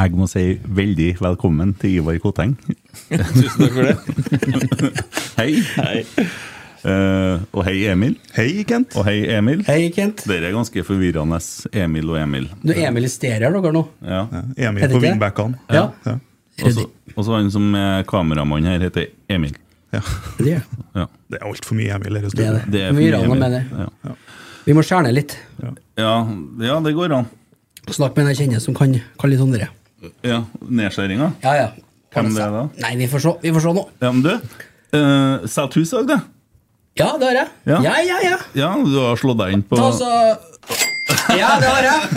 Jeg 0.00 0.14
må 0.16 0.24
si 0.30 0.42
veldig 0.64 1.08
velkommen 1.20 1.74
til 1.80 1.98
Ivar 1.98 2.16
Koteng. 2.22 2.54
Tusen 3.10 3.66
takk 3.66 3.74
for 3.74 3.88
det. 3.90 3.96
hei. 5.40 5.50
Eh, 6.80 7.42
og 7.52 7.66
hei, 7.66 7.74
Emil. 7.92 8.14
Hei, 8.32 8.62
Kent. 8.68 8.94
Og 8.96 9.04
hei, 9.04 9.18
Emil. 9.36 9.60
Hei, 9.66 9.90
Kent. 9.92 10.22
Dere 10.30 10.48
er 10.48 10.54
ganske 10.56 10.84
forvirrende, 10.88 11.36
Emil 11.76 12.08
og 12.14 12.16
Emil. 12.22 12.46
Du 12.64 12.72
Emil 12.72 13.04
i 13.04 13.10
stereo 13.12 13.50
dere 13.58 13.74
nå. 13.76 13.82
Ja. 14.06 14.22
Emil 14.70 14.86
Er 14.86 14.94
på 14.94 15.02
wingbackene. 15.04 15.60
Ja. 15.68 15.90
Ja. 16.06 16.16
Og 16.64 16.72
så- 16.78 16.86
Og 17.16 17.24
så 17.26 17.34
han 17.36 17.50
som 17.52 17.74
er 17.76 18.04
kameramann 18.08 18.64
her, 18.70 18.78
heter 18.86 19.10
Emil. 19.28 19.52
Ja. 19.92 20.00
Det 20.38 20.54
er 20.54 20.62
Ja. 20.96 21.04
Det 21.28 21.40
er 21.42 21.44
altfor 21.50 21.76
mye 21.76 21.92
Emil 21.98 22.14
det 22.14 22.22
det. 22.32 22.46
Er 22.46 22.52
det. 22.56 22.62
Det 22.72 22.80
er 22.86 22.88
for 22.94 23.00
mye 23.02 23.10
noe 23.10 23.28
med 23.34 23.42
Emil. 23.42 23.50
det. 23.50 23.88
Ja. 24.08 24.14
Vi 24.64 24.72
må 24.72 24.82
skjerne 24.86 25.12
litt. 25.12 25.36
Ja, 25.98 26.14
ja, 26.60 26.80
det 26.80 26.94
går 26.96 27.12
an. 27.18 27.28
Snakk 27.90 28.16
med 28.16 28.24
en 28.24 28.32
jeg 28.32 28.36
kjenner 28.46 28.60
som 28.62 28.74
kan, 28.74 28.94
kan 29.18 29.30
litt 29.30 29.40
om 29.40 29.50
det. 29.52 29.68
Ja, 30.24 30.42
Nedskjæringa? 30.64 31.32
Ja, 31.44 31.54
ja. 31.58 31.68
Hvem 32.14 32.30
det 32.34 32.42
er 32.42 32.54
da? 32.54 32.62
Nei, 32.82 32.92
vi 32.98 33.08
får 33.10 33.22
se. 33.22 33.32
Vi 33.42 33.52
får 33.54 33.64
se 33.66 33.72
nå. 33.76 33.82
Ja, 34.02 34.10
men 34.12 34.22
du, 34.24 34.30
uh, 34.96 35.66
hus 35.76 35.90
dag, 35.94 36.06
du? 36.08 36.16
Ja, 36.98 37.10
det 37.20 37.28
har 37.28 37.36
jeg. 37.36 37.50
Ja. 37.70 37.80
Ja, 37.84 37.92
ja, 38.04 38.16
ja. 38.24 38.38
Ja, 38.58 38.70
du 38.84 38.96
har 38.98 39.20
slått 39.20 39.38
deg 39.40 39.52
inn 39.54 39.62
på 39.62 39.78
Ta 39.78 39.90
så 39.94 40.08
Ja, 41.38 41.52
det 41.60 41.68
har 41.70 41.86
jeg. 41.86 42.00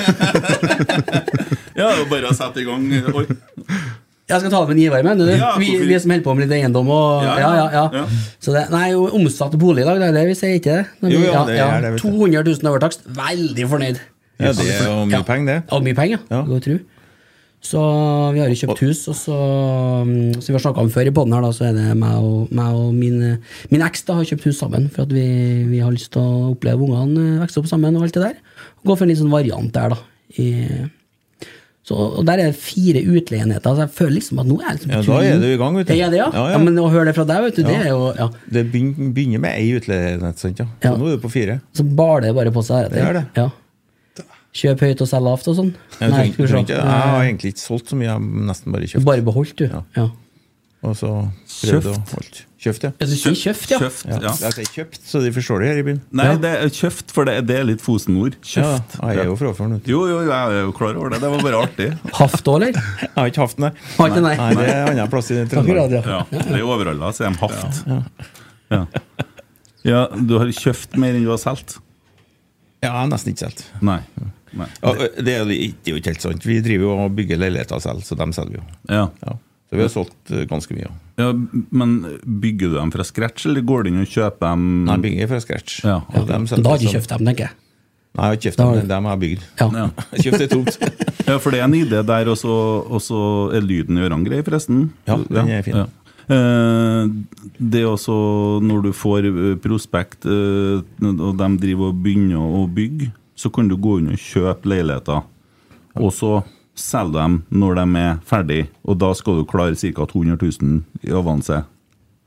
Ja, 1.73 1.87
det 1.89 2.03
er 2.03 2.09
bare 2.09 2.29
å 2.29 2.35
sette 2.37 2.61
i 2.61 2.65
gang. 2.67 2.83
Oi. 3.17 3.23
Jeg 4.29 4.39
skal 4.39 4.51
ta 4.53 4.59
det 4.61 4.69
med 4.69 4.75
en 4.77 4.81
Ivar, 4.83 5.03
mener 5.05 5.27
du? 5.27 5.31
Ja, 5.35 5.51
vi, 5.59 5.71
vi 5.83 5.97
som 5.99 6.13
holder 6.13 6.25
på 6.25 6.35
med 6.37 6.45
litt 6.45 6.53
eiendom 6.55 6.89
og 6.93 7.25
Ja, 7.25 7.33
Ja, 7.41 7.51
ja, 7.73 7.83
ja. 7.99 8.03
Så 8.41 8.53
det, 8.55 8.67
nei, 8.71 8.93
omsatt 8.95 9.57
bolig 9.59 9.83
i 9.83 9.87
dag, 9.87 9.99
det 10.01 10.09
er 10.11 10.17
det 10.19 10.23
vi 10.29 10.35
sier, 10.37 10.55
ikke 10.61 10.77
det? 10.77 10.83
Når 11.03 11.13
Jo, 11.15 11.21
ja, 11.25 11.41
det 11.49 11.57
er 11.59 11.85
det, 11.87 11.93
200 12.01 12.45
000 12.47 12.71
over 12.71 12.83
takst. 12.85 13.03
Veldig 13.17 13.67
fornøyd. 13.73 14.01
Ja, 14.41 14.53
det 14.55 14.67
er 14.69 14.85
jo 14.87 14.95
mye 15.09 15.17
Ja. 15.19 15.23
penger, 15.27 15.49
det. 15.51 15.57
Og 15.75 15.83
mye 15.85 15.97
penger, 15.97 16.21
Ja. 16.31 16.41
ja. 16.45 16.59
tro. 16.65 16.77
Så 17.63 17.79
vi 18.35 18.41
har 18.43 18.49
jo 18.51 18.57
kjøpt 18.59 18.81
hus, 18.83 19.01
og 19.07 19.15
så 19.15 19.35
mm, 20.03 20.33
Som 20.43 20.49
vi 20.51 20.55
har 20.57 20.63
snakka 20.65 20.83
om 20.83 20.89
før 20.91 21.07
i 21.07 21.13
poden 21.15 21.31
her, 21.35 21.45
da, 21.45 21.51
så 21.55 21.69
er 21.69 21.77
det 21.77 21.93
meg 21.95 22.17
og, 22.19 22.49
meg 22.51 22.75
og 22.75 22.89
min, 22.97 23.21
min 23.71 23.85
eks 23.87 24.03
da 24.09 24.17
har 24.19 24.27
kjøpt 24.27 24.49
hus 24.49 24.59
sammen. 24.59 24.89
For 24.91 25.05
at 25.07 25.13
vi, 25.15 25.23
vi 25.69 25.79
har 25.83 25.93
lyst 25.95 26.11
til 26.15 26.19
å 26.23 26.49
oppleve 26.51 26.83
ungene 26.83 27.37
eh, 27.37 27.39
vokse 27.45 27.61
opp 27.63 27.69
sammen 27.71 27.95
og 27.95 28.03
alt 28.07 28.19
det 28.19 28.25
der. 28.25 28.41
Gå 28.83 28.97
for 28.97 29.07
en 29.07 29.13
litt 29.13 29.21
sånn 29.21 29.31
variant 29.31 29.71
der, 29.73 29.95
da. 29.95 30.01
I, 30.43 30.49
så, 31.83 31.95
og 32.19 32.21
Der 32.27 32.39
er 32.39 32.51
det 32.51 32.59
fire 32.59 33.01
utleieenheter. 33.03 33.75
Så 33.75 33.83
jeg 33.83 33.91
føler 33.95 34.13
liksom 34.19 34.39
at 34.43 34.47
nå 34.47 34.59
er 34.59 34.67
jeg 34.69 34.77
liksom 34.77 34.91
på 34.93 34.99
Ja, 34.99 35.07
da 35.07 35.31
er 35.31 35.41
du 35.41 35.47
i 35.49 35.57
gang, 35.59 35.79
vet 35.79 35.87
du. 35.89 35.95
Ja, 35.99 36.11
det, 36.11 36.19
ja. 36.19 36.29
Ja, 36.31 36.45
ja, 36.47 36.53
ja. 36.55 36.61
men 36.63 36.79
å 36.79 36.85
høre 36.91 37.09
det 37.11 37.15
fra 37.17 37.25
deg, 37.27 37.47
vet 37.47 37.59
du, 37.59 37.63
det 37.67 37.79
er 37.79 37.89
jo 37.91 38.05
ja. 38.19 38.27
Det 38.59 38.63
begynner 38.75 39.43
med 39.43 39.51
ei 39.55 39.73
utleieenhet, 39.79 40.39
sant? 40.39 40.59
Ja. 40.63 40.67
Så 40.79 40.91
Ja. 40.91 40.95
nå 40.99 41.09
er 41.11 41.17
du 41.19 41.23
på 41.25 41.31
fire. 41.31 41.59
Så 41.75 41.83
baler 41.83 42.27
det 42.29 42.35
bare 42.39 42.53
på 42.55 42.63
seg. 42.63 42.91
Det 42.91 43.03
er 43.03 43.19
det. 43.19 43.25
Ja. 43.39 43.49
Kjøp 44.53 44.83
høyt 44.85 45.01
og 45.01 45.07
selg 45.09 45.25
lavt 45.25 45.47
og 45.49 45.55
sånn. 45.57 45.69
Jeg, 45.99 46.09
Nei, 46.13 46.25
ikke, 46.29 46.45
jeg 46.69 46.81
har 46.85 47.23
egentlig 47.23 47.55
ikke 47.55 47.63
solgt 47.63 47.89
så 47.89 47.97
mye, 47.97 48.05
jeg 48.11 48.13
har 48.19 48.49
nesten 48.51 48.75
bare 48.75 48.85
Du 48.85 48.91
kjøpt. 48.91 49.05
bare 49.07 49.25
beholdt, 49.25 49.55
du. 49.57 49.65
Ja. 49.65 49.81
Ja. 49.97 50.09
Og 50.83 50.97
så 50.99 51.09
prøvd 51.63 51.85
å 51.89 51.93
holde. 52.11 52.41
Kjøpt, 52.63 52.83
ja. 52.85 52.89
Ja, 52.99 53.07
sier 53.07 53.35
kjøpt, 53.39 53.71
ja. 53.71 53.77
Kjøft, 53.81 54.03
ja. 54.07 54.17
ja. 54.23 54.31
Jeg 54.43 54.55
sier 54.55 54.67
kjøpt, 54.75 54.99
så 55.07 55.19
de 55.23 55.31
forstår 55.35 55.63
det 55.63 55.69
her 55.71 55.79
i 55.81 55.85
byen. 55.87 56.01
Nei, 56.15 56.27
det 56.43 56.51
er 56.59 56.71
kjøft, 56.75 57.11
for 57.15 57.27
det, 57.27 57.37
det 57.49 57.57
er 57.59 57.65
litt 57.67 57.81
Fosen-ord. 57.83 58.35
Kjøft. 58.43 58.95
Ja, 58.99 59.09
jeg 59.15 59.23
er 59.23 59.29
jo 59.31 59.37
fra 59.39 59.51
før. 59.57 59.73
Jo, 59.89 60.01
jo, 60.11 60.19
jeg 60.27 60.31
er 60.59 60.61
jo 60.67 60.75
klar 60.75 60.99
over 60.99 61.15
det. 61.15 61.21
Det 61.23 61.31
var 61.33 61.43
bare 61.47 61.61
artig. 61.65 61.89
Haft 62.19 62.51
òg, 62.51 62.59
eller? 62.61 62.77
Jeg 63.01 63.11
har 63.17 63.31
ikke 63.31 63.43
haft 63.43 63.59
den, 63.59 63.65
nei. 63.67 63.87
Har 63.97 64.13
nei. 64.15 64.35
Nei, 64.43 64.49
det 64.59 64.67
er 64.67 64.77
en 64.83 64.91
annen 64.93 65.11
plass 65.11 65.31
i 65.33 65.39
Trøndelag. 65.51 65.97
ja. 65.97 66.03
Ja, 66.13 66.21
det 66.35 66.59
er 66.59 66.67
overalla, 66.67 67.11
sier 67.15 67.31
de 67.31 67.41
haft. 67.41 67.81
Ja. 68.71 68.83
ja, 69.87 70.05
du 70.15 70.37
har 70.39 70.53
kjøpt 70.59 70.95
mer 70.99 71.15
enn 71.17 71.25
du 71.27 71.31
har 71.33 71.41
solgt? 71.41 71.79
Ja, 72.83 72.89
jeg 72.89 72.95
har 72.99 73.11
nesten 73.11 73.31
ikke 73.35 73.47
solgt. 73.47 73.67
Ja, 74.57 74.93
det 75.23 75.33
er 75.33 75.43
jo 75.45 75.55
ikke- 75.55 76.05
helt 76.05 76.21
sant. 76.21 76.45
Vi 76.45 76.59
driver 76.61 76.83
jo 76.85 76.97
og 77.05 77.15
bygger 77.15 77.37
leiligheter 77.41 77.79
selv, 77.81 78.03
så 78.03 78.15
dem 78.17 78.31
selger 78.33 78.57
vi 78.57 78.61
jo. 78.61 78.63
Ja. 78.89 79.07
Ja. 79.25 79.33
Så 79.69 79.77
vi 79.77 79.81
har 79.81 79.89
solgt 79.89 80.31
eh, 80.31 80.45
ganske 80.45 80.75
mye. 80.77 80.89
ja, 81.17 81.31
Men 81.71 81.93
bygger 82.25 82.69
du 82.69 82.75
dem 82.77 82.91
fra 82.91 83.03
scratch, 83.03 83.45
eller 83.49 83.61
går 83.65 83.83
du 83.83 83.89
inn 83.89 84.01
og 84.01 84.07
kjøper 84.07 84.39
dem 84.53 84.85
Nei, 84.85 84.97
bygger 84.97 85.27
fra 85.31 85.39
scratch. 85.41 85.79
Ja. 85.83 85.99
Selger 86.11 86.61
da 86.63 86.69
har 86.69 86.77
du 86.77 86.83
jeg 86.85 86.91
ikke 86.93 86.99
kjøpt 86.99 87.09
dem, 87.17 87.25
tenker 87.31 87.47
jeg. 87.47 87.55
Nei, 88.13 88.23
jeg 88.23 88.29
har 88.29 88.35
ikke 88.37 88.49
kjøpt 88.51 88.57
dem, 88.81 88.87
dem 88.87 89.05
har 89.09 89.17
jeg 89.17 89.23
bygd. 89.23 89.43
Ja. 89.57 89.67
Ja. 89.73 89.89
Jeg 90.13 90.25
kjøpte 90.27 90.47
tomt. 90.51 90.77
Ja, 91.27 91.37
for 91.39 91.51
det 91.55 91.59
er 91.61 91.63
en 91.63 91.73
idé 91.73 92.01
der, 92.05 92.27
og 92.29 92.37
så 93.01 93.25
er 93.55 93.61
lyden 93.63 93.97
i 93.97 94.01
ørene 94.03 94.25
grei, 94.27 94.41
forresten. 94.43 94.89
Ja, 95.07 95.15
den 95.17 95.49
er 95.49 95.61
fin. 95.63 95.73
Ja. 95.79 95.85
det 97.59 97.81
er 97.81 97.87
også 97.89 98.15
når 98.63 98.83
du 98.85 98.91
får 98.95 99.25
eh, 99.29 99.55
prospekt, 99.63 100.25
eh, 100.29 100.83
og 101.09 101.37
de 101.39 101.49
driver 101.63 101.89
og 101.91 102.01
begynner 102.03 102.43
å 102.43 102.65
bygge, 102.69 103.09
så 103.43 103.51
kan 103.53 103.67
du 103.67 103.75
gå 103.79 103.99
inn 103.99 104.13
og 104.13 104.19
kjøpe 104.21 104.69
leiligheter, 104.71 105.25
og 105.99 106.11
så 106.15 106.37
selge 106.79 107.19
dem 107.19 107.37
når 107.53 107.77
de 107.81 107.85
er 108.01 108.17
ferdig, 108.25 108.61
og 108.87 108.97
da 109.03 109.11
skal 109.17 109.37
du 109.41 109.45
klare 109.49 109.75
ca. 109.77 110.07
200 110.09 110.39
000 110.39 111.09
i 111.09 111.13
avanse. 111.13 111.59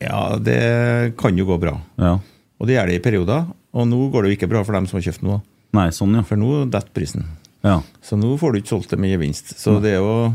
Ja, 0.04 0.36
det 0.36 1.16
kan 1.18 1.38
jo 1.40 1.48
gå 1.48 1.56
bra. 1.62 1.72
Ja. 1.96 2.18
Og 2.60 2.68
det 2.68 2.76
gjør 2.76 2.90
det 2.90 2.98
i 2.98 3.04
perioder. 3.04 3.46
Og 3.76 3.88
nå 3.88 3.98
går 4.12 4.24
det 4.24 4.30
jo 4.30 4.36
ikke 4.38 4.50
bra 4.52 4.62
for 4.64 4.76
dem 4.76 4.86
som 4.88 4.98
har 4.98 5.06
kjøpt 5.08 5.24
noe. 5.24 5.40
Nei, 5.76 5.88
sånn, 5.92 6.14
ja. 6.16 6.22
For 6.24 6.40
nå 6.40 6.66
detter 6.72 6.92
prisen. 6.96 7.26
ja. 7.64 7.80
Så 8.04 8.16
nå 8.20 8.36
får 8.40 8.52
du 8.52 8.60
ikke 8.60 8.74
solgt 8.76 8.92
det 8.92 9.00
med 9.02 9.12
gevinst. 9.16 9.56
Så 9.60 9.78
det 9.82 9.96
er 9.96 10.04
jo 10.04 10.34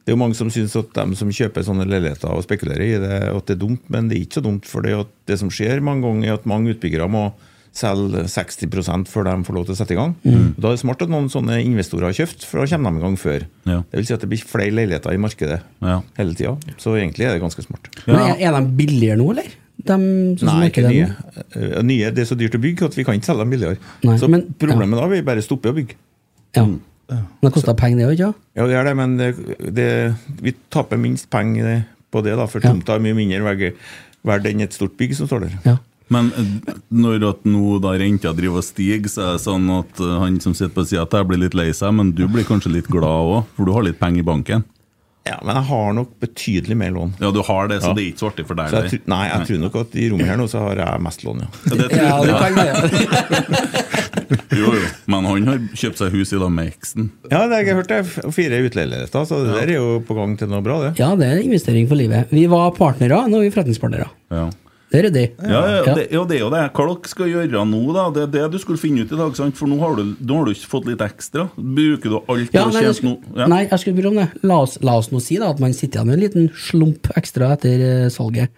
det 0.00 0.12
er 0.12 0.16
jo 0.16 0.20
mange 0.22 0.36
som 0.38 0.48
syns 0.52 0.72
at 0.80 0.94
de 0.96 1.16
som 1.18 1.28
kjøper 1.30 1.64
sånne 1.66 1.84
leiligheter 1.88 2.32
og 2.32 2.44
spekulerer 2.46 2.82
i 2.86 3.00
det, 3.02 3.18
at 3.30 3.46
det 3.46 3.54
er 3.54 3.60
dumt, 3.60 3.82
men 3.92 4.08
det 4.08 4.16
er 4.16 4.24
ikke 4.24 4.38
så 4.40 4.44
dumt. 4.46 4.68
For 4.68 4.84
det, 4.84 4.94
det 5.28 5.36
som 5.42 5.52
skjer 5.52 5.82
mange 5.84 6.06
ganger, 6.06 6.28
er 6.28 6.38
at 6.38 6.48
mange 6.48 6.72
utbyggere 6.72 7.08
må 7.12 7.26
selge 7.72 8.24
60% 8.26 9.06
før 9.08 9.24
de 9.28 9.34
får 9.46 9.54
lov 9.56 9.64
til 9.68 9.74
å 9.74 9.78
sette 9.78 9.94
i 9.94 9.98
gang. 9.98 10.14
Og 10.26 10.58
Da 10.60 10.68
er 10.68 10.74
det 10.76 10.80
smart 10.82 11.02
at 11.02 11.08
noen 11.12 11.28
sånne 11.30 11.60
investorer 11.64 12.08
har 12.10 12.16
kjøpt, 12.18 12.44
for 12.44 12.58
da 12.60 12.66
kommer 12.76 12.90
de 12.90 12.98
i 12.98 13.04
gang 13.06 13.16
før. 13.20 13.44
Ja. 13.66 13.78
Det 13.90 14.00
vil 14.00 14.06
si 14.08 14.14
at 14.14 14.20
det 14.24 14.28
blir 14.32 14.42
flere 14.44 14.74
leiligheter 14.74 15.14
i 15.14 15.20
markedet 15.22 15.60
Ja. 15.80 16.00
hele 16.18 16.34
tida. 16.34 16.56
Så 16.78 16.96
egentlig 16.98 17.26
er 17.28 17.32
det 17.38 17.42
ganske 17.42 17.62
smart. 17.62 17.88
Men 18.06 18.16
er, 18.16 18.36
er 18.40 18.52
de 18.60 18.66
billigere 18.76 19.16
nå, 19.18 19.30
eller? 19.30 19.48
De, 19.80 19.96
Nei, 19.96 20.68
ikke 20.68 20.82
nye. 20.90 21.06
nå? 21.08 21.44
Eh, 21.56 21.82
nye. 21.82 22.10
Det 22.12 22.18
er 22.26 22.28
så 22.28 22.36
dyrt 22.36 22.58
å 22.58 22.60
bygge 22.60 22.84
at 22.90 22.94
vi 22.98 23.04
kan 23.04 23.14
ikke 23.16 23.30
selge 23.30 23.40
dem 23.46 23.50
billigere. 23.54 23.78
Nei, 24.04 24.16
så 24.18 24.28
men- 24.28 24.54
problemet 24.58 24.98
da 25.00 25.06
vi 25.08 25.22
bare 25.22 25.40
stopper 25.42 25.72
å 25.72 25.78
bygge. 25.78 25.94
Ja. 26.56 26.64
Men 26.66 26.80
det 27.42 27.52
koster 27.54 27.74
penger, 27.74 27.96
det 27.98 28.06
òg, 28.06 28.12
ikke? 28.18 28.34
Ja, 28.56 28.66
det 28.66 28.76
er 28.76 28.84
det, 28.84 28.96
men 28.96 29.16
det, 29.16 29.74
det, 29.74 29.88
vi 30.42 30.52
taper 30.70 30.96
minst 31.00 31.30
penger 31.30 31.84
på 32.12 32.22
det, 32.22 32.36
da, 32.36 32.46
for 32.46 32.60
Ja. 32.62 32.70
tomta 32.70 32.94
er 32.94 33.00
mye 33.00 33.14
mindre 33.16 33.40
verdt 33.42 33.74
verd 34.22 34.44
enn 34.46 34.60
et 34.60 34.72
stort 34.76 34.96
bygg 34.98 35.14
som 35.16 35.26
står 35.26 35.40
der. 35.48 35.58
Ja. 35.64 35.76
Men 36.10 36.32
eh, 36.34 36.74
når 36.90 37.28
at 37.28 37.44
nå 37.46 37.76
da 37.84 37.92
renta 38.00 38.32
driver 38.34 38.58
og 38.62 38.66
stiger, 38.66 39.06
så 39.12 39.22
er 39.28 39.36
det 39.38 39.44
sånn 39.46 39.68
at 39.78 40.00
eh, 40.02 40.16
han 40.24 40.40
som 40.42 40.56
sitter 40.58 40.74
på 40.74 40.84
sida, 40.90 41.06
jeg 41.06 41.28
blir 41.30 41.38
litt 41.44 41.54
lei 41.58 41.68
seg, 41.76 41.94
men 41.94 42.10
du 42.18 42.24
blir 42.28 42.44
kanskje 42.48 42.72
litt 42.74 42.90
glad 42.90 43.30
òg, 43.30 43.44
for 43.56 43.68
du 43.70 43.74
har 43.76 43.86
litt 43.86 44.00
penger 44.02 44.24
i 44.24 44.28
banken. 44.32 44.66
Ja, 45.28 45.36
Men 45.44 45.52
jeg 45.60 45.66
har 45.68 45.90
nok 45.94 46.14
betydelig 46.18 46.74
mer 46.80 46.90
lån. 46.96 47.10
Ja, 47.20 47.28
du 47.30 47.42
har 47.44 47.68
det, 47.68 47.82
så 47.84 47.90
Ja. 47.90 47.94
det 47.94 48.02
er 48.02 48.08
ikke 48.10 48.22
så 48.24 48.28
artig 48.30 48.46
for 48.48 48.56
deg. 48.56 48.70
Så 48.72 48.78
jeg, 48.80 48.82
der. 48.90 48.98
tr- 48.98 49.10
nei, 49.12 49.18
jeg 49.28 49.46
tror 49.50 49.58
nok 49.66 49.74
at 49.82 49.94
i 50.00 50.06
rommet 50.10 50.30
her 50.30 50.38
nå 50.40 50.46
så 50.48 50.62
har 50.64 50.80
jeg 50.80 51.02
mest 51.04 51.24
lån, 51.26 51.42
ja. 51.44 51.48
Ja, 51.68 51.74
det 51.76 51.88
tror 51.90 52.00
Ja, 52.00 52.16
jeg. 52.16 52.26
det 52.26 52.34
kan 52.40 52.54
være. 52.58 53.76
Jo, 54.54 54.72
jo. 54.74 54.80
Men 55.10 55.26
han 55.26 55.46
har 55.50 55.58
kjøpt 55.78 55.98
seg 56.00 56.12
hus 56.14 56.32
i 56.34 56.38
lag 56.40 56.50
med 56.54 56.70
eksen. 56.70 57.08
Ja, 57.30 57.44
det 57.50 57.56
har 57.60 57.64
jeg 57.66 57.76
hørt. 57.80 57.90
det. 57.90 58.32
Fire 58.34 58.58
utleieligheter, 58.66 59.24
så 59.26 59.38
det 59.44 59.54
der 59.56 59.72
er 59.74 59.76
jo 59.76 60.00
på 60.06 60.14
gang 60.18 60.36
til 60.38 60.50
noe 60.50 60.62
bra, 60.64 60.76
det. 60.84 60.92
Ja, 61.02 61.12
det 61.18 61.28
er 61.28 61.40
investering 61.44 61.86
for 61.90 61.98
livet. 61.98 62.30
Vi 62.34 62.44
var 62.50 62.70
partnere, 62.76 63.24
nå 63.30 63.40
er 63.40 63.46
vi 63.48 63.52
forretningspartnere. 63.54 64.08
Ja. 64.34 64.48
Det 64.90 64.98
er 64.98 65.04
ryddig. 65.06 65.24
Ja, 65.38 65.58
ja, 65.70 65.92
det, 65.94 66.04
ja, 66.10 66.22
det 66.26 66.34
er 66.34 66.40
jo 66.42 66.48
det. 66.50 66.60
Hva 66.74 66.84
dere 66.88 67.10
skal 67.12 67.28
gjøre 67.30 67.60
nå, 67.70 67.80
da? 67.94 68.08
Det 68.14 68.22
er 68.24 68.30
det 68.34 68.46
du 68.50 68.56
skulle 68.58 68.80
finne 68.82 69.04
ut 69.04 69.12
i 69.14 69.18
dag, 69.20 69.36
sant? 69.38 69.54
For 69.58 69.70
nå 69.70 69.76
har 69.78 69.94
du, 70.00 70.16
nå 70.18 70.38
har 70.40 70.48
du 70.48 70.50
ikke 70.50 70.70
fått 70.72 70.88
litt 70.90 71.04
ekstra. 71.04 71.44
Bruker 71.54 72.10
du 72.10 72.16
alt 72.18 72.56
Ja, 72.56 72.64
du 72.66 72.74
har 72.74 72.88
tjent 72.88 73.04
nå? 73.06 73.12
Ja. 73.38 73.46
nei, 73.52 73.60
jeg 73.68 73.78
skulle 73.84 73.94
spørre 73.94 74.10
om 74.10 74.18
det. 74.18 74.26
La 74.50 74.58
oss, 74.64 74.74
la 74.82 74.96
oss 74.98 75.12
nå 75.14 75.22
si 75.22 75.38
da 75.38 75.52
at 75.54 75.62
man 75.62 75.76
sitter 75.78 76.00
igjen 76.00 76.10
med 76.10 76.18
en 76.18 76.24
liten 76.24 76.50
slump 76.58 77.06
ekstra 77.20 77.52
etter 77.54 77.84
eh, 77.86 78.08
salget. 78.10 78.50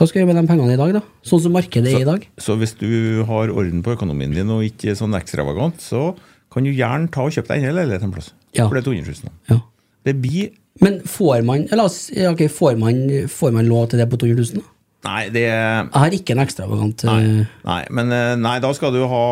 Hva 0.00 0.08
skal 0.08 0.22
jeg 0.22 0.24
gjøre 0.24 0.32
med 0.32 0.40
de 0.40 0.48
pengene 0.48 0.78
i 0.78 0.80
dag, 0.80 0.96
da? 0.96 1.04
Sånn 1.28 1.44
som 1.44 1.52
markedet 1.52 1.92
er 1.92 2.06
i 2.06 2.08
dag? 2.08 2.24
Så 2.40 2.56
hvis 2.56 2.72
du 2.80 3.20
har 3.28 3.52
orden 3.52 3.84
på 3.84 3.92
økonomien 3.98 4.32
din 4.32 4.48
og 4.54 4.64
ikke 4.64 4.94
er 4.94 4.96
sånn 4.96 5.18
ekstravagant, 5.18 5.84
så 5.84 6.14
kan 6.50 6.64
du 6.64 6.72
gjerne 6.72 7.12
ta 7.12 7.28
og 7.28 7.36
kjøpe 7.36 7.52
deg 7.52 7.66
enda 7.66 7.76
leilighet 7.82 8.08
en 8.08 8.16
plass. 8.16 8.32
Ja. 8.56 8.64
For 8.64 8.78
det 8.78 8.86
er 8.86 8.88
200 8.88 9.18
000. 9.28 9.38
Ja. 9.52 9.60
Det 10.08 10.16
blir 10.24 10.54
Men 10.80 11.02
får 11.04 11.44
man, 11.44 11.66
la 11.76 11.84
oss, 11.84 12.06
ja, 12.16 12.32
får 12.32 12.80
man, 12.80 13.02
får 13.28 13.52
man 13.52 13.68
lov 13.68 13.90
til 13.92 14.00
det 14.00 14.08
på 14.08 14.16
200 14.24 14.40
000? 14.56 14.62
da? 14.64 14.68
Nei, 15.00 15.20
det 15.32 15.46
Jeg 15.46 15.86
har 15.94 16.12
ikke 16.12 16.34
en 16.34 16.42
ekstravagant 16.42 17.04
Nei, 17.08 17.20
eh, 17.24 17.52
nei, 17.64 17.78
men 17.96 18.12
eh, 18.12 18.34
nei, 18.36 18.58
da 18.60 18.68
skal 18.76 18.92
du 18.92 19.00
ha 19.08 19.22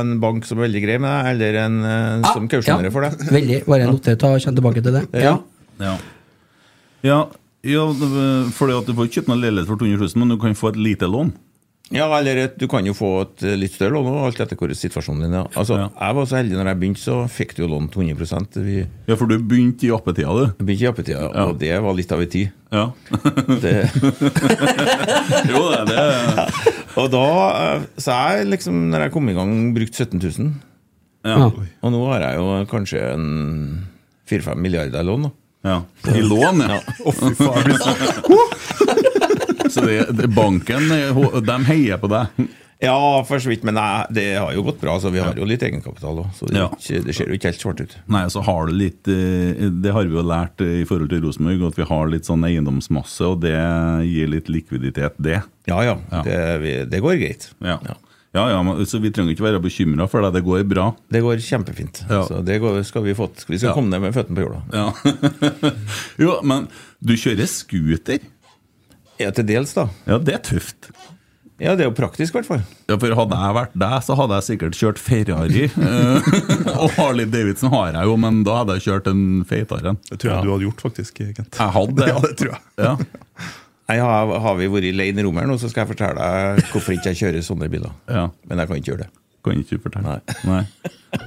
en 0.00 0.16
bank 0.22 0.48
som 0.48 0.58
er 0.58 0.66
veldig 0.66 0.82
grei 0.82 0.96
med 0.98 1.12
deg, 1.12 1.28
eller 1.36 1.58
en 1.62 1.78
ah, 1.86 2.32
som 2.32 2.48
kausjonerer 2.50 2.90
for 2.94 3.06
deg. 3.06 3.22
Veldig. 3.36 3.60
Bare 3.70 3.86
noter, 3.90 4.18
ta, 4.18 4.32
kjenn 4.42 4.58
tilbake 4.58 4.82
til 4.82 4.98
det. 4.98 5.06
Ja. 5.22 5.36
Ja. 5.78 5.94
Ja, 7.04 7.20
ja 7.62 7.86
fordi 8.58 8.76
at 8.80 8.88
du 8.88 8.94
får 8.96 9.08
ikke 9.08 9.20
kjøpt 9.20 9.30
noen 9.30 9.44
leilighet 9.44 9.70
for 9.70 9.78
200 9.80 10.02
000, 10.02 10.22
men 10.22 10.34
du 10.34 10.40
kan 10.42 10.58
få 10.58 10.72
et 10.74 10.80
lite 10.90 11.10
lån. 11.10 11.30
Ja, 11.92 12.06
eller 12.16 12.38
et, 12.46 12.54
du 12.58 12.64
kan 12.66 12.86
jo 12.88 12.94
få 12.96 13.08
et 13.26 13.42
eh, 13.44 13.56
litt 13.60 13.74
større 13.76 13.92
lån, 13.98 14.06
alt 14.24 14.38
etter 14.40 14.56
hvor 14.56 14.72
situasjonen 14.72 15.26
din 15.26 15.34
er. 15.36 15.50
Altså, 15.54 15.76
Ja. 15.82 15.88
Jeg 16.00 16.16
var 16.16 16.24
så 16.30 16.38
heldig 16.38 16.56
når 16.56 16.70
jeg 16.70 16.78
begynte, 16.80 17.02
så 17.04 17.16
fikk 17.28 17.52
du 17.54 17.62
jo 17.62 17.68
lån 17.74 17.90
til 17.92 18.06
100 18.08 18.62
Vi 18.64 18.78
Ja, 19.06 19.14
for 19.20 19.26
du 19.28 19.36
begynte 19.38 19.84
i 19.86 19.92
appetida, 19.92 20.32
du. 20.32 20.46
jeg 20.48 20.64
begynte 20.66 20.86
i 20.86 20.88
appetida, 20.88 21.20
Ja. 21.28 21.44
og 21.44 21.58
det 21.60 21.74
var 21.84 21.92
litt 21.94 22.12
av 22.16 22.22
en 22.24 22.28
tid. 22.32 22.50
Ja. 22.72 22.86
Det, 23.64 23.74
jo, 25.52 25.60
det 25.70 25.78
er 25.78 25.86
det. 25.92 26.48
og 26.96 27.10
da, 27.12 27.24
eh, 27.76 27.86
så 28.00 28.16
jeg 28.16 28.48
liksom, 28.48 28.80
når 28.90 29.06
jeg 29.06 29.12
kom 29.14 29.28
i 29.28 29.36
gang, 29.36 29.54
brukte 29.76 30.04
17 30.08 30.18
000. 30.24 30.52
Ja. 31.24 31.36
Ja. 31.38 31.50
Og 31.84 31.92
nå 31.94 32.00
har 32.10 32.20
jeg 32.26 32.40
jo 32.40 32.48
kanskje 32.72 33.00
en 33.14 33.28
4-5 34.28 34.56
milliarder 34.60 35.00
i 35.00 35.08
lån. 35.08 35.22
da. 35.28 35.30
ja. 35.68 35.78
I 36.16 36.20
lån, 36.24 36.60
ja. 36.64 36.80
Å, 37.04 37.12
fy 37.12 37.30
faen, 37.38 37.72
så- 39.74 39.86
det, 39.86 40.16
det, 40.22 40.28
banken, 40.34 40.88
de 41.44 41.58
heier 41.70 41.98
på 42.02 42.08
deg. 42.12 42.46
Ja, 42.84 43.22
for 43.24 43.38
så 43.40 43.48
vidt, 43.48 43.62
men 43.64 43.76
nei, 43.78 44.04
det 44.12 44.24
har 44.36 44.50
jo 44.52 44.64
gått 44.66 44.80
bra, 44.82 44.98
så 45.00 45.08
vi 45.14 45.20
har 45.22 45.32
jo 45.38 45.46
litt 45.48 45.62
egenkapital 45.64 46.18
òg. 46.20 46.32
Så 46.36 46.48
det, 46.50 46.58
Ja. 46.58 46.66
ikke, 46.74 46.98
det 47.06 47.14
ser 47.16 47.30
jo 47.30 47.36
ikke 47.38 47.48
helt 47.48 47.62
svart 47.62 47.80
ut. 47.80 47.94
Nei, 48.12 48.24
så 48.28 48.42
har 48.44 48.66
du 48.66 48.72
litt 48.76 49.08
eh, 49.08 49.70
Det 49.70 49.92
har 49.94 50.04
vi 50.04 50.12
jo 50.18 50.24
lært 50.26 50.60
eh, 50.60 50.82
i 50.82 50.84
forhold 50.84 51.08
til 51.14 51.22
Rosenborg, 51.24 51.62
at 51.70 51.78
vi 51.78 51.86
har 51.88 52.10
litt 52.12 52.26
sånn 52.28 52.44
eiendomsmasse, 52.44 53.24
og 53.30 53.40
det 53.46 53.54
gir 54.10 54.28
litt 54.28 54.50
likviditet, 54.52 55.14
det. 55.22 55.38
Ja 55.70 55.80
ja, 55.86 55.96
Ja. 56.12 56.22
Det, 56.26 56.90
det 56.90 57.00
går 57.00 57.16
greit. 57.22 57.48
Ja. 57.62 57.78
Ja, 58.34 58.48
ja, 58.50 58.60
men, 58.66 58.84
Så 58.84 58.98
vi 59.00 59.12
trenger 59.14 59.30
ikke 59.32 59.46
være 59.46 59.62
bekymra 59.62 60.08
for 60.10 60.20
det. 60.26 60.32
Det 60.34 60.42
går 60.44 60.64
bra. 60.68 60.88
Det 61.08 61.22
går 61.22 61.38
kjempefint. 61.38 62.02
Ja. 62.10 62.24
Så 62.26 62.42
det 62.44 62.58
går, 62.60 62.82
skal 62.84 63.04
vi 63.06 63.14
fått. 63.14 63.44
Vi 63.48 63.56
skal 63.62 63.70
Ja. 63.70 63.74
komme 63.78 63.88
ned 63.94 64.02
med 64.02 64.12
føttene 64.12 64.34
på 64.34 64.42
jorda. 64.42 64.62
Ja. 64.74 64.90
jo, 66.18 66.40
men 66.42 66.66
du 67.00 67.14
kjører 67.14 67.46
scooter. 67.48 68.18
Ja, 69.20 69.30
til 69.34 69.46
dels, 69.46 69.74
da. 69.76 69.88
Ja, 70.08 70.18
det 70.18 70.34
er 70.34 70.42
tøft. 70.44 70.90
Ja, 71.62 71.76
det 71.78 71.84
er 71.84 71.90
jo 71.92 71.94
praktisk, 71.94 72.34
i 72.34 72.40
hvert 72.40 72.48
fall. 72.48 72.62
Ja, 72.90 72.96
for 72.98 73.14
Hadde 73.14 73.36
jeg 73.38 73.54
vært 73.54 73.74
deg, 73.78 73.94
så 74.02 74.16
hadde 74.18 74.38
jeg 74.40 74.46
sikkert 74.48 74.78
kjørt 74.78 74.98
Ferrari. 75.02 75.68
Eh, 75.84 76.80
og 76.80 76.90
Harley 76.96 77.28
Davidson 77.30 77.70
har 77.72 77.92
jeg 77.94 78.08
jo, 78.10 78.16
men 78.20 78.40
da 78.46 78.56
hadde 78.62 78.78
jeg 78.78 78.86
kjørt 78.88 79.10
en 79.12 79.22
feitere 79.48 79.92
en. 79.92 80.00
Det 80.10 80.18
tror 80.18 80.32
jeg 80.32 80.46
du 80.48 80.52
hadde 80.54 80.66
gjort, 80.66 80.82
faktisk, 80.88 81.20
Kent. 81.20 81.60
Jeg 81.60 81.74
hadde 81.76 81.98
det. 82.00 82.08
Ja, 82.12 82.22
det 82.24 82.34
tror 82.40 82.54
jeg. 82.56 82.62
Ja. 82.82 82.94
Nei, 83.84 83.98
har, 84.00 84.32
har 84.46 84.56
vi 84.58 84.70
vært 84.72 84.88
i 84.90 85.12
rommet 85.22 85.44
her 85.44 85.50
nå, 85.50 85.58
så 85.60 85.70
skal 85.70 85.84
jeg 85.84 85.92
fortelle 85.92 86.16
deg 86.18 86.72
hvorfor 86.72 86.96
ikke 86.96 87.12
jeg 87.12 87.20
kjører 87.22 87.46
sånne 87.46 87.68
biler. 87.70 87.92
ja. 88.10 88.26
Men 88.48 88.62
jeg 88.62 88.70
kan 88.70 88.80
ikke 88.80 88.92
gjøre 88.94 89.06
det. 89.06 89.12
Kan 89.44 89.60
ikke 89.60 89.76
fortelle. 89.84 90.18
Nei. 90.48 90.62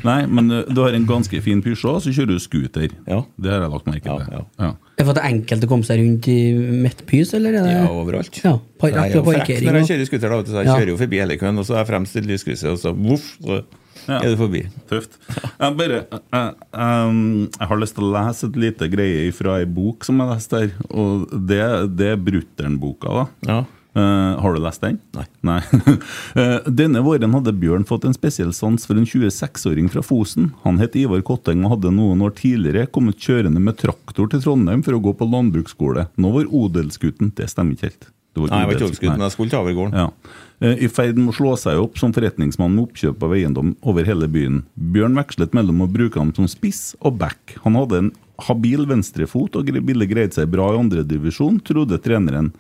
Nei. 0.04 0.18
men 0.26 0.50
uh, 0.52 0.64
du 0.74 0.82
har 0.82 0.96
en 0.98 1.06
ganske 1.08 1.40
fin 1.46 1.62
Peugeot, 1.64 2.02
så 2.04 2.12
kjører 2.12 2.34
du 2.34 2.42
scooter. 2.44 2.94
Ja. 3.08 3.22
Det 3.38 3.52
har 3.54 3.62
jeg 3.68 3.74
lagt 3.76 3.90
merke 3.90 4.08
til. 4.10 4.24
Ja, 4.34 4.42
ja. 4.42 4.66
Ja. 4.66 4.72
Er 4.98 5.04
det 5.04 5.06
for 5.06 5.14
at 5.14 5.20
det 5.20 5.24
er 5.24 5.34
enkelt 5.36 5.68
å 5.68 5.70
komme 5.70 5.86
seg 5.88 6.02
rundt 6.02 6.30
i 6.34 6.38
Midtbys, 6.82 7.34
eller 7.38 7.60
er 7.60 7.68
det 7.68 7.76
Ja, 7.78 7.88
overalt. 7.94 8.40
Ja, 8.42 8.56
par, 8.82 8.90
jeg 8.96 9.14
er 9.14 9.20
jo 9.20 9.26
frekk 9.28 9.52
når 9.68 9.82
jeg 9.84 9.90
kjører 9.92 10.10
scooter, 10.10 10.34
da, 10.34 10.40
så 10.50 10.64
jeg 10.64 10.72
kjører 10.74 10.94
jo 10.96 11.02
forbi 11.04 11.22
hele 11.22 11.38
køen, 11.38 11.62
og 11.62 11.68
så 11.70 11.78
er 11.78 11.84
jeg 11.84 11.92
fremst 11.92 12.18
i 12.18 12.26
lyskrysset, 12.26 12.72
og 12.74 12.82
så 12.82 12.96
voff, 12.98 13.30
så 13.46 13.62
er 14.08 14.28
du 14.32 14.38
forbi. 14.40 14.64
Tøft. 14.90 15.18
Jeg, 15.30 15.72
bare, 15.78 16.02
jeg, 16.10 16.52
um, 16.74 17.22
jeg 17.52 17.70
har 17.70 17.82
lyst 17.82 17.98
til 17.98 18.08
å 18.08 18.12
lese 18.18 18.48
et 18.50 18.60
lite 18.66 18.90
greie 18.92 19.32
fra 19.36 19.58
ei 19.62 19.68
bok 19.78 20.08
som 20.08 20.22
jeg 20.24 20.32
leste 20.34 20.62
her. 20.64 20.76
Og 20.90 21.28
det, 21.50 21.62
det 22.00 22.14
er 22.16 22.22
Brutter'n-boka. 22.30 23.14
da 23.22 23.26
Ja. 23.52 23.64
Eh, 23.98 24.34
har 24.44 24.54
du 24.54 24.60
lest 24.62 24.84
den? 24.86 25.00
Nei. 25.48 25.60
Eh, 26.38 26.60
Denne 26.70 27.02
våren 27.02 27.34
hadde 27.34 27.54
Bjørn 27.58 27.86
fått 27.88 28.04
en 28.06 28.14
spesiell 28.14 28.52
sans 28.54 28.84
for 28.86 29.00
en 29.00 29.08
26-åring 29.08 29.88
fra 29.90 30.04
Fosen. 30.06 30.52
Han 30.66 30.78
het 30.82 30.96
Ivar 31.00 31.24
Kotteng 31.26 31.64
og 31.66 31.72
hadde 31.78 31.94
noen 31.96 32.22
år 32.26 32.36
tidligere 32.38 32.86
kommet 32.94 33.18
kjørende 33.24 33.62
med 33.64 33.80
traktor 33.80 34.30
til 34.30 34.44
Trondheim 34.44 34.84
for 34.86 34.98
å 34.98 35.02
gå 35.02 35.16
på 35.18 35.26
landbruksskole. 35.32 36.08
Nå 36.22 36.34
var 36.36 36.52
odelsgutten 36.52 37.34
Det 37.38 37.50
stemmer 37.50 37.74
ikke 37.78 37.90
helt. 37.90 38.12
Det 38.38 38.44
var 38.44 38.52
Nei, 38.54 38.58
jeg 38.60 38.68
var 38.70 38.76
ikke 38.78 38.86
odelsgutten, 38.92 39.18
nei. 39.18 39.26
jeg 39.26 39.34
skulle 39.34 39.50
ta 39.56 39.60
over 39.64 39.74
gården. 39.80 39.98
Ja. 39.98 40.36
Eh, 40.62 40.84
I 40.86 40.92
ferd 40.94 41.18
med 41.18 41.32
å 41.34 41.38
slå 41.40 41.56
seg 41.58 41.82
opp 41.82 41.98
som 41.98 42.14
forretningsmann 42.14 42.76
med 42.76 42.84
oppkjøp 42.92 43.24
av 43.26 43.34
eiendom 43.34 43.74
over 43.82 44.06
hele 44.06 44.30
byen. 44.30 44.60
Bjørn 44.78 45.18
vekslet 45.18 45.58
mellom 45.58 45.82
å 45.82 45.90
bruke 45.90 46.22
ham 46.22 46.36
som 46.38 46.46
spiss 46.52 46.92
og 47.02 47.18
back. 47.24 47.56
Han 47.66 47.80
hadde 47.82 48.04
en 48.04 48.12
habil 48.46 48.86
venstrefot 48.86 49.58
og 49.58 49.74
ville 49.74 50.06
greid 50.06 50.38
seg 50.38 50.52
bra 50.54 50.70
i 50.76 50.78
andredivisjon, 50.84 51.58
trodde 51.66 51.98
treneren. 52.06 52.52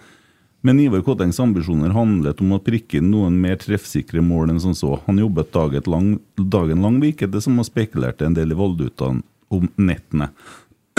Men 0.67 0.79
Ivar 0.83 0.99
Kottengs 1.01 1.37
ambisjoner 1.39 1.93
handlet 1.95 2.41
om 2.43 2.49
å 2.51 2.59
prikke 2.59 2.99
inn 2.99 3.05
noen 3.07 3.37
mer 3.39 3.55
treffsikre 3.61 4.19
mål 4.19 4.49
enn 4.51 4.57
som 4.59 4.73
så. 4.75 4.97
Han 5.05 5.21
jobbet 5.21 5.53
dagen 5.55 5.85
lang, 5.87 6.09
dagen 6.35 6.81
lang 6.83 6.97
virket 6.99 7.31
det 7.31 7.39
som 7.45 7.55
og 7.61 7.67
spekulerte 7.69 8.27
en 8.27 8.35
del 8.35 8.51
i 8.51 8.57
valutaen 8.59 9.21
om 9.47 9.69
nettene. 9.79 10.27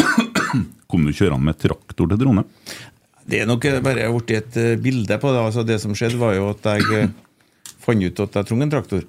Kom 0.89 1.05
du 1.05 1.13
kjørende 1.13 1.51
med 1.51 1.59
traktor 1.61 2.09
til 2.09 2.23
Trondheim? 2.23 2.49
Det 3.29 3.43
er 3.43 3.51
nok 3.51 3.67
bare 3.85 4.07
blitt 4.15 4.33
et 4.39 4.57
eh, 4.57 4.79
bilde 4.81 5.19
på 5.21 5.35
det. 5.35 5.43
Altså, 5.51 5.67
det 5.69 5.77
som 5.83 5.93
skjedde, 5.93 6.17
var 6.17 6.33
jo 6.39 6.49
at 6.55 6.71
jeg 6.73 7.03
eh, 7.03 7.13
fant 7.85 8.07
ut 8.07 8.25
at 8.25 8.41
jeg 8.41 8.49
trengte 8.49 8.69
en 8.71 8.73
traktor. 8.73 9.05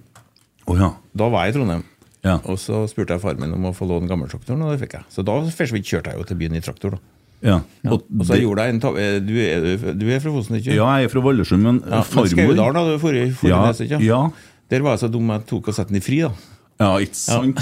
Oh, 0.65 0.75
ja. 0.75 0.89
Da 1.15 1.29
var 1.31 1.47
jeg 1.47 1.55
i 1.55 1.57
Trondheim. 1.61 1.85
Ja. 2.27 2.35
Og 2.51 2.59
så 2.59 2.81
spurte 2.91 3.15
jeg 3.15 3.23
far 3.23 3.39
min 3.39 3.55
om 3.55 3.69
å 3.69 3.71
få 3.71 3.87
låne 3.87 4.11
gammeltraktoren, 4.11 4.67
og 4.67 4.75
det 4.75 4.83
fikk 4.83 4.97
jeg. 4.99 5.07
Så 5.15 5.23
da 5.23 5.39
først 5.39 5.79
kjørte 5.79 6.11
jeg 6.11 6.19
jo 6.19 6.27
til 6.27 6.41
byen 6.43 6.59
i 6.59 6.65
traktor. 6.67 6.99
da. 6.99 7.18
Ja. 7.43 7.59
Og, 7.87 8.03
så 8.25 8.33
det- 8.35 8.41
gjorde 8.43 8.63
jeg 8.65 8.73
en 8.75 8.79
tabbe 8.83 9.03
du, 9.25 9.33
er, 9.39 9.93
du 9.95 10.05
er 10.11 10.19
fra 10.19 10.31
Fosen, 10.33 10.55
ikke 10.59 10.75
Ja, 10.75 10.87
jeg 10.99 11.05
er 11.07 11.13
fra 11.13 11.21
Vallersund, 11.23 11.61
men 11.63 11.81
Ja, 11.87 12.01
farmor 12.01 12.27
Skaudalen, 12.27 12.75
hadde 12.75 12.93
du 12.97 12.99
for 12.99 13.15
i 13.15 13.25
ja, 13.47 13.61
ikke? 13.71 13.99
ja, 14.03 14.21
Der 14.69 14.81
var 14.85 14.97
jeg 14.97 14.99
så 14.99 15.11
dum 15.11 15.29
jeg 15.29 15.45
tok 15.47 15.67
og 15.71 15.73
satte 15.73 15.89
den 15.93 15.97
i 16.01 16.03
fri, 16.03 16.19
da. 16.21 16.31
Ja, 16.79 16.93
ikke 17.03 17.17
sant? 17.19 17.59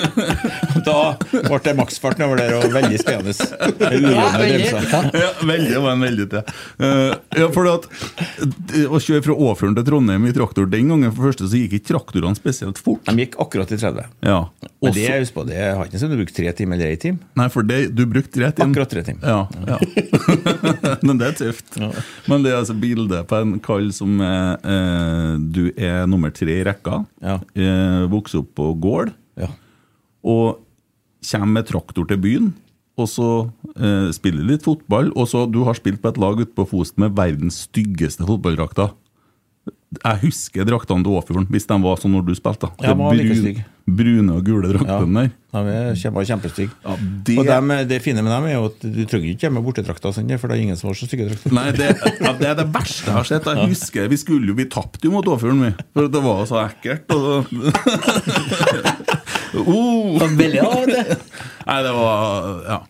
Da 0.84 1.14
ble 1.30 1.58
det 1.62 1.74
maksfart 1.78 2.18
over 2.24 2.40
der, 2.40 2.56
og 2.58 2.72
veldig 2.74 2.98
spennende. 2.98 3.30
Ja, 4.10 4.24
veldig. 4.40 4.64
Ja. 4.74 5.02
Ja, 5.14 5.28
veldig, 5.46 5.76
var 5.84 5.92
en 5.92 6.02
veldig 6.02 6.26
til. 6.32 6.50
Uh, 6.82 7.12
ja, 7.38 7.46
for 7.54 7.70
at 7.70 7.86
eh, 8.74 8.90
Å 8.90 8.98
kjøre 8.98 9.22
fra 9.28 9.36
Åfjorden 9.46 9.78
til 9.78 9.86
Trondheim 9.86 10.26
i 10.26 10.34
traktor 10.34 10.66
den 10.70 10.90
gangen, 10.90 11.14
for 11.14 11.30
første 11.30 11.46
så 11.46 11.60
gikk 11.60 11.78
ikke 11.78 11.92
traktorene 11.92 12.34
spesielt 12.38 12.80
fort. 12.82 13.06
De 13.06 13.22
gikk 13.22 13.38
akkurat 13.44 13.70
i 13.70 13.78
30. 13.78 14.10
Ja. 14.26 14.40
Men 14.82 14.96
det 14.98 15.06
husker 15.06 15.38
på, 15.38 15.46
det 15.48 15.60
har 15.62 15.86
ikke 15.86 16.02
sånn 16.02 16.12
du 16.12 16.18
brukte 16.18 16.36
tre 16.36 16.50
timer 16.58 16.80
eller 16.80 16.90
ei 16.90 16.98
time. 17.00 17.22
Nei, 17.38 17.46
for 17.54 17.70
det, 17.70 17.78
du 17.94 18.02
brukte 18.10 18.34
tre 18.34 18.50
timer. 18.50 18.74
Akkurat 18.74 18.92
tre 18.96 19.04
timer. 19.06 19.22
Ja, 19.30 19.46
ja. 19.70 19.78
Men 21.06 21.22
det 21.22 21.30
er 21.30 21.38
tøft. 21.38 21.78
Men 22.26 22.44
det 22.44 22.52
er 22.52 22.58
altså 22.64 22.76
bildet 22.82 23.30
på 23.30 23.40
en 23.40 23.56
kall 23.64 23.88
som 23.94 24.18
er 24.24 24.58
eh, 24.74 25.32
Du 25.54 25.62
er 25.70 26.04
nummer 26.10 26.34
tre 26.34 26.58
i 26.58 26.66
rekka. 26.66 27.04
Ja. 27.24 27.38
Eh, 27.54 28.04
vokser 28.24 28.42
opp 28.42 28.54
på 28.58 28.72
gård. 28.80 29.14
Ja. 29.38 29.50
og 30.24 30.60
kommer 31.24 31.58
med 31.58 31.66
traktor 31.66 32.06
til 32.08 32.20
byen, 32.20 32.50
og 33.00 33.08
så 33.10 33.28
eh, 33.74 34.10
spiller 34.14 34.44
litt 34.46 34.64
fotball, 34.66 35.10
og 35.18 35.26
så 35.30 35.46
du 35.50 35.62
har 35.66 35.76
spilt 35.78 36.02
på 36.02 36.12
et 36.12 36.20
lag 36.20 36.38
ute 36.38 36.52
på 36.54 36.66
Fosen 36.68 37.00
med 37.02 37.16
verdens 37.16 37.64
styggeste 37.66 38.26
fotballdrakter. 38.28 38.92
Jeg 39.94 40.20
husker 40.24 40.68
draktene 40.68 41.06
til 41.06 41.16
Åfjorden, 41.16 41.48
hvis 41.50 41.66
de 41.70 41.78
var 41.82 41.98
sånn 42.00 42.14
når 42.14 42.26
du 42.28 42.34
spilte. 42.36 42.70
Det, 42.78 42.92
brun-. 42.92 43.64
Brune 43.86 44.32
og 44.32 44.44
gule 44.46 44.70
Ja. 44.70 44.78
draktene 44.78 45.24
der. 45.26 45.30
De 45.54 45.94
kjempe, 46.00 46.22
kjempestygge. 46.26 46.72
Ja, 46.84 46.94
det- 47.24 47.38
Og 47.38 47.46
dem, 47.46 47.68
det 47.88 47.98
fine 48.02 48.22
med 48.24 48.32
dem 48.32 48.44
er 48.48 48.54
jo 48.56 48.64
at 48.70 48.80
du 48.80 49.04
trenger 49.06 49.28
ikke 49.34 49.46
hjemme 49.46 49.62
bortedrakta, 49.62 50.10
sånn, 50.12 50.32
for 50.40 50.48
det 50.48 50.56
er 50.56 50.62
ingen 50.62 50.76
som 50.76 50.88
har 50.88 50.94
så 50.98 51.06
stygge 51.06 51.28
drakter. 51.28 51.52
Nei, 51.52 51.70
det, 51.76 51.90
ja, 52.20 52.32
det 52.32 52.48
er 52.48 52.54
det 52.62 52.66
verste 52.72 53.04
jeg 53.06 53.14
har 53.14 53.24
sett. 53.28 53.44
Jeg 53.44 53.68
husker, 53.68 54.08
Vi 54.08 54.16
skulle 54.16 54.46
jo, 54.50 54.54
bli 54.54 54.64
tapt 54.66 55.04
jo 55.04 55.10
mot 55.12 55.24
Åfjorden, 55.24 55.60
vi. 55.62 55.74
For 55.94 56.08
det 56.08 56.22
var 56.24 56.42
så 56.46 56.58
ekkelt. 56.64 57.06
Og 57.14 57.46
oh. 59.68 60.18
Veldig, 60.18 60.54
ja. 60.58 60.70
Nei, 61.66 61.78
det 61.84 61.92
var 61.94 62.60
Ja. 62.68 62.80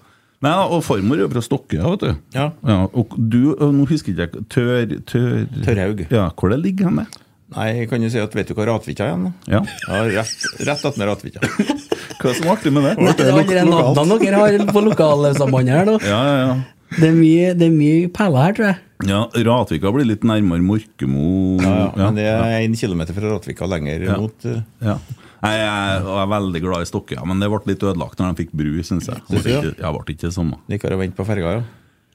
Nei, 0.45 0.53
og 0.69 0.83
farmor 0.85 1.17
er 1.17 1.23
jo 1.25 1.29
fra 1.33 1.41
Stokke, 1.41 1.79
vet 1.81 2.03
du. 2.05 2.11
Ja. 2.37 2.51
og 2.93 3.15
du, 3.17 3.55
nå 3.57 3.87
husker 3.89 4.13
ikke 4.13 4.27
jeg 4.27 4.49
Tør... 4.53 4.97
tør 5.09 5.47
Tørhaug. 5.65 6.03
Ja, 6.13 6.27
hvor 6.37 6.53
det 6.53 6.59
ligger 6.61 6.91
hen? 6.91 6.97
det? 7.01 7.07
Nei, 7.55 7.85
kan 7.91 8.01
du 8.01 8.09
si 8.11 8.19
at 8.19 8.33
vet 8.35 8.49
du 8.49 8.55
hva 8.57 8.65
Ratvika 8.71 9.05
er 9.05 9.13
igjen? 9.13 9.33
Ja. 9.53 9.61
Ja, 9.85 9.99
rett, 10.23 10.47
rett 10.65 10.85
attmed 10.89 11.07
Ratvika. 11.11 11.43
Hva 12.25 12.31
er 12.31 12.39
så 12.39 12.47
artig 12.55 12.71
med 12.73 12.87
det? 12.87 12.93
Det 13.19 13.27
er 13.27 13.37
andre 13.37 13.65
navnene 13.69 14.17
dere 14.23 14.39
har 14.41 14.55
på 14.73 14.81
lokalsambandet 14.87 15.75
her 15.77 15.89
nå. 15.91 15.97
Ja, 16.07 16.21
ja, 16.25 16.37
ja. 16.41 16.55
Det 16.95 17.09
er 17.11 17.17
mye, 17.19 17.51
det 17.59 17.67
er 17.69 17.75
mye 17.75 18.09
peller 18.15 18.47
her, 18.47 18.55
tror 18.57 18.69
jeg. 18.71 18.79
Ja, 19.11 19.21
Ratvika 19.51 19.91
blir 19.93 20.07
litt 20.09 20.25
nærmere 20.25 20.65
Morkemo. 20.65 21.27
Ja, 21.61 21.75
ja. 21.91 21.91
Men 21.99 22.17
det 22.21 22.27
er 22.31 22.57
én 22.63 22.77
kilometer 22.81 23.17
fra 23.19 23.35
Ratvika 23.35 23.69
lenger 23.69 24.07
Ja. 24.09 24.17
mot 24.23 24.49
eh, 24.49 24.63
Ja. 24.87 24.97
Nei, 25.45 25.53
jeg 25.61 26.05
er 26.17 26.29
veldig 26.33 26.61
glad 26.65 26.87
i 26.87 26.89
Stokke, 26.89 27.19
ja, 27.19 27.25
men 27.29 27.43
det 27.43 27.51
ble 27.53 27.61
litt 27.75 27.83
ødelagt 27.85 28.17
når 28.23 28.31
de 28.33 28.45
fikk 28.47 28.55
bru, 28.57 28.71
syns 28.87 29.11
jeg. 29.11 29.21
Det 29.29 29.43
ble 29.45 29.59
ikke, 29.59 29.73
jeg 29.83 29.97
ble 29.99 30.15
ikke 30.15 30.25
det 30.31 30.33
samme. 30.39 30.57
Likere 30.73 30.97
å 30.97 31.01
vente 31.03 31.19
på 31.19 31.27
ferga, 31.29 31.59
ja. 31.59 31.65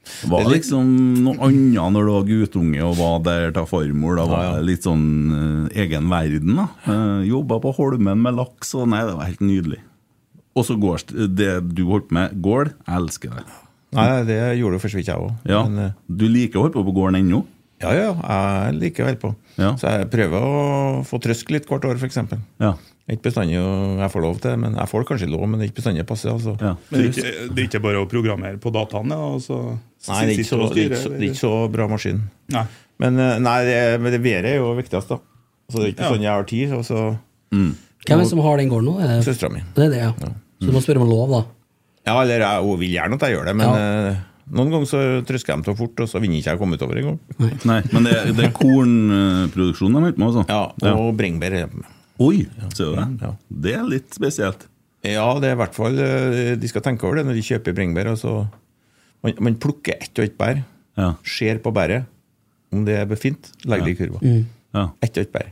Det 0.09 0.29
var 0.31 0.43
Det 0.43 0.53
liksom 0.55 0.87
noe 1.25 1.37
annet 1.49 1.93
når 1.95 2.07
du 2.07 2.11
var 2.15 2.27
guttunge 2.27 2.81
og 2.85 2.97
var 2.97 3.19
der 3.27 3.53
til 3.55 3.67
farmor. 3.69 4.17
Da 4.17 4.25
var 4.29 4.47
det 4.57 4.65
litt 4.67 4.87
sånn 4.87 5.05
uh, 5.29 5.77
egen 5.77 6.09
verden. 6.09 6.57
da 6.57 6.67
uh, 6.89 7.21
Jobba 7.27 7.59
på 7.63 7.75
Holmen 7.77 8.23
med 8.25 8.37
laks 8.39 8.73
og 8.79 8.89
Nei, 8.89 9.03
det 9.05 9.15
var 9.19 9.29
helt 9.29 9.43
nydelig. 9.45 9.81
Og 10.57 10.65
så 10.65 10.75
går 10.79 11.05
det 11.37 11.51
du 11.77 11.85
holdt 11.87 12.09
med, 12.15 12.33
gård. 12.41 12.73
Jeg 12.87 12.95
elsker 13.03 13.37
det. 13.37 13.45
Nei, 13.95 14.09
det 14.27 14.37
gjorde 14.59 14.77
jo 14.77 14.81
for 14.83 14.91
så 14.91 14.99
vidt 14.99 15.09
jeg 15.09 15.21
òg. 15.23 15.31
Ja. 15.49 15.63
Men 15.65 15.83
eh, 15.87 15.95
Du 16.05 16.27
liker 16.29 16.59
å 16.59 16.65
holde 16.65 16.77
på 16.77 16.85
på 16.89 16.95
gården 16.97 17.21
ennå? 17.21 17.43
Ja, 17.81 17.91
ja, 17.95 18.11
jeg 18.69 18.75
liker 18.81 19.05
vel 19.07 19.15
på. 19.21 19.33
Ja. 19.57 19.73
Så 19.79 19.87
jeg 19.91 20.09
prøver 20.11 20.39
å 20.45 21.03
få 21.07 21.19
trøsk 21.23 21.51
litt 21.55 21.67
hvert 21.69 21.85
år, 21.87 21.99
f.eks. 21.99 22.17
Ja. 22.59 22.73
Ikke 23.09 23.23
bestandig 23.29 23.57
å- 23.57 23.97
jeg 23.99 24.11
får 24.13 24.21
lov 24.21 24.39
til, 24.43 24.57
men 24.61 24.75
jeg 24.77 24.87
får 24.91 25.05
kanskje 25.09 25.29
lov, 25.31 25.47
men 25.49 25.59
det 25.59 25.69
ikke 25.71 25.79
bestandig 25.81 26.03
det 26.03 26.07
passer. 26.11 26.29
altså. 26.31 26.53
ja. 26.61 26.75
Men 26.91 27.01
det 27.01 27.07
er, 27.07 27.13
ikke, 27.13 27.55
det 27.55 27.63
er 27.63 27.67
ikke 27.69 27.81
bare 27.87 28.03
å 28.03 28.09
programmere 28.09 28.59
på 28.61 28.71
dataene? 28.75 29.15
Altså, 29.17 29.57
Nei, 30.07 30.19
det 30.25 30.35
er, 30.35 30.35
ikke 30.37 30.49
så, 30.49 30.59
sitte 30.67 30.75
det, 30.75 30.91
er 30.91 31.01
så, 31.03 31.09
det 31.09 31.19
er 31.23 31.29
ikke 31.31 31.41
så 31.41 31.53
bra 31.73 31.87
maskin. 31.89 32.21
Nei. 32.53 32.65
Men 32.99 33.17
eh, 33.19 33.39
nei, 33.39 33.57
det, 33.65 33.79
men 34.03 34.11
det 34.13 34.21
været 34.21 34.45
er 34.45 34.57
jo 34.59 34.73
viktigst, 34.77 35.09
da. 35.09 35.17
Så 35.71 35.79
det 35.79 35.85
er 35.87 35.93
ikke 35.95 36.03
Ja. 36.05 36.11
sånn 36.13 36.21
jeg 36.27 36.31
har 36.35 36.43
tid. 36.43 36.73
Og 36.77 36.83
så 36.85 37.17
Hvem 37.49 37.75
er 38.19 38.23
det 38.23 38.29
som 38.29 38.39
har 38.45 38.57
den 38.57 38.69
gården 38.69 38.85
nå? 38.91 38.99
Er 39.01 39.07
det, 39.17 39.25
søstera 39.25 39.51
mi. 39.53 39.63
det 39.75 39.85
er 39.87 39.89
det, 39.95 39.99
ja. 40.03 40.11
Så 40.59 40.67
du 40.67 40.71
må 40.75 40.81
spørre 40.83 41.01
om 41.01 41.09
lov, 41.09 41.29
da. 41.33 41.41
Ja, 42.07 42.21
eller 42.21 42.39
jeg 42.45 42.63
hun 42.63 42.79
vil 42.79 42.93
gjerne 42.93 43.13
at 43.19 43.25
jeg 43.27 43.35
gjør 43.37 43.45
det, 43.49 43.55
men 43.55 43.67
Ja. 43.69 44.15
Noen 44.51 44.71
ganger 44.73 44.87
så 44.89 44.99
trøsker 45.27 45.57
de 45.59 45.67
til 45.69 45.75
fort, 45.79 45.99
og 46.03 46.09
så 46.11 46.19
vinner 46.23 46.39
ikke 46.39 46.51
jeg 46.53 46.59
å 46.59 46.61
komme 46.61 46.77
utover 46.79 46.99
engang. 47.01 47.19
Nei, 47.69 47.79
men 47.93 48.07
det, 48.07 48.13
det 48.37 48.45
er 48.47 48.53
kornproduksjon 48.57 49.93
de 49.93 49.99
holder 50.01 50.15
på 50.17 50.23
med, 50.23 50.27
altså? 50.29 50.43
Ja, 50.49 50.93
og 50.95 51.13
bringebær. 51.19 51.55
er. 51.63 51.69
Oi, 52.19 52.41
ser 52.75 52.89
du 52.91 52.95
det? 52.97 53.07
Ja. 53.23 53.31
Det 53.67 53.73
er 53.79 53.85
litt 53.87 54.15
spesielt. 54.17 54.65
Ja, 55.07 55.27
det 55.39 55.47
er 55.47 55.55
i 55.55 55.59
hvert 55.61 55.77
fall 55.77 55.95
eh, 56.03 56.49
De 56.59 56.67
skal 56.67 56.83
tenke 56.83 57.05
over 57.07 57.21
det 57.21 57.23
når 57.29 57.37
de 57.37 57.43
kjøper 57.47 57.75
bringebær. 57.77 58.09
Altså, 58.11 58.33
man, 59.23 59.37
man 59.47 59.55
plukker 59.63 59.95
ett 59.95 60.11
og 60.19 60.25
ett 60.27 60.35
bær, 60.39 60.63
Ja. 60.99 61.13
ser 61.23 61.61
på 61.63 61.71
bæret 61.71 62.09
om 62.75 62.83
det 62.85 62.97
er 62.99 63.05
befint, 63.07 63.47
legger 63.63 63.85
det 63.87 63.93
i 63.95 63.99
kurva. 64.01 64.19
ja. 64.75 64.83
Ett 65.01 65.15
og 65.15 65.23
ett 65.23 65.31
bær. 65.31 65.47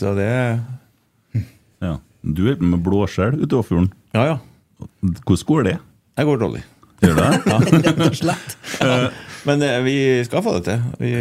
Så 0.00 0.14
det 0.16 0.30
ja. 1.84 1.98
Du 2.24 2.40
holder 2.42 2.56
på 2.58 2.70
med 2.72 2.80
blåskjell 2.82 3.36
ute 3.44 3.52
i 3.54 3.58
Åfjorden. 3.60 3.90
Ja, 4.16 4.24
ja. 4.32 4.38
Hvordan 5.04 5.44
går 5.52 5.62
det? 5.68 5.76
Det 6.18 6.24
går 6.26 6.40
dårlig. 6.40 6.62
Gjør 7.04 7.18
det? 7.18 7.30
Rett 7.86 8.04
og 8.08 8.16
slett. 8.18 8.56
Men 9.48 9.62
eh, 9.62 9.76
vi 9.86 9.96
skal 10.26 10.42
få 10.44 10.56
det 10.58 10.64
til. 10.66 10.80
Vi, 11.02 11.12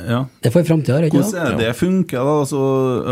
Ja. 0.00 0.22
Det 0.40 0.48
får 0.54 0.64
framtida, 0.64 0.96
ikke 1.04 1.18
Hvordan 1.20 1.50
er 1.52 1.58
det 1.60 1.74
funker? 1.76 2.22
da? 2.24 2.34
Altså, 2.40 2.60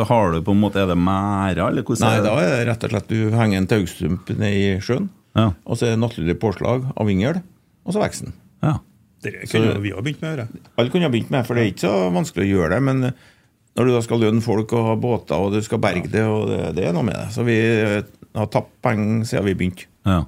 har 0.08 0.32
du 0.32 0.38
på 0.46 0.54
en 0.56 0.60
måte, 0.62 0.80
Er 0.80 0.88
det 0.88 0.96
mæra, 0.96 1.66
eller 1.68 1.84
hvordan 1.84 2.06
nei, 2.06 2.14
er 2.16 2.22
det? 2.24 2.30
da 2.30 2.40
er 2.40 2.52
det 2.54 2.66
rett 2.70 2.86
og 2.88 2.94
slett 2.94 3.10
du 3.12 3.18
henger 3.36 3.60
en 3.60 3.66
taugstump 3.68 4.30
ned 4.40 4.56
i 4.56 4.62
sjøen, 4.80 5.10
Ja. 5.36 5.50
og 5.68 5.76
så 5.76 5.84
er 5.86 5.90
det 5.92 6.00
naturlig 6.00 6.38
påslag 6.40 6.86
av 6.96 7.06
vingel, 7.06 7.42
og 7.84 7.92
så 7.92 8.00
vokser 8.00 8.30
den. 8.30 8.34
Ja. 8.64 8.78
Det 9.22 9.34
kunne 9.50 9.74
så, 9.74 9.80
vi 9.84 9.90
ha 9.92 10.00
begynt 10.00 10.22
med 10.24 10.38
Det. 10.38 10.46
Alle 10.78 10.90
kunne 10.94 11.04
ha 11.04 11.12
begynt 11.12 11.30
med, 11.34 11.44
for 11.46 11.54
det 11.58 11.62
er 11.66 11.70
ikke 11.74 11.84
så 11.84 11.92
vanskelig 12.14 12.46
å 12.46 12.50
gjøre 12.54 12.72
det. 12.78 12.82
Men 12.88 13.04
når 13.76 13.84
du 13.84 13.92
da 13.92 14.00
skal 14.06 14.20
lønne 14.24 14.40
folk 14.42 14.72
og 14.78 14.86
ha 14.88 14.96
båter, 14.96 15.36
og 15.36 15.52
du 15.52 15.60
skal 15.66 15.78
berge 15.82 16.08
det, 16.08 16.22
og 16.24 16.48
det, 16.48 16.60
det 16.78 16.88
er 16.88 16.96
noe 16.96 17.04
med 17.06 17.18
det. 17.18 17.28
Så 17.36 17.44
vi 17.46 17.58
eh, 17.58 18.00
har 18.38 18.48
tapt 18.54 18.72
penger 18.82 19.26
siden 19.28 19.44
vi 19.52 19.54
begynte. 19.60 19.86
ja. 20.08 20.22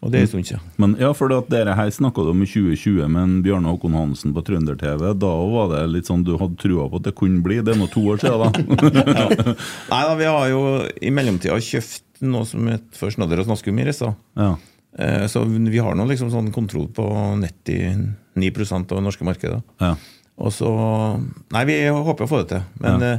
Og 0.00 0.08
det 0.12 0.16
er 0.18 0.24
en 0.24 0.30
stund 0.30 0.46
siden. 0.48 0.62
Men 0.80 0.94
ja, 0.96 1.10
for 1.12 1.32
at 1.36 1.50
dere 1.52 1.74
her 1.76 1.90
snakka 1.92 2.22
om 2.32 2.40
i 2.40 2.46
2020 2.48 3.08
med 3.12 3.42
Bjarne 3.44 3.68
Håkon 3.68 3.92
Hansen 3.98 4.32
på 4.32 4.40
Trønder-TV. 4.46 5.10
Da 5.20 5.32
var 5.52 5.68
det 5.74 5.82
litt 5.92 6.08
sånn 6.08 6.22
du 6.24 6.38
hadde 6.40 6.56
trua 6.60 6.86
på 6.88 6.96
at 7.02 7.08
det 7.10 7.12
kunne 7.18 7.42
bli. 7.44 7.58
Det 7.60 7.74
er 7.74 7.80
nå 7.82 7.88
to 7.92 8.00
år 8.08 8.22
siden, 8.22 8.40
da. 8.40 9.52
Nei 9.92 10.00
da, 10.08 10.14
vi 10.16 10.30
har 10.30 10.46
jo 10.48 10.62
i 11.04 11.12
mellomtida 11.12 11.58
kjøpt 11.60 12.22
noe 12.24 12.48
som 12.48 12.64
heter 12.72 12.96
for 12.96 13.12
snadder 13.12 13.42
og 13.42 13.50
snaskum 13.50 13.80
i 13.80 13.88
Rissa. 13.90 14.14
ja. 14.40 14.54
Eh, 14.98 15.26
Så 15.30 15.44
vi 15.46 15.78
har 15.78 15.94
nå 15.94 16.02
liksom 16.08 16.32
sånn 16.32 16.48
kontroll 16.50 16.88
på 16.90 17.04
99 17.38 18.72
av 18.72 18.96
det 18.96 19.04
norske 19.04 19.24
markedet. 19.28 19.60
Ja. 19.78 19.94
Og 20.40 20.50
så 20.56 20.70
Nei, 21.52 21.64
vi 21.68 21.76
håper 21.92 22.24
å 22.24 22.30
få 22.30 22.40
det 22.42 22.48
til. 22.54 22.64
Men 22.80 23.00
Ja. 23.04 23.18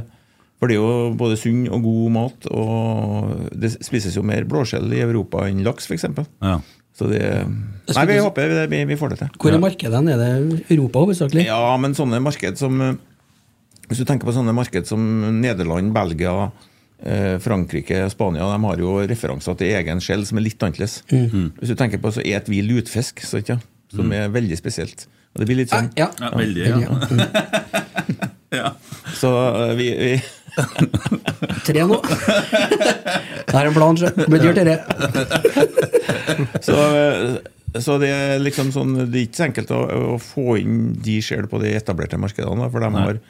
For 0.62 0.70
det 0.70 0.76
er 0.76 0.78
jo 0.78 1.14
både 1.18 1.34
sunn 1.34 1.64
og 1.74 1.82
god 1.82 2.10
mat, 2.14 2.44
og 2.54 3.48
det 3.58 3.72
spises 3.82 4.14
jo 4.14 4.22
mer 4.22 4.44
blåskjell 4.46 4.92
i 4.94 5.00
Europa 5.02 5.42
enn 5.50 5.64
laks, 5.66 5.88
f.eks. 5.90 6.06
ja. 6.38 6.60
Så 6.94 7.08
det 7.10 7.22
Nei, 7.24 8.02
vi 8.06 8.18
håper 8.20 8.52
vi, 8.70 8.82
vi 8.86 8.98
får 9.00 9.10
det 9.10 9.16
til. 9.22 9.30
Hvor 9.42 9.56
er 9.56 9.58
markedet? 9.58 10.02
Er 10.12 10.20
det 10.20 10.58
Europa 10.70 11.02
hovedsakelig? 11.02 11.46
Ja, 11.48 11.72
men 11.80 11.96
sånne 11.98 12.20
marked 12.22 12.60
som 12.60 12.76
Hvis 13.88 14.02
du 14.02 14.04
tenker 14.06 14.28
på 14.28 14.34
sånne 14.36 14.54
marked 14.54 14.86
som 14.86 15.00
Nederland, 15.40 15.90
Belgia, 15.96 16.52
eh, 17.02 17.40
Frankrike, 17.42 18.04
Spania, 18.12 18.46
de 18.52 18.60
har 18.68 18.84
jo 18.84 18.92
referanser 19.08 19.56
til 19.58 19.72
egen 19.80 20.04
skjell 20.04 20.22
som 20.28 20.38
er 20.38 20.46
litt 20.46 20.62
annerledes. 20.62 21.00
Hvis 21.10 21.72
du 21.72 21.80
tenker 21.80 21.98
på 21.98 22.12
så 22.14 22.22
et 22.22 22.52
vi 22.52 22.62
lutfisk, 22.68 23.24
så 23.26 23.42
ikke, 23.42 23.58
som 23.96 24.14
er 24.14 24.30
veldig 24.30 24.60
spesielt. 24.60 25.08
Og 25.32 25.42
det 25.42 25.48
blir 25.48 25.62
litt 25.64 25.74
sånn 25.74 25.90
Ja. 25.98 26.12
ja 26.20 26.30
veldig. 26.36 26.70
Ja. 26.70 26.92
ja. 28.60 28.72
Så 29.18 29.32
eh, 29.32 29.74
vi, 29.80 29.90
vi 29.96 30.14
Tre 31.66 31.84
nå. 31.88 31.98
Det 32.02 33.56
er 33.58 33.68
en 33.68 33.74
plan, 33.76 33.96
sjø. 33.98 34.10
Blir 34.28 34.42
dyrt, 34.44 34.60
dette. 34.62 34.82
så, 36.66 36.76
eh, 36.76 37.80
så 37.82 37.96
det 38.02 38.10
er 38.12 38.42
liksom 38.42 38.68
sånn 38.74 38.92
Det 39.08 39.16
er 39.16 39.24
ikke 39.26 39.38
så 39.40 39.46
enkelt 39.48 39.70
å, 39.74 39.80
å 40.14 40.18
få 40.22 40.58
inn 40.60 40.76
de 41.02 41.18
sjel 41.24 41.48
på 41.50 41.60
de 41.62 41.72
etablerte 41.78 42.18
markedene, 42.20 42.68
for 42.72 42.84
de 42.84 42.90
har 42.98 43.20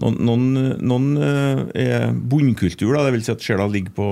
noen, 0.00 0.16
noen, 0.24 0.46
noen 0.80 1.08
eh, 1.20 1.60
er 1.84 2.06
bunnkultur, 2.14 2.94
da, 2.96 3.04
det 3.06 3.12
vil 3.18 3.24
si 3.26 3.34
at 3.34 3.44
sjela 3.44 3.66
ligger 3.68 3.92
på 3.98 4.08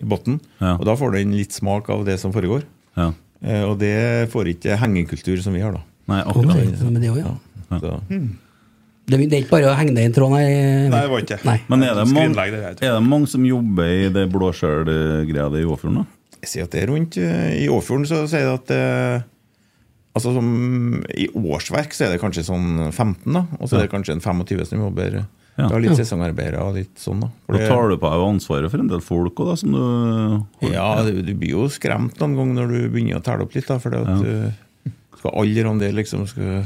i 0.00 0.04
bunnen, 0.06 0.36
Ja. 0.60 0.76
og 0.76 0.84
da 0.86 0.94
får 1.00 1.16
du 1.16 1.22
inn 1.22 1.32
litt 1.34 1.56
smak 1.56 1.88
av 1.90 2.04
det 2.06 2.18
som 2.22 2.32
foregår. 2.36 2.62
ja. 3.00 3.10
Eh, 3.40 3.62
Og 3.64 3.78
det 3.80 4.28
får 4.34 4.50
ikke 4.52 4.76
hengekultur 4.76 5.40
som 5.40 5.54
vi 5.56 5.62
har, 5.64 5.72
da. 5.72 5.80
Nei, 6.12 6.18
akkurat. 6.28 6.58
Okay. 6.60 6.90
Men 6.92 7.00
det 7.00 7.08
også, 7.08 7.22
ja. 7.24 7.78
ja. 7.80 8.18
Det 9.10 9.18
er 9.18 9.26
det 9.26 9.36
er 9.36 9.44
ikke 9.44 9.56
bare 9.56 9.72
å 9.72 9.74
henge 9.78 9.96
det 9.96 10.06
i 10.06 10.08
en 10.10 10.14
tråd, 10.14 10.32
nei. 10.36 10.46
Nei, 10.92 11.02
det 11.02 11.10
var 11.10 11.24
ikke. 11.24 11.40
Nei. 11.48 11.58
Men 11.72 11.82
er 11.86 11.98
det, 11.98 12.06
mange, 12.14 12.46
er 12.70 12.78
det 12.78 13.02
mange 13.02 13.30
som 13.32 13.44
jobber 13.46 13.90
i 13.90 14.08
det 14.14 14.26
blåskjell-greia 14.30 15.50
i 15.58 15.66
Åfjorden? 15.66 16.02
da? 16.04 16.08
jeg 16.40 16.48
sier 16.48 16.66
at 16.66 16.72
det 16.72 16.80
er 16.82 16.88
rundt 16.90 17.18
eh, 17.20 17.50
I 17.64 17.68
Åfjorden 17.72 18.08
så 18.08 18.22
sier 18.30 18.46
jeg 18.46 18.54
at 18.60 18.72
eh, 18.74 19.26
Altså 20.16 20.32
som 20.34 20.46
I 21.14 21.28
årsverk 21.38 21.92
så 21.94 22.06
er 22.06 22.14
det 22.14 22.22
kanskje 22.22 22.42
sånn 22.48 22.88
15, 22.90 23.28
da. 23.30 23.44
Og 23.60 23.68
så 23.70 23.76
er 23.78 23.84
det 23.84 23.92
kanskje 23.92 24.16
en 24.16 24.22
25 24.24 24.64
som 24.72 24.82
jobber 24.82 25.20
Ja. 25.20 25.68
Du 25.68 25.74
har 25.76 25.82
litt 25.84 25.94
sesongarbeidere 25.98 26.64
og 26.64 26.78
litt 26.80 26.98
sånn, 26.98 27.20
da. 27.22 27.28
For 27.46 27.54
Da 27.54 27.68
tar 27.70 27.92
du 27.92 27.94
på 28.00 28.10
deg 28.10 28.24
ansvaret 28.24 28.72
for 28.72 28.82
en 28.82 28.90
del 28.90 29.04
folk 29.04 29.38
òg, 29.44 29.52
da, 29.52 29.54
som 29.60 29.76
du 29.76 30.72
Ja, 30.72 30.88
du, 31.06 31.20
du 31.22 31.30
blir 31.38 31.54
jo 31.54 31.68
skremt 31.70 32.18
noen 32.18 32.34
ganger 32.38 32.58
når 32.58 32.74
du 32.74 32.88
begynner 32.90 33.20
å 33.20 33.24
telle 33.26 33.46
opp 33.46 33.54
litt, 33.54 33.68
da. 33.70 33.78
For 33.82 33.94
Ja. 33.94 34.16
uh, 34.18 34.90
skal 35.20 35.36
alle 35.44 35.66
om 35.68 35.78
det 35.78 35.92
liksom 35.94 36.26
skal 36.26 36.64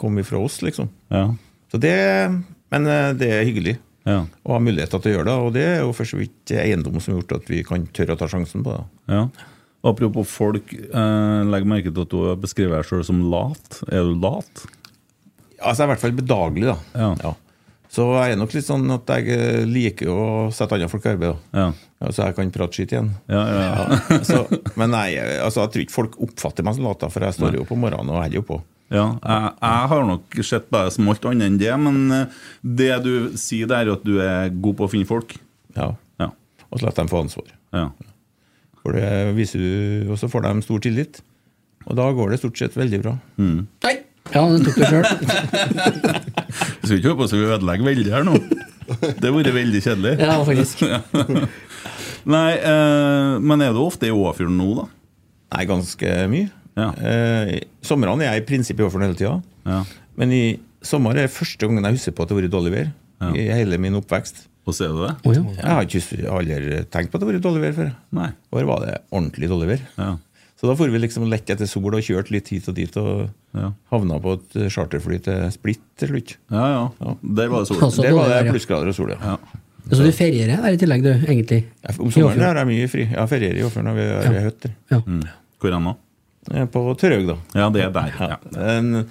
komme 0.00 0.24
ifra 0.24 0.40
oss, 0.40 0.62
liksom. 0.64 0.88
Ja. 1.12 1.26
Så 1.74 1.80
det 1.82 1.94
Men 2.70 2.86
eh, 2.86 3.08
det 3.18 3.30
er 3.34 3.44
hyggelig 3.48 3.76
Ja. 4.06 4.20
å 4.44 4.52
ha 4.54 4.60
muligheter 4.60 5.00
til 5.00 5.10
å 5.10 5.14
gjøre 5.16 5.26
det, 5.30 5.34
og 5.40 5.52
det 5.56 5.62
er 5.64 5.78
jo 5.80 5.92
for 5.96 6.04
så 6.06 6.18
vidt 6.20 6.52
eiendom 6.52 7.00
som 7.00 7.14
har 7.14 7.22
gjort 7.22 7.32
at 7.38 7.46
vi 7.50 7.62
kan 7.64 7.86
tørre 7.96 8.14
å 8.14 8.18
ta 8.20 8.26
sjansen 8.28 8.62
på 8.62 8.74
det. 8.76 8.82
Ja. 9.14 9.22
Apropos 9.84 10.28
folk, 10.28 10.74
eh, 10.74 11.40
legg 11.48 11.64
merke 11.68 11.88
til 11.92 12.04
at 12.04 12.12
du 12.12 12.36
beskriver 12.42 12.76
deg 12.82 12.84
sjøl 12.90 13.04
som 13.08 13.22
lat. 13.32 13.80
Er 13.88 14.04
du 14.04 14.14
lat? 14.20 14.66
Altså, 15.56 15.78
jeg 15.78 15.80
er 15.80 15.88
i 15.88 15.92
hvert 15.94 16.02
fall 16.04 16.18
bedagelig, 16.18 16.68
da. 16.68 16.76
Ja. 17.16 17.32
Så 17.94 18.04
jeg 18.18 18.34
er 18.34 18.40
nok 18.42 18.52
litt 18.58 18.66
sånn 18.66 18.84
at 18.92 19.08
jeg 19.16 19.32
eh, 19.32 19.64
liker 19.70 20.12
å 20.12 20.22
sette 20.52 20.76
andre 20.76 20.90
folk 20.92 21.04
i 21.08 21.12
arbeid. 21.14 21.36
da. 21.54 21.64
Ja. 22.02 22.10
så 22.12 22.26
jeg 22.28 22.36
kan 22.36 22.52
prate 22.52 22.76
skitt 22.76 22.92
igjen. 22.92 23.12
Ja, 23.32 23.42
ja, 23.48 23.64
ja. 23.72 24.20
så, 24.28 24.44
men 24.76 24.92
nei, 24.92 25.14
altså, 25.40 25.64
jeg 25.64 25.72
tror 25.72 25.84
ikke 25.86 25.96
folk 25.96 26.20
oppfatter 26.28 26.66
meg 26.66 26.76
som 26.76 26.84
lat, 26.90 27.08
for 27.08 27.24
jeg 27.24 27.38
står 27.40 27.56
jo 27.62 27.64
på 27.68 27.78
morgenen 27.80 28.12
og 28.12 28.20
holder 28.20 28.40
jo 28.42 28.44
på. 28.52 28.60
Ja, 28.92 29.04
jeg, 29.16 29.52
jeg 29.64 29.90
har 29.90 30.04
nok 30.06 30.40
sett 30.44 30.66
deg 30.74 30.90
som 30.94 31.08
alt 31.10 31.24
annet 31.30 31.48
enn 31.48 31.60
det, 31.60 31.72
men 31.80 32.00
eh, 32.12 32.40
det 32.80 32.90
du 33.06 33.12
sier, 33.40 33.68
det 33.70 33.78
er 33.78 33.92
at 33.94 34.04
du 34.06 34.18
er 34.22 34.52
god 34.52 34.76
på 34.78 34.86
å 34.86 34.90
finne 34.92 35.08
folk. 35.08 35.36
Ja. 35.76 35.92
Ja. 36.20 36.30
Og 36.68 36.78
så 36.78 36.86
lar 36.88 36.96
dem 36.98 37.10
få 37.10 37.22
ansvar. 37.24 37.48
Ja. 37.74 37.88
For 38.84 38.98
det 38.98 39.08
viser 39.38 39.62
du, 39.62 40.10
Og 40.12 40.18
så 40.20 40.28
får 40.28 40.44
de 40.44 40.66
stor 40.66 40.82
tillit. 40.84 41.22
Og 41.88 41.96
da 41.98 42.10
går 42.16 42.32
det 42.32 42.40
stort 42.42 42.60
sett 42.60 42.76
veldig 42.76 43.00
bra. 43.04 43.14
Mm. 43.40 43.64
Ja, 44.32 44.44
det 44.48 44.60
tok 44.64 44.76
du 44.78 44.84
sjøl. 44.88 45.04
Vi 46.80 46.88
skal 46.88 46.98
ikke 46.98 47.12
håpe 47.12 47.18
på 47.20 47.26
at 47.28 47.34
vi 47.34 47.44
ødelegger 47.44 47.88
veldig 47.90 48.12
her 48.12 48.24
nå. 48.28 48.38
Det 48.84 49.10
hadde 49.16 49.32
vært 49.38 49.54
veldig 49.56 49.80
kjedelig. 49.84 50.14
Ja, 50.20 50.36
faktisk. 50.44 50.84
Nei, 52.34 52.50
eh, 52.56 53.32
men 53.40 53.64
er 53.64 53.72
du 53.76 53.82
ofte 53.84 54.08
i 54.08 54.12
Åfjorden 54.12 54.56
nå, 54.60 54.68
da? 54.78 54.86
Nei, 55.54 55.64
ganske 55.68 56.14
mye. 56.32 56.48
Eh, 56.76 57.60
somrene 57.86 58.24
er 58.26 58.34
jeg 58.34 58.42
i 58.42 58.46
prinsippet 58.48 58.82
i 58.82 58.86
Åfjorden 58.88 59.06
hele 59.08 59.18
tida. 59.18 59.36
Ja. 59.66 59.82
Men 60.18 60.32
i 60.34 60.42
sommer 60.84 61.14
er 61.16 61.26
det 61.28 61.34
første 61.34 61.66
gangen 61.68 61.84
jeg 61.86 61.98
husker 61.98 62.12
på 62.16 62.24
at 62.24 62.28
det 62.30 62.36
har 62.36 62.42
vært 62.42 62.54
dårlig 62.56 62.74
vær. 62.74 62.92
I 63.34 63.46
hele 63.54 63.78
min 63.80 63.94
oppvekst. 63.96 64.46
Og 64.66 64.74
ser 64.76 64.92
du 64.92 65.00
det? 65.04 65.14
Jeg 65.28 65.68
har 65.68 65.84
ikke 65.84 66.30
aldri 66.32 66.78
tenkt 66.92 67.12
på 67.12 67.16
at 67.18 67.22
det 67.22 67.26
har 67.28 67.32
vært 67.34 67.44
dårlig 67.46 67.62
vær 67.66 67.74
før. 67.78 67.90
Nei. 68.16 68.30
hvor 68.50 68.62
år 68.62 68.68
var 68.72 68.86
det 68.86 68.94
ordentlig 69.12 69.50
dårlig 69.52 69.68
vær. 69.74 70.16
Så 70.54 70.68
da 70.70 70.74
får 70.78 70.92
vi 70.94 71.00
liksom 71.02 71.26
lett 71.28 71.50
etter 71.50 71.68
sol 71.68 71.92
og 71.92 72.00
kjørt 72.04 72.30
litt 72.32 72.48
hit 72.48 72.68
og 72.70 72.76
dit, 72.78 72.96
og 72.96 73.28
havna 73.92 74.20
på 74.22 74.36
et 74.38 74.54
charterfly 74.72 75.18
til 75.26 75.42
Split 75.52 75.82
til 76.00 76.08
slutt. 76.12 76.36
Ja, 76.54 76.66
ja. 76.72 77.14
Der 77.22 77.50
var 77.52 77.64
det 77.64 77.68
sol. 77.68 77.82
Altså, 77.84 78.02
Der 78.06 78.16
var 78.16 78.30
det 78.32 78.52
plussgrader 78.52 78.88
og 78.88 78.96
sol, 78.96 79.12
ja. 79.12 79.36
Så 79.90 80.00
du 80.00 80.08
ferierer 80.16 80.62
der 80.62 80.72
i 80.72 80.78
tillegg, 80.80 81.02
du, 81.04 81.10
egentlig? 81.28 81.64
Om 81.98 82.08
sommeren 82.10 82.40
har 82.40 82.56
jeg 82.62 82.70
mye 82.70 82.88
fri. 82.88 83.02
Jeg 83.04 83.28
ferierer 83.28 83.28
ferier 83.34 83.58
i 83.60 83.66
Åfjorden. 83.66 83.90
og 83.90 83.96
Vi 83.98 84.06
har 84.08 84.34
Ja. 84.38 84.44
hytte. 84.46 84.70
Mm. 85.04 85.22
Hvor 85.60 85.72
hen 85.74 85.84
da? 85.84 85.94
Eh, 86.52 86.66
På 86.66 86.82
Tørhaug, 87.00 87.26
da. 87.30 87.36
Ja, 87.56 87.70
det 87.70 87.82
er 87.86 87.90
der. 87.94 88.12
Ja. 88.20 88.36
En, 88.78 89.06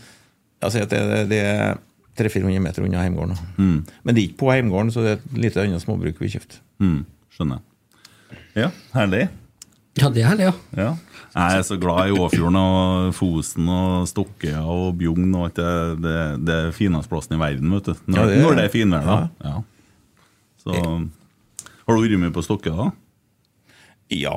altså, 0.62 0.84
det, 0.86 1.00
det 1.32 1.40
er 1.42 1.78
300-400 2.20 2.60
meter 2.62 2.84
unna 2.86 3.02
heimgården. 3.02 3.38
Mm. 3.58 3.80
Men 4.04 4.16
det 4.16 4.22
er 4.22 4.28
ikke 4.30 4.38
på 4.44 4.52
heimgården, 4.54 4.92
så 4.94 5.02
det 5.02 5.12
er 5.16 5.22
et 5.22 5.40
lite 5.48 5.64
annet 5.64 5.82
småbruk 5.82 6.20
vi 6.22 6.30
kjøpte. 6.36 6.60
Mm, 6.84 7.00
skjønner. 7.34 7.64
Ja, 8.56 8.70
herlig. 8.94 9.30
Ja, 9.98 10.10
det 10.10 10.22
er 10.24 10.28
herlig, 10.30 10.46
ja. 10.52 10.54
Ja. 10.78 10.92
Jeg 11.34 11.58
er 11.58 11.64
så 11.66 11.76
glad 11.82 12.10
i 12.12 12.14
Åfjorden 12.22 12.58
og 12.60 13.14
Fosen 13.18 13.70
og 13.74 14.04
Stokkøya 14.10 14.62
og 14.70 14.92
Bjugn 15.00 15.32
og 15.34 15.48
alt 15.48 15.58
det. 15.58 15.72
Det, 16.06 16.18
det 16.46 16.58
er 16.68 16.76
fineste 16.78 17.10
plassen 17.10 17.34
i 17.38 17.40
verden, 17.42 17.72
vet 17.74 17.90
du. 17.90 17.94
Når, 18.06 18.18
Ja, 18.20 18.26
det 18.30 18.38
er- 18.38 18.44
når 18.46 18.56
det 18.60 18.66
er 18.68 18.74
finvær, 18.74 19.06
da. 19.10 19.18
Ja. 19.50 19.56
Så 20.62 20.74
Har 20.78 21.98
du 21.98 22.02
vært 22.06 22.20
mye 22.22 22.32
på 22.34 22.44
Stokkøya, 22.46 22.76
da? 22.78 22.92
Ja, 24.14 24.34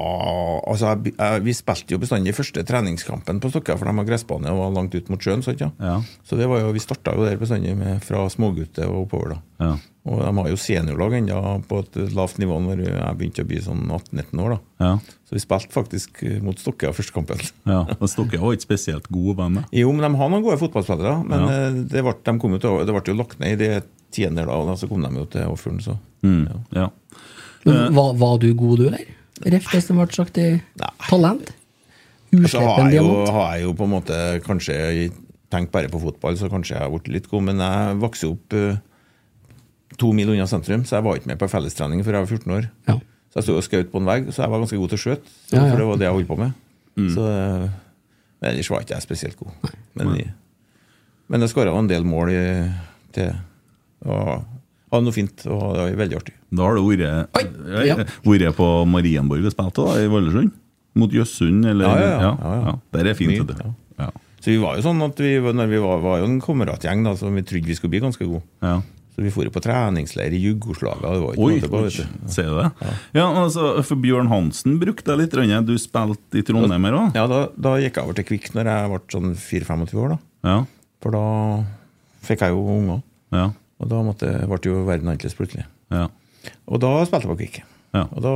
altså 0.66 0.92
jeg, 0.94 1.12
jeg, 1.18 1.42
Vi 1.44 1.52
spilte 1.56 1.94
jo 1.96 1.98
bestandig 2.02 2.32
første 2.36 2.62
treningskampen 2.66 3.40
på 3.42 3.50
Stokka, 3.52 3.76
for 3.76 3.88
de 3.90 3.94
har 3.98 4.06
gressbane 4.08 4.52
og 4.52 4.60
var 4.62 4.72
langt 4.78 4.94
ut 4.96 5.10
mot 5.12 5.20
sjøen. 5.22 5.42
Sant, 5.44 5.60
ja? 5.60 5.70
Ja. 5.82 5.98
Så 6.26 6.38
det 6.40 6.46
var 6.50 6.62
jo, 6.62 6.70
vi 6.76 6.80
starta 6.82 7.14
jo 7.16 7.26
der 7.26 7.36
bestandig 7.40 7.74
med, 7.78 8.00
fra 8.06 8.24
smågutter 8.32 8.88
og 8.88 9.04
oppover. 9.06 9.36
da. 9.36 9.42
Ja. 9.66 9.74
Og 10.06 10.20
de 10.22 10.30
har 10.38 10.48
jo 10.52 10.58
seniorlag 10.62 11.16
ennå 11.18 11.38
på 11.66 11.80
et 11.82 11.96
lavt 12.14 12.36
nivå 12.38 12.60
når 12.62 12.84
jeg 12.86 13.16
begynte 13.18 13.42
å 13.42 13.48
bli 13.50 13.58
sånn 13.64 13.80
18-19 13.90 14.42
år. 14.44 14.54
da. 14.54 14.86
Ja. 14.86 14.92
Så 15.26 15.34
vi 15.34 15.42
spilte 15.42 15.74
faktisk 15.74 16.22
eh, 16.22 16.36
mot 16.46 16.60
Stokkøya 16.62 16.94
første 16.94 17.16
kampen. 17.16 17.42
ja. 17.66 17.80
Og 17.98 18.06
Stokkøya 18.12 18.40
var 18.44 18.54
ikke 18.54 18.68
spesielt 18.68 19.08
gode 19.10 19.34
venner? 19.40 19.66
Jo, 19.74 19.90
men 19.92 20.06
de 20.06 20.12
har 20.22 20.30
noen 20.30 20.44
gode 20.46 20.60
fotballspillere. 20.62 21.16
Men 21.26 21.42
Ja. 21.48 21.56
eh, 21.66 21.80
det, 21.90 22.04
ble, 22.06 22.14
de 22.22 22.36
kom 22.38 22.54
jo 22.54 22.62
til, 22.62 22.78
det 22.86 22.94
ble 22.94 23.02
jo 23.10 23.18
lagt 23.18 23.40
ned 23.42 23.56
i 23.56 23.60
det 23.64 23.82
tiende, 24.14 24.46
da, 24.46 24.54
og 24.54 24.70
da 24.70 24.76
så 24.78 24.86
kom 24.88 25.02
de 25.02 25.10
jo 25.18 25.26
til 25.34 25.50
Åfjorden. 25.50 25.82
så... 25.82 25.98
Mm. 26.22 26.46
Ja. 26.72 26.86
Men 27.66 27.94
var, 27.94 28.14
var 28.14 28.38
du 28.38 28.52
god, 28.54 28.78
du, 28.78 28.86
eller? 28.86 29.02
Ref 29.44 29.70
det 29.72 29.82
som 29.84 30.00
ble 30.00 30.08
sagt 30.14 30.38
i 30.40 30.48
talent? 31.08 31.52
Så 32.50 32.60
har 32.60 32.90
jeg, 32.90 32.98
jo, 32.98 33.24
har 33.32 33.54
jeg 33.54 33.66
jo 33.66 33.72
på 33.76 33.86
en 33.86 33.92
måte 33.92 34.16
kanskje 34.44 34.76
tenkt 35.52 35.72
bare 35.72 35.90
på 35.92 36.00
fotball, 36.02 36.36
så 36.38 36.50
kanskje 36.50 36.74
jeg 36.74 36.82
har 36.82 36.92
blitt 36.92 37.10
litt 37.12 37.28
god. 37.30 37.44
Men 37.48 37.62
jeg 37.62 37.98
vokste 38.02 38.30
opp 38.32 38.56
uh, 38.56 38.78
to 40.00 40.10
mil 40.16 40.32
unna 40.34 40.48
sentrum, 40.50 40.84
så 40.88 40.98
jeg 40.98 41.06
var 41.06 41.20
ikke 41.20 41.30
med 41.32 41.40
på 41.40 41.50
fellestrening 41.52 42.02
før 42.06 42.18
jeg 42.18 42.26
var 42.26 42.32
14 42.38 42.56
år. 42.56 42.68
Ja. 42.90 42.98
Så 43.30 43.40
jeg 43.40 43.46
sto 43.46 43.56
og 43.56 43.66
skjøt 43.66 43.92
på 43.92 44.02
en 44.02 44.08
vegg, 44.08 44.30
så 44.32 44.44
jeg 44.44 44.52
var 44.52 44.62
ganske 44.64 44.80
god 44.80 44.92
til 44.92 44.98
å 44.98 45.04
skjøte. 45.04 45.36
Ja, 45.52 45.60
ja. 45.60 45.68
For 45.68 45.80
det 45.80 45.88
var 45.90 46.00
det 46.00 46.08
jeg 46.08 46.16
holdt 46.18 46.30
på 46.30 46.40
med. 46.40 46.58
Mm. 46.96 47.08
Så, 47.12 47.28
eh, 47.28 47.64
men 48.40 48.50
ellers 48.50 48.70
var 48.72 48.84
ikke 48.84 48.96
jeg 48.96 49.04
spesielt 49.04 49.40
god. 49.40 49.72
Men, 49.96 50.12
men 51.28 51.44
jeg 51.44 51.52
skåra 51.52 51.74
en 51.76 51.90
del 51.90 52.06
mål 52.08 52.32
i, 52.32 52.44
til 53.16 53.34
og 54.06 54.44
hadde 54.92 55.04
noe 55.08 55.12
fint, 55.16 55.46
og 55.50 55.64
det 55.74 55.80
var 55.82 55.96
veldig 56.02 56.16
artig. 56.20 56.34
Da 56.56 56.62
har 56.62 56.74
du 56.76 56.82
vært, 56.86 57.26
Ja. 57.86 57.96
på 58.54 58.68
Marienborg 58.86 59.44
og 59.48 59.52
spilt 59.52 59.74
da, 59.74 59.86
i 60.00 60.06
Valdresund? 60.12 60.52
Mot 60.96 61.10
Jøssund, 61.12 61.66
eller? 61.66 61.84
Ja, 61.84 61.96
ja, 61.98 62.20
ja. 62.20 62.36
Ja, 62.40 62.54
ja. 62.70 62.74
Der 62.96 63.10
er 63.10 63.14
fint, 63.18 63.34
Mye. 63.46 63.74
Ja. 63.98 64.10
Så 64.40 64.52
vi 64.52 64.58
var 64.62 64.76
jo 64.76 64.82
sånn 64.86 65.02
at 65.04 65.16
vi, 65.18 65.34
når 65.40 65.68
vi 65.68 65.78
var, 65.82 65.98
var 66.00 66.18
jo 66.22 66.24
en 66.30 66.40
kameratgjeng 66.40 67.02
da, 67.04 67.16
som 67.18 67.34
vi 67.34 67.42
trodde 67.42 67.66
vi 67.66 67.74
skulle 67.74 67.90
bli 67.96 68.00
ganske 68.04 68.24
gode. 68.24 68.42
Ja. 68.62 68.78
Så 69.16 69.22
vi 69.24 69.30
dro 69.32 69.50
på 69.50 69.60
treningsleir 69.64 70.32
i 70.36 70.40
Jugoslavia. 70.44 71.08
Det 71.16 71.20
var 71.24 71.32
ikke 71.34 71.44
Oi, 71.46 71.54
måte 71.56 71.70
på, 71.72 71.82
vet 71.86 71.96
du. 71.96 72.28
ser 72.28 72.48
du 72.52 72.56
det? 72.60 72.96
Ja, 73.16 73.26
altså, 73.42 73.82
for 73.82 73.96
Bjørn 73.96 74.28
Hansen 74.28 74.78
brukte 74.78 75.08
jeg 75.08 75.18
litt. 75.22 75.32
rønne 75.34 75.64
Du 75.66 75.72
spilte 75.80 76.36
i 76.36 76.42
Trondheim 76.44 76.84
her 76.84 76.92
òg? 77.00 77.14
Ja, 77.16 77.26
da, 77.26 77.48
da 77.56 77.76
gikk 77.80 77.96
jeg 77.96 78.04
over 78.04 78.14
til 78.18 78.24
Kvikk 78.28 78.50
når 78.54 78.68
jeg 78.70 78.90
ble 78.92 79.00
sånn 79.16 79.30
24-25 79.34 80.02
år. 80.04 80.08
da. 80.14 80.18
Ja. 80.52 80.58
For 81.00 81.16
da 81.16 81.24
fikk 82.28 82.44
jeg 82.44 82.52
jo 82.52 82.60
unger. 82.76 83.02
Ja. 83.32 83.46
Og 83.82 83.90
da 83.90 84.02
måtte, 84.04 84.30
ble 84.48 84.60
jo 84.64 84.82
verden 84.86 85.10
annerledes 85.10 85.36
plutselig. 85.36 85.66
Ja. 85.92 86.06
Og 86.66 86.80
da 86.82 86.92
spilte 87.04 87.26
jeg 87.26 87.32
på 87.32 87.38
Kvikk. 87.42 87.58
Ja. 87.96 88.04
Og 88.08 88.20
da 88.24 88.34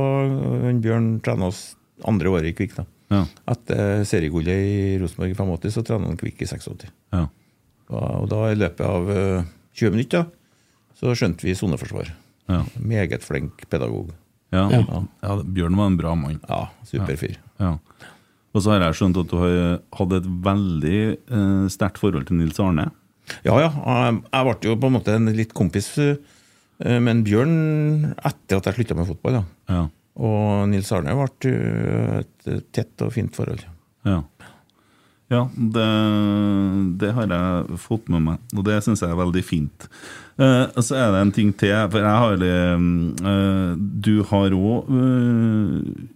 Bjørn 0.81 1.13
trena 1.25 1.49
oss 1.49 1.61
andre 2.07 2.31
året 2.33 2.51
i 2.51 2.55
Kvikk. 2.57 2.75
da. 2.79 2.85
Ja. 3.11 3.23
Etter 3.51 4.05
seriegullet 4.07 4.65
i 4.71 4.97
Rosenborg 5.01 5.33
i 5.33 5.37
85, 5.37 5.73
så 5.75 5.83
trena 5.87 6.09
han 6.09 6.19
Kvikk 6.19 6.43
i 6.45 6.49
86. 6.49 6.87
Ja. 7.15 7.25
Og, 7.91 8.05
og 8.23 8.29
da 8.31 8.45
i 8.51 8.59
løpet 8.59 8.85
av 8.87 9.11
eh, 9.11 9.49
20 9.75 9.95
minutter 9.97 10.29
så 11.01 11.15
skjønte 11.17 11.47
vi 11.47 11.57
soneforsvar. 11.57 12.13
Ja. 12.51 12.61
Meget 12.77 13.25
flink 13.25 13.65
pedagog. 13.71 14.13
Ja. 14.53 14.67
Ja. 14.69 15.03
Ja. 15.23 15.35
Bjørn 15.43 15.77
var 15.79 15.89
en 15.89 15.97
bra 15.99 16.13
mann. 16.19 16.39
Ja, 16.49 16.67
superfyr. 16.87 17.37
Ja. 17.61 17.77
Og 18.51 18.63
så 18.63 18.73
har 18.73 18.83
jeg 18.83 18.97
skjønt 18.99 19.19
at 19.21 19.29
du 19.31 19.37
har 19.39 19.53
hatt 19.97 20.15
et 20.17 20.27
veldig 20.47 20.97
eh, 21.15 21.67
sterkt 21.71 22.01
forhold 22.01 22.27
til 22.27 22.39
Nils 22.41 22.59
Arne. 22.59 22.89
Ja, 23.47 23.55
ja. 23.61 23.71
Jeg, 23.71 24.21
ble 24.47 24.69
jo 24.69 24.77
på 24.79 24.89
en 24.89 24.95
måte 24.97 25.15
en 25.17 25.31
litt 25.35 25.55
kompis 25.57 25.93
eh, 26.01 26.17
med 26.97 27.11
en 27.15 27.25
Bjørn 27.25 27.57
etter 28.17 28.59
at 28.59 28.69
jeg 28.69 28.79
slutta 28.79 28.97
med 28.97 29.09
fotball. 29.09 29.41
da. 29.41 29.43
Ja. 29.71 29.83
Og 30.21 30.69
Nils 30.71 30.91
Arne 30.93 31.15
ble 31.17 31.53
eh, 31.53 32.21
et 32.21 32.71
tett 32.75 33.05
og 33.05 33.13
fint 33.15 33.35
forhold. 33.35 33.63
Ja, 34.07 34.23
ja 35.31 35.45
det, 35.55 35.87
det 36.99 37.13
har 37.15 37.31
jeg 37.31 37.79
fått 37.79 38.09
med 38.11 38.25
meg, 38.25 38.41
og 38.57 38.65
det 38.67 38.81
syns 38.83 39.03
jeg 39.05 39.13
er 39.13 39.21
veldig 39.21 39.43
fint. 39.45 39.87
Uh, 40.41 40.65
og 40.73 40.81
så 40.87 40.95
er 40.97 41.11
det 41.13 41.21
en 41.21 41.33
ting 41.35 41.51
til, 41.53 41.75
for 41.91 42.01
jeg 42.01 42.21
har 42.23 42.41
uh, 42.41 43.73
Du 43.77 44.23
har 44.25 44.55
òg 44.57 44.87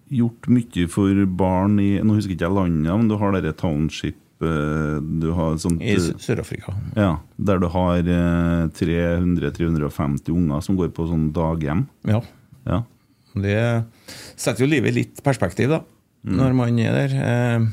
gjort 0.10 0.47
mye 0.49 0.86
for 0.89 1.19
barn 1.38 1.75
i 1.84 1.91
Nå 1.99 2.15
husker 2.15 2.34
jeg 2.34 2.39
ikke 2.39 2.56
landet, 2.56 2.89
men 2.89 3.12
du 3.12 3.19
har 3.21 3.36
dette 3.36 3.54
township 3.60 4.17
du 4.39 5.28
har 5.32 5.56
sånt, 5.58 5.82
I 5.82 5.95
Sør-Afrika. 6.19 6.74
Ja, 6.98 7.17
Der 7.39 7.58
du 7.60 7.67
har 7.71 7.98
eh, 8.00 8.67
300-350 8.76 10.30
unger 10.36 10.62
som 10.65 10.76
går 10.80 10.91
på 10.95 11.08
sånn 11.10 11.30
daghjem. 11.36 11.86
Ja. 12.08 12.21
Ja. 12.67 12.82
Det 13.36 13.86
setter 14.39 14.65
jo 14.65 14.69
livet 14.71 14.91
i 14.93 15.00
litt 15.04 15.24
perspektiv, 15.24 15.69
da, 15.69 15.82
Mm. 16.26 16.38
når 16.39 16.54
man 16.56 16.80
er 16.80 16.91
der. 17.08 17.12
Eh, 17.62 17.67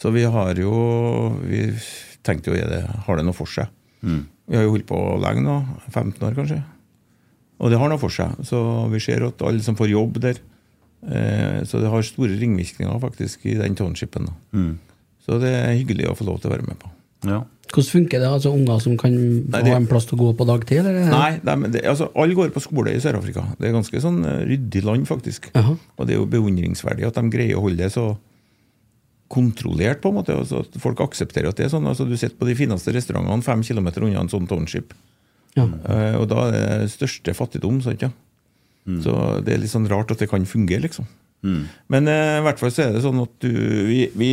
Så 0.00 0.10
vi 0.12 0.22
har 0.24 0.54
jo 0.54 1.36
Vi 1.46 1.72
tenkte 2.24 2.46
jo 2.50 2.54
er 2.56 2.68
det, 2.68 2.82
har 3.06 3.16
det 3.16 3.24
noe 3.24 3.32
for 3.36 3.46
seg. 3.46 3.68
Mm. 4.02 4.26
Vi 4.48 4.56
har 4.56 4.62
jo 4.64 4.70
holdt 4.72 4.86
på 4.88 5.20
lenge 5.22 5.42
nå, 5.44 5.64
15 5.92 6.20
år 6.26 6.34
kanskje. 6.34 6.64
Og 7.60 7.70
det 7.70 7.78
har 7.78 7.88
noe 7.88 7.98
for 7.98 8.08
seg. 8.10 8.32
Så 8.44 8.88
vi 8.90 8.98
ser 8.98 9.22
at 9.26 9.40
alle 9.42 9.60
som 9.62 9.76
får 9.76 9.88
jobb 9.90 10.18
der 10.20 10.38
eh, 11.06 11.62
Så 11.64 11.80
det 11.80 11.88
har 11.90 12.02
store 12.02 12.36
ringvirkninger 12.40 12.98
faktisk 13.00 13.44
i 13.46 13.54
den 13.54 13.74
townshipen. 13.76 14.26
da. 14.26 14.32
Mm. 14.52 14.78
Så 15.26 15.38
det 15.42 15.50
er 15.52 15.74
hyggelig 15.76 16.08
å 16.10 16.16
få 16.18 16.26
lov 16.28 16.40
til 16.40 16.50
å 16.50 16.54
være 16.54 16.66
med 16.66 16.78
på. 16.80 16.90
Ja. 17.28 17.42
Hvordan 17.70 17.90
funker 17.92 18.18
det? 18.18 18.26
altså 18.26 18.50
Unger 18.50 18.80
som 18.82 18.96
kan 18.98 19.12
Nei, 19.14 19.60
det- 19.62 19.70
ha 19.70 19.76
en 19.76 19.86
plass 19.86 20.06
til 20.08 20.18
å 20.18 20.22
gå 20.22 20.30
på 20.36 20.46
dagtid? 20.48 20.80
Eller? 20.80 21.10
Nei, 21.10 21.40
nei 21.44 21.54
men 21.56 21.70
det, 21.70 21.84
altså, 21.86 22.10
alle 22.16 22.34
går 22.34 22.50
på 22.50 22.62
skole 22.64 22.94
i 22.96 23.02
Sør-Afrika. 23.02 23.44
Det 23.60 23.68
er 23.68 23.76
ganske 23.76 24.00
sånn 24.02 24.24
eh, 24.24 24.40
ryddig 24.48 24.82
land, 24.84 25.06
faktisk. 25.06 25.52
Jaha. 25.54 25.76
Og 25.98 26.06
det 26.06 26.16
er 26.16 26.18
jo 26.18 26.26
beundringsverdig 26.26 27.06
at 27.06 27.14
de 27.14 27.30
greier 27.30 27.56
å 27.60 27.62
holde 27.62 27.76
det 27.84 27.92
så 27.92 28.16
kontrollert, 29.30 30.00
på 30.02 30.10
en 30.10 30.16
måte. 30.18 30.34
Altså, 30.34 30.64
at 30.64 30.80
folk 30.82 30.98
aksepterer 31.04 31.52
at 31.52 31.60
det 31.60 31.68
er 31.68 31.70
sånn. 31.76 31.86
Altså, 31.86 32.08
du 32.08 32.16
sitter 32.18 32.34
på 32.40 32.48
de 32.48 32.56
fineste 32.58 32.90
restaurantene 32.96 33.46
fem 33.46 33.62
kilometer 33.62 34.02
unna 34.02 34.24
en 34.24 34.32
sånn 34.32 34.48
township. 34.50 34.92
Ja. 35.54 35.66
Uh, 35.66 36.16
og 36.22 36.26
da 36.30 36.48
er 36.48 36.82
det 36.82 36.90
største 36.90 37.34
fattigdom, 37.34 37.80
sant 37.84 38.02
ja. 38.02 38.10
Så 39.04 39.12
det 39.44 39.52
er 39.54 39.60
litt 39.62 39.70
sånn 39.70 39.86
rart 39.86 40.10
at 40.10 40.18
det 40.18 40.26
kan 40.30 40.42
fungere, 40.48 40.82
liksom. 40.88 41.06
Men 41.42 42.08
uh, 42.10 42.40
i 42.40 42.42
hvert 42.42 42.58
fall 42.58 42.72
så 42.74 42.88
er 42.88 42.92
det 42.96 43.00
sånn 43.04 43.20
at 43.22 43.30
du 43.40 43.48
Vi, 43.88 44.10
vi 44.18 44.30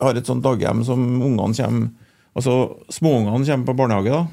har 0.00 0.18
et 0.18 0.28
sånt 0.28 0.44
daghjem 0.44 0.84
som 0.86 1.00
ungene 1.22 1.54
kommer 1.56 1.88
Altså 2.38 2.52
småungene 2.92 3.42
kommer 3.48 3.66
på 3.66 3.74
barnehage, 3.74 4.12
da. 4.14 4.26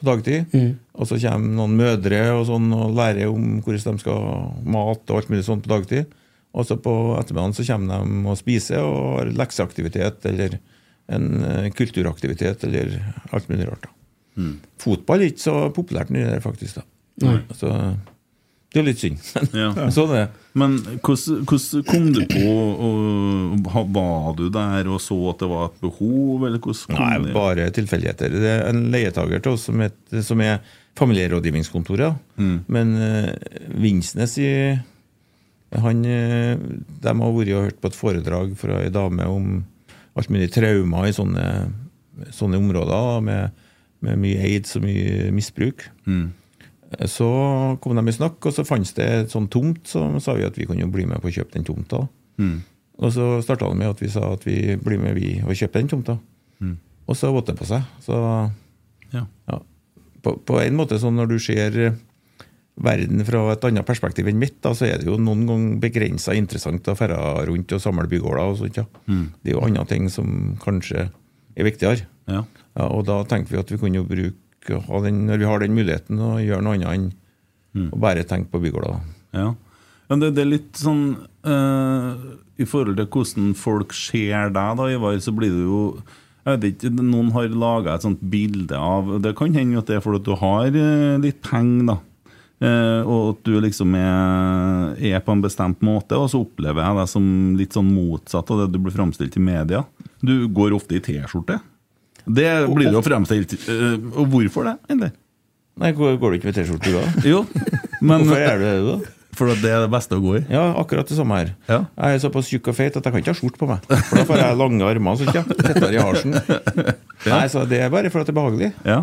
På 0.00 0.06
dagtid. 0.08 0.54
Og 0.96 1.08
så 1.10 1.18
kommer 1.20 1.50
noen 1.58 1.74
mødre 1.76 2.20
og 2.32 2.46
sånn 2.48 2.70
og 2.72 2.94
lærer 2.96 3.28
om 3.28 3.58
hvordan 3.60 3.98
de 3.98 4.00
skal 4.00 4.22
mat 4.64 5.02
og 5.10 5.18
alt 5.18 5.28
mulig 5.28 5.44
sånt 5.44 5.66
på 5.66 5.72
dagtid. 5.74 6.14
Og 6.56 6.64
så 6.64 6.78
på 6.80 6.94
ettermiddagen 7.20 7.52
så 7.58 7.66
kommer 7.68 8.00
de 8.00 8.22
og 8.32 8.38
spiser 8.40 8.80
og 8.80 9.18
har 9.18 9.32
lekseaktivitet 9.36 10.24
eller 10.32 10.56
en 11.12 11.28
eh, 11.44 11.68
kulturaktivitet 11.76 12.64
eller 12.70 12.96
alt 13.36 13.50
mulig 13.52 13.68
rart. 13.68 13.84
da. 13.84 13.92
Fotball 14.80 15.20
er 15.26 15.34
ikke 15.34 15.44
så 15.44 15.56
populært 15.76 16.10
nå, 16.14 16.24
faktisk. 16.40 16.80
da. 16.80 16.86
Så 17.52 17.68
det 18.70 18.78
er 18.80 18.86
litt 18.86 19.00
synd. 19.02 19.18
Men 19.52 19.60
Ja. 19.60 19.88
sånn 19.94 20.12
er 20.14 20.20
det. 20.24 20.28
Men 20.60 20.76
hvordan 21.06 21.84
kom 21.86 22.08
du 22.14 22.20
på 22.26 22.42
og, 22.50 23.66
Var 23.94 24.34
du 24.38 24.44
der 24.50 24.88
og 24.90 24.98
så 25.02 25.16
at 25.30 25.42
det 25.42 25.48
var 25.50 25.68
et 25.68 25.80
behov, 25.82 26.44
eller 26.46 26.58
hvordan 26.58 26.96
kom 26.96 27.04
Nei, 27.06 27.18
det? 27.24 27.34
bare 27.34 27.66
tilfeldigheter. 27.74 28.34
Det 28.34 28.52
er 28.56 28.64
en 28.70 28.84
leietager 28.90 29.42
til 29.42 29.52
oss 29.56 29.66
som, 29.70 29.82
het, 29.82 29.96
som 30.26 30.42
er 30.42 30.58
familierådgivningskontoret. 30.98 32.18
Mm. 32.40 32.56
Men 32.68 32.94
uh, 32.98 33.30
Vinsnes 33.80 34.36
i 34.42 34.50
han, 35.70 36.00
eh, 36.04 36.56
De 36.58 37.12
har 37.14 37.34
vært 37.36 37.52
og 37.54 37.66
hørt 37.68 37.76
på 37.80 37.90
et 37.92 37.94
foredrag 37.98 38.56
fra 38.58 38.80
ei 38.82 38.90
dame 38.90 39.22
om 39.30 39.60
alt 40.18 40.30
mulig 40.34 40.48
traumer 40.50 41.06
i 41.06 41.12
sånne, 41.14 41.44
sånne 42.34 42.58
områder, 42.58 43.20
med, 43.22 43.52
med 44.02 44.18
mye 44.18 44.40
aids 44.48 44.74
og 44.76 44.82
mye 44.82 45.30
misbruk. 45.34 45.86
Eh, 46.10 46.24
Så 47.06 47.26
kom 47.80 47.94
de 47.94 48.02
i 48.10 48.12
snakk, 48.16 48.40
og 48.46 48.52
så 48.56 48.64
fantes 48.66 48.92
det 48.96 49.04
et 49.06 49.30
sånn 49.30 49.46
tomt, 49.52 49.84
så 49.86 50.08
sa 50.20 50.34
vi 50.34 50.42
at 50.48 50.56
vi 50.58 50.66
kunne 50.66 50.82
jo 50.82 50.90
bli 50.90 51.04
med 51.06 51.20
på 51.22 51.28
å 51.30 51.34
kjøpe 51.36 51.54
den 51.54 51.64
tomta. 51.68 52.00
Og 53.00 53.12
så 53.14 53.28
starta 53.46 53.68
det 53.70 53.78
med 53.78 53.88
at 53.94 54.00
vi 54.02 54.08
sa 54.12 54.32
at 54.34 54.42
vi 54.44 54.74
blir 54.76 54.98
med 55.00 55.14
vi 55.16 55.36
og 55.44 55.54
kjøper 55.56 55.80
den 55.84 55.88
tomta. 55.92 56.18
Og 57.10 57.16
så 57.16 57.30
våtte 57.34 57.52
det 57.54 57.58
på 57.62 57.66
seg. 57.70 57.82
Så 58.04 58.14
Ja. 59.12 59.24
ja. 59.50 59.58
På, 60.22 60.34
på 60.36 60.58
en 60.60 60.76
måte 60.76 60.98
sånn 61.00 61.16
når 61.16 61.26
du 61.30 61.38
ser 61.40 61.78
verden 62.80 63.24
fra 63.24 63.40
et 63.52 63.64
annet 63.64 63.86
perspektiv 63.86 64.28
enn 64.30 64.38
mitt, 64.40 64.58
da, 64.62 64.72
så 64.76 64.86
er 64.86 64.98
det 65.00 65.06
jo 65.08 65.16
noen 65.20 65.46
ganger 65.48 65.80
begrensa 65.82 66.34
interessant 66.36 66.86
å 66.88 66.94
ferde 66.96 67.16
rundt 67.48 67.72
og 67.76 67.80
samle 67.82 68.06
bygårder 68.08 68.52
og 68.52 68.60
sånt. 68.60 68.76
Ja. 68.80 68.84
Det 69.06 69.50
er 69.52 69.56
jo 69.56 69.64
andre 69.64 69.86
ting 69.90 70.08
som 70.12 70.56
kanskje 70.62 71.06
er 71.56 71.66
viktigere. 71.66 72.06
Ja. 72.30 72.44
Ja, 72.76 72.86
og 72.86 73.06
da 73.08 73.22
tenkte 73.28 73.52
vi 73.54 73.58
at 73.60 73.70
vi 73.72 73.78
kunne 73.80 74.00
jo 74.02 74.06
bruke 74.08 74.36
ha 74.68 75.00
den, 75.06 75.24
når 75.28 75.40
vi 75.40 75.48
har 75.48 75.62
den 75.62 75.74
muligheten, 75.76 76.20
å 76.20 76.36
gjøre 76.42 76.64
noe 76.66 76.76
annet 76.76 76.92
enn 76.92 77.90
å 77.94 77.98
bare 78.02 78.26
tenke 78.26 78.50
på 78.52 78.60
bygårder. 78.64 78.98
Ja. 79.36 79.52
Men 80.10 80.22
det, 80.22 80.32
det 80.34 80.42
er 80.42 80.50
litt 80.50 80.78
sånn 80.80 81.04
uh, 81.46 82.18
I 82.58 82.66
forhold 82.66 82.98
til 82.98 83.06
hvordan 83.14 83.52
folk 83.54 83.94
ser 83.94 84.50
deg, 84.50 84.80
da, 84.80 84.88
Ivar, 84.90 85.20
så 85.22 85.34
blir 85.36 85.54
det 85.54 85.62
jo 85.68 85.84
jeg 86.40 86.56
vet 86.56 86.66
ikke, 86.72 86.90
Noen 87.04 87.30
har 87.34 87.50
laga 87.52 87.94
et 87.94 88.04
sånt 88.06 88.22
bilde 88.32 88.74
av 88.74 89.12
Det 89.22 89.34
kan 89.38 89.54
hende 89.54 89.78
at 89.78 89.90
det 89.90 89.98
er 89.98 90.04
fordi 90.04 90.22
du 90.24 90.32
har 90.40 90.70
eh, 90.72 91.18
litt 91.20 91.42
penger, 91.44 91.92
da. 91.92 91.96
Eh, 92.60 93.08
og 93.08 93.34
at 93.34 93.42
du 93.44 93.54
liksom 93.60 93.92
er, 93.96 94.94
er 95.12 95.20
på 95.24 95.36
en 95.36 95.44
bestemt 95.44 95.84
måte, 95.84 96.16
og 96.16 96.28
så 96.32 96.40
opplever 96.40 96.80
jeg 96.80 96.98
deg 96.98 97.10
som 97.12 97.26
litt 97.60 97.76
sånn 97.76 97.92
motsatt 97.92 98.50
av 98.52 98.62
det 98.62 98.70
du 98.72 98.80
blir 98.80 98.96
framstilt 98.96 99.36
i 99.36 99.44
media. 99.44 99.84
Du 100.24 100.48
går 100.48 100.76
ofte 100.76 100.96
i 100.96 101.04
T-skjorte. 101.04 101.60
Det 102.36 102.50
blir 102.70 102.90
det 102.90 102.96
jo 102.96 103.02
fremstilt 103.04 103.54
eh, 103.58 103.96
Og 104.14 104.28
hvorfor 104.32 104.68
det, 104.68 104.76
egentlig? 104.90 105.12
Nei, 105.80 105.94
går, 105.96 106.18
du 106.20 106.36
ikke 106.36 106.50
med 106.50 106.58
T-skjorte 106.58 106.92
da? 106.92 107.06
Jo, 107.24 107.44
men 108.04 108.26
Hvorfor 108.26 108.42
gjør 108.42 108.60
du 108.60 108.66
det, 108.66 108.76
da? 108.84 109.16
For 109.38 109.48
at 109.52 109.60
det 109.62 109.70
er 109.72 109.84
det 109.84 109.90
beste 109.92 110.16
å 110.18 110.20
gå 110.20 110.34
i? 110.36 110.40
Ja, 110.52 110.64
akkurat 110.80 111.08
det 111.08 111.16
samme 111.16 111.38
her. 111.38 111.52
Ja. 111.70 111.78
Jeg 111.94 112.18
er 112.18 112.22
såpass 112.24 112.48
tjukk 112.50 112.72
og 112.72 112.76
feit 112.76 112.96
at 112.98 113.06
jeg 113.06 113.14
kan 113.14 113.22
ikke 113.22 113.32
ha 113.32 113.38
skjorte 113.38 113.60
på 113.60 113.68
meg. 113.70 113.84
For 113.86 114.18
da 114.18 114.24
får 114.28 114.40
jeg 114.42 114.58
lange 114.58 114.88
armer 114.88 115.20
så 115.20 115.28
ja. 115.30 115.44
tettere 115.46 115.92
i 115.94 116.02
halsen. 116.02 116.34
Nei, 117.30 117.44
så 117.52 117.62
det 117.70 117.78
er 117.84 117.92
bare 117.92 118.10
for 118.12 118.20
at 118.20 118.28
det 118.28 118.34
er 118.34 118.38
behagelig. 118.40 118.70
Ja. 118.84 118.98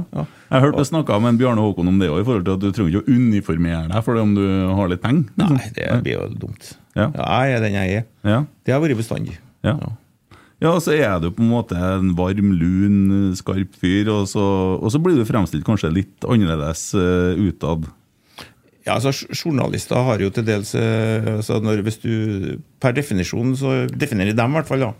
Jeg 0.52 0.66
hørte 0.66 0.84
du 0.84 0.90
snakka 0.90 1.18
med 1.24 1.34
en 1.34 1.40
Bjarne 1.42 1.64
Håkon 1.64 1.90
om 1.90 2.02
det 2.02 2.12
òg, 2.12 2.20
i 2.22 2.28
forhold 2.28 2.46
til 2.46 2.58
at 2.58 2.66
du 2.66 2.68
trenger 2.76 3.00
ikke 3.00 3.06
å 3.06 3.18
uniformere 3.18 3.86
deg 3.94 4.06
for 4.06 4.20
det 4.20 4.26
om 4.28 4.36
du 4.38 4.44
har 4.78 4.92
litt 4.92 5.04
penger. 5.06 5.32
liksom. 5.32 5.58
Nei, 5.58 5.72
det 5.80 6.02
blir 6.04 6.20
jo 6.20 6.28
dumt. 6.44 6.74
Ja. 6.98 7.08
Jeg 7.16 7.56
er 7.56 7.66
den 7.66 7.80
jeg 7.80 8.02
er. 8.02 8.08
Ja. 8.28 8.44
Det 8.68 8.76
har 8.76 8.84
vært 8.84 9.00
bestandig. 9.00 9.40
Ja. 9.66 9.78
Ja, 10.64 10.72
så 10.82 10.96
er 10.96 11.20
du 11.22 11.30
på 11.30 11.44
en 11.44 11.52
måte 11.52 11.78
en 11.78 12.14
varm, 12.18 12.54
lun, 12.58 13.36
skarp 13.38 13.76
fyr, 13.78 14.10
og 14.10 14.26
så, 14.32 14.44
og 14.80 14.90
så 14.94 15.02
blir 15.02 15.20
du 15.20 15.28
fremstilt 15.28 15.66
kanskje 15.68 15.94
litt 15.94 16.26
annerledes 16.26 16.90
uh, 16.98 17.38
utad. 17.38 17.86
Ja, 18.88 18.96
altså 18.96 19.12
Journalister 19.36 20.02
har 20.08 20.24
jo 20.24 20.32
til 20.32 20.46
dels 20.48 20.72
eh, 20.80 21.26
altså 21.34 21.58
når, 21.60 21.82
hvis 21.84 21.98
du, 22.00 22.14
Per 22.80 22.94
definisjon 22.96 23.52
så 23.60 23.82
definerer 23.92 24.32
de 24.32 24.46
i 24.46 24.54
hvert 24.54 24.70
fall. 24.70 24.86
da. 24.86 24.94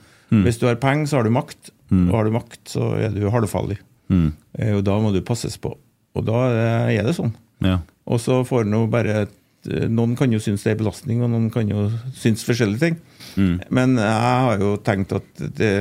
Hvis 0.44 0.60
du 0.60 0.66
har 0.68 0.76
penger, 0.82 1.08
så 1.08 1.22
har 1.22 1.24
du 1.24 1.32
makt. 1.32 1.70
Og 1.96 2.12
har 2.12 2.28
du 2.28 2.34
makt, 2.36 2.60
så 2.68 2.90
er 3.00 3.16
du 3.16 3.30
halvfarlig. 3.32 3.78
Mm. 4.12 4.34
Og 4.76 4.82
da 4.84 4.98
må 5.00 5.14
du 5.16 5.22
passes 5.24 5.56
på. 5.64 5.72
Og 6.18 6.26
da 6.28 6.42
eh, 6.52 6.98
er 6.98 7.08
det 7.08 7.16
sånn. 7.16 7.32
Ja. 7.64 7.80
Og 8.12 8.20
så 8.24 8.42
får 8.48 8.68
nå 8.68 8.86
bare 8.92 9.28
Noen 9.68 10.14
kan 10.16 10.32
jo 10.32 10.40
synes 10.40 10.62
det 10.64 10.76
er 10.76 10.78
belastning, 10.80 11.24
og 11.26 11.32
noen 11.34 11.50
kan 11.52 11.68
jo 11.68 11.90
synes 12.16 12.46
forskjellige 12.48 12.84
ting. 12.84 13.00
Men 13.38 13.98
jeg 14.02 14.44
har 14.48 14.62
jo 14.62 14.74
tenkt 14.86 15.14
at 15.16 15.28
det, 15.38 15.72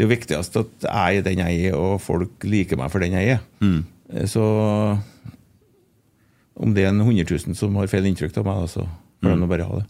det 0.00 0.04
er 0.04 0.06
jo 0.06 0.10
viktigst 0.14 0.56
at 0.60 0.86
jeg 0.86 1.20
er 1.20 1.26
den 1.26 1.42
jeg 1.42 1.70
er, 1.70 1.76
og 1.78 1.98
folk 2.02 2.46
liker 2.46 2.78
meg 2.80 2.92
for 2.92 3.02
den 3.04 3.16
jeg 3.18 3.36
er. 3.36 3.44
Mm. 3.60 3.82
Så 4.30 4.44
om 6.60 6.74
det 6.76 6.84
er 6.84 6.90
en 6.92 7.00
100 7.04 7.24
000 7.24 7.56
som 7.58 7.76
har 7.80 7.90
feil 7.90 8.08
inntrykk 8.10 8.40
av 8.42 8.48
meg, 8.48 8.66
så 8.72 8.86
får 9.20 9.36
de 9.36 9.48
bare 9.50 9.68
ha 9.68 9.78
det. 9.80 9.86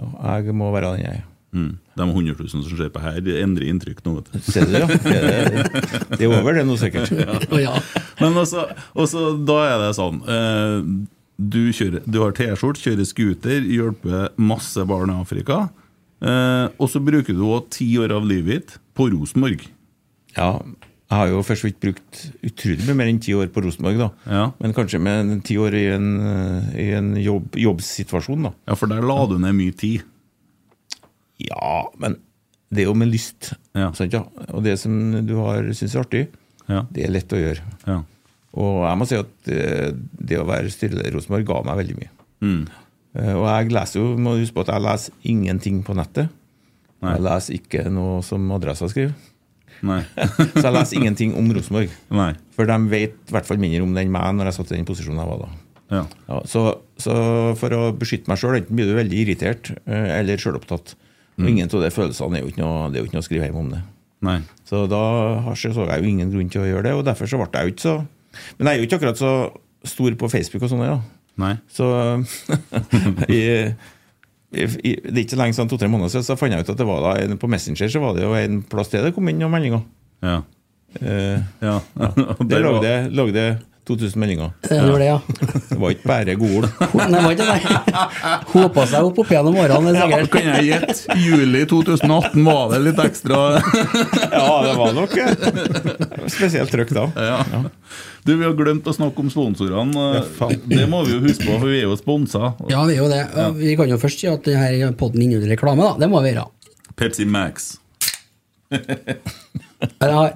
Ja, 0.00 0.08
jeg 0.40 0.56
må 0.56 0.72
være 0.74 0.94
den 0.96 1.06
jeg 1.06 1.22
er. 1.22 1.30
Mm. 1.54 1.76
De 1.94 2.02
100 2.02 2.34
000 2.40 2.48
som 2.50 2.64
ser 2.74 2.90
på 2.90 3.00
her, 3.04 3.20
de 3.22 3.36
endrer 3.38 3.68
inntrykk 3.70 4.00
nå, 4.04 4.16
vet 4.18 4.32
du. 4.32 4.38
Ser 4.48 4.66
du, 4.66 4.74
ja? 4.74 4.88
Det 4.90 5.18
er, 5.20 5.68
det 6.16 6.26
er 6.26 6.32
over 6.34 6.56
det 6.58 6.64
nå, 6.66 6.76
sikkert. 6.80 7.12
Ja. 7.64 7.76
Men 8.18 8.36
også, 8.40 8.66
også 8.98 9.28
da 9.46 9.60
er 9.68 9.76
det 9.84 9.92
sånn 9.96 10.18
eh, 10.26 10.88
du, 11.36 11.60
kjører, 11.74 12.02
du 12.06 12.18
har 12.22 12.34
T-skjorte, 12.34 12.82
kjører 12.82 13.06
scooter, 13.08 13.64
hjelper 13.70 14.34
masse 14.36 14.82
barn 14.88 15.12
i 15.14 15.16
Afrika. 15.22 15.68
Eh, 16.22 16.66
og 16.78 16.88
så 16.90 17.00
bruker 17.04 17.34
du 17.36 17.42
også 17.48 17.70
ti 17.80 17.88
år 18.00 18.14
av 18.16 18.26
livet 18.28 18.54
ditt 18.60 18.76
på 18.94 19.08
Rosenborg. 19.12 19.64
Ja, 20.36 20.58
jeg 21.10 21.18
har 21.20 21.28
jo 21.30 21.42
for 21.46 21.54
så 21.58 21.68
vidt 21.68 21.80
brukt 21.82 22.20
utrolig 22.42 22.86
mye 22.88 22.96
mer 22.98 23.10
enn 23.12 23.20
ti 23.22 23.34
år 23.36 23.50
på 23.54 23.62
Rosenborg, 23.62 23.98
da. 24.00 24.08
Ja. 24.30 24.44
Men 24.62 24.72
kanskje 24.74 24.98
med 25.02 25.34
ti 25.46 25.58
år 25.60 25.74
i 25.78 25.84
en, 25.94 26.08
i 26.80 26.86
en 26.96 27.12
jobb, 27.20 27.54
jobbsituasjon, 27.60 28.48
da. 28.48 28.54
Ja, 28.70 28.74
for 28.78 28.90
der 28.90 29.04
la 29.04 29.18
du 29.30 29.36
ned 29.42 29.54
mye 29.58 29.74
tid. 29.78 30.02
Ja, 31.44 31.90
men 32.00 32.16
det 32.74 32.84
er 32.84 32.88
jo 32.88 32.96
med 32.98 33.12
lyst. 33.12 33.52
Ja. 33.76 33.90
Sant, 33.94 34.14
ja? 34.16 34.24
Og 34.54 34.64
det 34.64 34.78
som 34.80 34.96
du 35.26 35.34
har 35.42 35.68
syns 35.76 35.94
er 35.94 36.02
artig, 36.06 36.24
Ja. 36.66 36.86
det 36.90 37.04
er 37.04 37.12
lett 37.12 37.32
å 37.36 37.38
gjøre. 37.38 37.60
Ja. 37.86 37.98
Og 38.56 38.76
jeg 38.86 38.98
må 38.98 39.06
si 39.10 39.16
at 39.18 39.30
det, 39.44 39.60
det 40.30 40.38
å 40.40 40.46
være 40.48 40.70
styreleder 40.72 41.10
i 41.10 41.14
Rosenborg 41.18 41.46
ga 41.50 41.60
meg 41.66 41.78
veldig 41.82 41.96
mye. 41.98 42.10
Mm. 42.44 42.62
Eh, 43.14 43.34
Og 43.34 43.44
jeg 43.46 43.70
leser 43.74 44.00
jo, 44.00 44.16
må 44.18 44.36
huske 44.38 44.54
på 44.56 44.64
at 44.66 44.72
jeg 44.74 44.84
leser 44.84 45.12
ingenting 45.30 45.82
på 45.86 45.94
nettet. 45.98 46.28
Nei. 47.04 47.14
Jeg 47.16 47.24
leser 47.26 47.58
ikke 47.58 47.84
noe 47.92 48.22
som 48.26 48.46
Adressa 48.56 48.88
skriver. 48.90 49.14
Nei. 49.84 50.00
Så 50.56 50.62
jeg 50.64 50.72
leser 50.74 50.96
ingenting 51.00 51.34
om 51.38 51.50
Rosenborg. 51.52 51.92
Nei. 52.14 52.30
For 52.56 52.66
de 52.70 52.78
vet 52.90 53.16
i 53.28 53.34
hvert 53.34 53.46
fall 53.48 53.58
mindre 53.60 53.82
om 53.84 53.92
det 53.94 54.04
enn 54.06 54.12
meg 54.14 54.34
når 54.38 54.50
jeg 54.50 54.58
satt 54.58 54.72
i 54.72 54.76
den 54.78 54.86
posisjonen 54.88 55.20
jeg 55.20 55.30
var 55.30 55.42
da. 55.44 55.50
Ja. 55.94 56.02
Ja, 56.30 56.38
så, 56.48 56.62
så 56.98 57.14
for 57.60 57.74
å 57.76 57.80
beskytte 57.94 58.30
meg 58.32 58.38
sjøl, 58.40 58.56
enten 58.62 58.74
blir 58.78 58.88
du 58.88 58.94
veldig 58.96 59.18
irritert 59.26 59.68
eh, 59.84 60.14
eller 60.20 60.40
sjølopptatt. 60.40 60.94
Og 61.34 61.48
ingen 61.50 61.66
av 61.68 61.82
de 61.82 61.90
følelsene 61.90 62.38
er 62.38 62.44
jo 62.46 62.52
ikke 62.52 62.62
noe, 62.62 62.86
det 62.94 63.00
er 63.00 63.02
jo 63.02 63.08
ikke 63.10 63.16
noe 63.18 63.24
å 63.24 63.26
skrive 63.26 63.46
hjem 63.50 63.58
om 63.60 63.70
det. 63.74 63.80
Nei. 64.24 64.36
Så 64.64 64.84
da 64.88 65.00
har- 65.44 65.58
så 65.58 65.74
jeg 65.74 66.00
jo 66.04 66.08
ingen 66.08 66.30
grunn 66.32 66.48
til 66.48 66.62
å 66.62 66.68
gjøre 66.70 66.86
det, 66.86 66.92
og 66.96 67.04
derfor 67.04 67.26
så 67.28 67.36
ble 67.42 67.50
jeg 67.52 67.66
jo 67.68 67.74
ikke 67.74 67.84
så 67.84 67.94
Men 68.56 68.66
jeg 68.66 68.72
er 68.74 68.80
jo 68.80 68.86
ikke 68.88 68.96
akkurat 69.00 69.18
så 69.20 69.32
stor 69.86 70.14
på 70.18 70.30
Facebook 70.32 70.62
og 70.64 70.70
sånn, 70.72 70.86
ja. 70.86 70.96
Nei. 71.40 71.54
Så 71.72 71.86
i, 73.28 73.42
i, 74.54 74.64
i, 74.64 74.92
Det 75.02 75.14
er 75.14 75.22
ikke 75.24 75.34
så 75.34 75.40
lenge 75.40 75.56
siden, 75.56 75.70
to-tre 75.72 75.90
måneder 75.90 76.14
siden, 76.14 76.26
så 76.26 76.38
fant 76.38 76.54
jeg 76.54 76.64
ut 76.64 76.72
at 76.74 76.80
det 76.80 76.88
var 76.88 77.04
da 77.04 77.14
en, 77.24 77.38
på 77.40 77.50
Messenger 77.50 77.90
så 77.90 78.02
var 78.02 78.16
det 78.16 78.26
jo 78.26 78.34
en 78.38 78.60
plass 78.70 78.92
til 78.92 79.04
det 79.04 79.14
kom 79.16 79.30
inn 79.30 79.40
noen 79.42 79.54
meldinger. 79.54 79.84
Ja. 80.24 80.40
Eh, 81.00 81.38
ja. 81.64 81.78
ja. 81.80 82.10
det 82.38 82.50
der 82.52 82.66
lagde, 82.68 82.94
lagde 83.10 83.46
2000 83.84 84.20
meldinger. 84.22 84.50
Det 84.64 84.78
var 84.80 84.98
det, 85.02 85.06
ja. 85.10 85.18
Det 85.68 85.76
var 85.80 85.92
ikke 85.92 86.08
bare 86.08 86.34
gol. 86.40 86.64
Nei, 86.94 87.08
det 87.12 87.20
var 87.24 87.34
ikke 87.34 87.48
det. 87.50 88.04
Hopa 88.54 88.84
seg 88.88 89.08
opp 89.10 89.18
opp 89.20 89.32
gjennom 89.34 89.58
årene, 89.60 89.92
er 89.92 89.98
Ja, 89.98 90.06
sikkert. 90.08 90.30
kan 90.32 90.48
jeg 90.54 90.68
gjette? 90.70 91.16
Juli 91.20 91.62
2018 91.68 92.46
var 92.46 92.72
det 92.72 92.80
litt 92.86 93.02
ekstra 93.04 93.40
Ja, 94.32 94.48
det 94.64 94.72
var 94.80 94.96
nok 94.96 95.16
eh, 95.20 96.28
spesielt 96.32 96.72
trøkk 96.72 96.94
da. 96.96 97.04
ja. 97.28 97.62
Du, 98.24 98.32
Vi 98.32 98.40
har 98.46 98.54
glemt 98.56 98.86
å 98.88 98.94
snakke 98.96 99.20
om 99.20 99.28
sponsorene. 99.28 100.24
Det 100.64 100.86
må 100.88 101.02
vi 101.04 101.12
jo 101.18 101.20
huske 101.26 101.44
på, 101.44 101.58
for 101.60 101.68
vi 101.68 101.82
er 101.82 101.88
jo 101.90 101.96
sponsa. 102.00 102.54
Ja, 102.72 102.86
vi 102.88 102.94
er 102.96 103.02
jo 103.02 103.08
det. 103.12 103.20
Ja, 103.36 103.50
Vi 103.52 103.74
kan 103.76 103.90
jo 103.92 103.98
først 104.00 104.22
si 104.24 104.30
at 104.32 104.46
denne 104.48 104.94
podden 104.96 105.20
inneholder 105.26 105.52
reklame, 105.52 105.84
da. 105.84 105.98
Det 106.00 106.08
må 106.08 106.22
vi 106.24 106.32
gjøre. 106.32 106.46
Pepsi 106.96 107.26
Max. 107.28 107.74
Jeg 108.72 109.20
har 110.00 110.32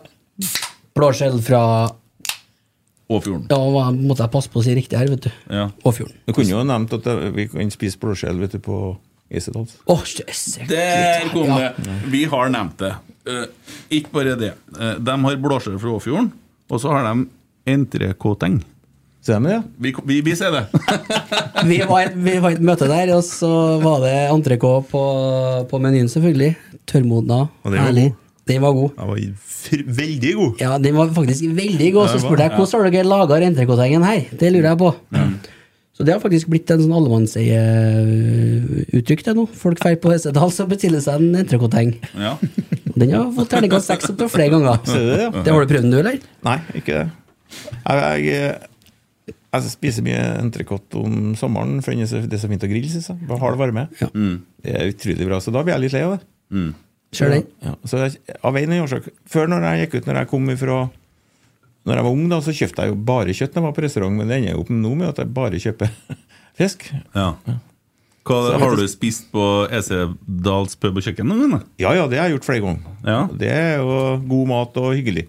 blåskjell 0.99 1.41
fra 1.47 1.63
Åfjorden. 3.09 3.47
Ja, 3.49 3.57
hva 3.73 3.87
måtte 3.97 4.25
jeg 4.27 4.33
passe 4.35 4.51
på 4.53 4.61
å 4.61 4.65
si 4.67 4.75
riktig 4.77 4.99
her, 5.01 5.09
vet 5.09 5.23
du. 5.25 5.31
Ja. 5.49 5.69
Åfjorden. 5.89 6.17
Du 6.29 6.33
kunne 6.37 6.51
jo 6.53 6.65
nevnt 6.69 6.93
at 6.99 7.07
vi 7.37 7.47
kan 7.49 7.71
spise 7.73 7.97
blåskjell 8.03 8.37
vet 8.43 8.53
du, 8.53 8.59
på 8.65 8.81
Isedals. 9.33 9.75
Åh, 9.89 10.03
jøsse, 10.21 10.67
Der 10.69 11.29
kom 11.33 11.49
ja. 11.49 11.71
det! 11.79 11.97
Vi 12.13 12.25
har 12.29 12.49
nevnt 12.53 12.79
det. 12.85 12.95
Uh, 13.29 13.47
ikke 13.93 14.13
bare 14.13 14.37
det. 14.41 14.55
Uh, 14.77 14.95
de 15.05 15.17
har 15.25 15.37
blåskjell 15.41 15.79
fra 15.81 15.95
Åfjorden, 15.99 16.31
og 16.69 16.81
så 16.81 16.93
har 16.93 17.09
de 17.09 17.27
entrecôteng. 17.73 18.61
Ser 19.25 19.41
de 19.41 19.51
det? 19.51 19.59
Vi, 19.85 19.93
vi, 20.09 20.21
vi 20.25 20.35
ser 20.39 20.53
det. 20.55 20.63
Vi 21.69 21.81
var, 21.89 22.05
i- 22.07 22.15
vi 22.15 22.37
var 22.39 22.53
i 22.53 22.55
et 22.55 22.63
møte 22.65 22.87
der, 22.89 23.11
og 23.17 23.25
så 23.27 23.49
var 23.83 23.99
det 24.05 24.13
entrecôte 24.31 24.87
på, 24.93 25.01
på 25.69 25.81
menyen, 25.83 26.07
selvfølgelig. 26.09 26.53
Tørrmodna. 26.89 27.41
Og 27.67 27.75
herlig. 27.75 28.13
Den 28.49 28.63
var 28.65 28.73
god. 28.73 28.95
Den 28.97 29.09
var 29.13 29.19
veldig 30.01 30.33
god. 30.39 30.57
Ja, 30.65 30.79
den 30.81 30.97
var 30.97 31.11
faktisk 31.13 31.45
veldig 31.59 31.91
god. 31.93 32.09
Så 32.15 32.23
spurte 32.23 32.47
jeg 32.49 32.57
hvordan 32.57 32.81
har 32.81 32.89
dere 32.95 33.05
laga 33.11 33.37
entrecôtengen 33.51 34.01
her. 34.09 34.23
Det 34.41 34.49
lurer 34.55 34.71
jeg 34.73 34.81
på. 34.81 34.89
Så 35.99 36.05
det 36.07 36.13
har 36.15 36.21
faktisk 36.23 36.47
blitt 36.47 36.71
en 36.71 36.79
sånn 36.85 36.93
allemannseie-uttrykk, 36.95 39.23
det 39.27 39.33
nå. 39.35 39.49
Folk 39.59 39.81
drar 39.83 39.97
på 39.99 40.13
Hessedal 40.13 40.47
og 40.53 40.69
bestiller 40.71 41.01
seg 41.03 41.19
en 41.19 41.35
entrecôteng. 41.43 41.91
Ja. 42.15 42.37
Den 42.99 43.11
har 43.17 43.33
fått 43.35 43.51
terningkast 43.53 43.91
seks 43.91 44.11
opptil 44.13 44.31
flere 44.31 44.53
ganger. 44.55 44.79
Ser 44.87 45.03
det, 45.09 45.19
ja? 45.25 45.31
Det 45.43 45.51
har 45.55 45.61
du 45.67 45.71
prøvd 45.73 45.85
den, 45.89 45.95
du, 45.95 45.99
eller? 46.01 46.17
Nei, 46.47 46.59
ikke 46.81 46.93
det. 47.01 47.07
Jeg, 47.75 47.97
jeg, 48.29 48.55
jeg 49.59 49.63
spiser 49.75 50.03
mye 50.07 50.23
entrecôte 50.43 50.95
om 51.03 51.13
sommeren, 51.41 51.75
for 51.83 51.91
det 51.99 52.07
er 52.07 52.39
så- 52.43 52.51
fint 52.53 52.67
å 52.67 52.71
grille, 52.71 52.91
syns 52.93 53.09
jeg. 53.11 53.19
Hard 53.43 53.59
varme. 53.61 53.83
Ja. 54.01 54.09
Det 54.15 54.71
er 54.75 54.93
utrolig 54.93 55.27
bra, 55.29 55.37
så 55.43 55.49
da 55.55 55.61
blir 55.67 55.75
jeg 55.77 55.83
litt 55.89 55.97
lei 55.99 56.05
av 56.07 56.13
det. 56.19 56.23
Ser 57.13 57.31
den? 57.33 57.45
Ja, 57.65 57.73
så 57.89 58.03
jeg, 58.03 58.19
av 58.45 58.57
en 58.61 58.73
årsak 58.83 59.07
Før 59.33 59.47
når 59.49 59.63
jeg 59.65 59.87
gikk 59.87 59.95
ut, 60.03 60.09
når 60.11 60.19
jeg 60.21 60.29
kom 60.29 60.51
ifra 60.53 60.75
Når 61.89 61.95
jeg 61.97 62.05
var 62.05 62.11
ung, 62.13 62.27
da, 62.29 62.41
så 62.45 62.53
kjøpte 62.53 62.85
jeg 62.85 62.93
jo 62.93 62.99
bare 63.09 63.33
kjøtt 63.39 63.55
når 63.55 63.63
jeg 63.63 63.67
var 63.69 63.77
på 63.79 63.85
restaurant, 63.87 64.19
men 64.19 64.29
det 64.29 64.37
ender 64.43 64.53
jo 64.53 64.61
opp 64.67 64.73
nå 64.77 64.91
med 64.99 65.09
at 65.09 65.23
jeg 65.23 65.33
bare 65.33 65.63
kjøper 65.63 65.95
fisk. 66.61 66.91
ja. 67.17 67.31
Hva, 68.29 68.39
Så 68.45 68.59
har 68.61 68.75
du 68.77 68.85
spist 68.93 69.31
på 69.33 69.43
EC 69.73 69.89
Dals 70.45 70.75
pub 70.77 70.99
og 71.01 71.05
kjøkken? 71.07 71.25
noen 71.33 71.55
gang. 71.55 71.63
Ja, 71.81 71.95
ja, 71.97 72.05
det 72.13 72.19
har 72.21 72.27
jeg 72.29 72.35
gjort 72.37 72.49
flere 72.51 72.61
ganger. 72.67 72.91
Ja. 73.09 73.21
Det 73.41 73.49
er 73.57 73.79
jo 73.81 73.95
god 74.29 74.51
mat 74.51 74.77
og 74.83 74.91
hyggelig. 74.99 75.23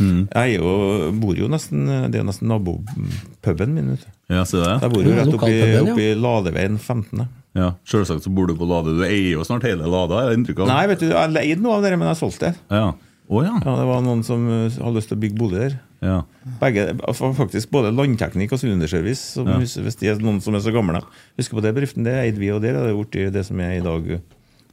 Mm. 0.00 0.24
Jeg 0.32 0.56
er 0.56 0.56
jo, 0.56 1.12
bor 1.20 1.34
jo 1.38 1.46
nesten 1.50 1.80
Det 2.10 2.14
er 2.18 2.22
jo 2.24 2.26
nesten 2.26 2.50
nabopuben 2.50 3.74
min. 3.76 3.92
Vet 3.94 4.02
du. 4.02 4.10
Ja, 4.34 4.42
så 4.46 4.64
det. 4.64 4.72
Jeg 4.82 4.92
bor 4.96 5.06
jo 5.06 5.14
rett 5.20 5.36
oppi, 5.38 5.54
oppi 5.84 6.08
Ladeveien 6.18 6.78
15. 6.82 7.22
Ja, 7.58 7.72
Selvsagt 7.88 8.24
så 8.24 8.30
bor 8.34 8.46
du 8.46 8.54
på 8.54 8.66
Lade. 8.68 8.94
Du 8.94 9.04
eier 9.06 9.32
jo 9.34 9.44
snart 9.46 9.66
hele 9.66 9.88
Lada, 9.90 10.24
jeg 10.28 10.38
inntrykk 10.38 10.64
av. 10.64 10.70
Nei, 10.70 10.82
vet 10.92 11.02
du, 11.02 11.08
jeg 11.10 11.32
leide 11.34 11.64
noe 11.64 11.78
av 11.78 11.86
det, 11.86 11.94
men 11.98 12.10
jeg 12.12 12.20
solgte 12.20 12.50
det. 12.50 12.66
Ja. 12.70 12.90
Oh, 13.30 13.44
ja. 13.46 13.54
Ja, 13.62 13.76
det 13.78 13.86
var 13.86 14.02
noen 14.02 14.24
som 14.26 14.46
uh, 14.50 14.66
hadde 14.74 14.96
lyst 14.96 15.10
til 15.10 15.18
å 15.18 15.22
bygge 15.22 15.38
bolig 15.38 15.58
der. 15.60 15.76
ja. 16.02 16.16
Begge, 16.58 16.86
altså, 17.06 17.28
faktisk 17.36 17.70
Både 17.70 17.92
landteknikk 17.94 18.56
og 18.56 18.62
sylinderservice. 18.62 19.38
Ja. 19.38 19.58
hvis, 19.62 19.98
de 20.00 20.10
er 20.10 20.22
noen 20.22 20.40
som 20.42 20.56
er 20.58 20.64
så 20.64 20.74
gamle. 20.74 21.02
Husker 21.38 21.58
på 21.58 21.62
det 21.62 21.74
bedriften, 21.76 22.06
det 22.06 22.16
eide 22.18 22.42
vi, 22.42 22.50
og 22.54 22.62
der 22.64 22.78
er 22.78 22.88
det 22.88 22.96
blitt 22.98 23.34
det 23.34 23.44
som 23.46 23.62
er 23.62 23.76
i 23.78 23.84
dag 23.84 24.10
uh, 24.16 24.24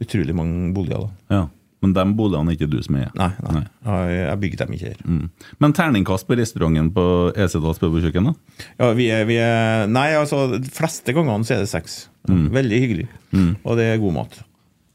utrolig 0.02 0.38
mange 0.38 0.72
boliger. 0.74 1.06
da 1.06 1.38
ja. 1.38 1.44
Men 1.88 1.96
de 1.96 2.18
boligene 2.18 2.52
er 2.52 2.58
ikke 2.58 2.70
du 2.72 2.80
som 2.84 2.98
eier? 3.00 3.14
Nei, 3.18 3.30
nei. 3.46 3.64
Jeg, 3.88 4.18
jeg 4.20 4.42
bygget 4.44 4.64
dem 4.64 4.76
ikke 4.76 4.92
her. 4.92 5.06
Mm. 5.06 5.24
Men 5.64 5.78
terningkast 5.78 6.28
på 6.28 6.38
restauranten 6.40 6.92
på 6.96 7.08
Esedals 7.36 7.80
pub 7.80 7.96
da? 8.02 8.36
Ja, 8.80 8.92
vi 8.98 9.08
er, 9.14 9.24
vi 9.30 9.40
er 9.40 9.88
Nei, 9.88 10.10
altså, 10.20 10.46
de 10.58 10.74
fleste 10.74 11.16
gangene 11.16 11.48
så 11.48 11.58
er 11.58 11.64
det 11.64 11.72
seks. 11.72 12.06
Mm. 12.28 12.50
Veldig 12.56 12.84
hyggelig. 12.84 13.08
Og 13.64 13.80
det 13.80 13.88
er 13.94 14.04
god 14.04 14.20
mat. 14.20 14.40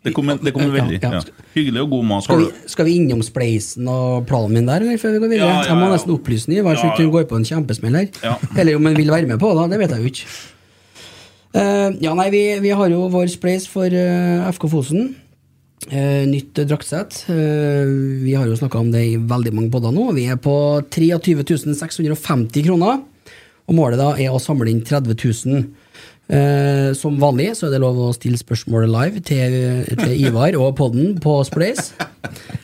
Det 0.03 0.11
kommer, 0.17 0.39
det 0.43 0.51
kommer 0.51 0.73
veldig. 0.75 0.99
Ja, 0.99 1.13
ja. 1.15 1.21
Ja. 1.23 1.49
Hyggelig 1.55 1.85
og 1.85 1.93
god 1.93 2.07
mat. 2.11 2.25
Skal 2.27 2.41
vi, 2.41 2.47
skal 2.73 2.89
vi 2.89 2.95
innom 2.99 3.21
spleisen 3.23 3.87
og 3.91 4.25
planen 4.27 4.57
min 4.57 4.67
der, 4.67 4.83
før 4.99 5.15
vi 5.15 5.21
går 5.23 5.31
videre? 5.31 5.51
Ja, 5.51 5.61
ja, 5.61 5.69
Jeg 5.71 5.79
må 5.79 5.91
nesten 5.93 6.15
opplyse 6.17 6.51
hvert 6.51 6.81
fall 6.81 6.91
ikke 6.91 7.07
ja. 7.07 7.13
går 7.15 7.29
på 7.31 7.39
en 7.39 7.47
kjempesmell 7.47 7.99
her. 8.01 8.09
Ja. 8.25 8.35
Eller 8.59 8.81
om 8.81 8.89
hun 8.91 8.99
vil 8.99 9.15
være 9.15 9.31
med 9.31 9.39
på 9.39 9.53
det, 9.59 9.69
det 9.71 9.79
vet 9.85 9.95
jeg 9.95 10.03
jo 10.03 10.11
ikke. 10.11 10.33
Uh, 11.53 11.89
ja, 12.01 12.17
nei, 12.19 12.31
vi, 12.33 12.43
vi 12.65 12.73
har 12.75 12.91
jo 12.91 13.05
vår 13.13 13.31
spleis 13.31 13.69
for 13.71 13.87
uh, 13.95 14.51
FK 14.51 14.67
Fosen. 14.73 15.13
Eh, 15.91 16.27
nytt 16.29 16.55
draktsett. 16.55 17.25
Eh, 17.29 17.87
vi 18.23 18.35
har 18.35 18.47
jo 18.47 18.57
snakka 18.57 18.79
om 18.79 18.91
det 18.93 19.03
i 19.05 19.17
veldig 19.17 19.53
mange 19.55 19.73
podder 19.73 19.95
nå. 19.95 20.13
Vi 20.15 20.29
er 20.31 20.39
på 20.39 20.55
23 20.95 21.75
650 21.75 22.67
kroner. 22.69 23.01
Og 23.67 23.75
målet 23.75 23.99
da 23.99 24.13
er 24.19 24.31
å 24.31 24.43
samle 24.43 24.71
inn 24.71 24.85
30 24.87 25.17
000. 25.47 25.65
Eh, 26.33 26.95
som 26.97 27.19
vanlig 27.21 27.51
så 27.59 27.67
er 27.69 27.75
det 27.75 27.83
lov 27.83 27.99
å 28.01 28.13
stille 28.17 28.39
spørsmål 28.41 28.87
live 28.89 29.21
til, 29.21 29.55
til 29.99 30.13
Ivar 30.17 30.57
og 30.57 30.71
podden 30.79 31.19
på 31.21 31.35
Spleis. 31.45 31.91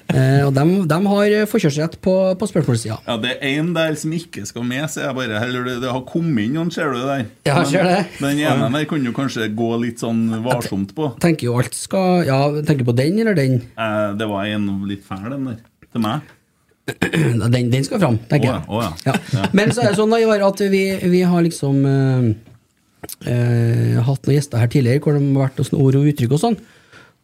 Eh, 0.09 0.41
og 0.47 0.55
de, 0.57 0.97
har 1.05 1.35
forkjørsrett 1.51 1.99
på, 2.01 2.15
på 2.41 2.49
spørsmålssida. 2.49 2.97
Ja, 3.05 3.19
Det 3.21 3.35
er 3.37 3.59
en 3.59 3.75
der 3.77 3.99
som 4.01 4.15
ikke 4.17 4.47
skal 4.49 4.65
med, 4.65 4.87
sier 4.89 5.11
jeg 5.11 5.19
bare. 5.19 5.43
Eller 5.45 5.69
det, 5.69 5.91
har 5.93 6.01
kommet 6.09 6.47
inn 6.47 6.57
noen, 6.57 6.73
ser 6.73 6.95
du 6.97 7.03
der? 7.03 7.27
Ja, 7.45 7.59
Men 7.59 7.69
ser 7.69 7.91
det. 7.91 8.01
Den 8.23 8.41
ene 8.41 8.73
der 8.73 8.89
kunne 8.89 9.13
du 9.13 9.17
kanskje 9.17 9.51
gå 9.53 9.69
litt 9.85 10.01
sånn 10.01 10.25
varsomt 10.49 10.97
på. 10.97 11.13
Tenker 11.21 11.51
jo 11.51 11.61
alt 11.61 11.77
skal 11.77 12.25
Ja, 12.25 12.41
tenker 12.65 12.89
på 12.89 12.97
den 12.97 13.21
eller 13.21 13.37
den? 13.37 13.61
Eh, 13.77 14.03
det 14.17 14.33
var 14.33 14.49
en 14.49 14.69
litt 14.89 15.05
fæl, 15.05 15.29
den 15.29 15.45
der. 15.53 15.61
Til 15.93 16.09
meg. 16.09 16.35
Den, 17.53 17.67
den 17.69 17.83
skal 17.85 18.01
fram, 18.01 18.15
tenker 18.31 18.49
jeg. 18.49 18.63
Oh 18.65 18.79
ja, 18.81 18.89
oh 18.89 19.11
ja. 19.11 19.13
Ja. 19.37 19.49
Men 19.53 19.75
så 19.77 19.83
er 19.83 19.91
det 19.91 19.99
sånn 19.99 20.09
da, 20.09 20.23
Ivar, 20.25 20.41
at 20.47 20.63
vi, 20.73 20.81
vi 21.13 21.21
har 21.21 21.43
liksom 21.45 21.83
eh, 23.27 23.95
har 23.97 24.07
hatt 24.07 24.27
noen 24.27 24.37
gjester 24.37 24.63
her 24.63 24.71
tidligere 24.73 25.03
hvor 25.05 25.17
de 25.17 25.23
har 25.23 25.47
vært 25.47 25.63
hos 25.63 25.73
ord 25.77 25.99
og 25.99 26.11
uttrykk 26.11 26.35
og 26.37 26.43
sånn. 26.43 26.59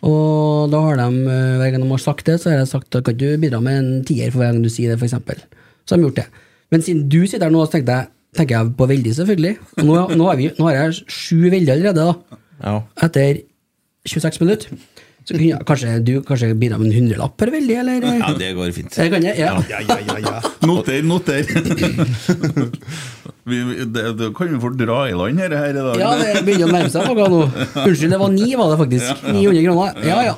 Og 0.05 0.71
da 0.73 0.81
har 0.85 0.99
de, 1.01 1.09
eh, 1.33 1.57
hver 1.61 1.71
gang 1.73 1.85
de 1.85 1.91
har 1.91 2.03
sagt 2.03 2.27
det, 2.29 2.41
så 2.41 2.51
har 2.51 2.59
jeg 2.61 2.73
sagt 2.73 2.99
at 2.99 3.05
kan 3.07 3.17
du 3.17 3.29
bidra 3.41 3.61
med 3.63 3.79
en 3.79 4.05
tier 4.05 4.31
for 4.31 4.43
hver 4.43 4.53
gang 4.53 4.65
du 4.65 4.71
sier 4.73 4.93
det, 4.93 4.99
f.eks. 5.01 5.47
Så 5.85 5.95
har 5.95 6.01
de 6.01 6.09
gjort 6.09 6.21
det. 6.21 6.27
Men 6.73 6.83
siden 6.83 7.09
du 7.09 7.23
sitter 7.27 7.47
her 7.47 7.55
nå, 7.55 7.65
så 7.65 7.77
tenkte 7.77 7.97
jeg, 7.97 8.11
tenker 8.37 8.57
jeg 8.59 8.75
på 8.77 8.89
veldig, 8.91 9.15
selvfølgelig. 9.17 9.55
Nå, 9.85 9.97
nå, 10.13 10.25
har 10.29 10.37
vi, 10.41 10.51
nå 10.59 10.69
har 10.69 10.79
jeg 10.79 11.05
sju 11.09 11.51
veldig 11.53 11.73
allerede, 11.77 12.09
da. 12.11 12.41
Ja. 12.65 12.75
Etter 13.07 13.45
26 14.09 14.41
minutter. 14.43 14.77
Så 15.25 15.33
kunne 15.33 15.47
jeg, 15.49 15.65
kanskje 15.65 15.93
du 16.05 16.13
kanskje 16.29 16.51
bidra 16.61 16.77
med 16.77 16.91
en 16.91 16.99
hundrelapp 16.99 17.37
per 17.41 17.49
veldig, 17.55 17.77
eller? 17.81 18.05
ja, 18.21 18.33
det 18.37 18.51
går 18.59 18.75
fint. 18.77 18.99
Jeg 19.01 19.13
kan 19.13 19.25
jeg, 19.25 19.39
ja. 19.41 19.55
Ja, 19.71 19.81
ja, 19.81 19.97
ja, 20.05 20.19
ja. 20.21 20.53
Noter, 20.69 21.01
noter. 21.01 21.49
vi, 23.49 23.63
det, 23.89 24.05
det 24.21 24.29
kan 24.37 24.53
vi 24.53 24.61
få 24.61 24.75
dra 24.77 24.99
i 25.09 25.17
land 25.17 25.41
her, 25.41 25.57
her 25.57 25.73
i 25.73 25.87
dag. 25.87 26.03
Ja, 26.03 26.13
det 26.21 26.45
begynner 26.45 26.69
å 26.69 26.77
nærme 26.77 26.93
seg 26.93 27.09
noe 27.09 27.31
nå. 27.33 27.41
Unnskyld, 27.87 28.13
det 28.13 28.21
var 28.21 28.37
ni, 28.37 28.51
var 28.61 28.75
det 28.75 28.79
faktisk. 28.85 29.27
900 29.31 29.65
kroner. 29.65 30.07
Ja, 30.13 30.21
ja. 30.29 30.37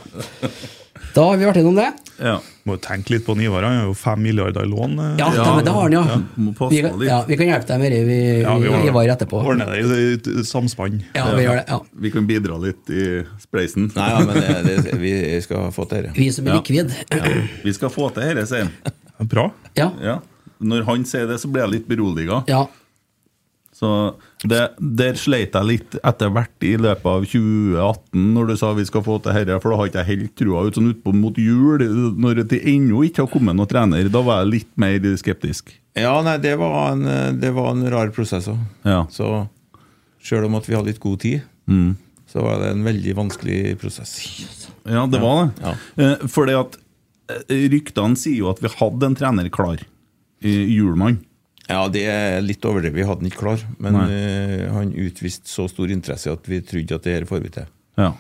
Da 1.17 1.23
har 1.25 1.39
vi 1.41 1.47
vært 1.49 1.57
gjennom 1.63 1.77
det. 1.79 1.87
Ja. 2.21 2.35
Må 2.69 2.75
jo 2.77 2.81
tenke 2.85 3.13
litt 3.15 3.25
på 3.25 3.35
Ivar. 3.41 3.65
Han 3.65 3.77
har 3.79 3.87
jo 3.89 3.95
fem 3.97 4.21
milliarder 4.25 4.67
i 4.67 4.69
lån. 4.69 4.97
Ja, 5.21 5.29
Ja, 5.37 5.45
det, 5.65 5.73
har 5.73 5.83
han, 5.87 5.93
ja. 5.97 6.03
ja. 6.13 6.69
Vi, 6.69 6.81
kan- 6.85 7.03
ja. 7.07 7.19
Vi 7.29 7.37
kan 7.41 7.47
hjelpe 7.51 7.69
deg 7.71 7.81
med 7.81 7.93
det, 7.95 8.01
vi, 8.09 8.19
etterpå. 8.43 8.61
vi 8.61 8.69
ordner- 8.69 8.89
Ivar 8.91 9.11
etterpå. 9.15 9.41
Ordner 9.53 9.73
det 9.73 10.29
i 10.29 10.45
samspann. 10.45 10.99
Ja, 11.17 11.25
vi 11.37 11.45
gjør 11.47 11.57
det. 11.61 11.65
ja. 11.73 11.81
Vi 12.05 12.11
kan 12.13 12.27
bidra 12.29 12.59
litt 12.61 12.91
i 12.93 13.05
spleisen. 13.41 13.89
Nei, 13.97 14.09
ja, 14.13 14.21
men 14.29 14.41
det, 14.69 14.77
det, 14.91 14.97
vi 15.01 15.15
skal 15.45 15.71
få 15.73 15.89
til 15.89 16.03
dette. 16.09 16.17
Vi 16.21 16.31
som 16.37 16.47
er 16.49 16.57
Ja. 16.57 16.61
likvid. 16.61 16.93
Vi 17.65 17.73
skal 17.77 17.89
få 17.97 18.11
til 18.17 18.29
dette, 18.35 18.47
sier 18.53 18.69
han. 18.69 19.29
Bra. 19.29 19.51
Ja. 19.77 19.91
Ja. 20.03 20.19
Når 20.61 20.85
han 20.89 21.05
sier 21.09 21.27
det, 21.29 21.41
så 21.41 21.49
blir 21.53 21.65
jeg 21.67 21.79
litt 21.79 21.89
beroliga. 21.89 22.43
ja. 22.49 22.67
Så 23.77 23.89
det, 24.49 24.61
Der 24.81 25.19
sleit 25.21 25.53
jeg 25.53 25.69
litt 25.69 25.97
etter 26.01 26.31
hvert 26.33 26.65
i 26.65 26.71
løpet 26.81 27.05
av 27.11 27.27
2018, 27.29 28.23
når 28.33 28.47
du 28.49 28.55
sa 28.57 28.71
vi 28.73 28.87
skal 28.89 29.03
få 29.05 29.19
til 29.21 29.37
dette, 29.37 29.59
for 29.61 29.75
da 29.75 29.77
har 29.83 29.91
ikke 29.91 30.05
jeg 30.05 30.11
helt 30.15 30.33
trua 30.41 30.63
ut 30.65 30.79
sånn 30.79 30.89
utpå 30.95 31.13
mot 31.13 31.37
jul, 31.37 31.85
når 32.17 32.41
det 32.49 32.63
ennå 32.73 33.03
ikke 33.05 33.27
har 33.27 33.33
kommet 33.35 33.59
noen 33.59 33.69
trener. 33.69 34.09
Da 34.09 34.23
var 34.25 34.41
jeg 34.45 34.53
litt 34.55 34.71
mer 34.81 34.97
skeptisk. 35.21 35.75
Ja, 35.97 36.15
nei, 36.25 36.39
det 36.41 36.55
var 36.61 36.95
en, 36.95 37.05
det 37.41 37.53
var 37.57 37.71
en 37.75 37.85
rar 37.93 38.09
prosess 38.17 38.49
òg. 38.53 38.65
Ja. 38.89 39.03
Så 39.13 39.29
sjøl 40.25 40.49
om 40.49 40.57
at 40.59 40.67
vi 40.69 40.75
hadde 40.79 40.93
litt 40.95 41.03
god 41.05 41.21
tid, 41.21 41.43
Mm. 41.69 41.97
så 42.31 42.43
var 42.47 42.61
det 42.63 42.69
en 42.73 42.85
veldig 42.87 43.13
vanskelig 43.19 43.77
prosess. 43.81 44.17
Ja, 44.87 45.05
det 45.11 45.19
var 45.21 45.49
det. 45.51 45.63
Ja. 45.67 45.73
Eh, 45.99 46.27
Fordi 46.31 46.55
at 46.55 46.77
eh, 47.51 47.69
ryktene 47.73 48.17
sier 48.17 48.39
jo 48.45 48.51
at 48.53 48.61
vi 48.63 48.71
hadde 48.71 49.05
en 49.09 49.17
trener 49.19 49.51
klar. 49.51 49.83
i 50.47 50.53
Hjulmann. 50.77 51.17
Ja, 51.67 51.81
det 51.91 52.05
er 52.07 52.45
litt 52.45 52.63
overdrevet. 52.67 52.95
Vi 52.95 53.07
hadde 53.09 53.25
den 53.25 53.31
ikke 53.31 53.43
klar, 53.43 53.63
men 53.83 53.97
eh, 54.05 54.67
han 54.71 54.93
utviste 54.95 55.51
så 55.51 55.67
stor 55.71 55.91
interesse 55.91 56.31
at 56.31 56.47
vi 56.51 56.61
trodde 56.63 56.99
at 56.99 57.07
det 57.09 57.17
her 57.17 57.27
får 57.29 57.43
vi 57.43 57.53
til. 57.57 57.71
Ja. 57.99 58.13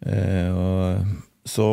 Uh, 0.00 0.48
og 0.56 1.48
så 1.48 1.66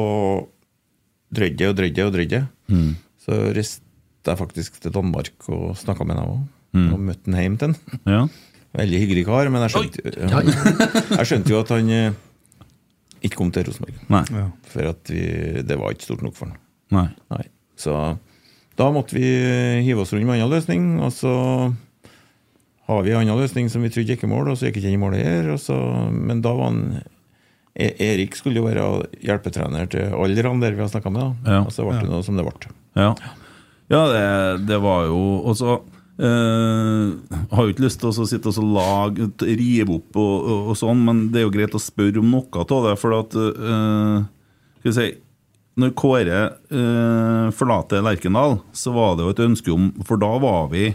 drøyde 1.31 1.63
jeg 1.63 1.71
og 1.71 1.77
drøyde 1.79 2.01
jeg 2.01 2.09
og 2.09 2.15
drøyde. 2.15 2.41
Mm. 2.71 2.93
Så 3.23 3.39
reiste 3.55 4.31
jeg 4.31 4.39
faktisk 4.39 4.79
til 4.83 4.93
Danmark 4.95 5.49
og 5.51 5.75
snakka 5.79 6.07
med 6.07 6.19
ham 6.19 6.31
òg. 6.35 6.45
og 6.93 6.99
møtte 6.99 7.31
han 7.31 7.41
hjem 7.41 7.57
til 7.59 7.73
han. 7.73 8.01
Ja. 8.07 8.21
Veldig 8.77 8.99
hyggelig 9.01 9.25
kar, 9.27 9.49
men 9.49 9.63
jeg 9.65 9.73
skjønte, 9.73 10.15
Ja. 10.19 10.41
jeg 11.19 11.29
skjønte 11.29 11.53
jo 11.53 11.59
at 11.63 11.71
han 11.73 11.91
eh, 11.95 12.17
ikke 13.23 13.39
kom 13.39 13.51
til 13.55 13.67
Rosenborg. 13.67 13.99
Ja. 14.11 14.47
For 14.71 14.91
at 14.91 15.11
vi, 15.11 15.23
det 15.63 15.79
var 15.79 15.95
ikke 15.95 16.07
stort 16.07 16.23
nok 16.25 16.35
for 16.37 16.51
han. 16.51 16.59
Nei. 16.93 17.07
Nei. 17.33 17.45
Så 17.79 17.95
da 18.77 18.87
måtte 18.93 19.17
vi 19.17 19.25
hive 19.85 20.03
oss 20.03 20.13
rundt 20.13 20.27
med 20.27 20.37
en 20.37 20.45
annen 20.45 20.53
løsning, 20.53 20.87
og 21.01 21.13
så 21.15 21.33
har 22.87 23.03
vi 23.03 23.11
en 23.11 23.23
annen 23.23 23.41
løsning 23.41 23.69
som 23.73 23.83
vi 23.83 23.91
trodde 23.91 24.13
gikk 24.13 24.23
i 24.27 24.31
mål, 24.31 24.51
og 24.53 24.59
så 24.59 24.67
gikk 24.69 24.79
ikke 24.79 24.87
den 24.87 24.97
i 24.99 25.01
mål 25.01 25.17
her. 25.17 25.49
Så, 25.61 25.75
men 26.13 26.43
da 26.45 26.53
var 26.55 26.69
han 26.71 26.83
E- 27.77 27.93
Erik 28.01 28.33
skulle 28.33 28.57
jo 28.57 28.65
være 28.65 28.85
hjelpetrener 29.21 29.89
til 29.91 30.13
alle 30.15 30.33
de 30.33 30.45
der 30.63 30.73
vi 30.73 30.81
har 30.81 30.89
snakka 30.89 31.11
med, 31.13 31.21
da. 31.21 31.51
Ja. 31.51 31.59
og 31.61 31.73
så 31.75 31.85
ble 31.85 31.99
det 32.01 32.09
noe 32.09 32.25
som 32.25 32.39
det 32.39 32.45
ble. 32.47 32.71
Ja, 32.97 33.11
ja 33.93 33.99
det, 34.09 34.23
det 34.65 34.79
var 34.81 35.05
jo 35.05 35.19
Og 35.45 35.53
så 35.59 35.75
eh, 36.17 37.35
har 37.53 37.61
jo 37.67 37.75
ikke 37.75 37.85
lyst 37.85 38.01
til 38.01 38.09
å 38.09 38.25
sitte 38.25 38.49
og 38.49 38.55
så 38.57 38.65
lage 38.65 39.29
rive 39.45 39.99
opp 39.99 40.17
og, 40.17 40.33
og, 40.41 40.71
og 40.73 40.79
sånn, 40.79 41.03
men 41.05 41.21
det 41.29 41.43
er 41.43 41.45
jo 41.45 41.53
greit 41.53 41.77
å 41.77 41.81
spørre 41.83 42.23
om 42.23 42.33
noe 42.33 42.65
av 42.65 42.89
det. 42.89 42.95
For 43.03 43.13
at 43.19 43.37
eh, 43.37 44.25
Skal 44.79 44.89
vi 44.89 44.97
si 44.97 45.07
Når 45.77 45.91
Kåre 45.99 46.37
eh, 46.73 47.49
forlater 47.53 48.01
Lerkendal, 48.05 48.57
så 48.73 48.93
var 48.95 49.15
det 49.19 49.27
jo 49.27 49.33
et 49.35 49.43
ønske 49.45 49.73
om 49.75 49.91
For 50.07 50.17
da 50.21 50.31
var 50.41 50.71
vi 50.71 50.87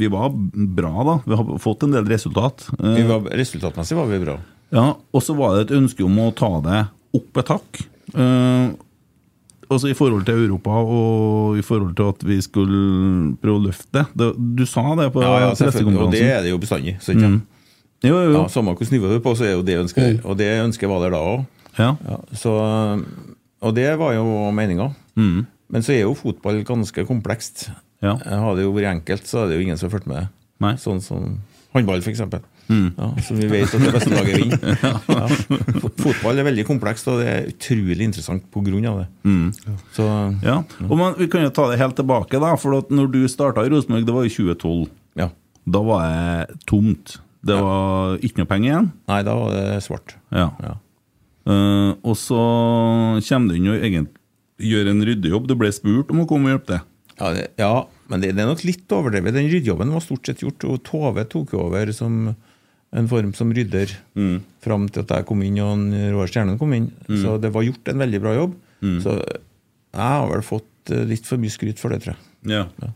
Vi 0.00 0.08
var 0.12 0.30
bra, 0.32 0.92
da. 1.04 1.18
Vi 1.26 1.36
har 1.36 1.58
fått 1.60 1.84
en 1.86 1.92
del 1.96 2.08
resultat. 2.08 2.64
Eh, 2.78 2.94
Vi 3.00 3.04
var, 3.08 3.28
resultatmessig 3.36 3.96
var 3.98 4.06
vi 4.10 4.22
bra. 4.24 4.38
ja, 4.72 4.86
og 5.14 5.22
så 5.22 5.36
var 5.36 5.54
det 5.56 5.66
et 5.70 5.76
ønske 5.78 6.04
om 6.04 6.16
å 6.18 6.30
ta 6.34 6.48
det 6.64 6.80
opp 7.16 7.38
et 7.40 7.48
hakk. 7.54 7.82
Eh, 8.14 8.66
altså 9.70 9.88
I 9.90 9.94
forhold 9.98 10.24
til 10.26 10.42
Europa 10.46 10.70
og 10.82 11.56
i 11.58 11.62
forhold 11.64 11.94
til 11.98 12.08
at 12.12 12.24
vi 12.26 12.36
skulle 12.44 13.36
prøve 13.40 13.60
å 13.60 13.64
løfte 13.68 14.04
det. 14.14 14.32
Du 14.58 14.64
sa 14.66 14.82
det 14.98 15.10
på 15.14 15.22
Ja, 15.24 15.38
ja, 15.46 15.52
selvfølgelig. 15.54 16.00
Og 16.08 16.12
det 16.12 16.24
er 16.26 16.42
det 16.44 16.50
jo 16.52 16.58
bestandig. 16.62 16.96
Så 17.00 17.14
ikke? 17.16 17.30
Mm. 17.36 17.40
Jo, 18.04 18.16
jo, 18.16 18.26
jo. 18.32 18.40
Ja, 18.42 18.48
Samme 18.52 18.74
hvilket 18.76 18.92
nivå 18.92 19.08
du 19.08 19.16
er 19.16 19.24
på, 19.24 19.32
så 19.38 19.44
er 19.48 19.54
jo 19.56 19.62
det 19.66 19.78
ønsket 19.80 20.02
der. 20.04 20.18
Og 20.28 20.36
det 20.38 20.50
ønsket 20.66 20.88
var 20.92 21.00
der 21.06 21.16
da 21.16 21.22
òg. 21.32 21.46
Ja. 21.78 21.88
Ja, 22.08 22.18
så, 22.36 22.52
og 23.62 23.74
det 23.74 23.88
var 23.98 24.12
jo 24.14 24.24
meninga. 24.52 24.90
Mm. 25.16 25.46
Men 25.72 25.82
så 25.82 25.92
er 25.96 26.02
jo 26.04 26.14
fotball 26.14 26.62
ganske 26.66 27.04
komplekst. 27.08 27.68
Ja. 28.04 28.16
Hadde 28.20 28.58
det 28.60 28.66
jo 28.68 28.74
vært 28.76 28.92
enkelt, 28.92 29.26
så 29.26 29.40
hadde 29.42 29.54
det 29.54 29.60
jo 29.60 29.66
ingen 29.66 29.78
som 29.80 29.90
fulgt 29.90 30.06
med. 30.06 30.28
Nei. 30.62 30.74
Sånn 30.80 31.00
som 31.02 31.38
håndball, 31.74 32.00
f.eks. 32.04 32.20
Mm. 32.66 32.86
Ja, 32.98 33.08
som 33.22 33.36
vi 33.38 33.46
vet 33.46 33.70
at 33.74 33.82
det 33.82 33.92
beste 33.94 34.10
laget 34.10 34.38
vinner. 34.40 34.78
ja. 34.82 35.26
Fo- 35.82 35.92
Fotball 36.02 36.40
er 36.42 36.46
veldig 36.48 36.64
komplekst, 36.66 37.06
og 37.12 37.20
det 37.22 37.26
er 37.30 37.50
utrolig 37.52 38.06
interessant 38.08 38.46
av 38.56 38.64
det. 39.02 39.08
Så 39.94 40.06
Mm. 40.06 40.40
Ja. 40.42 40.56
Og 40.88 40.96
man, 40.98 41.14
Vi 41.18 41.28
kan 41.28 41.42
jo 41.42 41.50
ta 41.50 41.68
det 41.70 41.78
helt 41.78 41.96
tilbake, 41.96 42.40
da. 42.42 42.54
For 42.56 42.82
når 42.90 43.10
du 43.12 43.20
starta 43.28 43.64
i 43.64 43.70
Rosenborg, 43.70 44.06
det 44.06 44.14
var 44.14 44.24
i 44.24 44.32
2012. 44.32 44.88
ja. 45.16 45.28
Da 45.68 45.80
var 45.82 46.02
det 46.06 46.60
tomt. 46.66 47.16
Det 47.46 47.54
var 47.58 48.18
ikke 48.22 48.38
noe 48.38 48.46
penger 48.46 48.68
igjen. 48.70 48.92
Nei, 49.08 49.22
da 49.26 49.34
var 49.34 49.50
det 49.54 49.82
svart. 49.82 50.14
Ja. 50.30 50.50
Eh, 51.46 51.92
og 52.02 52.16
så 52.18 52.40
kommer 53.28 53.52
du 53.52 53.58
inn 53.58 53.70
og 53.72 54.10
gjør 54.66 54.92
en 54.92 55.06
ryddejobb. 55.08 55.48
Du 55.48 55.56
ble 55.58 55.72
spurt 55.74 56.12
om 56.12 56.24
å 56.24 56.28
komme 56.28 56.50
og 56.50 56.56
hjelpe 56.56 56.74
til. 56.74 56.84
Ja, 57.16 57.46
ja 57.60 57.72
men 58.10 58.22
det, 58.22 58.34
det 58.36 58.44
er 58.44 58.50
nok 58.50 58.66
litt 58.66 58.92
overdrevet. 58.92 59.34
Den 59.34 59.48
ryddejobben 59.50 59.94
var 59.94 60.04
stort 60.04 60.28
sett 60.28 60.44
gjort, 60.44 60.66
og 60.68 60.82
Tove 60.86 61.24
tok 61.30 61.56
jo 61.56 61.64
over 61.66 61.90
som 61.96 62.34
en 62.96 63.08
form 63.10 63.32
som 63.36 63.50
rydder 63.52 63.90
fram 64.62 64.86
til 64.88 65.02
at 65.02 65.10
jeg 65.12 65.26
kom 65.28 65.42
inn 65.44 65.58
og 65.60 65.88
Roar 66.14 66.30
Stjernen 66.30 66.60
kom 66.60 66.72
inn. 66.76 66.86
Så 67.10 67.34
det 67.42 67.50
var 67.54 67.66
gjort 67.66 67.90
en 67.90 68.04
veldig 68.04 68.20
bra 68.22 68.36
jobb. 68.36 68.54
Så 69.02 69.16
jeg 69.96 70.12
har 70.12 70.28
vel 70.30 70.44
fått 70.44 70.92
eh, 70.92 71.04
litt 71.08 71.26
for 71.28 71.40
mye 71.40 71.52
skryt 71.52 71.80
for 71.80 71.92
det, 71.92 72.02
tror 72.04 72.14
jeg. 72.14 72.22
Ja. 72.52 72.66
ja, 72.82 72.90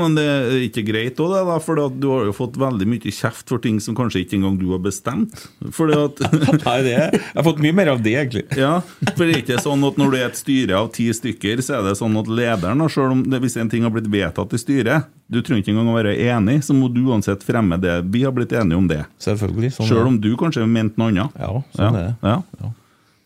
men 0.00 0.14
det 0.16 0.22
er 0.24 0.54
ikke 0.64 0.82
greit 0.86 1.18
òg, 1.20 1.34
det, 1.34 1.40
da. 1.44 1.56
For 1.60 1.76
du 1.92 2.06
har 2.08 2.28
jo 2.30 2.32
fått 2.32 2.54
veldig 2.60 2.86
mye 2.88 3.12
kjeft 3.12 3.50
for 3.52 3.60
ting 3.60 3.76
som 3.84 3.96
kanskje 3.98 4.22
ikke 4.22 4.38
engang 4.38 4.56
du 4.56 4.70
har 4.70 4.80
bestemt. 4.80 5.42
Fordi 5.76 5.98
at 5.98 6.22
Nei, 6.64 6.76
det, 6.86 6.94
er, 6.94 7.16
jeg 7.18 7.34
har 7.36 7.44
fått 7.44 7.60
mye 7.60 7.76
mer 7.76 7.90
av 7.92 8.00
det, 8.04 8.14
egentlig. 8.22 8.46
Ja, 8.64 8.78
for 9.12 9.26
det 9.26 9.34
er 9.34 9.42
ikke 9.42 9.58
sånn 9.60 9.84
at 9.84 9.98
når 10.00 10.14
du 10.14 10.16
er 10.16 10.28
et 10.30 10.38
styre 10.40 10.78
av 10.78 10.88
ti 10.94 11.10
stykker, 11.12 11.60
så 11.64 11.78
er 11.78 11.90
det 11.90 11.98
sånn 12.00 12.16
at 12.16 12.30
lederen, 12.32 12.80
selv 12.88 13.12
om 13.12 13.20
det, 13.28 13.42
hvis 13.44 13.58
en 13.60 13.72
ting 13.72 13.84
har 13.84 13.92
blitt 13.92 14.08
vedtatt 14.08 14.54
i 14.56 14.60
styret, 14.62 15.10
du 15.28 15.42
trenger 15.42 15.60
ikke 15.64 15.74
engang 15.74 15.90
å 15.92 15.98
være 15.98 16.14
enig, 16.30 16.62
så 16.64 16.76
må 16.76 16.88
du 16.92 17.02
uansett 17.04 17.44
fremme 17.44 17.76
det. 17.82 17.98
Vi 18.14 18.24
har 18.24 18.32
blitt 18.36 18.54
enige 18.56 18.80
om 18.80 18.88
det. 18.88 19.02
Selvfølgelig. 19.20 19.74
Sånn 19.76 19.90
Selv 19.90 20.08
om 20.08 20.16
du 20.22 20.30
kanskje 20.40 20.64
mente 20.68 21.00
noe 21.00 21.12
annet. 21.12 21.36
Ja, 21.36 21.52
sånn 21.76 22.00
er 22.00 22.00
det. 22.00 22.16
Ja. 22.24 22.38
Ja. 22.62 22.72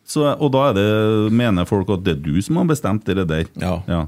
Så, 0.09 0.25
og 0.25 0.53
da 0.55 0.71
er 0.71 0.79
det, 0.79 0.87
mener 1.37 1.69
folk 1.69 1.91
at 1.93 2.07
det 2.07 2.17
er 2.17 2.23
du 2.25 2.41
som 2.45 2.57
har 2.61 2.71
bestemt 2.71 3.05
det 3.05 3.27
der. 3.29 3.45
Ja. 3.61 3.75
Ja. 3.91 4.01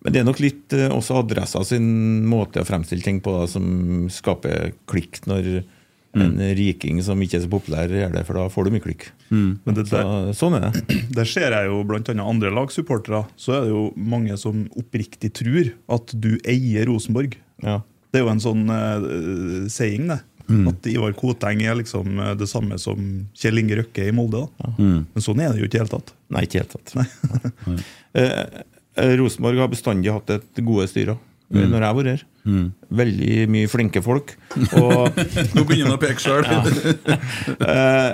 Men 0.00 0.14
det 0.14 0.22
er 0.22 0.26
nok 0.28 0.40
litt 0.40 0.72
eh, 0.76 0.88
også 0.88 1.18
adressa 1.20 1.60
sin 1.68 2.24
måte 2.28 2.62
å 2.62 2.68
fremstille 2.68 3.04
ting 3.04 3.20
på 3.24 3.34
da, 3.36 3.44
som 3.50 4.08
skaper 4.12 4.72
klikk 4.88 5.20
når 5.28 5.62
en 6.12 6.40
riking 6.56 6.98
som 7.04 7.20
ikke 7.24 7.38
er 7.38 7.44
så 7.44 7.50
populær, 7.52 7.92
gjør 7.92 8.12
det, 8.12 8.24
for 8.28 8.36
da 8.36 8.48
får 8.52 8.66
du 8.66 8.74
mye 8.74 8.84
klikk. 8.84 9.06
Men 9.30 9.76
det 9.76 9.86
Så, 9.88 9.96
der, 9.96 10.32
sånn 10.36 10.56
er 10.58 10.66
det. 10.66 10.98
der 11.18 11.28
ser 11.28 11.56
jeg 11.56 11.70
jo 11.70 11.80
annet 11.84 12.12
andre 12.20 12.52
lagsupportere. 12.52 13.24
Så 13.40 13.56
er 13.56 13.64
det 13.64 13.72
jo 13.72 13.86
mange 13.96 14.36
som 14.40 14.66
oppriktig 14.76 15.32
tror 15.40 15.72
at 15.96 16.12
du 16.12 16.34
eier 16.44 16.88
Rosenborg. 16.90 17.38
Ja. 17.64 17.80
Det 18.12 18.20
er 18.20 18.26
jo 18.26 18.32
en 18.34 18.44
sånn 18.44 18.66
uh, 18.68 19.68
saying, 19.72 20.10
det. 20.12 20.20
At 20.72 20.88
Ivar 20.90 21.14
Koteng 21.18 21.62
er 21.64 21.78
liksom 21.78 22.18
eh, 22.18 22.34
det 22.38 22.48
samme 22.50 22.78
som 22.82 22.98
Kjell 23.38 23.62
Inge 23.62 23.80
Røkke 23.82 24.08
i 24.08 24.14
Molde. 24.16 24.44
da. 24.58 24.72
Men 24.78 25.24
sånn 25.24 25.42
er 25.42 25.52
det 25.52 25.62
jo 25.62 25.68
ikke 25.68 25.78
i 25.78 25.78
det 25.78 25.84
hele 25.84 25.94
tatt. 25.94 26.14
Nei, 26.32 26.46
ikke 26.48 26.64
helt 26.64 26.78
tatt. 26.78 26.94
Eh, 28.12 28.58
eh, 29.00 29.10
Rosenborg 29.16 29.56
har 29.62 29.70
bestandig 29.72 30.12
hatt 30.12 30.28
et 30.34 30.58
gode 30.60 30.84
styre 30.90 31.14
mm. 31.16 31.62
når 31.62 31.78
jeg 31.78 31.86
har 31.86 31.94
vært 31.96 32.10
her. 32.10 32.24
Veldig 32.92 33.36
mye 33.54 33.70
flinke 33.72 34.02
folk. 34.04 34.34
Og 34.82 35.16
Nå 35.56 35.64
begynner 35.64 35.94
han 35.94 35.96
å 35.96 36.02
peke 36.02 36.20
sjøl. 36.20 36.44
Eh, 37.56 38.10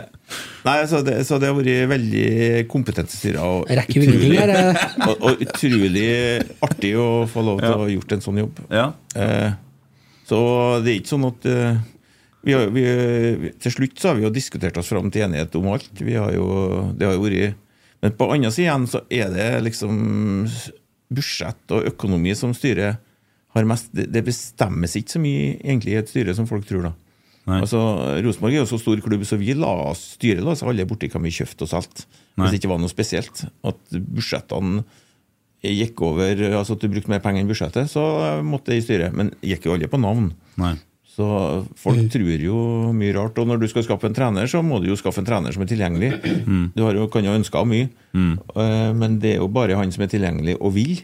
Nei, 0.66 0.82
så 0.88 1.00
det, 1.04 1.22
så 1.24 1.38
det 1.40 1.48
har 1.48 1.56
vært 1.56 1.88
veldig 1.88 2.64
kompetente 2.68 3.16
styrer. 3.16 3.40
Og, 3.40 3.70
eh? 4.52 4.82
og, 5.08 5.14
og 5.16 5.44
utrolig 5.44 6.08
artig 6.64 6.92
å 7.00 7.08
få 7.30 7.44
lov 7.46 7.62
til 7.62 7.72
å 7.72 7.84
ha 7.84 7.88
gjort 7.94 8.16
en 8.16 8.24
sånn 8.24 8.42
jobb. 8.42 8.60
Ja. 8.74 8.90
Eh, 9.16 9.54
så 10.28 10.40
det 10.84 10.92
er 10.92 10.98
ikke 11.00 11.14
sånn 11.14 11.28
at 11.30 11.48
eh, 11.48 11.78
vi 12.46 12.55
har, 12.55 12.68
vi, 12.74 13.53
Til 13.59 13.74
slutt 13.74 13.98
så 13.98 14.11
har 14.11 14.18
vi 14.18 14.27
jo 14.27 14.35
diskutert 14.35 14.79
oss 14.79 14.90
fram 14.92 15.11
til 15.11 15.27
enighet 15.27 15.57
om 15.59 15.66
alt. 15.72 15.90
Vi 15.98 16.14
har 16.14 16.31
jo, 16.37 16.46
det 16.94 17.09
har 17.09 17.16
jo 17.16 17.24
vært 17.24 17.59
Men 18.05 18.14
på 18.14 18.31
andre 18.31 18.53
siden 18.55 18.68
igjen 18.68 18.87
så 18.92 19.03
er 19.11 19.35
det 19.35 19.48
liksom 19.66 19.98
budsjett 21.09 21.74
og 21.74 21.88
økonomi 21.88 22.35
som 22.37 22.55
styret 22.57 23.01
har 23.57 23.68
mest 23.68 23.90
Det, 23.96 24.22
bestemmes 24.24 24.94
ikke 24.98 25.16
så 25.16 25.22
mye 25.22 25.55
egentlig 25.57 25.94
i 25.94 26.01
et 26.03 26.11
styre 26.11 26.35
som 26.37 26.46
folk 26.46 26.66
tror, 26.68 26.90
da. 26.90 26.94
Nei. 27.48 27.62
Altså, 27.64 27.81
Rosenborg 28.20 28.55
er 28.55 28.61
jo 28.61 28.68
så 28.68 28.79
stor 28.81 29.01
klubb, 29.01 29.24
så 29.24 29.38
vi 29.40 29.55
la 29.57 29.70
oss, 29.88 30.03
styret 30.18 30.44
la 30.44 30.53
oss 30.53 30.62
alle 30.66 30.85
borti 30.88 31.09
hva 31.09 31.22
vi 31.24 31.33
kjøpte 31.33 31.64
og 31.64 31.70
solgte. 31.70 32.05
Hvis 32.37 32.53
det 32.53 32.61
ikke 32.61 32.70
var 32.74 32.83
noe 32.83 32.92
spesielt. 32.92 33.40
At 33.66 33.81
budsjettene 33.96 34.85
gikk 35.64 35.98
over 36.07 36.38
Altså 36.53 36.77
at 36.77 36.85
du 36.85 36.92
brukte 36.92 37.11
mer 37.11 37.22
penger 37.24 37.42
enn 37.42 37.48
budsjettet, 37.48 37.88
så 37.90 38.05
måtte 38.46 38.70
det 38.70 38.83
i 38.83 38.85
styret. 38.85 39.16
Men 39.16 39.33
gikk 39.40 39.66
jo 39.66 39.74
alle 39.74 39.88
på 39.90 40.01
navn. 40.01 40.29
Nei. 40.61 40.77
Så 41.18 41.26
folk 41.83 42.04
tror 42.14 42.42
jo 42.44 42.59
mye 42.94 43.11
rart. 43.16 43.38
Og 43.42 43.48
når 43.50 43.59
du 43.59 43.66
skal 43.72 43.83
skaffe 43.83 44.07
en 44.07 44.14
trener, 44.14 44.46
så 44.46 44.61
må 44.62 44.78
du 44.78 44.87
jo 44.92 44.98
skaffe 45.00 45.18
en 45.18 45.26
trener 45.26 45.50
som 45.50 45.64
er 45.64 45.70
tilgjengelig. 45.72 46.12
Du 46.76 46.85
har 46.87 46.94
jo, 46.94 47.09
kan 47.11 47.26
jo 47.26 47.35
ønske 47.35 47.59
av 47.59 47.66
mye, 47.66 47.88
mm. 48.14 48.37
men 49.00 49.16
det 49.18 49.33
er 49.35 49.40
jo 49.42 49.48
bare 49.50 49.74
han 49.81 49.90
som 49.90 50.04
er 50.07 50.12
tilgjengelig 50.12 50.54
og 50.62 50.76
vil, 50.76 51.00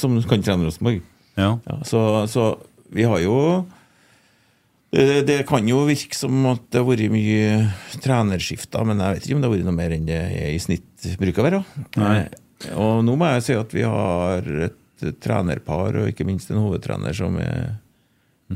som 0.00 0.16
kan 0.30 0.46
trene 0.46 0.64
Rosenborg. 0.70 1.02
Ja. 1.36 1.50
Ja, 1.68 1.76
så, 1.84 2.00
så 2.32 2.46
vi 2.96 3.04
har 3.06 3.20
jo 3.22 3.36
det, 4.90 5.20
det 5.28 5.36
kan 5.46 5.68
jo 5.68 5.84
virke 5.86 6.16
som 6.18 6.40
at 6.50 6.64
det 6.72 6.80
har 6.80 6.88
vært 6.88 7.12
mye 7.12 8.00
trenerskifter, 8.02 8.88
men 8.88 8.98
jeg 9.04 9.18
vet 9.18 9.28
ikke 9.28 9.36
om 9.36 9.44
det 9.44 9.50
har 9.50 9.54
vært 9.54 9.68
noe 9.68 9.76
mer 9.76 9.94
enn 9.94 10.08
det 10.08 10.22
i 10.48 10.56
snitt 10.64 11.06
bruker 11.20 11.44
å 11.44 11.46
være. 11.46 11.60
Nei. 12.00 12.16
Eh, 12.24 12.72
Og 12.80 13.04
nå 13.06 13.14
må 13.20 13.28
jeg 13.36 13.44
si 13.46 13.54
at 13.56 13.70
vi 13.76 13.84
har 13.86 14.48
et 14.66 15.04
trenerpar, 15.22 16.00
og 16.00 16.10
ikke 16.10 16.26
minst 16.28 16.50
en 16.52 16.60
hovedtrener, 16.64 17.14
som 17.16 17.38
er 17.40 17.78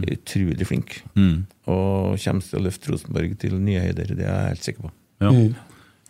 utrolig 0.03 0.67
flink. 0.69 0.97
Mm. 1.15 1.45
Og 1.71 2.17
kommer 2.25 2.49
til 2.49 2.61
å 2.61 2.65
løfte 2.65 2.93
Rosenborg 2.93 3.37
til 3.41 3.59
nye 3.61 3.85
høyder, 3.87 4.15
det 4.15 4.27
er 4.27 4.33
jeg 4.33 4.55
helt 4.55 4.69
sikker 4.69 4.89
på. 4.89 4.95
Ja. 5.25 5.35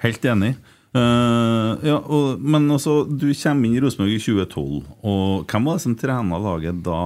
Helt 0.04 0.30
enig. 0.30 0.54
Uh, 0.94 1.74
ja, 1.82 1.96
og, 1.98 2.38
men 2.38 2.68
altså, 2.70 3.00
du 3.02 3.26
kommer 3.34 3.66
inn 3.66 3.74
i 3.74 3.80
Rosenborg 3.82 4.12
i 4.14 4.20
2012, 4.22 4.84
og 5.02 5.50
hvem 5.50 5.66
var 5.66 5.80
det 5.80 5.82
som 5.82 5.96
trena 5.98 6.38
laget 6.38 6.84
da? 6.86 7.00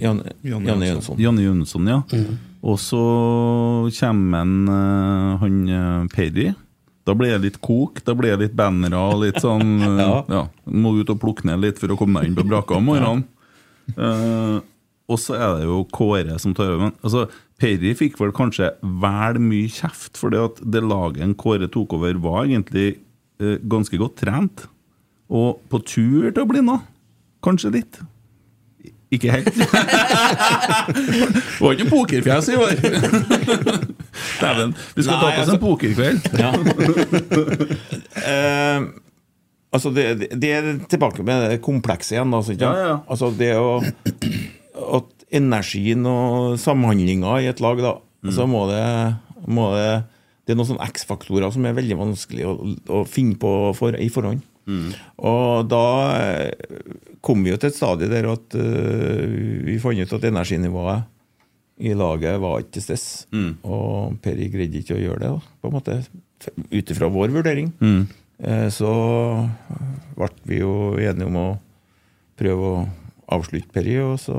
Janne 0.00 0.32
Janne 0.48 0.88
Jønsson. 0.88 1.20
Janne 1.20 1.44
Jønsson, 1.44 1.90
ja. 1.92 2.00
Og 2.62 2.78
så 2.80 3.02
kommer 3.98 4.44
en, 4.46 4.56
eh, 4.70 5.30
han 5.42 5.60
eh, 5.68 6.08
Perry. 6.14 6.52
Da 7.04 7.16
blir 7.18 7.34
det 7.34 7.42
litt 7.42 7.60
kok, 7.60 8.00
da 8.06 8.14
blir 8.14 8.36
det 8.36 8.46
litt 8.46 8.56
bannere 8.56 8.96
og 9.10 9.24
litt 9.24 9.40
sånn 9.42 9.82
Ja. 9.98 10.22
ja. 10.30 10.42
Må 10.70 10.94
ut 11.00 11.10
og 11.10 11.18
plukke 11.20 11.48
ned 11.50 11.60
litt 11.64 11.82
for 11.82 11.92
å 11.92 11.98
komme 11.98 12.22
deg 12.22 12.30
inn 12.30 12.38
på 12.38 12.46
brakka 12.46 12.78
om 12.78 12.86
morgenen. 12.88 13.26
Eh, 13.92 14.60
og 15.10 15.18
så 15.20 15.34
er 15.36 15.56
det 15.58 15.66
jo 15.66 15.80
Kåre 15.92 16.38
som 16.40 16.54
tar 16.54 16.70
over. 16.76 16.92
Altså, 17.02 17.26
Perry 17.62 17.92
fikk 17.98 18.18
vel 18.20 18.32
kanskje 18.34 18.70
vel 18.82 19.38
mye 19.42 19.68
kjeft, 19.70 20.16
for 20.18 20.30
det 20.34 20.40
at 20.42 20.62
det 20.74 20.82
laget 20.86 21.22
en 21.26 21.34
Kåre 21.38 21.68
tok 21.70 21.92
over, 21.98 22.14
var 22.22 22.44
egentlig 22.46 22.86
eh, 23.42 23.58
ganske 23.70 23.98
godt 24.00 24.16
trent. 24.22 24.66
Og 25.32 25.60
på 25.72 25.78
tur 25.88 26.30
til 26.30 26.42
å 26.42 26.48
bli 26.50 26.60
noe. 26.64 26.80
Kanskje 27.44 27.70
litt. 27.74 28.00
Ikke 29.12 29.28
helt. 29.34 29.52
Det 30.92 31.60
var 31.60 31.74
ikke 31.76 31.90
pokerfjes 31.90 32.46
i 32.48 32.56
år. 32.56 32.72
Dæven. 34.42 34.72
Vi 34.96 35.04
skal 35.04 35.12
Nei, 35.12 35.20
ta 35.20 35.26
på 35.26 35.28
oss 35.28 35.38
altså- 35.42 35.54
en 35.54 35.60
pokerkveld. 35.60 36.20
Ja. 36.40 36.50
uh, 38.22 38.78
altså 39.72 39.92
det, 39.94 40.06
det- 40.20 40.30
det 40.42 40.50
er 40.56 40.70
tilbake 40.88 41.22
med 41.26 41.50
det 41.50 41.60
komplekse 41.64 42.14
igjen. 42.16 42.32
Altså, 42.34 42.52
ikke? 42.56 42.64
Ja, 42.72 42.88
ja. 42.88 42.96
altså 43.08 43.30
det 43.36 43.52
å 43.60 43.82
At 44.72 45.26
energien 45.32 46.06
og 46.08 46.58
samhandlinga 46.60 47.38
i 47.42 47.50
et 47.52 47.60
lag, 47.60 47.78
da, 47.82 47.98
Mm. 48.22 48.30
så 48.30 48.44
må 48.46 48.68
det, 48.70 49.16
må 49.50 49.64
det 49.74 50.04
Det 50.46 50.52
er 50.52 50.56
noen 50.58 50.68
sånne 50.68 50.86
X-faktorer 50.92 51.50
som 51.50 51.64
er 51.66 51.74
veldig 51.74 51.96
vanskelig 51.98 52.44
å, 52.46 52.52
å 52.86 53.00
finne 53.06 53.34
på 53.38 53.50
for, 53.74 53.94
i 53.98 54.06
forhånd. 54.14 54.40
Mm. 54.66 54.92
Og 55.18 55.66
da 55.70 55.80
eh, 56.22 56.52
kom 57.20 57.42
vi 57.42 57.50
jo 57.50 57.56
til 57.58 57.70
et 57.72 57.76
stadie 57.78 58.06
der 58.10 58.26
at 58.30 58.54
uh, 58.54 59.26
vi 59.66 59.74
fant 59.82 59.98
ut 59.98 60.14
at 60.18 60.24
energinivået 60.30 61.02
i 61.82 61.94
laget 61.98 62.38
var 62.42 62.58
ikke 62.62 62.74
til 62.78 62.82
stede. 62.86 63.26
Mm. 63.34 63.52
Og 63.66 64.18
Peri 64.22 64.48
greide 64.54 64.78
ikke 64.82 64.94
å 64.98 65.02
gjøre 65.02 65.18
det, 65.22 65.30
da, 65.34 65.54
på 65.62 65.70
en 65.70 65.76
måte, 65.78 65.98
ut 66.70 66.90
ifra 66.94 67.10
vår 67.10 67.34
vurdering. 67.34 67.72
Mm. 67.82 68.02
Eh, 68.42 68.68
Så 68.70 68.90
ble 70.14 70.28
vi 70.46 70.58
jo 70.62 70.74
enige 70.98 71.26
om 71.26 71.38
å 71.42 71.48
prøve 72.38 72.70
å 72.70 72.86
avslutte 73.34 73.72
Peri, 73.74 73.96
og 74.02 74.18
så 74.22 74.36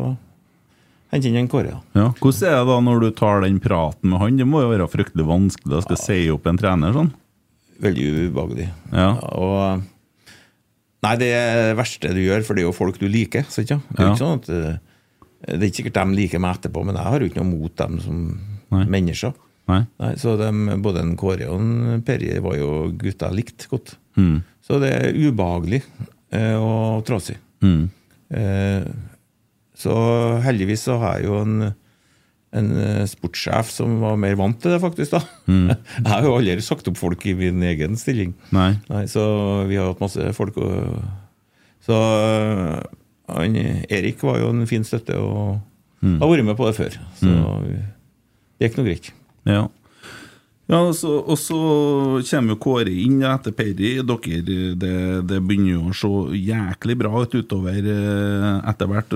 hente 1.14 1.30
inn 1.30 1.38
en 1.42 1.50
Kåre. 1.52 1.76
Ja. 1.98 2.08
Hvordan 2.20 2.50
er 2.50 2.60
det 2.62 2.70
da 2.72 2.78
når 2.88 3.02
du 3.04 3.10
tar 3.18 3.44
den 3.46 3.60
praten 3.64 4.10
med 4.14 4.20
han? 4.24 4.38
Det 4.40 4.48
må 4.50 4.64
jo 4.64 4.72
være 4.74 4.88
fryktelig 4.90 5.26
vanskelig 5.30 5.78
å 5.80 5.84
skal 5.86 6.00
si 6.02 6.20
opp 6.34 6.48
en 6.50 6.58
trener 6.62 6.96
sånn? 6.96 7.12
Veldig 7.84 8.08
ubehagelig. 8.30 8.70
Ja. 8.94 9.10
Og 9.34 9.90
Nei, 11.04 11.18
det 11.20 11.28
er 11.36 11.58
det 11.60 11.72
verste 11.76 12.14
du 12.16 12.22
gjør, 12.24 12.46
for 12.48 12.56
det 12.56 12.62
er 12.64 12.70
jo 12.70 12.76
folk 12.78 12.96
du 13.02 13.10
liker. 13.12 13.44
Så 13.52 13.66
ikke? 13.66 13.82
Det 13.90 14.00
er 14.00 14.06
jo 14.06 14.08
Ja. 14.08 14.14
ikke 14.14 14.24
sånn 14.24 14.38
at 14.40 14.50
eh, 14.50 14.78
Det 15.44 15.58
er 15.58 15.66
ikke 15.68 15.80
sikkert 15.82 15.98
de 16.00 16.16
liker 16.16 16.40
meg 16.40 16.56
etterpå, 16.56 16.84
men 16.88 16.96
jeg 16.96 17.04
har 17.12 17.20
jo 17.20 17.28
ikke 17.28 17.42
noe 17.44 17.50
mot 17.60 17.76
dem 17.76 17.98
som 18.00 18.20
Nei. 18.72 18.86
mennesker. 18.88 19.34
Nei. 19.68 19.82
Nei, 20.00 20.14
så 20.16 20.38
de, 20.40 20.48
både 20.80 21.02
en 21.04 21.18
Kåre 21.20 21.50
og 21.52 21.60
en 21.60 22.02
Peri 22.08 22.32
var 22.40 22.56
jo 22.56 22.70
gutta 22.96 23.30
likt 23.36 23.68
godt. 23.72 23.98
Mm. 24.16 24.38
Så 24.64 24.80
det 24.80 24.94
er 24.96 25.12
ubehagelig 25.20 25.82
eh, 26.32 26.56
og 26.56 27.04
trasig. 27.04 27.36
Mm. 27.64 27.90
Eh, 28.34 28.86
så 29.78 29.94
heldigvis 30.46 30.86
så 30.88 30.98
har 31.02 31.18
jeg 31.20 31.28
jo 31.30 31.40
en, 31.42 31.56
en 32.54 32.70
eh, 32.78 33.04
sportssjef 33.10 33.72
som 33.74 33.98
var 34.04 34.20
mer 34.22 34.36
vant 34.40 34.60
til 34.62 34.76
det, 34.76 34.80
faktisk. 34.84 35.16
da. 35.16 35.22
Jeg 36.04 36.10
har 36.12 36.28
jo 36.28 36.36
aldri 36.38 36.62
sagt 36.66 36.88
opp 36.92 37.00
folk 37.02 37.26
i 37.30 37.34
min 37.38 37.62
egen 37.74 37.98
stilling. 38.00 38.36
Nei. 38.56 38.72
Nei, 38.92 39.06
Så 39.12 39.24
vi 39.70 39.80
har 39.82 39.92
hatt 39.92 40.04
masse 40.04 40.30
folk 40.38 40.58
og 40.62 41.02
Så 41.84 41.98
øh, 41.98 42.82
han, 43.34 43.56
Erik 43.90 44.22
var 44.24 44.40
jo 44.44 44.52
en 44.54 44.66
fin 44.70 44.86
støtte 44.88 45.18
og 45.20 45.60
har 46.04 46.28
vært 46.30 46.44
med 46.46 46.58
på 46.60 46.68
det 46.68 46.76
før. 46.76 46.96
Så 47.20 47.32
det 48.60 48.68
gikk 48.70 48.78
nå 48.80 48.84
greit. 48.88 49.10
Ja. 49.48 49.62
Ja 50.72 50.80
så, 50.96 51.10
og 51.28 51.36
så 51.38 51.58
kommer 52.30 52.54
jo 52.54 52.60
Kåre 52.64 52.92
inn 53.04 53.20
etter 53.28 53.52
Perry. 53.56 53.98
Dere, 54.06 54.38
det, 54.80 54.94
det 55.28 55.40
begynner 55.44 55.74
jo 55.76 55.90
å 55.92 55.96
se 55.98 56.12
jæklig 56.40 56.96
bra 57.02 57.12
ut 57.26 57.36
utover 57.36 57.90
eh, 57.94 58.70
etter 58.72 58.88
hvert. 58.90 59.12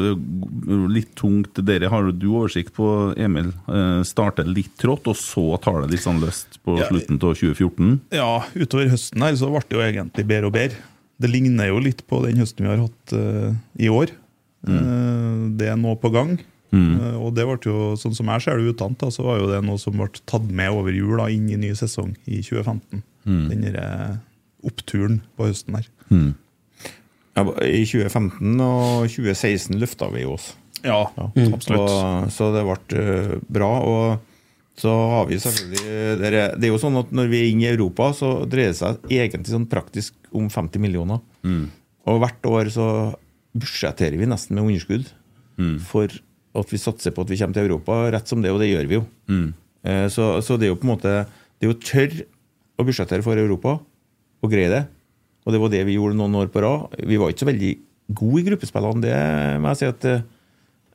Litt 0.91 1.14
tungt. 1.18 1.62
Dere 1.66 1.88
har 1.93 2.10
jo 2.10 2.12
du 2.12 2.28
oversikt 2.34 2.74
på, 2.76 2.89
Emil. 3.18 3.54
eh, 3.72 4.02
Starter 4.08 4.45
litt 4.50 4.76
trått, 4.82 5.08
og 5.08 5.16
så 5.18 5.45
tar 5.64 5.82
det 5.86 5.93
litt 5.95 6.04
sånn 6.04 6.20
løst 6.24 6.60
på 6.68 6.78
Ja. 6.82 6.89
slutten 6.91 7.18
av 7.22 7.34
2014. 7.39 7.95
Ja, 8.12 8.43
utover 8.54 8.91
høsten 8.91 9.24
her 9.24 9.36
så 9.39 9.50
ble 9.54 9.64
det 9.70 9.78
jo 9.80 9.86
egentlig 9.88 10.28
bedre 10.28 10.52
og 10.52 10.54
bedre. 10.60 10.84
Det 11.18 11.32
ligner 11.32 11.72
jo 11.72 11.80
litt 11.82 12.04
på 12.06 12.20
den 12.28 12.38
høsten 12.43 12.68
vi 12.68 12.70
har 12.70 12.84
hatt 12.84 13.14
uh, 13.18 13.56
i 13.82 13.88
år. 13.89 14.12
Eh, 14.68 15.39
det 15.58 15.72
er 15.72 15.80
nå 15.80 15.95
på 15.98 16.12
gang. 16.14 16.36
Eh, 16.78 17.17
og 17.19 17.34
det 17.38 17.45
ble 17.47 17.57
jo, 17.65 17.91
sånn 17.99 18.15
som 18.17 18.30
jeg 18.34 18.45
ser 18.45 18.59
det 18.59 18.75
utant, 18.75 19.07
så 19.13 19.25
var 19.25 19.41
jo 19.41 19.49
det 19.51 19.61
noe 19.65 19.82
som 19.82 19.97
ble 19.97 20.09
tatt 20.30 20.45
med 20.49 20.73
over 20.73 20.95
jul 20.95 21.17
da, 21.19 21.30
inn 21.34 21.49
i 21.51 21.59
ny 21.59 21.73
sesong 21.78 22.15
i 22.25 22.41
2015. 22.41 23.03
Den 23.28 23.65
der, 23.65 23.80
eh, 23.82 24.15
oppturen 24.67 25.21
på 25.38 25.49
høsten 25.49 25.78
her. 25.78 25.89
Ja, 27.38 27.43
I 27.61 27.84
2015 27.86 28.63
og 28.63 29.05
2016 29.13 29.78
løfta 29.78 30.09
vi 30.13 30.25
oss. 30.25 30.55
Ja, 30.84 31.03
absolutt. 31.53 31.84
Og, 31.89 32.32
så 32.34 32.49
det 32.55 32.63
ble 32.65 33.03
øh, 33.03 33.36
bra. 33.53 33.69
Og 33.86 34.78
så 34.78 34.93
har 35.13 35.28
vi 35.30 35.39
selvfølgelig 35.41 36.19
det 36.21 36.32
er, 36.32 36.55
det 36.57 36.67
er 36.67 36.71
jo 36.73 36.82
sånn 36.82 36.97
at 36.99 37.13
når 37.13 37.30
vi 37.32 37.39
er 37.41 37.51
inne 37.51 37.65
i 37.65 37.71
Europa, 37.73 38.11
så 38.17 38.32
dreier 38.49 38.73
det 38.73 38.80
seg 38.80 39.05
egentlig 39.09 39.53
sånn 39.53 39.69
praktisk 39.69 40.17
om 40.38 40.49
50 40.53 40.82
millioner. 40.82 41.21
Og 42.07 42.21
hvert 42.23 42.49
år 42.49 42.69
så 42.73 42.88
budsjetterer 43.57 44.17
vi 44.19 44.30
nesten 44.30 44.57
med 44.57 44.69
underskudd 44.69 45.09
for 45.89 46.13
at 46.58 46.74
vi 46.74 46.80
satser 46.82 47.14
på 47.16 47.24
at 47.26 47.32
vi 47.32 47.38
kommer 47.39 47.58
til 47.58 47.68
Europa 47.68 47.99
rett 48.14 48.30
som 48.30 48.43
det, 48.43 48.51
og 48.53 48.62
det 48.64 48.72
gjør 48.72 48.89
vi 48.89 48.97
jo. 48.99 49.03
Mm. 49.32 49.47
Så, 50.12 50.26
så 50.43 50.58
det 50.58 50.68
er 50.68 50.72
jo 50.74 50.80
på 50.82 50.88
en 50.88 50.89
måte 50.89 51.12
Det 51.55 51.64
er 51.64 51.70
jo 51.70 51.76
tørr 51.80 52.16
å 52.82 52.86
budsjettere 52.88 53.24
for 53.24 53.39
Europa 53.39 53.78
og 53.78 54.51
greie 54.51 54.72
det. 54.72 54.82
Og 55.45 55.53
det 55.53 55.62
var 55.62 55.72
det 55.72 55.84
vi 55.88 55.95
gjorde 55.95 56.18
noen 56.20 56.36
år 56.41 56.49
på 56.51 56.64
rad. 56.66 56.97
Vi 57.08 57.20
var 57.22 57.32
ikke 57.32 57.45
så 57.45 57.49
veldig 57.51 57.72
gode 58.18 58.41
i 58.41 58.47
gruppespillene, 58.49 59.03
det 59.05 59.16
må 59.64 59.72
jeg 59.72 59.80
si 59.80 59.88
at 59.89 60.10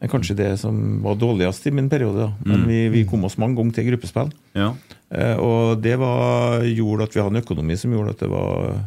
er 0.03 0.11
kanskje 0.11 0.37
det 0.39 0.51
som 0.61 0.77
var 1.05 1.19
dårligst 1.19 1.69
i 1.71 1.75
min 1.75 1.89
periode. 1.91 2.27
Da. 2.27 2.49
Men 2.49 2.65
vi, 2.67 2.81
vi 2.91 3.05
kom 3.09 3.23
oss 3.29 3.39
mange 3.39 3.59
ganger 3.59 3.77
til 3.77 3.93
gruppespill. 3.93 4.33
Ja. 4.59 4.73
Eh, 5.15 5.37
og 5.39 5.83
det 5.83 5.95
var, 6.01 6.65
gjorde 6.67 7.07
at 7.07 7.15
vi 7.15 7.23
hadde 7.23 7.39
en 7.39 7.45
økonomi 7.45 7.77
som 7.79 7.95
gjorde 7.95 8.17
at 8.17 8.25
det 8.25 8.31
var 8.33 8.81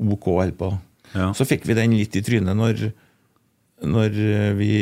OK 0.00 0.26
å 0.32 0.38
holde 0.40 0.56
på. 0.58 0.72
Ja. 1.14 1.30
Så 1.36 1.46
fikk 1.46 1.68
vi 1.68 1.78
den 1.78 1.94
litt 1.94 2.18
i 2.18 2.24
trynet 2.26 2.58
når, 2.58 2.90
når 3.86 4.16
vi 4.58 4.74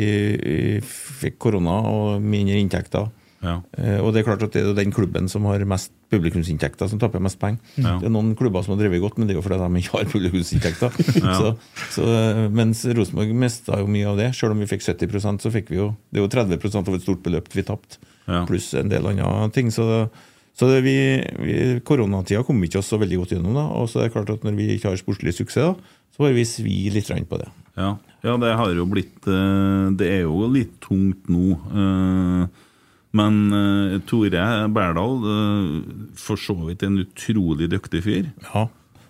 fikk 0.85 1.39
korona 1.39 1.79
og 1.87 2.23
mindre 2.23 2.59
inntekter. 2.59 3.09
Ja. 3.39 3.59
Eh, 3.79 3.99
og 4.03 4.11
det 4.11 4.21
er 4.21 4.27
klart 4.27 4.43
at 4.43 4.55
det 4.55 4.61
er 4.65 4.75
den 4.75 4.91
klubben 4.91 5.29
som 5.31 5.45
har 5.47 5.63
mest 5.67 5.93
publikumsinntekter, 6.11 6.89
som 6.91 6.99
taper 6.99 7.21
mest 7.23 7.39
penger. 7.39 7.61
Ja. 7.79 7.95
Det 8.01 8.09
er 8.09 8.13
noen 8.13 8.33
klubber 8.39 8.63
som 8.65 8.73
har 8.73 8.81
drevet 8.81 9.01
godt, 9.03 9.19
men 9.19 9.29
det 9.29 9.35
er 9.35 9.39
jo 9.39 9.45
fordi 9.45 9.59
de 9.61 9.81
ikke 9.81 9.95
har 9.95 10.09
publikumsinntekter. 10.13 10.97
Ja. 11.19 11.35
så, 11.35 11.49
så, 11.93 12.05
eh, 12.05 12.45
mens 12.53 12.81
Rosenborg 12.95 13.31
mista 13.37 13.79
jo 13.79 13.87
mye 13.91 14.07
av 14.11 14.19
det. 14.19 14.31
Selv 14.37 14.55
om 14.55 14.63
vi 14.63 14.69
fikk 14.69 14.83
70% 14.85 15.43
så 15.43 15.51
fikk 15.53 15.71
vi 15.71 15.79
jo 15.79 15.91
Det 16.09 16.19
er 16.19 16.25
jo 16.25 16.31
30% 16.31 16.89
av 16.89 16.97
et 16.97 17.05
stort 17.05 17.21
beløp 17.25 17.49
vi 17.53 17.65
tapte, 17.67 17.99
pluss 18.47 18.71
en 18.77 18.91
del 18.91 19.07
andre 19.09 19.49
ting. 19.55 19.71
Så, 19.73 19.85
så 20.57 20.69
det, 20.71 20.81
vi, 20.85 20.97
vi, 21.43 21.55
koronatida 21.85 22.43
kom 22.47 22.59
vi 22.61 22.69
ikke 22.69 22.81
oss 22.81 22.91
så 22.91 22.99
veldig 23.01 23.21
godt 23.23 23.35
gjennom. 23.35 23.55
da, 23.57 23.67
Og 23.79 23.89
så 23.91 24.01
er 24.01 24.09
det 24.09 24.15
klart 24.17 24.31
at 24.33 24.45
når 24.47 24.57
vi 24.59 24.69
ikke 24.75 24.91
har 24.91 25.01
sportslig 25.01 25.35
suksess, 25.37 25.71
da, 25.71 26.05
så 26.15 26.25
får 26.25 26.35
vi 26.35 26.47
svi 26.47 26.77
litt 26.95 27.11
på 27.29 27.39
det. 27.41 27.51
Ja. 27.79 27.95
Ja, 28.23 28.33
det 28.41 28.53
har 28.59 28.73
jo 28.75 28.85
blitt 28.91 29.27
eh, 29.27 29.85
Det 29.99 30.07
er 30.19 30.25
jo 30.25 30.47
litt 30.51 30.75
tungt 30.83 31.29
nå. 31.31 31.53
eh, 31.71 32.65
Men 33.19 33.37
eh, 33.55 33.99
Tore 34.09 34.43
Berdal, 34.69 35.23
for 36.19 36.37
så 36.37 36.57
vidt 36.67 36.83
en 36.85 36.99
utrolig 37.05 37.69
dyktig 37.71 38.03
fyr. 38.05 38.27
Ja. 38.53 38.67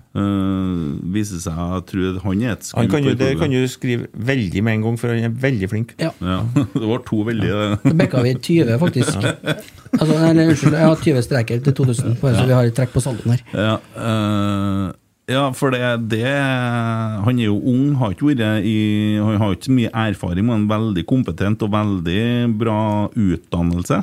Eh, 0.09 0.77
viser 1.13 1.37
seg 1.43 1.57
jeg 1.59 1.83
tror 1.91 2.15
han 2.23 2.39
er 2.41 2.55
et 2.55 2.69
Han 2.73 2.87
kan 2.89 3.03
jo, 3.05 3.11
det 3.13 3.27
kan 3.37 3.51
du 3.53 3.59
skrive 3.69 4.07
veldig 4.13 4.63
med 4.65 4.79
en 4.79 4.85
gang, 4.87 4.95
for 4.97 5.11
han 5.13 5.27
er 5.27 5.35
veldig 5.43 5.69
flink. 5.69 5.91
Ja. 6.01 6.09
Ja, 6.23 6.39
det 6.79 6.87
var 6.89 7.03
to 7.05 7.19
veldig 7.27 7.51
Så 7.83 7.93
bekka 7.99 8.23
vi 8.25 8.31
20, 8.39 8.77
faktisk. 8.85 9.19
Altså, 9.19 10.15
eller 10.15 10.49
unnskyld, 10.49 10.73
jeg 10.79 10.87
har 10.89 11.03
20 11.03 11.21
streker 11.27 11.61
til 11.67 11.77
2000, 11.77 12.17
bare 12.23 12.39
så 12.39 12.47
vi 12.49 12.57
har 12.57 12.71
et 12.71 12.75
trekk 12.79 12.95
på 12.95 13.03
saldoen 13.05 13.35
her. 13.35 13.45
Ja, 13.53 13.75
eh, 14.01 14.89
ja, 15.29 15.43
for 15.53 15.73
det, 15.73 15.81
det 16.09 16.25
Han 16.25 17.37
er 17.37 17.49
jo 17.49 17.57
ung, 17.69 17.93
har 17.99 18.15
ikke 18.15 18.31
vært 18.31 18.65
i 18.65 19.17
Han 19.21 19.37
har 19.41 19.53
ikke 19.53 19.69
så 19.69 19.75
mye 19.77 19.91
erfaring, 20.07 20.47
men 20.47 20.67
veldig 20.69 21.03
kompetent 21.09 21.65
og 21.65 21.73
veldig 21.75 22.23
bra 22.59 22.79
utdannelse. 23.13 24.01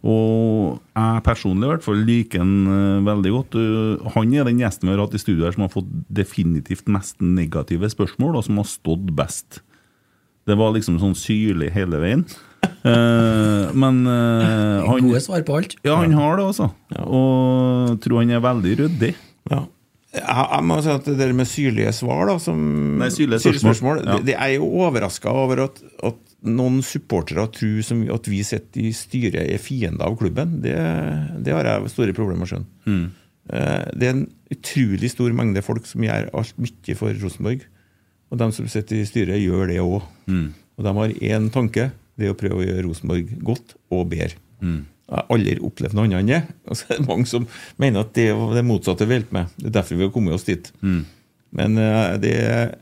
Og 0.00 0.78
jeg 0.96 1.24
personlig 1.26 1.66
i 1.66 1.72
hvert 1.72 1.84
fall 1.84 2.04
liker 2.06 2.44
han 2.44 2.52
eh, 2.72 3.00
veldig 3.08 3.32
godt. 3.34 3.56
Uh, 3.58 4.12
Han 4.14 4.36
er 4.36 4.46
den 4.48 4.62
gjesten 4.62 4.88
vi 4.88 4.94
har 4.94 5.02
hatt 5.02 5.16
i 5.16 5.22
studio 5.22 5.44
her 5.46 5.56
som 5.56 5.66
har 5.66 5.72
fått 5.74 5.90
definitivt 6.08 6.88
mest 6.92 7.18
negative 7.20 7.90
spørsmål, 7.92 8.38
og 8.38 8.46
som 8.46 8.62
har 8.62 8.70
stått 8.70 9.10
best. 9.16 9.60
Det 10.48 10.56
var 10.58 10.72
liksom 10.74 11.00
sånn 11.02 11.18
syrlig 11.18 11.72
hele 11.74 12.00
veien. 12.00 12.24
Uh, 12.84 13.68
men 13.76 14.04
uh, 14.08 14.86
han 14.86 15.10
Gode 15.10 15.20
svar 15.24 15.44
på 15.44 15.58
alt. 15.60 15.76
Ja, 15.84 15.98
han 16.00 16.16
har 16.16 16.40
det, 16.40 16.46
altså. 16.52 16.70
Og 17.04 17.90
jeg 17.90 18.00
tror 18.06 18.22
han 18.22 18.32
er 18.38 18.46
veldig 18.46 18.78
ryddig. 18.84 19.12
Ja. 19.50 19.64
Jeg, 20.10 20.62
må 20.66 20.80
si 20.82 20.90
at 20.90 21.06
det 21.06 21.18
der 21.20 21.32
med 21.36 21.46
syrlige 21.46 21.92
svar, 21.94 22.24
da 22.26 22.34
som, 22.42 22.58
Nei, 22.98 23.12
syrlige 23.14 23.38
spørsmål. 23.62 24.02
Ja. 24.02 24.18
det, 24.26 24.34
er 24.34 24.56
jo 24.56 24.66
overraska 24.82 25.30
over 25.30 25.62
at, 25.68 25.78
at 26.06 26.18
noen 26.50 26.80
supportere 26.82 27.44
tror 27.54 27.78
som, 27.86 28.02
at 28.10 28.26
vi 28.30 28.40
sitter 28.46 28.88
i 28.88 28.92
styret 28.96 29.38
er 29.44 29.62
fiender 29.62 30.08
av 30.08 30.16
klubben. 30.18 30.58
Det, 30.64 30.74
det 31.46 31.54
har 31.54 31.68
jeg 31.68 31.92
store 31.94 32.16
problemer 32.16 32.42
med 32.42 32.48
å 32.48 32.52
skjønne. 32.54 32.70
Mm. 32.90 33.06
Det 33.50 34.06
er 34.06 34.14
en 34.14 34.26
utrolig 34.54 35.10
stor 35.10 35.34
mengde 35.36 35.62
folk 35.66 35.86
som 35.88 36.02
gjør 36.06 36.28
alt 36.38 36.58
mye 36.58 36.98
for 36.98 37.22
Rosenborg. 37.22 37.64
Og 38.30 38.38
de 38.38 38.50
som 38.54 38.68
sitter 38.70 39.00
i 39.00 39.06
styret, 39.08 39.42
gjør 39.42 39.70
det 39.70 39.80
òg. 39.82 40.02
Og 40.78 40.86
de 40.86 40.96
har 40.98 41.18
én 41.34 41.50
tanke. 41.54 41.90
Det 42.18 42.28
er 42.28 42.34
å 42.34 42.38
prøve 42.38 42.60
å 42.60 42.66
gjøre 42.66 42.86
Rosenborg 42.86 43.30
godt 43.46 43.76
og 43.94 44.10
bedre. 44.10 44.38
Jeg 45.10 45.18
har 45.18 45.32
aldri 45.34 45.56
opplevd 45.66 45.96
noe 45.98 46.06
annet 46.06 46.20
enn 46.22 46.30
det. 46.30 46.40
Og 46.70 46.78
så 46.78 46.86
er 46.86 47.00
det 47.00 47.08
mange 47.08 47.26
som 47.26 47.46
mener 47.82 48.04
at 48.04 48.12
det 48.14 48.28
er 48.30 48.54
det 48.54 48.62
motsatte 48.68 49.08
vi 49.10 49.18
holder 49.18 49.34
med. 49.34 49.56
Det 49.58 49.66
er 49.72 49.76
derfor 49.80 49.98
vi 49.98 50.06
har 50.06 50.12
kommet 50.14 50.36
oss 50.36 50.46
dit. 50.46 50.70
Men 51.58 51.78
eh, 51.82 52.12
det 52.22 52.34
er 52.38 52.76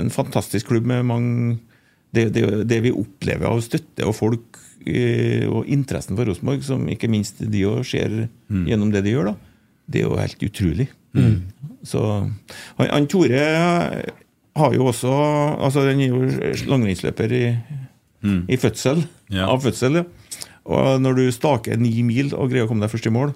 en 0.00 0.08
fantastisk 0.12 0.70
klubb 0.72 0.88
med 0.88 1.04
mange 1.08 1.58
det, 2.16 2.30
det, 2.32 2.44
det 2.68 2.80
vi 2.86 2.94
opplever 2.96 3.48
av 3.50 3.60
støtte 3.64 4.06
og 4.08 4.16
folk 4.16 4.60
eh, 4.88 5.44
og 5.44 5.68
interessen 5.68 6.16
for 6.16 6.28
Rosenborg, 6.28 6.62
som 6.64 6.86
ikke 6.88 7.10
minst 7.12 7.42
de 7.44 7.64
òg 7.68 7.82
ser 7.84 8.14
gjennom 8.70 8.92
det 8.94 9.04
de 9.04 9.12
gjør, 9.12 9.32
da, 9.32 9.34
det 9.92 10.00
er 10.00 10.06
jo 10.06 10.20
helt 10.20 10.46
utrolig. 10.48 10.88
Så 11.86 12.00
han, 12.76 12.88
han 12.88 13.06
Tore 13.08 13.42
har 14.56 14.74
jo 14.76 14.86
også 14.88 15.12
altså 15.64 15.84
Han 15.86 16.00
er 16.00 16.12
jo 16.12 16.22
langrennsløper 16.68 17.32
i, 17.32 17.44
i 18.48 18.56
fødsel. 18.60 19.04
Ja. 19.32 19.50
Av 19.50 19.60
fødsel, 19.64 20.00
ja. 20.00 20.04
Og 20.66 21.00
når 21.02 21.18
du 21.18 21.24
staker 21.34 21.78
ni 21.78 21.92
mil 22.06 22.32
og 22.34 22.50
greier 22.50 22.66
å 22.66 22.70
komme 22.70 22.82
deg 22.84 22.92
først 22.92 23.06
i 23.06 23.14
mål, 23.14 23.34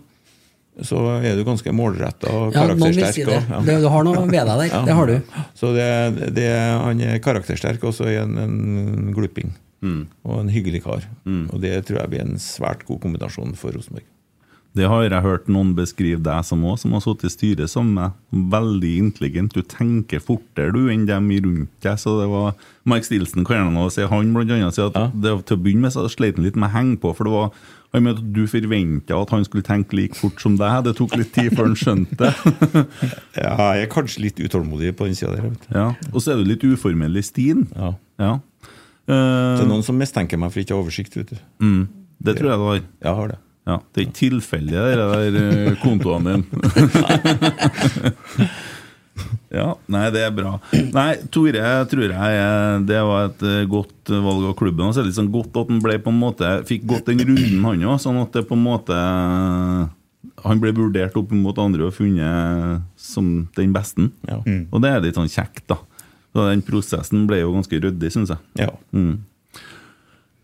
så 0.86 1.00
er 1.20 1.34
du 1.36 1.42
ganske 1.44 1.72
målretta 1.76 2.30
og 2.30 2.54
Ja, 2.54 2.62
noen 2.70 2.78
vil 2.80 2.94
si 2.94 3.24
karaktersterk. 3.24 3.26
det. 3.26 3.40
ja. 3.50 3.58
det. 3.66 3.74
Du 3.82 3.88
har 3.92 4.04
noe 4.06 4.22
ved 4.22 4.32
deg 4.38 4.46
der. 4.48 4.68
Ja. 4.70 4.82
Det 4.86 4.94
har 4.96 5.10
du. 5.10 5.16
Så 5.58 5.72
det, 5.76 5.88
det, 6.38 6.46
han 6.84 7.02
er 7.04 7.18
karaktersterk, 7.24 7.82
og 7.84 7.92
så 7.96 8.06
er 8.08 8.22
han 8.22 8.38
en 8.40 9.10
gluping. 9.16 9.52
Mm. 9.82 10.06
Og 10.28 10.40
en 10.42 10.52
hyggelig 10.52 10.82
kar. 10.84 11.04
Og 11.26 11.60
det 11.62 11.74
tror 11.88 12.02
jeg 12.02 12.12
blir 12.14 12.24
en 12.24 12.40
svært 12.40 12.86
god 12.88 13.00
kombinasjon 13.04 13.54
for 13.58 13.76
Rosenborg. 13.76 14.06
Det 14.78 14.86
har 14.86 15.02
jeg 15.02 15.22
hørt 15.24 15.48
noen 15.50 15.72
beskrive 15.74 16.20
deg 16.22 16.44
som 16.46 16.60
òg, 16.62 16.76
som 16.78 16.92
har 16.94 17.00
sittet 17.02 17.26
i 17.26 17.32
styret 17.34 17.70
som 17.72 17.88
meg. 17.96 18.12
Veldig 18.30 18.92
intelligent. 19.00 19.50
Du 19.56 19.64
tenker 19.66 20.22
fortere 20.22 20.70
du 20.76 20.84
enn 20.92 21.08
dem 21.08 21.26
rundt 21.42 21.72
deg. 21.82 21.98
Så 21.98 22.12
det 22.20 22.28
var 22.30 22.54
Mark 22.86 23.02
Stilson 23.08 23.42
kan 23.44 23.64
gjerne 23.64 23.88
si 23.90 24.06
han 24.06 24.30
blant 24.36 24.52
annet 24.54 24.76
sier 24.76 24.92
at 24.92 25.16
det, 25.18 25.32
til 25.48 25.58
å 25.58 25.62
begynne 25.64 25.88
med 25.88 25.94
så 25.96 26.04
sleit 26.12 26.38
han 26.38 26.46
litt 26.46 26.54
med 26.60 26.70
å 26.70 26.74
henge 26.76 27.00
på. 27.02 27.10
For 27.18 27.26
det 27.26 27.34
var 27.34 27.50
han 27.90 28.04
mente 28.06 28.22
at 28.22 28.30
du 28.36 28.44
forventa 28.46 29.16
at 29.18 29.32
han 29.34 29.42
skulle 29.48 29.66
tenke 29.66 29.96
like 29.98 30.14
fort 30.14 30.38
som 30.38 30.54
deg. 30.60 30.84
Det 30.86 30.94
tok 31.00 31.16
litt 31.18 31.32
tid 31.34 31.50
før 31.58 31.72
han 31.72 31.74
skjønte 31.82 32.20
det. 32.22 32.84
Ja, 33.42 33.56
jeg 33.74 33.88
er 33.88 33.90
kanskje 33.90 34.22
litt 34.28 34.38
utålmodig 34.38 34.94
på 34.98 35.10
den 35.10 35.18
sida 35.18 35.34
der. 35.34 35.48
Vet 35.50 35.66
du. 35.66 35.74
ja. 35.74 35.88
Og 36.14 36.22
så 36.22 36.36
er 36.36 36.38
du 36.38 36.46
litt 36.46 36.62
uformell 36.70 37.18
i 37.18 37.26
stien. 37.26 37.66
Ja. 37.74 37.90
Ja. 38.22 38.32
Det 39.10 39.16
Eh, 39.18 39.58
er 39.64 39.66
noen 39.66 39.82
som 39.82 39.96
mistenker 39.98 40.38
meg 40.38 40.52
for 40.54 40.62
ikke 40.62 40.76
å 40.76 40.78
ha 40.78 40.84
oversikt. 40.84 41.16
vet 41.18 41.32
du. 41.34 41.38
mm, 41.58 41.80
det 42.22 42.36
tror 42.38 42.52
jeg 42.52 42.58
det 42.60 42.66
var. 42.68 42.76
Jeg 43.08 43.14
har 43.18 43.32
det. 43.32 43.38
Ja, 43.70 43.76
Det 43.92 44.02
er 44.02 44.06
ikke 44.08 44.18
tilfeldig, 44.18 44.74
det 44.74 44.96
der 44.98 45.34
eh, 45.40 45.74
kontoene 45.82 46.30
dine. 46.40 46.50
ja, 49.60 49.68
nei, 49.90 50.06
det 50.14 50.22
er 50.26 50.32
bra. 50.34 50.52
Nei, 50.94 51.10
Tore 51.30 51.86
tror 51.90 52.04
jeg 52.08 52.40
eh, 52.40 52.76
det 52.88 53.00
var 53.06 53.20
et 53.28 53.42
eh, 53.46 53.68
godt 53.70 54.10
valg 54.10 54.44
av 54.50 54.56
klubben. 54.58 54.86
Og 54.88 54.92
så 54.94 55.00
er 55.00 55.04
det 55.06 55.10
litt 55.12 55.20
sånn 55.20 55.34
godt 55.34 55.56
at 55.62 55.68
han 55.70 55.82
ble 55.84 55.94
på 56.02 56.10
en 56.12 56.20
måte 56.20 56.46
fikk 56.68 56.82
gått 56.90 57.06
den 57.12 57.22
runden, 57.28 57.64
han 57.66 57.86
òg. 57.86 57.96
Sånn 58.02 58.22
at 58.24 58.32
det 58.34 58.42
på 58.48 58.54
en 58.58 58.66
måte 58.66 58.94
Han 60.44 60.60
ble 60.60 60.70
vurdert 60.76 61.16
opp 61.16 61.30
mot 61.36 61.58
andre 61.60 61.82
og 61.86 61.94
funnet 61.96 62.80
som 63.00 63.26
den 63.56 63.72
beste. 63.76 64.02
Ja. 64.28 64.38
Og 64.42 64.78
det 64.82 64.90
er 64.90 65.00
litt 65.04 65.18
sånn 65.20 65.30
kjekt, 65.30 65.64
da. 65.70 65.76
Så 66.30 66.38
den 66.46 66.62
prosessen 66.64 67.26
ble 67.28 67.36
jo 67.42 67.52
ganske 67.54 67.76
ryddig, 67.82 68.10
syns 68.14 68.30
jeg. 68.32 68.40
Ja. 68.62 68.70
Mm. 68.94 69.14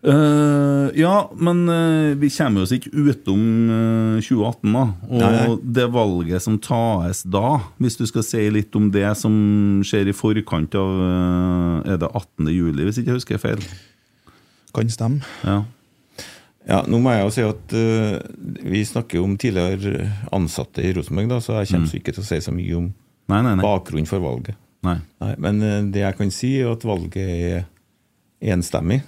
Eh, 0.07 1.01
ja, 1.01 1.31
men 1.35 1.69
uh, 1.69 2.15
vi 2.15 2.29
kommer 2.31 2.63
oss 2.63 2.71
ikke 2.77 2.93
utom 2.95 3.41
uh, 3.67 4.19
2018, 4.23 4.71
da. 4.71 4.85
Og 5.09 5.19
Nei, 5.19 5.31
nei. 5.35 5.57
det 5.79 5.87
valget 5.91 6.45
som 6.45 6.61
tas 6.63 7.25
da, 7.27 7.57
hvis 7.83 7.99
du 7.99 8.05
skal 8.07 8.23
si 8.27 8.45
litt 8.55 8.77
om 8.79 8.87
det 8.95 9.09
som 9.19 9.35
skjer 9.87 10.13
i 10.13 10.15
forkant 10.15 10.79
av 10.79 11.03
eh, 11.09 11.91
Er 11.95 11.99
det 12.03 12.13
18. 12.13 12.53
juli, 12.55 12.87
hvis 12.87 13.01
ikke 13.01 13.15
jeg 13.15 13.19
husker 13.19 13.43
feil? 13.43 13.67
Kan 14.77 14.93
stemme. 14.93 15.27
Ja. 15.43 15.65
Ja, 16.67 16.81
nå 16.87 16.99
må 17.03 17.13
jeg 17.15 17.23
jo 17.23 17.35
si 17.35 17.43
at 17.47 17.75
vi 18.67 18.81
snakker 18.87 19.23
om 19.23 19.37
tidligere 19.39 20.09
ansatte 20.35 20.83
i 20.83 20.91
Rosenborg, 20.95 21.29
da, 21.31 21.39
så 21.43 21.61
jeg 21.61 21.71
kommer 21.71 21.87
mm. 21.87 21.99
ikke 22.01 22.15
til 22.17 22.25
å 22.25 22.27
si 22.27 22.41
så 22.43 22.55
mye 22.55 22.79
om 22.79 22.89
Nei, 23.31 23.55
bakgrunnen 23.63 24.09
for 24.11 24.23
valget. 24.23 24.59
men 24.83 25.63
det 25.95 26.03
jeg 26.03 26.19
kan 26.19 26.35
si, 26.35 26.57
er 26.59 26.75
at 26.75 26.87
valget 26.87 27.23
er 27.23 28.51
enstemmig. 28.55 29.05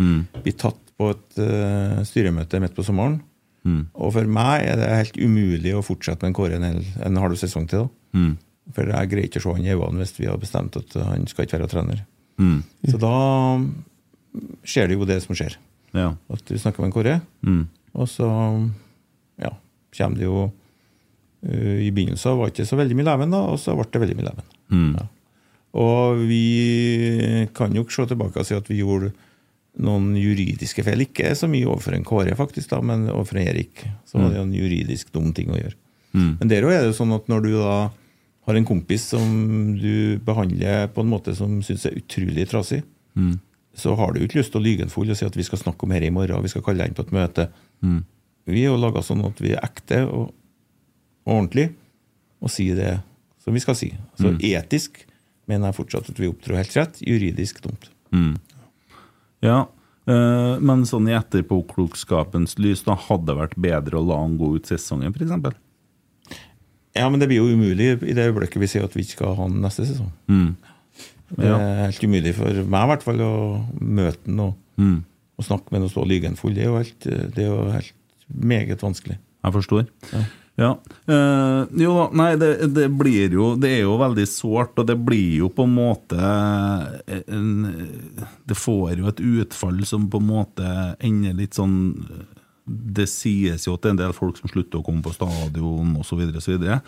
Mm. 0.00 0.20
Blir 0.42 0.56
tatt 0.58 0.80
på 1.00 1.10
et 1.14 1.40
uh, 1.40 2.00
styremøte 2.08 2.60
midt 2.60 2.74
på 2.76 2.84
sommeren. 2.86 3.18
Mm. 3.68 3.82
Og 3.92 4.14
for 4.16 4.28
meg 4.32 4.64
er 4.70 4.78
det 4.80 4.88
helt 4.88 5.18
umulig 5.20 5.74
å 5.76 5.82
fortsette 5.84 6.24
med 6.24 6.30
en 6.32 6.36
Kåre 6.38 6.56
en, 6.56 6.64
hel, 6.64 6.80
en 7.04 7.20
halv 7.20 7.36
sesong 7.40 7.66
til. 7.68 7.84
da. 7.84 8.18
Mm. 8.18 8.30
For 8.76 8.88
jeg 8.92 9.10
greier 9.10 9.28
ikke 9.28 9.40
å 9.40 9.44
se 9.44 9.54
han 9.56 9.66
i 9.66 9.72
øynene 9.74 10.00
hvis 10.04 10.14
vi 10.20 10.28
har 10.30 10.40
bestemt 10.40 10.76
at 10.80 10.94
han 11.04 11.26
skal 11.28 11.44
ikke 11.46 11.58
være 11.58 11.70
trener. 11.72 12.02
Mm. 12.40 12.60
Så 12.88 13.00
da 13.02 13.14
skjer 14.64 14.88
det 14.88 14.96
jo 14.96 15.08
det 15.08 15.18
som 15.24 15.36
skjer. 15.36 15.56
Ja. 15.96 16.12
At 16.30 16.44
du 16.46 16.56
snakker 16.58 16.82
med 16.84 16.90
en 16.92 16.96
Kåre, 16.96 17.20
Mm. 17.42 17.64
og 17.98 18.06
så 18.08 18.26
ja, 19.40 19.50
kommer 19.96 20.16
det 20.20 20.26
jo 20.28 20.42
uh, 20.46 21.78
I 21.82 21.90
begynnelsen 21.90 22.36
var 22.38 22.48
det 22.50 22.54
ikke 22.54 22.68
så 22.70 22.78
veldig 22.78 22.96
mye 22.98 23.08
leven, 23.08 23.32
da, 23.34 23.40
og 23.50 23.58
så 23.58 23.74
ble 23.76 23.88
det 23.90 24.02
veldig 24.04 24.16
mye 24.20 24.28
leven. 24.28 24.52
Mm. 24.70 24.92
Ja. 25.00 25.08
Og 25.80 26.22
vi 26.26 27.48
kan 27.54 27.74
jo 27.74 27.84
ikke 27.84 27.94
se 28.00 28.06
tilbake 28.10 28.40
og 28.42 28.46
si 28.48 28.56
at 28.56 28.70
vi 28.70 28.80
gjorde 28.82 29.12
noen 29.78 30.16
juridiske 30.18 30.82
feil. 30.84 31.04
Ikke 31.06 31.30
så 31.38 31.46
mye 31.50 31.68
overfor 31.70 31.94
en 31.94 32.04
Kåre, 32.04 32.34
faktisk, 32.36 32.70
da, 32.72 32.80
men 32.82 33.06
overfor 33.12 33.38
en 33.40 33.48
Erik. 33.52 33.84
Så 34.08 34.18
var 34.18 34.30
det 34.30 34.40
jo 34.40 34.46
en 34.48 34.54
juridisk 34.56 35.12
dum 35.14 35.32
ting 35.36 35.50
å 35.54 35.58
gjøre. 35.60 35.76
Mm. 36.12 36.32
Men 36.40 36.48
der 36.50 36.66
òg 36.66 36.72
er 36.74 36.80
det 36.82 36.90
jo 36.90 36.96
sånn 36.98 37.14
at 37.14 37.28
når 37.30 37.42
du 37.46 37.50
da 37.54 37.74
har 38.48 38.56
en 38.58 38.64
kompis 38.66 39.04
som 39.12 39.76
du 39.78 40.18
behandler 40.26 40.88
på 40.90 41.04
en 41.04 41.10
måte 41.12 41.34
som 41.38 41.60
syns 41.62 41.86
er 41.86 41.98
utrolig 42.00 42.48
trasig, 42.50 42.82
Mm. 43.16 43.38
så 43.74 43.94
har 43.98 44.12
du 44.12 44.20
jo 44.20 44.26
ikke 44.28 44.38
lyst 44.38 44.52
til 44.54 44.60
å 44.60 44.64
lyge 44.64 44.82
en 44.86 44.90
full 44.92 45.10
og 45.10 45.16
si 45.18 45.24
at 45.26 45.34
vi 45.36 45.42
skal 45.42 45.58
snakke 45.58 45.82
om 45.82 45.90
dette 45.90 46.06
i 46.06 46.10
morgen, 46.14 46.36
og 46.38 46.44
vi 46.46 46.48
skal 46.52 46.62
kalle 46.62 46.78
deg 46.78 46.90
inn 46.92 46.94
på 46.98 47.02
et 47.06 47.12
møte. 47.12 47.48
Mm. 47.82 48.04
Vi 48.46 48.60
er 48.62 48.68
jo 48.70 48.76
laga 48.78 49.02
sånn 49.02 49.24
at 49.26 49.40
vi 49.42 49.50
er 49.50 49.64
ekte 49.66 50.04
og, 50.06 50.30
og 51.26 51.32
ordentlig 51.34 51.72
og 52.40 52.50
sier 52.54 52.78
det 52.78 52.92
som 53.42 53.52
vi 53.54 53.60
skal 53.62 53.74
si. 53.74 53.90
Så 54.18 54.30
etisk 54.38 55.02
mener 55.50 55.68
jeg 55.70 55.78
fortsatt 55.80 56.10
at 56.12 56.18
vi 56.22 56.28
opptrår 56.30 56.60
helt 56.62 56.76
rett. 56.78 57.00
Juridisk 57.02 57.60
dumt. 57.66 57.90
Mm. 58.14 58.36
Ja, 59.42 59.66
eh, 60.06 60.58
men 60.60 60.84
sånn 60.88 61.08
i 61.08 61.14
etterpåklokskapens 61.16 62.58
lys, 62.60 62.82
da 62.86 62.94
hadde 63.08 63.30
det 63.30 63.36
vært 63.38 63.56
bedre 63.56 64.00
å 64.00 64.04
la 64.06 64.18
han 64.22 64.38
gå 64.40 64.54
ut 64.58 64.68
sesongen, 64.68 65.14
f.eks.? 65.16 65.56
Ja, 66.96 67.06
men 67.08 67.20
det 67.22 67.28
blir 67.30 67.38
jo 67.44 67.52
umulig 67.54 67.92
i 68.02 68.14
det 68.16 68.26
øyeblikket 68.26 68.58
vi 68.60 68.68
sier 68.68 68.84
at 68.84 68.96
vi 68.96 69.04
ikke 69.04 69.14
skal 69.20 69.34
ha 69.36 69.44
han 69.46 69.60
neste 69.62 69.84
sesong. 69.86 70.10
Mm. 70.28 70.56
Det 71.38 71.46
er 71.46 71.84
helt 71.86 72.02
umulig 72.02 72.32
for 72.34 72.50
meg 72.66 72.82
i 72.82 72.90
hvert 72.90 73.04
fall 73.06 73.20
å 73.22 73.32
møte 73.78 74.26
han 74.26 74.40
og, 74.48 74.56
Mm. 74.80 75.04
og 75.38 75.44
snakke 75.44 75.70
med 75.70 75.80
han 75.80 75.86
og 75.86 75.90
stå 75.92 76.00
og 76.02 76.08
lyge 76.10 76.26
en 76.26 76.36
full. 76.40 76.54
Det 76.56 76.62
er 76.64 76.70
jo 76.70 76.76
helt, 76.80 77.00
det 77.34 77.38
er 77.44 77.46
jo 77.50 77.70
helt 77.70 77.92
meget 78.32 78.80
vanskelig. 78.82 79.18
Jeg 79.44 79.52
forstår. 79.52 79.86
Ja. 80.12 80.22
Eh, 80.60 81.60
jo 81.82 81.94
da, 81.96 82.06
nei, 82.20 82.28
det, 82.40 82.50
det 82.76 82.86
blir 82.92 83.32
jo 83.32 83.54
Det 83.60 83.70
er 83.78 83.82
jo 83.86 83.96
veldig 84.00 84.26
sårt, 84.28 84.76
og 84.80 84.88
det 84.90 84.98
blir 85.00 85.40
jo 85.40 85.50
på 85.54 85.64
en 85.64 85.72
måte 85.72 86.20
en, 87.08 87.48
Det 88.48 88.58
får 88.58 88.98
jo 88.98 89.08
et 89.10 89.24
utfall 89.40 89.80
som 89.88 90.08
på 90.12 90.20
en 90.20 90.28
måte 90.28 90.74
ender 91.00 91.38
litt 91.38 91.56
sånn 91.56 91.78
Det 92.64 93.08
sies 93.10 93.66
jo 93.66 93.76
at 93.76 93.84
det 93.84 93.92
er 93.92 93.96
en 93.96 94.02
del 94.04 94.16
folk 94.16 94.40
som 94.40 94.52
slutter 94.52 94.80
å 94.80 94.86
komme 94.86 95.04
på 95.04 95.14
stadion 95.16 95.96
osv. 95.96 96.20
Og, 96.28 96.42
så 96.42 96.52
videre, 96.52 96.80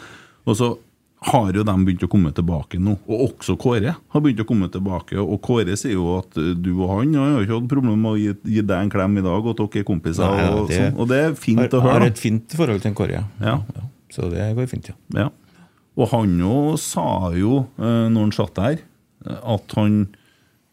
og 0.45 0.59
så 0.59 0.75
har 1.23 1.53
jo 1.55 1.62
de 1.62 1.75
begynt 1.87 2.03
å 2.03 2.09
komme 2.11 2.33
tilbake 2.35 2.79
nå. 2.83 2.97
Og 3.07 3.20
også 3.29 3.55
Kåre 3.61 3.93
har 3.97 4.20
begynt 4.25 4.41
å 4.43 4.47
komme 4.49 4.68
tilbake. 4.75 5.18
Og 5.23 5.39
Kåre 5.45 5.77
sier 5.79 5.95
jo 5.95 6.16
at 6.18 6.35
du 6.35 6.70
og 6.83 6.89
han 6.97 7.12
har 7.14 7.29
jo 7.37 7.45
ikke 7.47 7.59
hatt 7.61 7.68
problemer 7.70 8.01
med 8.01 8.11
å 8.12 8.18
gi, 8.18 8.33
gi 8.57 8.64
deg 8.66 8.77
en 8.89 8.91
klem 8.91 9.18
i 9.20 9.25
dag, 9.25 9.39
og 9.45 9.53
at 9.55 9.61
dere 9.62 9.83
er 9.85 9.87
kompiser. 9.89 10.27
Nei, 10.27 10.43
ja, 10.43 10.51
og, 10.57 10.68
det- 10.68 10.81
sånn, 10.81 10.99
og 10.99 11.09
det 11.12 11.20
er 11.25 11.35
fint 11.39 11.61
Har, 11.62 11.68
å 11.79 11.83
har 11.85 11.99
høre. 12.01 12.11
et 12.11 12.18
fint 12.18 12.57
forhold 12.59 12.83
til 12.83 12.95
Kåre, 12.99 13.20
ja. 13.20 13.25
Ja. 13.41 13.87
Så 14.12 14.29
det 14.33 14.51
går 14.57 14.66
fint, 14.68 14.91
ja. 14.91 14.95
Ja. 15.14 15.29
Og 15.97 16.09
han 16.11 16.39
jo 16.41 16.77
sa 16.81 17.31
jo, 17.37 17.66
eh, 17.79 18.09
når 18.11 18.20
han 18.27 18.33
satt 18.33 18.55
der, 18.59 18.79
eh, 19.27 19.39
at 19.55 19.73
han 19.77 20.09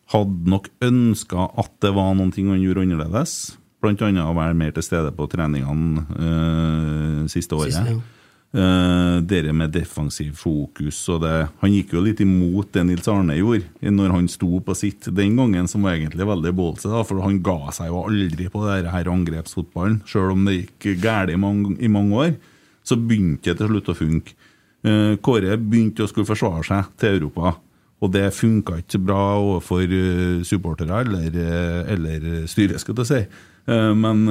hadde 0.09 0.47
nok 0.49 0.69
ønska 0.81 1.51
at 1.59 1.71
det 1.81 1.93
var 1.93 2.15
noen 2.15 2.31
ting 2.33 2.47
han 2.49 2.61
gjorde 2.63 2.81
annerledes. 2.87 3.55
Annet 3.83 4.01
å 4.01 4.33
være 4.35 4.55
mer 4.57 4.71
til 4.75 4.83
stede 4.83 5.11
på 5.15 5.27
treningene 5.31 6.01
øh, 6.19 7.27
siste 7.31 7.55
året. 7.55 7.71
Siste, 7.75 7.93
ja. 7.93 8.18
Eh, 8.49 9.17
dere 9.29 9.51
med 9.53 9.69
defensiv 9.69 10.31
fokus 10.33 10.97
og 11.13 11.19
det 11.21 11.33
Han 11.61 11.69
gikk 11.69 11.91
jo 11.93 12.01
litt 12.01 12.23
imot 12.23 12.71
det 12.73 12.81
Nils 12.87 13.05
Arne 13.05 13.35
gjorde 13.37 13.91
når 13.93 14.09
han 14.15 14.29
sto 14.31 14.57
på 14.65 14.73
sitt 14.73 15.05
den 15.13 15.35
gangen, 15.37 15.67
som 15.69 15.85
var 15.85 15.93
egentlig 15.93 16.25
veldig 16.25 16.55
ballsy, 16.57 16.89
for 16.89 17.21
han 17.21 17.37
ga 17.45 17.69
seg 17.77 17.91
jo 17.91 17.99
aldri 18.09 18.47
på 18.49 18.63
det 18.65 18.89
her 18.89 19.11
angrepsfotballen. 19.13 19.99
Selv 20.09 20.33
om 20.33 20.47
det 20.49 20.55
gikk 20.63 20.97
galt 21.03 21.29
i 21.29 21.37
i 21.37 21.91
mange 21.93 22.23
år, 22.23 22.33
så 22.81 22.97
begynte 22.97 23.51
det 23.51 23.59
til 23.59 23.69
slutt 23.69 23.91
å 23.93 23.97
funke. 23.99 24.33
Uh, 24.81 25.13
Kåre 25.21 25.57
begynte 25.59 26.07
å 26.07 26.09
skulle 26.09 26.25
forsvare 26.25 26.63
seg 26.65 26.89
til 26.97 27.19
Europa, 27.19 27.53
og 28.01 28.13
det 28.15 28.31
funka 28.33 28.79
ikke 28.79 29.01
bra 29.03 29.21
overfor 29.43 29.83
eh, 29.83 30.41
supportere 30.47 31.03
eller, 31.03 31.37
eller 31.85 32.27
styret, 32.47 32.79
skal 32.81 32.97
jeg 33.03 33.11
si. 33.11 33.21
Uh, 33.69 33.93
men 33.93 34.25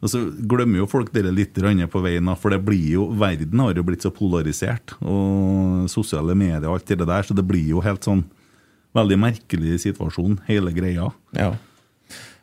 og 0.00 0.08
så 0.08 0.20
glemmer 0.48 0.80
jo 0.80 0.86
folk 0.88 1.10
det 1.12 1.26
litt 1.28 1.54
på 1.92 2.00
veien, 2.02 2.28
for 2.40 2.50
det 2.50 2.62
blir 2.64 2.86
jo, 2.94 3.08
verden 3.20 3.60
har 3.60 3.74
jo 3.76 3.82
blitt 3.84 4.02
så 4.06 4.10
polarisert. 4.10 4.94
Og 5.04 5.88
sosiale 5.92 6.34
medier 6.34 6.64
og 6.70 6.78
alt 6.78 6.86
det 6.88 7.04
der, 7.04 7.22
så 7.22 7.36
det 7.36 7.44
blir 7.46 7.68
jo 7.68 7.82
helt 7.84 8.02
sånn 8.04 8.24
veldig 8.96 9.18
merkelig 9.20 9.80
situasjon, 9.84 10.38
hele 10.48 10.72
greia. 10.72 11.10
Ja. 11.36 11.52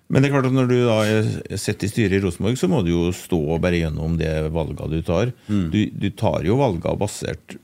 Men 0.08 0.24
det 0.24 0.30
er 0.30 0.36
klart 0.38 0.46
at 0.48 0.56
når 0.56 0.68
du 0.70 0.76
da 0.86 1.00
er- 1.04 1.58
sitter 1.60 1.88
i 1.88 1.90
styret 1.92 2.14
i 2.16 2.22
Rosenborg, 2.24 2.56
så 2.56 2.70
må 2.72 2.84
du 2.86 2.92
jo 2.94 3.10
stå 3.12 3.42
bare 3.60 3.82
gjennom 3.82 4.16
det 4.18 4.52
valget 4.54 4.90
du 4.94 5.02
tar. 5.02 5.34
Mm. 5.50 5.66
Du, 5.74 5.80
du 5.92 6.10
tar 6.16 6.46
jo 6.48 6.56
valget 6.62 7.00
basert 7.02 7.58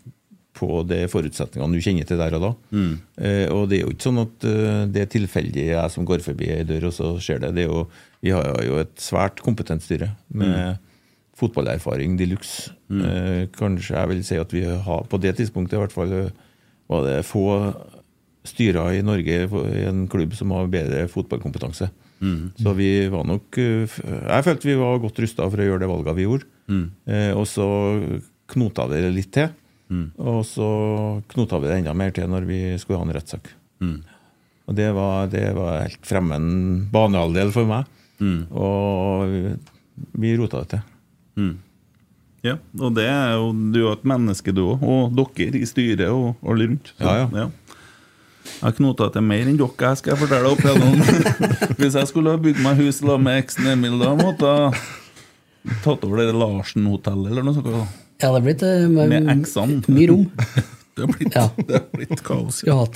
på 0.53 0.83
de 0.85 0.99
forutsetningene 1.09 1.75
du 1.77 1.83
kjenner 1.83 2.07
til 2.07 2.19
der 2.21 2.37
og 2.37 2.43
da. 2.43 2.51
Mm. 2.75 2.93
Eh, 3.17 3.45
og 3.49 3.67
det 3.71 3.79
er 3.79 3.85
jo 3.87 3.93
ikke 3.95 4.07
sånn 4.07 4.21
at 4.21 4.47
uh, 4.47 4.83
det 4.93 5.03
er 5.03 5.11
tilfeldig 5.11 5.67
jeg 5.71 5.93
som 5.93 6.07
går 6.07 6.23
forbi 6.25 6.51
ei 6.53 6.63
dør, 6.69 6.89
og 6.91 6.95
så 6.95 7.13
skjer 7.23 7.41
det. 7.43 7.53
det 7.57 7.65
er 7.65 7.71
jo, 7.71 7.85
vi 8.23 8.33
har 8.35 8.61
jo 8.67 8.77
et 8.83 8.93
svært 9.01 9.41
kompetent 9.45 9.85
styre 9.85 10.13
med 10.29 10.77
fotballerfaring 11.39 12.17
de 12.19 12.29
luxe. 12.29 12.71
Eh, 12.93 13.49
kanskje 13.57 13.97
jeg 13.97 14.11
vil 14.11 14.23
si 14.25 14.37
at 14.39 14.53
vi 14.53 14.63
har 14.67 15.09
på 15.09 15.19
det 15.21 15.35
tidspunktet 15.39 15.77
i 15.77 15.81
hvert 15.81 15.95
fall 15.95 16.13
eh, 16.13 16.31
var 16.91 17.07
det 17.07 17.23
få 17.25 17.47
styrer 18.45 18.99
i 18.99 19.03
Norge 19.05 19.45
i 19.47 19.85
en 19.87 20.05
klubb 20.11 20.35
som 20.37 20.51
har 20.53 20.71
bedre 20.71 21.07
fotballkompetanse. 21.11 21.89
Så 22.55 22.73
vi 22.77 22.91
var 23.11 23.25
nok 23.27 23.57
eh, 23.59 23.97
Jeg 23.97 24.45
følte 24.45 24.69
vi 24.69 24.79
var 24.79 25.01
godt 25.03 25.19
rusta 25.23 25.49
for 25.49 25.59
å 25.59 25.67
gjøre 25.67 25.83
det 25.83 25.91
valget 25.91 26.19
vi 26.19 26.27
gjorde. 26.27 26.47
Eh, 27.09 27.31
og 27.35 27.47
så 27.49 27.67
knota 28.53 28.87
det 28.91 29.03
litt 29.11 29.33
til. 29.35 29.51
Og 30.17 30.41
så 30.47 30.67
knota 31.33 31.59
vi 31.61 31.69
det 31.69 31.77
enda 31.81 31.93
mer 31.97 32.13
til 32.15 32.29
når 32.31 32.47
vi 32.49 32.59
skulle 32.81 33.01
ha 33.01 33.07
en 33.07 33.13
rettssak. 33.15 33.51
Og 34.63 34.75
det 34.77 34.87
var, 34.95 35.27
det 35.27 35.49
var 35.57 35.81
helt 35.83 36.07
fremmed 36.07 36.89
banehalvdel 36.93 37.51
for 37.55 37.67
meg. 37.69 37.89
Og 38.55 39.33
vi 40.17 40.35
rota 40.39 40.63
det 40.63 40.69
til. 40.75 40.83
Mm. 41.37 41.53
Ja, 42.43 42.57
og 42.79 42.95
det 42.97 43.05
er 43.07 43.37
jo, 43.39 43.51
du 43.71 43.77
er 43.79 43.83
jo 43.85 43.91
et 43.95 44.07
menneske, 44.07 44.51
du 44.55 44.63
òg. 44.73 44.81
Og 44.83 45.13
dere 45.15 45.59
i 45.61 45.67
styret 45.67 46.09
og 46.11 46.39
alle 46.43 46.69
rundt. 46.71 46.93
Så, 46.97 47.03
Ja, 47.03 47.27
ja. 47.43 47.49
Jeg 48.43 48.59
har 48.67 48.73
knota 48.75 49.05
til 49.11 49.23
mer 49.23 49.47
enn 49.47 49.55
dere, 49.59 49.71
jeg 49.87 49.99
skal 50.01 50.17
fortelle 50.19 50.49
opp 50.51 50.59
igjennom. 50.59 50.97
Hvis 51.79 51.95
jeg 51.95 52.09
skulle 52.09 52.33
ha 52.35 52.39
bygd 52.43 52.59
meg 52.63 52.81
hus 52.81 52.99
sammen 52.99 53.23
med 53.29 53.39
eksen 53.39 53.69
Emil, 53.71 53.95
da 54.01 54.11
måtte 54.19 54.49
jeg 54.51 55.77
tatt 55.85 56.03
over 56.03 56.19
det 56.19 56.35
Larsen-hotellet 56.35 57.31
eller 57.31 57.47
noe 57.47 57.55
sånt. 57.55 58.02
Ja, 58.21 58.29
det 58.29 58.35
har 58.37 58.41
blitt 58.45 58.63
eh, 58.63 58.87
Med 58.89 59.11
m- 59.23 59.29
eksene. 59.39 59.81
mye 59.95 60.07
rom. 60.11 60.25
Det 60.95 61.01
har 61.01 61.09
blitt, 61.09 61.33
Ja. 61.35 61.49
blitt 61.95 62.19
kaos. 62.23 62.59
Ja. 62.67 62.83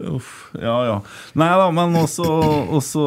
Uff, 0.00 0.48
ja, 0.56 0.74
ja. 0.88 0.94
Nei 1.36 1.48
da, 1.60 1.66
men 1.76 1.92
også, 2.00 2.24
også 2.72 3.02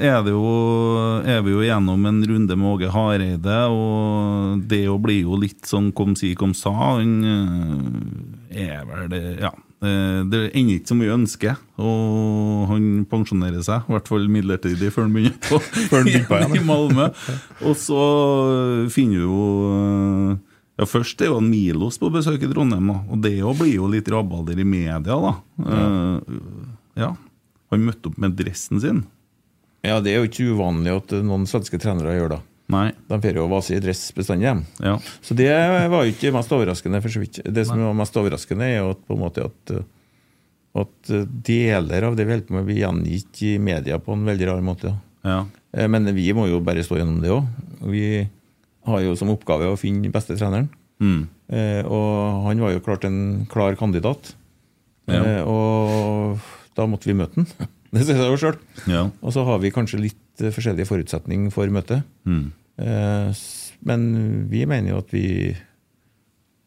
er 0.00 0.22
det 0.24 0.32
jo 0.32 1.20
Er 1.28 1.42
vi 1.44 1.52
jo 1.52 1.60
gjennom 1.60 2.06
en 2.08 2.22
runde 2.24 2.56
med 2.56 2.70
Åge 2.70 2.88
Hareide, 2.94 3.58
og 3.68 4.62
det 4.66 4.80
jo 4.86 4.96
blir 4.98 5.20
jo 5.26 5.36
litt 5.38 5.68
sånn 5.68 5.90
kom 5.92 6.16
si, 6.16 6.32
kom 6.34 6.54
sa. 6.56 6.72
Han 6.96 7.12
eh, 7.28 8.66
er 8.70 8.84
vel 8.88 9.06
det 9.12 9.22
Ja. 9.44 9.52
Eh, 9.84 10.20
Det 10.30 10.40
ender 10.52 10.78
ikke 10.78 10.92
så 10.92 10.98
mye 10.98 11.14
ønske, 11.16 11.54
og 11.82 12.66
han 12.72 12.88
pensjonerer 13.10 13.64
seg, 13.66 13.86
i 13.86 13.96
hvert 13.96 14.10
fall 14.10 14.28
midlertidig, 14.32 14.92
før 14.94 15.08
han 15.08 15.16
begynner 15.16 15.40
på, 15.48 15.60
han 15.92 16.08
begynner 16.08 16.28
på 16.28 16.40
igjen, 16.40 16.58
i 16.60 16.66
Malmö. 16.66 17.08
Og 17.66 17.76
så 17.80 18.02
finner 18.94 19.20
vi 19.20 19.26
jo 19.26 19.40
eh, 19.72 20.54
ja, 20.76 20.88
Først 20.88 21.22
er 21.24 21.30
jo 21.32 21.40
Milos 21.40 21.96
på 22.00 22.12
besøk 22.12 22.42
i 22.44 22.50
Trondheim, 22.52 22.92
da, 22.92 22.98
og 23.08 23.22
det 23.24 23.36
blir 23.60 23.74
jo 23.78 23.90
litt 23.92 24.08
rabalder 24.12 24.60
i 24.60 24.66
media. 24.68 25.00
da. 25.04 25.36
Ja. 25.64 25.86
ja. 27.00 27.12
Han 27.72 27.86
møtte 27.86 28.10
opp 28.10 28.18
med 28.22 28.36
dressen 28.38 28.80
sin. 28.82 29.04
Ja, 29.86 30.00
det 30.02 30.12
er 30.12 30.22
jo 30.22 30.28
ikke 30.30 30.50
uvanlig 30.54 30.94
at 30.94 31.14
eh, 31.14 31.24
noen 31.24 31.46
svenske 31.48 31.78
trenere 31.82 32.16
gjør 32.16 32.36
det. 32.36 32.40
Nei. 32.72 32.88
De 33.06 33.18
får 33.22 33.36
jo 33.38 33.44
vase 33.50 33.76
i 33.76 33.82
dress 33.82 34.08
bestandig. 34.16 34.50
Ja. 34.82 34.96
Så 35.22 35.36
det 35.38 35.50
var 35.92 36.02
jo 36.06 36.10
ikke 36.14 36.32
mest 36.34 36.50
overraskende. 36.52 36.98
for 37.04 37.12
så 37.14 37.20
vidt. 37.22 37.38
Det 37.44 37.66
som 37.68 37.78
var 37.84 37.94
mest 37.94 38.16
overraskende, 38.18 38.66
er 38.66 38.80
jo 38.80 38.88
at, 38.96 39.04
på 39.06 39.14
en 39.14 39.22
måte 39.22 39.44
at, 39.46 39.74
at 40.82 41.12
deler 41.46 42.08
av 42.08 42.16
det 42.18 42.26
vi 42.26 42.34
holder 42.34 42.48
på 42.48 42.56
med, 42.58 42.66
blir 42.66 42.80
gjengitt 42.82 43.42
i 43.46 43.52
media 43.62 44.00
på 44.02 44.16
en 44.16 44.26
veldig 44.26 44.48
rar 44.50 44.64
måte. 44.66 44.96
Ja. 45.26 45.44
Eh, 45.72 45.86
Men 45.88 46.10
vi 46.16 46.26
må 46.34 46.48
jo 46.50 46.58
bare 46.64 46.82
stå 46.86 46.98
gjennom 46.98 47.20
det 47.22 47.30
òg. 47.34 47.46
Vi 47.92 48.04
har 48.86 49.00
jo 49.02 49.14
som 49.18 49.30
oppgave 49.32 49.70
å 49.70 49.78
finne 49.78 50.02
den 50.06 50.14
beste 50.14 50.36
treneren. 50.38 50.68
Mm. 51.02 51.22
Eh, 51.52 51.82
og 51.86 52.44
han 52.48 52.60
var 52.66 52.74
jo 52.74 52.82
klart 52.82 53.06
en 53.06 53.46
klar 53.50 53.78
kandidat. 53.78 54.34
Ja. 55.06 55.22
Eh, 55.22 55.42
og 55.46 56.42
da 56.74 56.86
måtte 56.90 57.06
vi 57.10 57.14
møte 57.18 57.42
han. 57.44 57.70
Det 57.96 58.02
sier 58.04 58.18
seg 58.18 58.28
jo 58.34 58.36
sjøl. 58.42 58.56
Og 59.22 59.30
så 59.32 59.44
har 59.46 59.60
vi 59.62 59.70
kanskje 59.72 60.00
litt 60.02 60.18
eh, 60.42 60.52
forskjellige 60.54 60.88
forutsetninger 60.88 61.52
for 61.54 61.70
møtet. 61.72 62.06
Mm. 62.28 62.50
Eh, 62.82 63.44
men 63.86 64.02
vi 64.50 64.64
mener 64.68 64.94
jo 64.94 65.00
at 65.02 65.14
vi 65.14 65.28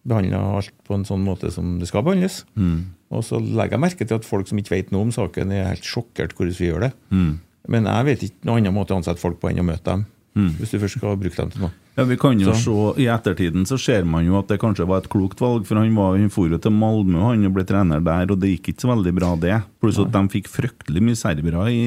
behandler 0.09 0.57
alt 0.59 0.73
på 0.87 0.95
en 0.95 1.05
sånn 1.05 1.25
måte 1.25 1.51
som 1.53 1.77
det 1.81 1.89
skal 1.89 2.05
behandles. 2.07 2.43
Mm. 2.55 2.95
Og 3.13 3.25
så 3.25 3.41
legger 3.41 3.77
jeg 3.77 3.83
merke 3.83 4.07
til 4.07 4.19
at 4.19 4.27
folk 4.27 4.49
som 4.49 4.61
ikke 4.61 4.75
vet 4.75 4.93
noe 4.93 5.07
om 5.07 5.13
saken, 5.13 5.53
er 5.53 5.71
helt 5.71 5.85
sjokkert 5.85 6.35
hvordan 6.37 6.57
vi 6.57 6.69
gjør 6.69 6.87
det. 6.87 6.91
Mm. 7.13 7.33
Men 7.69 7.89
jeg 7.89 8.07
vet 8.07 8.25
ikke 8.25 8.49
noen 8.49 8.63
annen 8.63 8.77
måte 8.77 8.95
å 8.95 8.99
ansette 9.01 9.21
folk 9.21 9.39
på 9.41 9.51
enn 9.51 9.61
å 9.61 9.67
møte 9.67 9.85
dem. 9.91 10.05
Mm. 10.37 10.51
Hvis 10.59 10.73
du 10.73 10.79
først 10.81 10.99
skal 10.99 11.17
bruke 11.19 11.37
dem 11.37 11.53
til 11.53 11.65
noe. 11.65 11.73
Ja, 11.99 12.05
vi 12.07 12.17
kan 12.17 12.39
jo 12.39 12.53
Så- 12.53 12.63
se, 12.95 13.03
I 13.03 13.07
ettertiden 13.11 13.65
så 13.67 13.77
ser 13.79 14.05
man 14.07 14.25
jo 14.25 14.37
at 14.39 14.47
det 14.47 14.59
kanskje 14.61 14.87
var 14.87 15.03
et 15.03 15.09
klokt 15.11 15.39
valg, 15.43 15.65
for 15.67 15.75
han, 15.81 15.93
var, 15.95 16.17
han 16.17 16.29
for 16.33 16.47
jo 16.49 16.57
til 16.57 16.71
Malmö 16.71 17.19
han 17.29 17.43
ble 17.53 17.65
trener 17.67 17.99
der, 18.03 18.31
og 18.31 18.39
det 18.39 18.53
gikk 18.55 18.71
ikke 18.73 18.85
så 18.87 18.93
veldig 18.95 19.13
bra, 19.19 19.33
det. 19.35 19.57
Pluss 19.81 19.99
at 19.99 20.11
de 20.15 20.23
fikk 20.31 20.47
fryktelig 20.47 21.03
mye 21.03 21.19
serbere 21.19 21.67
i 21.71 21.83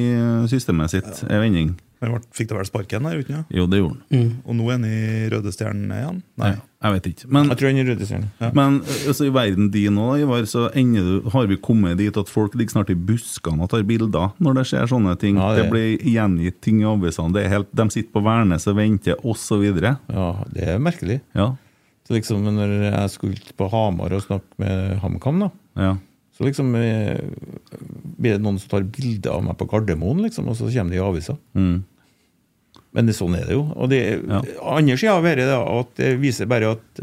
systemet 0.53 0.91
sitt. 0.93 1.25
Ja. 1.29 1.41
vending. 1.41 1.75
Han 2.03 2.19
fikk 2.35 2.49
da 2.51 2.57
vel 2.59 2.67
sparken 2.67 3.05
der, 3.07 3.21
uten 3.23 3.37
ja? 3.37 3.43
Jo, 3.55 3.65
det 3.71 3.79
gjorde 3.79 4.01
han. 4.11 4.31
Og 4.45 4.57
nå 4.59 4.65
er 4.69 4.73
han 4.77 4.85
i 4.89 5.29
Røde 5.31 5.53
Stjernen 5.55 5.93
igjen? 5.95 6.19
Nei, 6.43 6.51
jeg 6.83 6.97
vet 6.97 7.07
ikke. 7.13 7.29
Men, 7.31 7.49
Jeg 7.53 7.59
tror 7.61 7.69
han 7.71 7.79
er 7.79 7.85
i 7.85 7.89
røde 7.93 8.07
stjerne. 8.09 8.51
men 8.59 8.79
altså, 8.83 9.27
i 9.29 9.33
verden 9.37 9.71
din 9.71 10.01
òg, 10.03 10.17
Ivar, 10.25 10.43
så 10.51 10.65
ender 10.75 11.07
du, 11.07 11.31
har 11.31 11.47
vi 11.47 11.57
kommet 11.63 11.97
dit 12.03 12.17
at 12.19 12.29
folk 12.33 12.57
ligger 12.59 12.75
snart 12.75 12.91
i 12.91 12.99
buskene 12.99 13.63
og 13.63 13.71
tar 13.71 13.85
bilder 13.87 14.33
når 14.43 14.59
det 14.59 14.67
skjer 14.73 14.91
sånne 14.91 15.15
ting. 15.23 15.39
Ja, 15.39 15.53
det... 15.55 15.63
det- 15.63 15.71
blir 15.71 15.99
gjengitt 16.11 16.61
ting 16.61 16.83
i 16.83 16.89
avisene. 16.91 17.33
Det 17.39 17.45
er 17.47 17.53
helt, 17.55 17.71
de 17.73 17.87
sitter 17.95 18.11
på 18.13 18.25
Værnes 18.27 18.67
og 18.67 18.77
venter, 18.83 19.15
osv. 19.23 19.63
Ja, 19.83 20.29
det 20.53 20.69
er 20.75 20.83
merkelig. 20.83 21.21
Ja. 21.39 21.53
Så 22.03 22.17
liksom 22.19 22.43
når 22.51 22.73
jeg 22.91 23.11
skulle 23.15 23.55
på 23.57 23.69
Hamar 23.71 24.11
og 24.19 24.25
snakke 24.27 24.59
med 24.59 24.99
HamKam, 25.05 25.39
da, 25.47 25.51
Ja. 25.79 25.93
så 26.35 26.43
liksom 26.49 26.75
eh, 26.75 27.21
blir 28.19 28.35
det 28.37 28.43
noen 28.43 28.59
som 28.59 28.69
tar 28.73 28.83
bilde 28.91 29.31
av 29.31 29.45
meg 29.47 29.57
på 29.61 29.69
Gardermoen, 29.71 30.23
liksom, 30.27 30.49
og 30.51 30.57
så 30.59 30.67
kommer 30.73 30.91
det 30.91 30.99
i 30.99 31.05
avisa. 31.05 31.37
Mm. 31.55 31.85
Men 32.93 33.07
det, 33.09 33.15
sånn 33.17 33.35
er 33.39 33.47
det 33.49 33.55
jo. 33.57 33.63
Og 33.77 33.89
det, 33.89 34.01
Ja. 34.29 34.43
andre 34.77 34.97
sida 35.01 35.15
av 35.17 35.25
dette 35.25 35.47
at 35.57 35.95
det 35.97 36.11
viser 36.21 36.47
bare 36.51 36.75
at, 36.77 37.01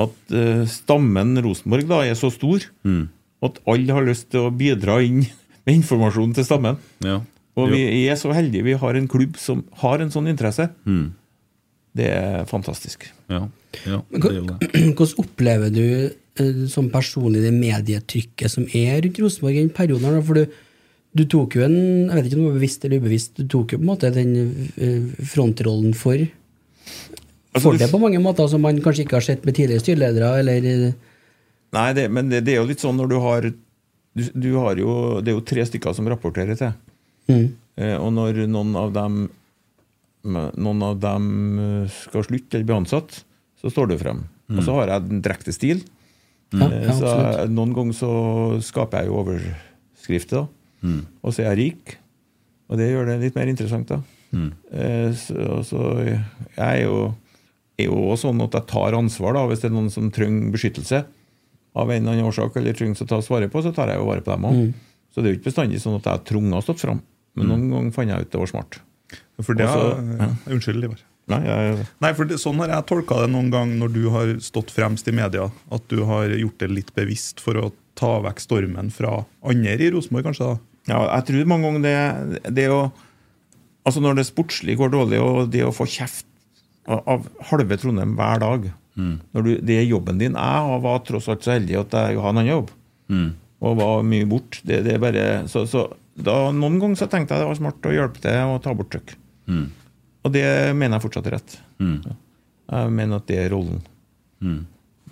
at 0.00 0.32
eh, 0.32 0.62
stammen 0.70 1.34
Rosenborg 1.44 1.88
da 1.90 1.98
er 2.06 2.14
så 2.16 2.30
stor 2.32 2.64
Mm. 2.84 3.08
at 3.42 3.58
alle 3.68 3.92
har 3.92 4.06
lyst 4.06 4.30
til 4.32 4.46
å 4.48 4.54
bidra 4.56 5.02
inn 5.04 5.26
med 5.66 5.74
informasjon 5.82 6.34
til 6.34 6.44
stammen. 6.48 6.78
Ja. 7.04 7.20
Og 7.60 7.68
vi 7.74 8.06
er 8.08 8.16
så 8.16 8.32
heldige 8.32 8.64
vi 8.64 8.72
har 8.78 8.94
en 8.96 9.08
klubb 9.10 9.36
som 9.36 9.64
har 9.82 10.00
en 10.00 10.08
sånn 10.10 10.28
interesse. 10.30 10.70
Mm. 10.86 11.10
Det 11.92 12.06
er 12.06 12.44
fantastisk. 12.46 13.08
Ja. 13.28 13.48
ja, 13.84 13.98
det 14.14 14.24
er 14.30 14.36
jo 14.38 14.46
det. 14.46 14.70
Hvordan 14.96 15.18
opplever 15.24 15.72
du 15.74 15.84
eh, 16.38 16.66
som 16.70 16.88
personlig 16.88 17.42
det 17.42 17.52
medietrykket 17.52 18.48
som 18.54 18.64
er 18.72 19.02
rundt 19.04 19.18
Rosenborg 19.20 19.58
i 19.58 19.64
den 19.66 19.72
perioden? 19.74 20.22
For 20.24 20.38
du, 20.40 20.46
du 21.16 21.24
tok 21.26 21.56
jo 21.58 21.64
en 21.66 21.76
jeg 22.06 22.14
vet 22.16 22.26
ikke 22.28 22.36
om 22.38 22.44
det 22.44 22.50
var 22.50 22.58
bevisst 22.60 22.84
eller 22.86 23.00
ubevisst, 23.02 23.32
du 23.40 23.46
tok 23.50 23.72
jo 23.74 23.78
på 23.80 23.82
en 23.84 23.90
måte 23.90 24.10
den 24.14 24.34
eh, 24.76 25.24
frontrollen 25.32 25.94
for 25.98 26.20
Altså, 27.50 27.64
for 27.64 27.78
det 27.80 27.88
på 27.90 27.98
mange 27.98 28.20
måter 28.22 28.46
som 28.46 28.62
man 28.62 28.76
kanskje 28.78 29.02
ikke 29.08 29.16
har 29.18 29.24
sett 29.26 29.42
med 29.46 29.56
tidligere 29.56 29.82
styreledere, 29.82 30.28
eller 30.38 30.68
eh, 30.70 30.92
Nei, 31.74 31.88
det, 31.98 32.04
men 32.14 32.30
det, 32.30 32.44
det 32.46 32.54
er 32.54 32.60
jo 32.60 32.68
litt 32.68 32.82
sånn 32.82 32.98
når 32.98 33.10
du 33.10 33.16
har 33.22 33.48
du, 33.50 34.22
du 34.34 34.48
har 34.58 34.78
jo, 34.78 34.92
Det 35.22 35.30
er 35.32 35.36
jo 35.38 35.42
tre 35.46 35.64
stykker 35.66 35.94
som 35.94 36.08
rapporterer 36.10 36.58
til. 36.58 36.72
mm, 37.30 37.48
Eh, 37.80 37.94
og 37.96 38.10
når 38.12 38.42
noen 38.50 38.74
av 38.76 38.90
dem 38.92 39.20
Noen 40.26 40.82
av 40.84 40.98
dem 41.00 41.26
skal 41.94 42.26
slutte 42.26 42.58
eller 42.58 42.66
bli 42.68 42.74
ansatt, 42.76 43.22
så 43.56 43.70
står 43.72 43.86
du 43.88 43.94
frem. 43.96 44.18
Og 44.52 44.58
så 44.66 44.74
har 44.76 44.90
jeg 44.90 45.06
en 45.14 45.22
direkte 45.24 45.54
stil. 45.56 45.80
ja, 46.52 46.66
Eh, 46.66 46.82
ja, 46.90 46.92
så 46.98 47.06
jeg, 47.14 47.50
noen 47.54 47.72
ganger 47.72 47.96
så 47.96 48.10
skaper 48.66 49.00
jeg 49.00 49.08
jo 49.08 49.16
overskrifter, 49.22 50.42
da. 50.42 50.59
Og 51.22 51.32
så 51.34 51.42
er 51.44 51.50
jeg 51.54 51.58
rik. 51.60 51.96
Og 52.70 52.78
det 52.78 52.90
gjør 52.90 53.06
det 53.10 53.20
litt 53.24 53.34
mer 53.36 53.48
interessant, 53.50 53.88
da. 53.90 54.00
Eh, 54.72 55.10
så, 55.18 55.62
så 55.66 55.80
jeg 56.06 56.20
er 56.56 56.82
jo, 56.84 57.14
er 57.80 57.88
jo 57.88 58.14
sånn 58.16 58.40
at 58.44 58.54
jeg 58.54 58.68
tar 58.70 58.94
ansvar 58.94 59.34
da, 59.34 59.46
hvis 59.50 59.60
det 59.64 59.70
er 59.70 59.74
noen 59.74 59.90
som 59.90 60.10
trenger 60.14 60.52
beskyttelse 60.54 61.00
av 61.74 61.90
en 61.90 62.02
eller 62.02 62.12
annen 62.16 62.28
årsak, 62.30 62.56
eller 62.56 62.74
trenger 62.78 63.02
å 63.02 63.08
ta 63.10 63.18
vare 63.26 63.48
på, 63.50 63.62
så 63.62 63.72
tar 63.74 63.90
jeg 63.90 63.98
jo 63.98 64.06
vare 64.08 64.22
på 64.22 64.30
dem 64.34 64.46
òg. 64.46 64.60
Så 65.10 65.20
det 65.22 65.26
er 65.28 65.34
jo 65.34 65.38
ikke 65.40 65.50
bestandig 65.50 65.80
sånn 65.82 65.98
at 65.98 66.06
jeg 66.06 66.14
har 66.18 66.24
tvunget 66.30 66.58
å 66.60 66.62
stått 66.62 66.82
fram. 66.84 67.00
Men 67.34 67.46
noen 67.50 67.70
ganger 67.70 67.92
fant 67.94 68.10
jeg 68.10 68.26
ut 68.26 68.30
det 68.30 68.40
var 68.40 68.50
smart. 68.50 68.80
For 69.42 69.54
det 69.58 69.66
Også- 69.66 70.18
har, 70.20 70.36
Unnskyld, 70.46 70.84
Ivar. 70.84 71.00
Nei, 71.30 71.40
jeg, 71.46 71.86
Nei, 72.02 72.12
for 72.18 72.24
det, 72.26 72.38
Sånn 72.42 72.58
har 72.58 72.68
jeg 72.68 72.86
tolka 72.86 73.20
det 73.22 73.30
noen 73.30 73.50
gang 73.52 73.78
når 73.78 73.92
du 73.94 74.08
har 74.10 74.32
stått 74.42 74.70
fremst 74.74 75.06
i 75.08 75.12
media. 75.14 75.50
At 75.70 75.86
du 75.88 76.04
har 76.04 76.26
gjort 76.28 76.58
det 76.58 76.70
litt 76.70 76.94
bevisst 76.94 77.40
for 77.42 77.54
å 77.54 77.72
ta 77.94 78.20
vekk 78.24 78.40
stormen 78.42 78.90
fra 78.90 79.24
andre 79.42 79.76
i 79.78 79.90
Rosenborg, 79.94 80.24
kanskje? 80.30 80.46
da? 80.54 80.58
Ja, 80.90 80.98
jeg 81.16 81.28
tror 81.28 81.48
mange 81.52 81.68
ganger 81.70 81.86
det, 81.86 82.42
det 82.58 82.66
å 82.74 82.80
Altså 83.88 84.02
Når 84.04 84.18
det 84.18 84.26
sportslig 84.28 84.74
går 84.76 84.90
dårlig, 84.92 85.18
og 85.24 85.48
det 85.54 85.62
å 85.64 85.70
få 85.72 85.86
kjeft 85.88 86.26
av, 86.90 87.24
halve 87.48 87.78
Trondheim 87.80 88.12
hver 88.18 88.42
dag 88.42 88.66
når 89.32 89.46
du, 89.46 89.50
Det 89.64 89.76
er 89.80 89.86
jobben 89.88 90.18
din. 90.20 90.34
Jeg 90.36 90.80
var 90.84 90.98
tross 91.08 91.28
alt 91.32 91.46
så 91.46 91.54
heldig 91.54 91.78
at 91.80 91.94
jeg 91.96 92.18
hadde 92.20 92.28
en 92.28 92.40
annen 92.42 92.50
jobb, 92.50 92.68
og 93.64 93.78
var 93.78 94.02
mye 94.04 94.26
borte. 94.28 94.60
Det, 94.68 94.82
det 94.84 94.92
er 94.94 95.00
bare, 95.02 95.24
så, 95.48 95.62
så 95.70 95.86
da, 96.20 96.50
Noen 96.52 96.76
ganger 96.82 97.00
så 97.00 97.08
tenkte 97.08 97.34
jeg 97.38 97.44
det 97.44 97.48
var 97.48 97.58
smart 97.62 97.88
å 97.88 97.94
hjelpe 97.94 98.20
til 98.20 98.52
og 98.52 98.60
ta 98.64 98.74
bort 98.76 98.90
trykk. 98.92 99.14
Og 100.26 100.32
det 100.34 100.44
mener 100.76 100.98
jeg 100.98 101.04
fortsatt 101.06 101.26
er 101.30 101.38
rett. 101.38 101.56
Ja. 102.04 102.16
Jeg 102.76 102.92
mener 103.00 103.22
at 103.22 103.26
det 103.30 103.38
er 103.46 103.50
rollen. 103.54 103.80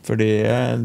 For 0.05 0.21
det, 0.21 0.29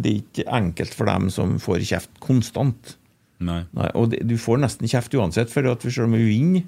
det 0.03 0.09
er 0.13 0.21
ikke 0.23 0.47
enkelt 0.55 0.95
for 0.95 1.11
dem 1.11 1.27
som 1.35 1.57
får 1.61 1.83
kjeft 1.91 2.13
konstant. 2.23 2.95
Nei. 3.43 3.61
Nei, 3.75 3.89
og 3.99 4.11
det, 4.13 4.21
du 4.29 4.37
får 4.41 4.61
nesten 4.63 4.89
kjeft 4.89 5.13
uansett, 5.19 5.51
for 5.53 5.67
at 5.71 5.83
vi 5.85 5.91
selv 5.93 6.09
om 6.09 6.15
vi 6.17 6.27
vinner 6.29 6.63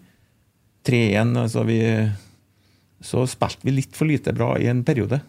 3-1, 0.86 1.32
altså 1.42 1.64
vi, 1.66 1.80
så 3.06 3.24
spilte 3.30 3.66
vi 3.66 3.74
litt 3.80 3.96
for 3.98 4.10
lite 4.10 4.34
bra 4.38 4.54
i 4.62 4.68
en 4.72 4.84
periode. 4.88 5.22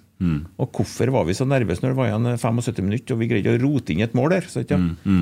Og 0.57 0.73
hvorfor 0.73 1.11
var 1.13 1.27
vi 1.29 1.35
så 1.37 1.45
nervøse 1.45 1.83
når 1.85 1.93
det 1.93 1.99
var 1.99 2.07
igjen 2.09 2.29
75 2.41 2.85
minutter 2.87 3.13
og 3.13 3.21
vi 3.21 3.27
greide 3.29 3.53
å 3.53 3.59
rote 3.61 3.93
inn 3.93 4.01
et 4.05 4.15
mål 4.17 4.31
der? 4.33 4.47
Så, 4.49 4.63
ikke? 4.65 4.79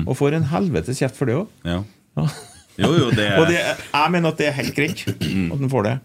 Og 0.07 0.15
får 0.15 0.37
en 0.37 0.45
helvetes 0.53 1.01
kjeft 1.01 1.17
for 1.19 1.27
det 1.27 1.35
òg. 1.41 1.49
Ja. 1.67 1.81
Jo, 2.79 2.91
jo, 2.95 3.09
det 3.15 3.25
Og 3.39 3.47
det, 3.51 3.59
jeg 3.59 4.11
mener 4.11 4.31
at 4.31 4.39
det 4.39 4.47
er 4.49 4.55
helt 4.59 4.75
greit 4.75 5.03
at 5.07 5.59
en 5.59 5.71
får 5.71 5.87
det. 5.89 5.95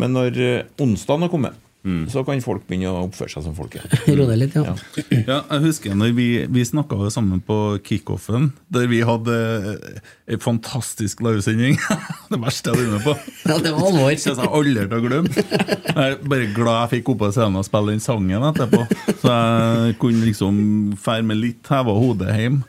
Men 0.00 0.12
når 0.16 0.36
eh, 0.40 0.68
onsdagen 0.80 1.24
har 1.26 1.32
kommet, 1.32 1.56
så 2.12 2.20
kan 2.28 2.40
folk 2.44 2.66
begynne 2.68 2.90
å 2.92 3.06
oppføre 3.06 3.32
seg 3.32 3.44
som 3.46 3.54
folk 3.56 3.78
er. 3.80 3.86
deg 4.04 4.36
litt, 4.36 4.56
ja. 4.58 4.74
Ja, 5.24 5.38
jeg 5.48 5.62
husker 5.64 5.94
når 5.96 6.12
vi, 6.16 6.26
vi 6.52 6.64
snakka 6.68 7.08
sammen 7.12 7.40
på 7.44 7.78
kickoffen, 7.86 8.50
der 8.68 8.88
vi 8.90 9.00
hadde 9.06 9.36
en 10.28 10.42
fantastisk 10.44 11.22
livesending. 11.24 11.78
det 12.32 12.40
verste 12.42 12.74
jeg 12.74 12.76
har 12.76 12.82
vært 12.82 12.96
med 12.98 13.06
på. 13.06 13.36
Ja, 13.48 13.56
det 13.64 13.72
var 13.76 13.88
alvor. 13.88 14.10
Jeg 14.12 14.20
jeg 14.20 14.52
aldri 14.60 14.84
til 14.84 14.98
å 14.98 15.04
glemme. 15.06 15.46
Jeg 15.90 16.04
er 16.04 16.18
bare 16.34 16.50
glad 16.56 16.76
jeg 16.82 16.92
fikk 16.98 17.14
opp 17.14 17.22
på 17.24 17.32
scenen 17.32 17.62
og 17.62 17.66
spille 17.66 17.94
den 17.94 18.04
sangen 18.04 18.48
etterpå. 18.50 18.84
Så 19.22 19.32
jeg 19.32 19.96
kunne 20.02 20.28
liksom 20.28 20.60
fære 21.00 21.26
med 21.30 21.40
litt 21.40 21.72
heva 21.72 21.96
hodet 21.96 22.36
hjem. 22.36 22.60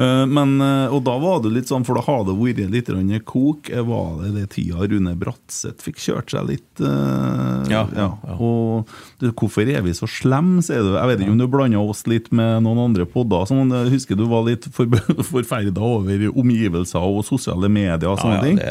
Eh, 0.00 0.24
Men, 0.26 0.54
eh, 0.64 0.88
og 0.94 1.02
da 1.04 1.16
var 1.20 1.42
det 1.44 1.50
litt 1.52 1.68
sånn, 1.68 1.84
for 1.84 1.98
da 1.98 2.02
har 2.06 2.22
det 2.24 2.36
vært 2.38 2.70
litt 2.72 3.24
kok. 3.28 3.68
Eh, 3.70 3.82
Var 3.84 4.22
det 4.22 4.30
det 4.38 4.44
tida 4.54 4.86
Rune 4.88 5.12
Bratseth 5.18 5.84
fikk 5.84 5.98
kjørt 6.00 6.32
seg 6.32 6.46
litt? 6.48 6.80
Ja, 6.80 7.82
ja. 7.92 8.06
ja. 8.24 8.36
Og 8.40 8.88
du, 9.20 9.28
hvorfor 9.32 9.68
er 9.68 9.82
vi 9.84 9.92
så 9.96 10.08
slemme, 10.08 10.62
sier 10.64 10.82
du? 10.86 10.94
Jeg 10.96 11.10
vet 11.10 11.20
ikke 11.24 11.34
om 11.34 11.42
du 11.42 11.46
blanda 11.52 11.82
oss 11.82 12.06
litt 12.08 12.30
med 12.32 12.62
noen 12.64 12.80
andre 12.88 13.04
podder. 13.04 13.44
Sånn, 13.50 13.68
jeg 13.74 13.92
husker 13.96 14.16
du 14.16 14.24
var 14.30 14.46
litt 14.48 14.68
for, 14.72 14.88
forferda 15.34 15.84
over 15.84 16.28
omgivelser 16.32 17.04
og 17.04 17.20
sosiale 17.28 17.68
medier 17.68 18.08
og 18.08 18.22
sånne 18.22 18.38
Ja, 18.40 18.40
ja, 18.40 18.46
ting. 18.46 18.62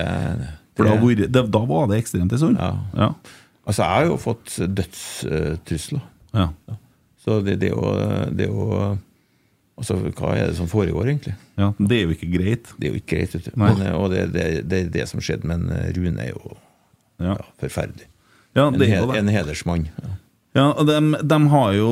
det, 0.42 0.50
For 0.80 0.88
da, 0.88 0.96
var, 0.98 1.22
det, 1.28 1.46
da 1.54 1.62
var 1.70 1.90
det 1.92 2.00
ekstremt 2.02 2.34
en 2.34 2.42
stund. 2.42 2.58
Ja. 2.98 3.12
Altså, 3.70 3.84
jeg 3.84 3.92
har 3.92 4.08
jo 4.10 4.18
fått 4.18 4.56
dødstrusler. 4.80 6.02
Ja. 6.34 6.48
Så 7.20 7.42
det, 7.46 7.60
det, 7.62 7.70
jo, 7.76 7.84
det 8.34 8.48
jo 8.50 8.98
Altså, 9.80 9.96
hva 10.20 10.34
er 10.36 10.50
det 10.52 10.58
som 10.60 10.68
foregår, 10.68 11.08
egentlig? 11.14 11.36
ja. 11.60 11.72
Det 11.80 11.98
er 11.98 12.06
jo 12.06 12.16
ikke 12.16 12.32
greit. 12.36 12.72
Det 12.78 12.90
er 12.90 12.94
jo 12.94 13.00
ikke 13.02 13.16
greit. 13.16 13.36
vet 13.38 13.46
du. 13.50 13.52
Men, 13.60 13.82
eh, 13.82 13.96
og 13.96 14.10
det 14.14 14.26
det, 14.36 14.48
det, 14.70 14.80
er 14.86 14.90
det 15.00 15.06
som 15.12 15.22
skjedde, 15.24 15.48
men 15.48 15.70
eh, 15.72 15.90
Rune 15.96 16.20
er 16.26 16.34
jo 16.36 16.58
Ja. 17.20 17.34
ja, 17.36 17.38
forferdelig. 17.60 18.08
Ja, 18.56 18.68
En, 18.68 18.78
det 18.80 18.90
er 18.90 19.06
he, 19.08 19.20
en 19.20 19.28
hedersmann. 19.32 19.88
Ja. 20.58 20.72
Og 20.74 20.88
de, 20.90 21.38
har 21.52 21.74
jo, 21.78 21.90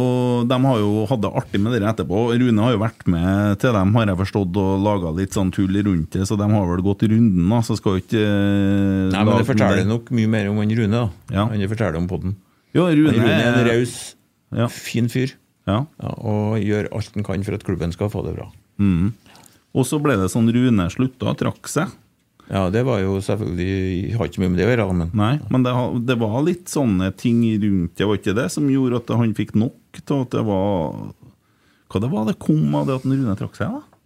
de 0.50 0.58
har 0.66 0.80
jo 0.82 1.06
hatt 1.08 1.22
det 1.22 1.30
artig 1.40 1.60
med 1.62 1.76
det 1.78 1.84
etterpå. 1.88 2.24
Rune 2.42 2.64
har 2.66 2.74
jo 2.74 2.80
vært 2.82 3.06
med 3.08 3.60
til 3.62 3.76
dem, 3.76 3.92
har 3.96 4.10
jeg 4.10 4.18
forstått, 4.24 4.58
og 4.58 4.82
laga 4.84 5.12
litt 5.16 5.36
sånn 5.38 5.52
tull 5.54 5.78
rundt 5.86 6.18
det, 6.18 6.26
så 6.28 6.36
de 6.40 6.48
har 6.50 6.66
vel 6.72 6.82
gått 6.86 7.06
runden, 7.08 7.46
da. 7.54 7.62
Så 7.64 7.78
skal 7.78 7.96
jo 8.00 8.04
ikke 8.04 8.24
eh, 8.24 9.08
Nei, 9.14 9.22
men 9.24 9.34
det 9.38 9.48
forteller 9.52 9.86
nok 9.88 10.10
mye 10.18 10.32
mer 10.34 10.50
om 10.52 10.58
han 10.64 10.74
Rune, 10.82 10.92
da. 11.06 11.06
Ja. 11.38 11.46
Han 11.54 11.68
forteller 11.70 12.00
om 12.02 12.10
podden. 12.10 12.36
Jo, 12.76 12.88
Rune, 12.90 13.14
Rune 13.16 13.36
er 13.38 13.52
en 13.54 13.70
raus, 13.70 13.98
Ja. 14.58 14.68
fin 14.72 15.08
fyr. 15.12 15.36
Ja. 15.68 15.84
Ja, 16.00 16.12
og 16.16 16.58
gjør 16.64 16.90
alt 16.96 17.16
han 17.16 17.28
kan 17.28 17.46
for 17.46 17.58
at 17.58 17.66
klubben 17.68 17.94
skal 17.96 18.12
få 18.14 18.24
det 18.26 18.38
bra. 18.38 18.50
Mm. 18.80 19.14
Og 19.78 19.88
så 19.88 20.00
ble 20.02 20.16
det 20.20 20.30
sånn 20.34 20.50
Rune 20.54 20.88
slutta, 20.94 21.36
trakk 21.38 21.70
seg. 21.72 21.92
Ja, 22.48 22.70
det 22.72 22.86
var 22.88 23.02
jo 23.02 23.18
selvfølgelig 23.20 24.14
Har 24.16 24.30
ikke 24.30 24.40
mye 24.40 24.52
med 24.54 24.62
det 24.62 24.68
å 24.68 24.72
gjøre, 24.72 24.84
men 24.96 25.10
Nei, 25.20 25.34
men 25.52 25.66
det, 25.66 25.74
det 26.08 26.16
var 26.22 26.38
litt 26.46 26.72
sånne 26.72 27.10
ting 27.20 27.42
rundt 27.60 27.98
det, 28.00 28.08
var 28.08 28.22
ikke 28.22 28.38
det, 28.38 28.46
som 28.54 28.70
gjorde 28.72 29.02
at 29.02 29.12
han 29.20 29.34
fikk 29.36 29.52
nok 29.60 30.00
til 30.00 30.24
at 30.24 30.32
det 30.32 30.46
var 30.48 31.12
Hva 31.92 32.02
det 32.04 32.12
var 32.14 32.30
det 32.30 32.38
kom 32.40 32.78
av 32.80 32.88
det 32.88 32.96
at 33.02 33.08
Rune 33.10 33.36
trakk 33.40 33.60
seg, 33.60 33.76
da? 33.76 33.97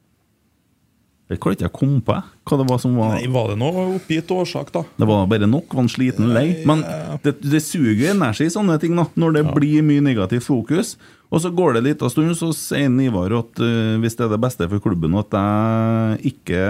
Det 1.31 1.37
klarer 1.39 1.55
ikke 1.55 1.63
jeg 1.63 1.71
å 1.71 1.77
komme 1.77 2.01
på. 2.03 2.15
Hva 2.49 2.57
det 2.59 2.67
var 2.67 2.79
som 2.83 2.95
var 2.99 3.13
Nei, 3.15 3.23
Var 3.31 3.53
det 3.53 3.57
noe 3.61 3.85
oppgitt 3.95 4.31
årsak, 4.35 4.73
da? 4.75 4.83
Det 4.99 5.07
var 5.07 5.29
bare 5.31 5.47
nok, 5.47 5.71
var 5.71 5.85
han 5.85 5.91
sliten 5.91 6.33
lei. 6.35 6.45
Men 6.67 6.83
det, 7.23 7.37
det 7.39 7.61
suger 7.63 8.11
energi 8.11 8.49
i 8.49 8.51
sånne 8.51 8.75
ting, 8.81 8.97
da, 8.99 9.07
når 9.15 9.37
det 9.37 9.43
blir 9.55 9.85
mye 9.87 10.03
negativt 10.03 10.49
fokus. 10.49 10.97
Og 11.31 11.39
så 11.39 11.53
går 11.55 11.77
det 11.77 11.85
litt 11.85 12.03
av 12.03 12.11
stund, 12.11 12.35
så 12.35 12.51
sier 12.55 12.91
Ivar 12.99 13.31
at 13.37 13.61
uh, 13.63 13.95
hvis 14.03 14.17
det 14.19 14.25
er 14.25 14.33
det 14.33 14.41
beste 14.43 14.67
for 14.67 14.83
klubben 14.83 15.15
at 15.21 15.31
jeg 15.31 16.33
ikke 16.33 16.65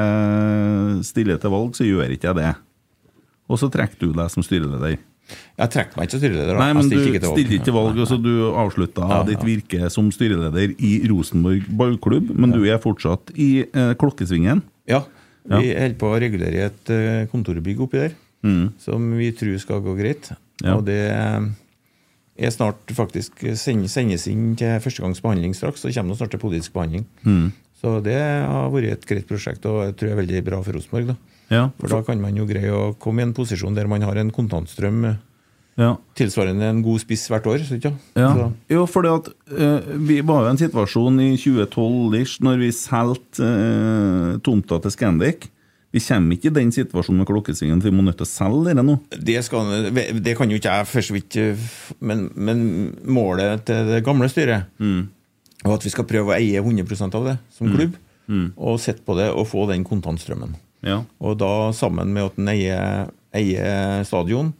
stiller 1.07 1.41
til 1.41 1.55
valg, 1.55 1.73
så 1.73 1.87
gjør 1.87 2.13
ikke 2.13 2.29
jeg 2.29 2.39
det. 2.43 2.51
Og 3.49 3.57
så 3.59 3.71
trekker 3.73 3.97
du 3.97 4.13
deg 4.13 4.29
som 4.29 4.45
styreleder. 4.45 5.01
Jeg 5.61 5.69
trekker 5.75 5.97
meg 5.97 6.07
ikke 6.07 6.15
som 6.17 6.21
styreleder. 6.23 6.57
Nei, 6.59 6.73
men 6.73 6.83
Jeg 6.83 6.89
du 6.89 6.95
stilte 6.97 7.11
ikke 7.11 7.21
til 7.21 7.73
valg. 7.73 7.93
stilte 7.95 8.07
så 8.09 8.17
du 8.21 8.31
avslutta 8.57 9.07
Ja, 9.09 9.23
ditt 9.27 9.43
virke 9.45 9.89
som 9.93 10.11
styreleder 10.11 10.73
i 10.79 10.91
Rosenborg 11.11 11.65
ballklubb, 11.77 12.31
men 12.35 12.51
du 12.55 12.63
er 12.65 12.77
fortsatt 12.81 13.31
i 13.37 13.65
eh, 13.67 13.93
Klokkesvingen. 14.01 14.61
Ja. 14.89 15.03
Vi 15.47 15.73
holder 15.73 15.97
på 15.97 16.11
å 16.13 16.19
regulere 16.21 16.67
et 16.69 16.89
eh, 16.93 17.25
kontorbygg 17.31 17.79
oppi 17.81 17.97
der, 18.07 18.13
som 18.81 19.11
vi 19.17 19.31
tror 19.37 19.57
skal 19.61 19.81
gå 19.85 19.95
greit. 19.97 20.31
Mm. 20.61 20.67
Ja. 20.67 20.75
Og 20.77 20.85
det 20.85 20.99
eh, 21.09 21.49
er 22.47 22.53
snart 22.53 22.91
faktisk 22.93 23.41
send- 23.57 23.89
sendes 23.89 24.27
inn 24.29 24.55
til 24.57 24.79
førstegangsbehandling 24.81 25.53
straks, 25.57 25.81
så 25.81 25.91
kommer 25.93 26.13
det 26.13 26.21
snart 26.21 26.31
til 26.35 26.41
politisk 26.41 26.73
behandling. 26.73 27.05
Mm. 27.25 27.51
Så 27.81 27.95
det 28.05 28.17
har 28.21 28.69
vært 28.73 28.91
et 28.93 29.05
greit 29.09 29.25
prosjekt, 29.29 29.65
og 29.65 29.83
jeg 29.87 29.95
tror 29.97 30.09
det 30.09 30.13
er 30.13 30.21
veldig 30.21 30.41
bra 30.45 30.59
for 30.61 30.77
Rosenborg. 30.77 31.07
da. 31.13 31.15
Ja, 31.51 31.65
For 31.81 31.91
da 31.91 31.99
kan 32.07 32.21
man 32.23 32.37
jo 32.39 32.47
greie 32.47 32.71
å 32.71 32.93
komme 32.99 33.21
i 33.21 33.27
en 33.27 33.35
posisjon 33.35 33.75
der 33.75 33.89
man 33.91 34.03
har 34.07 34.15
en 34.21 34.31
kontantstrøm 34.31 35.03
eh, 35.09 35.19
ja. 35.79 35.95
tilsvarende 36.17 36.67
en 36.67 36.81
god 36.85 37.01
spiss 37.03 37.27
hvert 37.31 37.47
år. 37.51 37.63
Ikke? 37.77 37.93
Ja. 38.15 38.31
så, 38.35 38.49
Jo, 38.71 38.85
det 38.87 39.13
at 39.13 39.31
eh, 39.57 39.89
vi 39.99 40.21
var 40.25 40.45
jo 40.45 40.53
en 40.53 40.61
situasjon 40.61 41.19
i 41.23 41.31
2012-ish, 41.35 42.39
når 42.45 42.61
vi 42.61 42.71
solgte 42.75 43.47
eh, 43.47 44.37
tomta 44.45 44.79
til 44.83 44.95
Scandic. 44.95 45.49
Vi 45.91 45.99
kommer 45.99 46.37
ikke 46.37 46.47
i 46.47 46.55
den 46.55 46.69
situasjonen 46.71 47.19
med 47.19 47.27
Klokkesvingen, 47.27 47.81
for 47.83 47.91
vi 47.91 47.97
må 47.97 48.05
nødt 48.05 48.21
til 48.21 48.23
å 48.23 48.31
selge 48.31 48.71
det 48.77 48.85
nå. 48.87 48.95
det, 49.11 49.41
skal, 49.43 49.89
det 50.23 50.37
kan 50.39 50.51
jo 50.51 50.59
ikke 50.61 50.77
jeg 50.77 50.87
for 50.87 51.03
så 51.03 51.17
vidt 51.17 51.39
eh, 51.41 51.65
men, 51.99 52.29
men 52.35 52.61
målet 53.03 53.67
til 53.67 53.91
det 53.91 54.05
gamle 54.07 54.31
styret 54.31 54.71
var 55.61 55.75
at 55.75 55.83
vi 55.85 55.91
skal 55.93 56.07
prøve 56.09 56.31
å 56.31 56.37
eie 56.39 56.63
100% 56.63 57.19
av 57.19 57.27
det 57.27 57.35
som 57.53 57.69
klubb. 57.69 57.99
Og 58.31 58.79
sette 58.79 59.03
på 59.03 59.13
det 59.19 59.27
og 59.35 59.43
få 59.49 59.65
den 59.67 59.83
kontantstrømmen. 59.83 60.55
Ja. 60.85 61.01
Og 61.21 61.37
da 61.41 61.51
sammen 61.77 62.09
med 62.15 62.31
at 62.31 62.37
en 62.41 62.49
eier, 62.51 63.09
eier 63.37 64.03
stadion, 64.07 64.53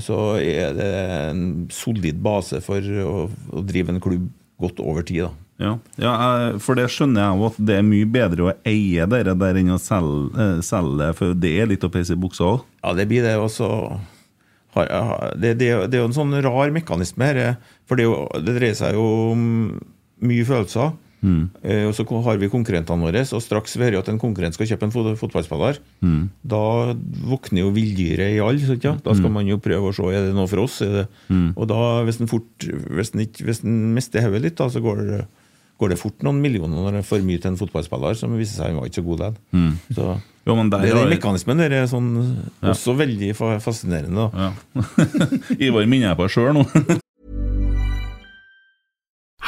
så 0.00 0.16
er 0.40 0.74
det 0.76 0.90
en 1.32 1.44
solid 1.74 2.20
base 2.22 2.60
for 2.62 2.80
å, 2.80 3.14
å 3.52 3.62
drive 3.66 3.90
en 3.94 4.00
klubb 4.02 4.28
godt 4.60 4.80
over 4.84 5.02
tid. 5.08 5.24
da. 5.26 5.30
Ja, 5.60 5.72
ja 6.00 6.12
for 6.62 6.78
det 6.78 6.86
skjønner 6.92 7.20
jeg 7.26 7.40
jo 7.40 7.48
at 7.50 7.58
det 7.68 7.74
er 7.80 7.84
mye 7.84 8.06
bedre 8.08 8.46
å 8.46 8.54
eie 8.68 9.04
dere 9.10 9.34
der 9.36 9.58
enn 9.60 9.74
å 9.74 9.80
selge, 9.82 10.30
eh, 10.40 10.60
selge 10.64 11.10
for 11.18 11.34
det 11.36 11.50
er 11.60 11.68
litt 11.68 11.84
å 11.84 11.90
pisse 11.92 12.14
i 12.16 12.20
buksa 12.20 12.46
òg. 12.54 12.62
Ja, 12.84 12.94
det 12.96 13.08
blir 13.10 13.26
det. 13.26 13.34
Og 13.42 13.50
så 13.52 13.68
har, 14.76 14.86
har- 14.88 15.34
det, 15.36 15.56
det, 15.60 15.68
det 15.90 15.98
er 15.98 16.04
jo 16.04 16.08
en 16.08 16.16
sånn 16.16 16.32
rar 16.44 16.72
mekanisme 16.72 17.26
her. 17.28 17.40
eh, 17.50 17.54
For 17.90 17.98
det, 18.00 18.06
jo, 18.08 18.14
det 18.46 18.56
dreier 18.56 18.78
seg 18.78 18.94
jo 18.96 19.04
om 19.34 19.44
mye 20.24 20.46
følelser. 20.48 20.94
Eh, 21.20 21.84
og 21.84 21.92
så 21.94 22.04
har 22.24 22.38
vi 22.40 22.48
konkurrentene 22.48 23.04
våre, 23.04 23.20
og 23.20 23.42
straks 23.44 23.76
vi 23.76 23.84
hører 23.84 23.98
at 24.00 24.08
en 24.08 24.18
konkurrent 24.18 24.56
skal 24.56 24.66
kjøpe 24.70 24.86
en 24.88 24.92
fot 24.94 25.10
fotballspiller, 25.20 25.78
da 26.42 26.94
våkner 27.28 27.60
jo 27.66 27.72
villdyret 27.76 28.36
i 28.36 28.40
alle. 28.40 28.78
Ja? 28.80 28.94
Da 29.04 29.12
skal 29.14 29.30
man 29.34 29.46
jo 29.46 29.58
prøve 29.60 29.90
å 29.90 29.92
se 29.92 30.08
er 30.14 30.30
det 30.30 30.34
noe 30.34 30.48
for 30.48 30.64
oss. 30.64 30.80
Er 30.86 30.94
det, 31.02 31.06
Og 31.56 31.68
da, 31.68 32.02
hvis 32.08 32.20
en 32.20 32.30
fort, 32.30 32.48
hvis 32.64 33.12
en 33.14 33.20
ikke, 33.26 33.44
hvis 33.44 33.62
en 33.64 33.94
mister 33.94 34.24
hodet 34.24 34.40
litt, 34.46 34.56
da, 34.56 34.70
så 34.72 34.80
går 34.80 34.96
det, 35.04 35.20
går 35.80 35.88
det 35.94 35.98
fort 36.00 36.22
noen 36.22 36.40
millioner 36.40 36.76
når 36.76 36.92
det 36.92 37.02
er 37.04 37.08
for 37.08 37.20
mye 37.24 37.40
til 37.40 37.52
en 37.52 37.60
fotballspiller, 37.60 38.16
som 38.16 38.32
viser 38.36 38.56
seg 38.60 38.72
han 38.72 38.80
var 38.80 38.88
ikke 38.88 39.00
så 39.02 39.06
god 39.10 39.22
likevel. 39.26 39.36
Så 39.96 40.08
Jo, 40.48 40.56
det, 40.56 40.80
den 40.96 41.08
mekanismen 41.12 41.60
der 41.60 41.72
er 41.82 41.86
sånn, 41.86 42.10
også 42.64 42.96
veldig 42.96 43.34
fascinerende. 43.60 44.30
Da. 44.32 44.48
Ja. 44.48 44.84
Ivar 45.68 45.84
minner 45.86 46.14
jeg 46.14 46.20
på 46.20 46.28
sjøl 46.32 46.54
nå. 46.56 46.64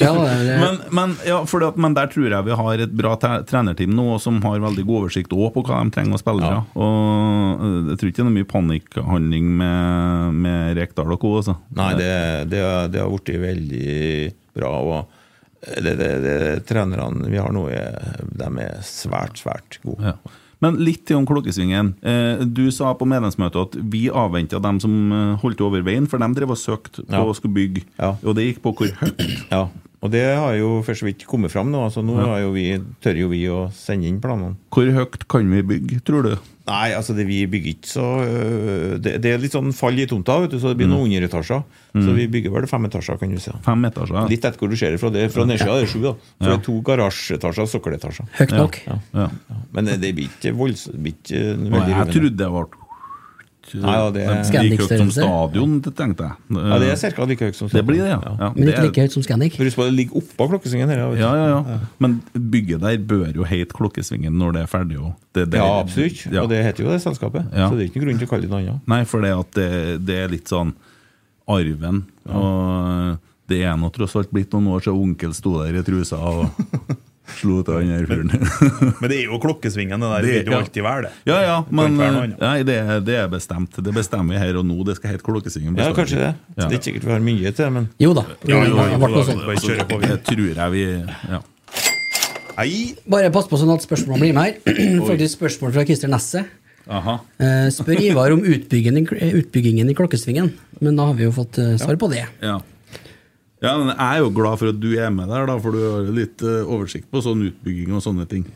Ja, 0.00 0.12
Men, 0.62 0.78
men, 0.94 1.14
ja, 1.26 1.40
fordi 1.48 1.68
at, 1.72 1.76
men 1.80 1.94
der 1.96 2.06
tror 2.12 2.28
jeg 2.30 2.46
vi 2.46 2.56
har 2.60 2.82
et 2.84 2.92
bra 2.96 3.16
trenerteam 3.18 3.94
nå 3.98 4.18
som 4.22 4.40
har 4.44 4.60
veldig 4.62 4.84
god 4.86 5.00
oversikt 5.04 5.32
også 5.34 5.52
på 5.56 5.64
hva 5.68 5.80
de 5.84 5.94
trenger 5.96 6.14
av 6.18 6.22
spillere. 6.22 6.60
Og 6.78 7.64
øh, 7.66 7.78
Jeg 7.92 7.98
tror 8.00 8.10
ikke 8.12 8.22
det 8.22 8.26
er 8.26 8.36
mye 8.38 8.50
panikkhandling 8.54 9.52
med, 9.62 10.34
med 10.46 10.76
Rekdal 10.78 11.14
og 11.16 11.20
co. 11.22 11.34
Altså. 11.40 11.56
Nei, 11.78 11.92
det, 11.98 12.10
det, 12.52 12.62
har- 12.64 12.90
det 12.94 13.02
har 13.02 13.14
blitt 13.14 13.32
veldig 13.42 14.32
bra. 14.58 14.74
Og 14.82 15.16
det, 15.82 15.94
det, 15.98 16.10
det, 16.22 16.36
trenerne 16.68 17.26
vi 17.32 17.40
har 17.42 17.50
nå, 17.54 17.66
er, 17.74 18.20
de 18.30 18.52
er 18.62 18.78
svært, 18.86 19.40
svært 19.42 19.80
gode. 19.82 20.12
Ja. 20.14 20.36
Men 20.62 20.74
litt 20.82 21.04
til 21.06 21.14
om 21.20 21.26
Klokkesvingen. 21.26 21.92
Eh, 22.02 22.40
du 22.50 22.64
sa 22.74 22.90
på 22.98 23.06
medlemsmøtet 23.06 23.60
at 23.62 23.76
vi 23.92 24.08
avventa 24.10 24.58
dem 24.62 24.80
som 24.82 24.94
eh, 25.14 25.34
holdt 25.42 25.60
over 25.62 25.84
veien, 25.86 26.08
for 26.10 26.18
de 26.18 26.26
drev 26.34 26.50
og 26.50 26.58
søkte 26.58 27.04
på 27.06 27.14
Ja. 27.14 27.20
å 27.22 27.34
skulle 27.38 27.54
bygge. 27.54 27.84
Ja. 27.98 28.16
Og 28.26 28.34
det 28.34 28.48
gikk 28.48 28.62
på 28.64 28.72
hvor 28.74 28.90
høyt. 29.02 29.22
Ja, 29.52 29.68
og 29.98 30.12
det 30.14 30.22
har 30.28 30.54
jo 30.54 30.78
for 30.86 30.94
så 30.94 31.08
vidt 31.08 31.24
kommet 31.26 31.50
fram 31.50 31.72
nå. 31.72 31.80
Altså, 31.88 32.04
nå 32.06 32.20
har 32.20 32.44
jo 32.44 32.52
vi, 32.54 32.68
tør 33.02 33.18
jo 33.18 33.32
vi 33.32 33.42
å 33.50 33.64
sende 33.74 34.06
inn 34.06 34.20
planene. 34.22 34.54
Hvor 34.74 34.86
høyt 34.94 35.24
kan 35.30 35.50
vi 35.50 35.64
bygge, 35.66 35.98
tror 36.06 36.26
du? 36.26 36.32
Nei, 36.68 36.92
altså 36.92 37.14
det, 37.16 37.24
vi 37.26 37.40
bygger 37.48 37.72
ikke 37.72 37.88
så 37.88 38.06
øh, 38.20 38.94
det, 39.00 39.14
det 39.24 39.30
er 39.32 39.40
litt 39.40 39.54
sånn 39.56 39.72
fall 39.74 39.96
i 39.98 40.04
tomta, 40.06 40.36
vet 40.42 40.52
du, 40.52 40.58
så 40.60 40.70
det 40.70 40.78
blir 40.82 40.90
noen 40.90 41.08
underetasjer. 41.08 41.62
Så 41.96 42.14
vi 42.14 42.28
bygger 42.30 42.52
vel 42.54 42.68
fem 42.70 42.84
etasjer, 42.86 43.18
kan 43.18 43.32
du 43.32 43.40
si. 43.42 43.54
Fem 43.64 43.86
etasjer? 43.88 44.28
Litt 44.30 44.44
etter 44.44 44.60
hvor 44.60 44.70
du 44.70 44.76
ser 44.78 44.94
det 44.94 45.00
fra. 45.02 45.10
Det, 45.14 45.24
fra 45.34 45.46
nedsida 45.48 45.78
er 45.78 45.86
det 45.86 45.90
sju, 45.90 46.02
da. 46.04 46.14
For 46.36 46.46
det 46.52 46.58
er 46.58 46.66
to 46.68 46.76
garasjeetasjer 46.86 47.64
og 47.64 47.72
sokkeletasjer. 47.72 48.28
Høyt 48.38 48.54
nok. 48.54 48.82
Ja. 48.84 48.98
Ja. 49.24 49.30
Men 49.74 49.88
det, 49.88 49.98
det 50.04 50.12
blir 50.18 50.28
ikke 50.28 50.54
voldsomt 50.58 51.32
jeg 51.32 52.12
trodde 52.12 52.36
det 52.38 52.52
ble 52.52 52.87
Nei, 53.74 53.92
ja, 53.98 54.10
det- 54.10 54.24
like 54.64 54.86
høyt 54.88 54.98
som 54.98 55.10
stadion, 55.10 55.80
det 55.84 55.92
tenkte 55.96 56.24
jeg. 56.28 56.36
Ja, 56.56 56.78
det 56.78 56.88
er 57.04 57.10
ca. 57.12 57.24
like 57.24 57.44
høyt 57.48 57.54
som 57.58 57.68
Det 57.68 57.84
blir 57.86 58.00
det, 58.02 58.08
ja. 58.10 58.20
ja. 58.40 58.52
Men 58.54 58.68
ikke 58.68 58.78
er- 58.78 58.86
like 58.88 59.02
høyt 59.04 59.12
som 59.12 59.22
Scandic. 59.22 59.56
Husk 59.58 59.76
på, 59.76 59.84
det 59.88 59.94
ligger 59.98 60.16
oppå 60.22 60.48
klokkesvingen 60.54 60.88
her. 60.88 61.02
Ja, 61.18 61.32
ja, 61.36 61.46
ja. 61.58 61.78
Men 61.98 62.22
bygget 62.32 62.80
der 62.80 62.98
bør 62.98 63.34
jo 63.34 63.44
hete 63.44 63.72
Klokkesvingen 63.76 64.32
når 64.38 64.52
det 64.52 64.62
er 64.62 64.66
ferdig. 64.66 64.98
Og 65.02 65.14
Det, 65.34 65.50
det, 65.50 65.58
Ja, 65.60 65.80
absolutt. 65.80 66.26
Ja. 66.32 66.42
Og 66.42 66.48
det 66.48 66.64
heter 66.64 66.84
jo 66.84 66.90
det 66.90 67.00
selskapet. 67.02 67.44
Ja. 67.52 67.68
Så 67.68 67.76
det 67.76 67.84
er 67.84 67.90
ikke 67.92 68.00
noen 68.00 68.08
grunn 68.08 68.18
til 68.18 68.26
å 68.26 68.30
kalle 68.30 68.42
det 68.42 68.50
noe 68.50 68.60
annet. 68.64 68.80
Nei, 68.88 69.04
for 69.04 69.20
det, 69.20 69.32
at 69.38 69.50
det, 69.52 70.06
det 70.06 70.16
er 70.24 70.28
litt 70.28 70.48
sånn 70.48 70.72
arven. 71.48 72.04
Og 72.28 73.18
det 73.48 73.62
er 73.64 73.76
nå 73.80 73.88
tross 73.94 74.16
alt 74.16 74.30
blitt 74.34 74.52
noen 74.52 74.66
år 74.74 74.82
siden 74.84 75.00
onkel 75.02 75.32
sto 75.36 75.54
der 75.62 75.78
i 75.78 75.82
trusa 75.86 76.18
og 76.20 76.50
slo 77.38 77.62
til 77.62 77.74
han 77.78 77.90
der 77.92 78.06
fyren. 78.08 78.30
Men 79.00 79.10
det 79.10 79.18
er 79.18 79.24
jo 79.28 79.38
klokkesvingen, 79.42 80.00
det 80.00 80.08
der. 80.10 80.22
Det 80.22 80.28
Det- 80.32 80.38
vil 80.38 80.46
jo 80.46 80.56
ja. 80.56 80.60
alltid 80.64 80.82
være 80.86 81.02
det. 81.02 81.10
Ja, 81.28 81.38
ja, 81.44 81.56
men 81.70 81.96
nei, 81.98 82.62
det, 82.64 82.76
er- 82.80 83.00
det 83.04 83.16
er 83.20 83.28
bestemt. 83.28 83.76
Det 83.76 83.94
bestemmer 83.94 84.34
vi 84.34 84.40
her 84.42 84.56
og 84.58 84.64
nå. 84.66 84.78
Det 84.88 84.96
skal 84.96 85.10
hete 85.14 85.22
Klokkesvingen. 85.26 85.76
Ja, 85.78 85.92
kanskje 85.92 86.18
det. 86.22 86.32
Ja. 86.56 86.64
Det 86.64 86.72
er 86.72 86.78
ikke 86.78 86.88
sikkert 86.90 87.04
vi 87.04 87.12
har 87.12 87.20
mye 87.28 87.52
til 87.54 87.70
men 87.70 87.88
Jo 88.00 88.14
da. 88.14 88.24
Jo, 88.48 88.62
jo, 88.64 88.76
jo. 88.76 88.78
Det 90.00 90.22
tror 90.24 90.46
jeg 90.54 90.70
vi 90.72 90.84
ja. 91.30 91.40
Hei. 92.58 92.94
Bare 93.06 93.30
pass 93.30 93.46
på 93.46 93.58
sånn 93.60 93.70
at 93.76 93.84
spørsmålene 93.86 94.24
blir 94.24 94.34
med 94.34 94.56
her. 94.66 95.04
Faktisk 95.10 95.36
spørsmål 95.38 95.72
fra 95.76 95.84
Christer 95.86 96.10
Nesse. 96.10 96.42
Aha. 96.90 97.18
Eh, 97.38 97.68
spør 97.70 98.00
Ivar 98.00 98.32
om 98.32 98.40
utbyggingen, 98.42 99.04
i- 99.14 99.30
utbyggingen 99.42 99.90
i 99.92 99.94
Klokkesvingen. 99.94 100.50
Men 100.80 100.96
da 100.98 101.06
har 101.10 101.14
vi 101.14 101.26
jo 101.28 101.32
fått 101.36 101.58
eh, 101.62 101.76
svar 101.78 101.98
på 102.00 102.08
det. 102.10 102.24
Ja. 102.42 102.56
Ja, 103.64 103.74
men 103.74 103.90
jeg 103.90 104.06
er 104.06 104.22
jo 104.22 104.30
glad 104.34 104.60
for 104.60 104.70
at 104.70 104.78
du 104.78 104.88
er 104.94 105.10
med 105.10 105.30
der, 105.32 105.48
da, 105.50 105.58
for 105.62 105.74
du 105.74 105.82
har 105.82 106.08
litt 106.14 106.42
eh, 106.46 106.62
oversikt 106.62 107.08
på 107.10 107.22
sånn 107.24 107.42
utbygging 107.48 107.94
og 107.96 108.04
sånne 108.04 108.26
ting. 108.30 108.46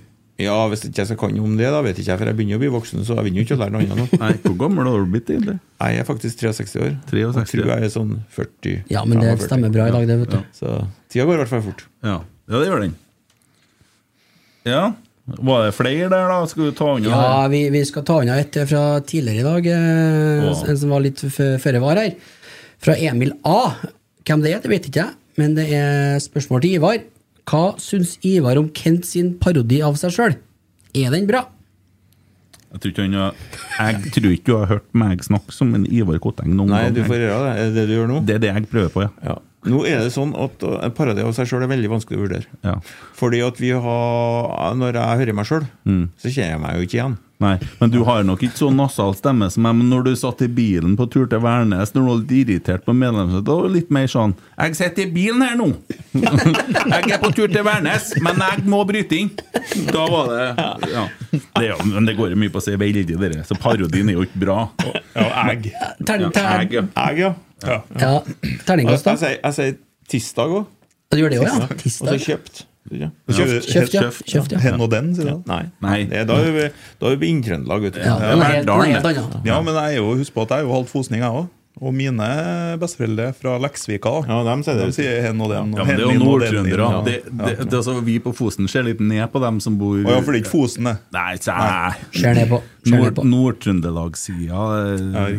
ja, 0.43 0.55
hvis 0.71 0.85
ikke 0.87 1.03
jeg 1.03 1.11
skal 1.11 1.19
kan 1.21 1.41
om 1.43 1.57
det, 1.59 1.69
da 1.75 1.83
vet 1.85 1.99
ikke 1.99 2.13
jeg, 2.13 2.21
for 2.21 2.31
jeg 2.31 2.39
begynner 2.39 2.59
å 2.59 2.63
bli 2.63 2.71
voksen, 2.73 3.05
så 3.07 3.17
jeg 3.19 3.27
begynner 3.27 3.43
jo 3.43 3.47
ikke 3.49 3.57
å 3.59 3.63
lære 3.63 3.75
noe 3.75 3.83
annet 3.87 4.01
nå. 4.01 4.21
Nei, 4.23 4.33
Hvor 4.47 4.57
gammel 4.65 4.91
har 4.91 5.05
du 5.05 5.13
blitt, 5.13 5.31
egentlig? 5.31 5.57
Jeg 5.83 6.03
er 6.03 6.09
faktisk 6.09 6.43
63 6.43 6.83
år. 6.83 6.93
63, 7.11 7.23
og 7.29 7.39
tror 7.53 7.73
jeg 7.73 7.87
er 7.89 7.95
sånn 7.95 8.13
40. 8.39 8.77
Ja, 8.95 9.05
men 9.07 9.23
det 9.23 9.31
45. 9.35 9.47
stemmer 9.47 9.75
bra 9.75 9.87
i 9.91 9.95
dag, 9.97 10.11
det, 10.11 10.19
vet 10.25 10.35
du. 10.35 10.53
Så 10.59 10.77
tida 11.13 11.27
går 11.29 11.39
i 11.39 11.43
hvert 11.45 11.55
fall 11.55 11.65
fort. 11.71 11.87
Ja, 12.07 12.19
ja 12.23 12.63
det 12.63 12.69
gjør 12.71 12.85
den. 12.87 13.01
Ja. 14.67 14.85
Var 15.23 15.65
det 15.67 15.75
flere 15.77 16.11
der, 16.11 16.29
da? 16.31 16.39
Skal 16.51 16.71
du 16.71 16.77
ta 16.77 16.93
unna 16.97 17.11
Ja, 17.11 17.49
vi, 17.51 17.65
vi 17.71 17.83
skal 17.87 18.07
ta 18.07 18.19
unna 18.23 18.39
et 18.43 18.57
fra 18.67 18.85
tidligere 19.07 19.43
i 19.43 19.47
dag, 19.47 19.69
eh, 19.71 20.47
en 20.51 20.79
som 20.79 20.95
var 20.95 21.05
litt 21.05 21.23
føre 21.23 21.83
var 21.83 22.01
her. 22.03 22.15
Fra 22.83 22.97
Emil 22.99 23.35
A. 23.47 23.75
Hvem 24.29 24.43
det 24.45 24.53
er, 24.55 24.61
det 24.63 24.71
vet 24.71 24.87
ikke 24.91 25.03
jeg, 25.07 25.15
men 25.41 25.55
det 25.59 25.67
er 25.75 26.19
spørsmål 26.23 26.63
til 26.65 26.77
Ivar. 26.79 27.01
Hva 27.49 27.63
syns 27.83 28.17
Ivar 28.29 28.61
om 28.61 28.69
Kent 28.77 29.09
sin 29.09 29.33
parodi 29.43 29.81
av 29.83 29.97
seg 29.99 30.13
sjøl? 30.15 30.37
Er 30.95 31.11
den 31.15 31.27
bra? 31.31 31.47
Jeg 32.73 32.81
tror 32.81 32.93
ikke, 32.95 33.05
han 33.05 33.17
har, 33.19 33.35
jeg 33.93 34.13
tror 34.15 34.33
ikke 34.33 34.47
du 34.49 34.55
har 34.57 34.71
hørt 34.71 34.87
meg 34.97 35.21
snakke 35.27 35.53
som 35.53 35.75
en 35.77 35.83
Ivar 35.93 36.17
Kotteng 36.25 36.55
noen 36.57 36.71
Nei, 36.73 36.85
gang. 36.87 36.95
du 36.97 37.03
får 37.05 37.19
gjøre 37.21 37.41
det. 37.45 37.51
Er 37.53 37.67
det 37.67 37.75
det 37.77 37.83
du 37.91 37.97
gjør 37.99 38.07
nå? 38.09 38.21
Det 38.29 38.37
er 38.39 38.45
det 38.47 38.53
jeg 38.55 38.69
prøver 38.71 38.93
på, 38.95 39.03
ja. 39.05 39.11
Ja. 39.29 39.35
Nå 39.69 39.83
er 39.87 40.01
det 40.03 40.11
sånn 40.15 40.33
at 40.35 40.65
uh, 40.67 40.79
en 40.83 40.95
parodi 40.97 41.23
av 41.23 41.35
seg 41.37 41.47
sjøl 41.51 41.63
er 41.67 41.71
veldig 41.71 41.91
vanskelig 41.93 42.17
å 42.19 42.23
vurdere. 42.25 42.49
ja. 42.67 42.79
Fordi 43.19 43.43
at 43.47 43.61
vi 43.63 43.69
har 43.71 44.73
Når 44.81 44.97
jeg 44.99 45.21
hører 45.21 45.37
meg 45.39 45.47
sjøl, 45.51 45.67
Mm. 45.85 46.09
så 46.19 46.33
kjenner 46.33 46.51
jeg 46.57 46.63
meg 46.65 46.75
jo 46.81 46.87
ikke 46.89 46.97
igjen. 46.99 47.19
Nei, 47.43 47.57
men 47.81 47.91
du 47.91 47.99
har 48.07 48.23
nok 48.27 48.43
ikke 48.47 48.59
så 48.61 48.69
nasal 48.75 49.15
stemme 49.19 49.49
som 49.51 49.67
jeg, 49.67 49.79
men 49.81 49.89
når 49.91 50.05
du 50.07 50.13
satt 50.21 50.45
i 50.47 50.49
bilen 50.53 50.95
på 50.99 51.09
tur 51.11 51.27
til 51.31 51.41
Værnes, 51.43 51.91
når 51.97 52.05
du 52.05 52.09
var 52.13 52.21
litt 52.23 52.35
irritert 52.43 52.85
på 52.87 52.95
medlemsmøtet, 52.95 53.47
da 53.49 53.57
var 53.59 53.67
det 53.69 53.75
litt 53.81 53.91
mer 53.97 54.07
sånn 54.13 54.35
Jeg 54.61 54.77
sitter 54.79 55.07
i 55.09 55.11
bilen 55.17 55.43
her 55.43 55.57
nå! 55.59 55.69
jeg 56.93 57.13
er 57.17 57.21
på 57.23 57.33
tur 57.35 57.51
til 57.53 57.65
Værnes, 57.67 58.13
men 58.23 58.39
jeg 58.47 58.65
må 58.71 58.83
bryte 58.89 59.19
inn! 59.19 59.31
Da 59.91 60.07
var 60.13 60.31
det 60.33 60.47
Ja. 60.93 61.05
Det, 61.33 61.67
jo- 61.69 61.79
men 61.89 62.07
det 62.09 62.17
går 62.19 62.35
jo 62.35 62.41
mye 62.43 62.53
på 62.53 62.61
å 62.61 62.65
si 62.65 62.75
veldig, 62.79 63.05
dere. 63.19 63.43
Så 63.49 63.57
parodien 63.61 64.09
er 64.13 64.19
jo 64.19 64.25
ikke 64.27 64.43
bra. 64.45 64.59
ja, 65.17 65.29
egg. 65.51 65.71
Tern, 66.07 66.27
Ja, 66.27 66.31
tern, 66.35 66.69
jeg, 66.71 66.85
ja. 67.19 67.33
Ja. 67.63 67.79
Ja. 67.99 68.13
terningkast, 68.67 69.07
da? 69.07 69.15
jeg 69.33 69.55
sier 69.57 69.77
tirsdag 70.11 70.55
òg. 70.61 70.67
Du 71.13 71.19
gjør 71.21 71.31
det 71.35 71.41
òg, 71.43 71.49
ja? 71.49 71.67
Og 71.69 72.13
så 72.13 72.19
kjøpt. 72.19 72.65
Ja. 72.91 73.09
Kjøpt, 73.31 74.25
kjøpt, 74.27 74.53
ja. 74.53 74.59
Hen 74.59 74.81
og 74.83 74.91
den, 74.91 75.13
sier 75.15 75.29
du. 75.31 75.43
Nei. 75.47 75.63
Nei. 75.81 75.99
Det, 76.11 76.19
er- 76.25 76.27
da 76.27 76.35
er 76.43 76.53
vi, 76.57 76.69
da 77.01 77.13
er 77.13 77.17
vi 77.23 77.29
i 77.31 77.41
Trøndelag, 77.47 77.83
vet 77.87 77.95
du. 77.95 78.01
ja. 78.03 78.17
Ja, 79.47 79.61
men 79.63 79.75
jeg 79.79 79.95
er 79.95 79.99
jo, 80.03 80.15
husk 80.19 80.35
på 80.35 80.43
at 80.43 80.51
jeg 80.57 80.65
er 80.65 80.67
jo 80.67 80.73
halvt 80.75 80.91
fosning, 80.91 81.23
jeg 81.23 81.31
òg. 81.31 81.51
Og 81.83 81.95
mine 81.97 82.27
besteforeldre 82.79 83.31
fra 83.33 83.55
Leksvika. 83.63 84.11
Ja, 84.29 84.43
dem 84.45 84.61
sier 84.63 84.77
det. 84.77 84.89
De 84.91 84.93
sier 84.93 85.23
hen 85.25 85.41
og 85.41 85.49
den. 85.51 85.71
Ja, 85.73 85.87
men 85.89 85.97
det 85.97 86.05
er 86.05 86.13
jo 86.13 86.19
nordtrøndere. 86.21 86.89
Ja. 86.93 86.99
Det, 87.07 87.15
det, 87.31 87.55
det, 87.63 87.79
altså, 87.79 87.95
vi 88.05 88.19
på 88.21 88.35
Fosen 88.37 88.69
ser 88.69 88.85
litt 88.85 89.01
ned 89.01 89.25
på 89.33 89.41
dem 89.41 89.57
som 89.65 89.79
bor 89.81 89.97
Å 89.97 90.03
ja, 90.05 90.19
for 90.21 90.35
det 90.37 90.43
er 90.43 90.45
ikke 90.45 90.53
Fosen, 90.53 90.85
det. 90.91 90.97
Nei, 91.17 91.33
så. 91.41 91.57
Ser 92.13 92.35
ned 92.37 92.51
på. 92.53 92.61
Nord- 92.93 93.15
på. 93.17 93.25
Nord-Trøndelag-sida 93.25 94.67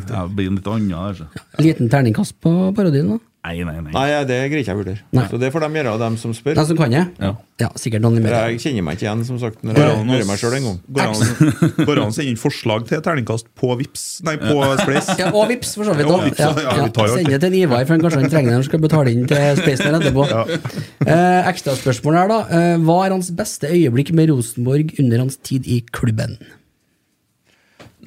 Ja, 0.09 0.25
blir 0.27 0.49
litt 0.55 0.67
annet. 0.73 0.97
Altså. 0.97 1.27
Liten 1.61 1.89
terningkast 1.93 2.39
på 2.41 2.55
parodien, 2.75 3.13
da? 3.13 3.19
Nei, 3.43 3.57
nei, 3.67 3.73
nei. 3.83 3.91
Nei, 3.91 4.23
det 4.23 4.35
greier 4.47 4.61
ikke 4.63 4.71
jeg 4.71 4.77
å 4.77 4.79
vurdere. 4.79 5.23
Så 5.27 5.37
det 5.41 5.49
får 5.51 5.63
de 5.65 5.67
gjøre, 5.75 5.93
dem 5.99 6.13
som 6.21 6.31
spør. 6.31 6.53
De 6.55 6.63
som 6.69 6.77
kan 6.79 6.93
det? 6.95 7.01
Ja. 7.19 7.31
Ja, 7.59 7.67
sikkert 7.75 8.01
noen 8.05 8.15
i 8.15 8.21
For 8.21 8.29
media. 8.29 8.43
jeg 8.53 8.61
kjenner 8.63 8.85
meg 8.87 8.95
ikke 8.95 9.03
igjen, 9.03 9.23
som 9.27 9.39
sagt, 9.41 9.57
når 9.67 9.75
Går 9.75 9.83
jeg 9.83 9.97
hører 10.07 10.29
meg 10.29 10.39
sjøl 10.39 10.55
en 10.55 10.63
gang. 10.69 10.77
Går 10.87 11.91
det 11.91 11.97
an- 12.05 12.07
å 12.07 12.15
sende 12.15 12.25
inn 12.31 12.39
forslag 12.39 12.85
til 12.87 13.03
terningkast 13.03 13.49
på 13.59 13.73
Vips 13.81 14.05
Nei, 14.23 14.37
på 14.39 14.55
Spleis? 14.79 15.11
Ja, 15.19 15.27
og 15.35 15.51
vips, 15.51 15.73
for 15.75 15.89
så 15.91 15.97
vidt. 15.99 16.07
Ja, 16.07 16.21
Ja, 16.39 16.49
ja, 16.55 16.87
ja, 16.87 17.09
Send 17.17 17.33
det 17.35 17.41
til 17.43 17.49
en 17.51 17.59
Ivar, 17.59 17.83
for 17.83 17.97
han 17.97 18.05
kanskje 18.07 18.23
han 18.23 18.31
trenger 18.31 18.49
det 18.49 18.55
når 18.55 18.61
han 18.63 18.69
skal 18.71 18.83
betale 18.87 19.11
inn 19.17 19.27
til 19.27 19.59
Spaceman 19.59 19.99
etterpå. 19.99 20.25
Eh, 21.03 21.51
Ekstraspørsmål 21.51 22.19
her, 22.21 22.31
da. 22.31 22.39
Eh, 22.47 22.77
hva 22.87 22.97
er 23.09 23.17
hans 23.17 23.33
beste 23.35 23.67
øyeblikk 23.75 24.13
med 24.15 24.31
Rosenborg 24.31 24.95
under 25.03 25.25
hans 25.25 25.35
tid 25.43 25.67
i 25.67 25.81
klubben? 25.91 26.39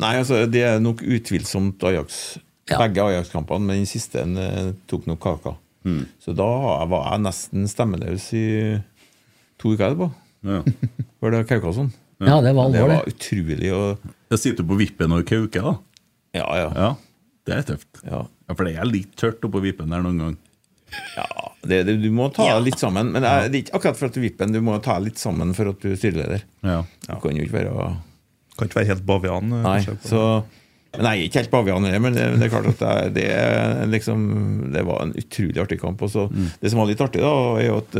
Nei, 0.00 0.14
altså, 0.20 0.42
det 0.48 0.64
er 0.68 0.80
nok 0.84 1.00
utvilsomt 1.04 1.84
Ajax. 1.88 2.38
Ja. 2.70 2.80
Begge 2.82 3.02
Ajax-kampene, 3.04 3.62
men 3.62 3.76
den 3.82 3.86
siste 3.86 4.22
en, 4.24 4.36
eh, 4.42 4.72
tok 4.90 5.04
nok 5.06 5.20
kaka. 5.22 5.52
Så 6.18 6.32
da 6.34 6.46
var 6.90 7.12
jeg 7.12 7.22
nesten 7.22 7.68
stemmeløs 7.70 8.24
i 8.34 8.46
to 9.62 9.70
uker 9.76 9.92
etterpå. 9.92 10.08
Ja. 10.42 10.62
For 11.20 11.30
det 11.30 11.44
var 11.44 11.46
Kaukason. 11.52 11.92
Ja, 12.18 12.40
det 12.42 12.54
var 12.56 12.72
Det 12.72 12.80
alvor, 12.80 12.88
var 12.96 13.04
det. 13.06 13.12
utrolig 13.14 13.70
å 13.76 13.82
Jeg 14.32 14.40
sitter 14.42 14.66
på 14.66 14.78
vippen 14.80 15.12
og 15.14 15.22
kauker, 15.28 15.62
da. 15.62 15.74
Ja, 16.40 16.48
ja. 16.58 16.66
Ja, 16.74 16.88
det 17.46 17.54
er 17.60 17.62
tøft. 17.70 18.02
ja. 18.02 18.24
Ja, 18.48 18.54
For 18.54 18.64
det 18.66 18.74
er 18.78 18.86
litt 18.90 19.14
tørt 19.18 19.42
oppå 19.46 19.62
vippen 19.62 19.90
der 19.94 20.02
noen 20.02 20.18
gang. 20.24 20.36
ja 21.16 21.24
det, 21.66 21.80
det, 21.86 21.96
du 22.02 22.10
må 22.14 22.28
ta 22.34 22.58
litt 22.62 22.78
sammen. 22.78 23.08
Men 23.14 23.22
det 23.22 23.30
er, 23.30 23.48
ikke 23.58 23.74
akkurat 23.78 23.96
for 23.98 24.06
at 24.10 24.14
du 24.18 24.20
vippen, 24.22 24.52
du 24.54 24.60
må 24.62 24.76
ta 24.82 24.98
litt 25.02 25.18
sammen 25.18 25.54
for 25.54 25.70
at 25.72 25.80
du 25.82 25.88
er 25.92 25.96
styreleder. 25.98 26.42
Ja. 26.66 26.82
Du 27.08 27.14
kan 27.22 27.34
jo 27.38 27.42
ikke 27.46 27.60
være 27.60 27.88
Kan 28.58 28.68
ikke 28.70 28.78
være 28.82 28.90
helt 28.94 29.06
bavian. 29.06 29.52
eh, 29.52 29.62
Nei, 29.66 29.80
så... 29.86 29.94
Det. 29.94 30.10
så 30.10 30.22
men 30.96 31.06
jeg 31.08 31.18
er 31.20 31.28
ikke 31.28 31.40
helt 31.42 31.50
bavian 31.52 31.84
heller, 31.86 32.02
men 32.04 32.14
det, 32.16 32.24
det 32.40 32.46
er 32.46 32.52
klart 32.52 32.66
at 32.72 33.14
det, 33.14 33.24
det, 33.26 33.88
liksom, 33.92 34.24
det 34.74 34.82
var 34.88 35.02
en 35.04 35.14
utrolig 35.16 35.62
artig 35.62 35.78
kamp. 35.80 36.02
Også. 36.02 36.26
Mm. 36.32 36.48
Det 36.62 36.70
som 36.72 36.80
var 36.82 36.90
litt 36.90 37.00
artig, 37.04 37.22
da, 37.24 37.32
er 37.60 37.66
jo 37.70 37.78
at, 37.82 37.96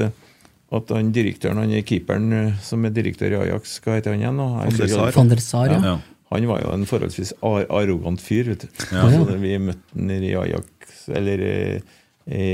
at 0.81 0.93
han 0.97 1.13
direktøren, 1.15 1.61
han 1.63 1.73
keeperen 1.87 2.33
eh, 2.33 2.53
som 2.67 2.85
er 2.89 2.95
direktør 2.97 3.37
i 3.37 3.41
Ajax, 3.45 3.79
hva 3.85 3.97
heter 3.99 4.15
han 4.17 4.23
igjen? 4.25 4.37
nå? 4.41 5.11
Van 5.17 5.29
der 5.33 5.43
Sar. 5.45 5.73
ja. 5.77 5.81
Ja. 5.93 5.97
Han 6.35 6.43
var 6.51 6.59
jo 6.59 6.73
en 6.75 6.83
forholdsvis 6.91 7.37
ar 7.47 7.69
arrogant 7.71 8.19
fyr. 8.19 8.49
vet 8.51 8.65
du. 8.65 8.81
Ja. 8.91 9.05
Så 9.13 9.21
da 9.29 9.37
vi 9.39 9.53
møtte 9.63 9.95
han 9.95 10.11
i 10.27 10.33
Ajax, 10.35 11.05
eller 11.15 11.43
i, 11.47 11.59
i 12.35 12.47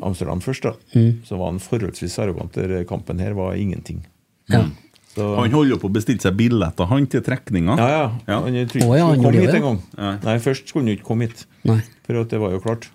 Amsterdam 0.00 0.40
først, 0.40 0.64
da, 0.64 0.72
Mm. 0.96 1.18
så 1.28 1.36
var 1.36 1.50
han 1.52 1.60
forholdsvis 1.60 2.16
arrogant. 2.24 2.54
Der 2.56 2.84
Kampen 2.88 3.20
her 3.20 3.36
var 3.36 3.52
ingenting. 3.60 4.00
Ja. 4.48 4.62
Så, 5.10 5.24
Han 5.40 5.50
holder 5.50 5.72
jo 5.74 5.78
på 5.82 5.88
å 5.90 5.94
bestille 5.96 6.22
seg 6.22 6.36
billetter 6.38 6.86
han 6.86 7.06
til 7.10 7.22
trekninga. 7.26 7.74
ja, 7.80 7.88
ja. 7.90 8.04
Ja. 8.30 8.36
Han 8.44 8.54
trodde 8.70 8.84
ikke 8.84 8.98
ja, 9.00 9.06
han 9.10 9.22
kom 9.24 9.34
hit 9.34 9.54
engang. 9.58 9.80
Ja. 9.98 10.12
Nei. 10.22 10.36
Først 10.38 10.68
skulle 10.70 10.84
han 10.86 10.92
jo 10.92 10.98
ikke 11.00 11.08
komme 11.08 11.26
hit. 11.26 11.46
Nei. 11.66 11.80
For 12.06 12.20
at 12.22 12.30
det 12.30 12.38
var 12.40 12.54
jo 12.54 12.60
klart. 12.62 12.86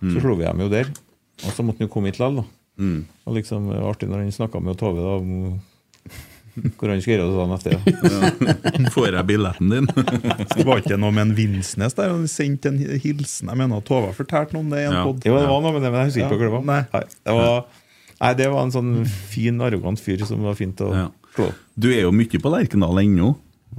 Så 0.00 0.20
slo 0.22 0.36
vi 0.38 0.44
dem 0.46 0.60
jo 0.62 0.68
der. 0.70 0.92
Og 1.44 1.50
så 1.56 1.64
måtte 1.66 1.82
han 1.82 1.88
jo 1.88 1.92
komme 1.92 2.12
hit 2.12 2.20
likevel, 2.22 2.44
da. 2.44 2.44
Og 3.26 3.34
liksom, 3.38 3.66
det 3.72 3.80
var 3.82 3.90
artig 3.90 4.08
når 4.10 4.22
han 4.22 4.32
snakka 4.34 4.62
med 4.62 4.78
Tove 4.78 5.02
da, 5.02 5.16
om 5.18 5.60
hvor 6.78 6.86
han 6.92 7.00
skulle 7.02 7.16
gjøre 7.18 7.26
det 7.26 7.38
dagen 7.40 7.54
etter. 7.58 7.72
Ja. 8.84 8.90
Får 8.94 9.08
jeg 9.16 9.26
billetten 9.26 9.70
din? 9.74 9.88
Det 10.54 10.64
var 10.68 10.78
ikke 10.84 10.98
noe 11.02 11.10
med 11.16 11.24
en 11.26 11.32
Vinsnes 11.34 11.96
der? 11.98 12.12
Han 12.14 12.28
sendte 12.30 12.70
en 12.70 12.78
hilsen. 13.02 13.50
Jeg 13.50 13.58
mener 13.58 13.82
Tove 13.82 13.88
Tova 14.06 14.12
fortalte 14.14 14.54
noe 14.54 14.62
om 14.62 14.70
det 14.70 14.84
i 14.84 14.86
en 14.86 14.94
Ja. 14.94 15.02
podd. 15.08 15.26
Jo, 15.26 15.34
det 15.42 15.48
var 15.50 15.64
noe 15.64 15.72
med 15.74 15.82
det, 15.82 15.90
men 15.90 16.04
jeg 16.04 16.12
husker 16.12 16.22
ikke 16.22 16.38
Ja, 16.38 16.38
hva 16.38 16.62
det 16.62 17.34
var. 17.34 17.58
nei. 17.58 17.82
Nei, 18.20 18.32
det 18.38 18.46
var 18.54 18.62
en 18.62 18.72
sånn 18.72 18.92
fin, 19.34 19.58
arrogant 19.66 19.98
fyr 20.00 20.22
som 20.24 20.46
var 20.46 20.54
fint 20.54 20.78
å 20.86 20.92
Ja. 21.38 21.48
Du 21.76 21.88
er 21.90 22.04
jo 22.04 22.12
mye 22.14 22.40
på 22.40 22.52
Lerkendal 22.52 23.00
ennå. 23.02 23.34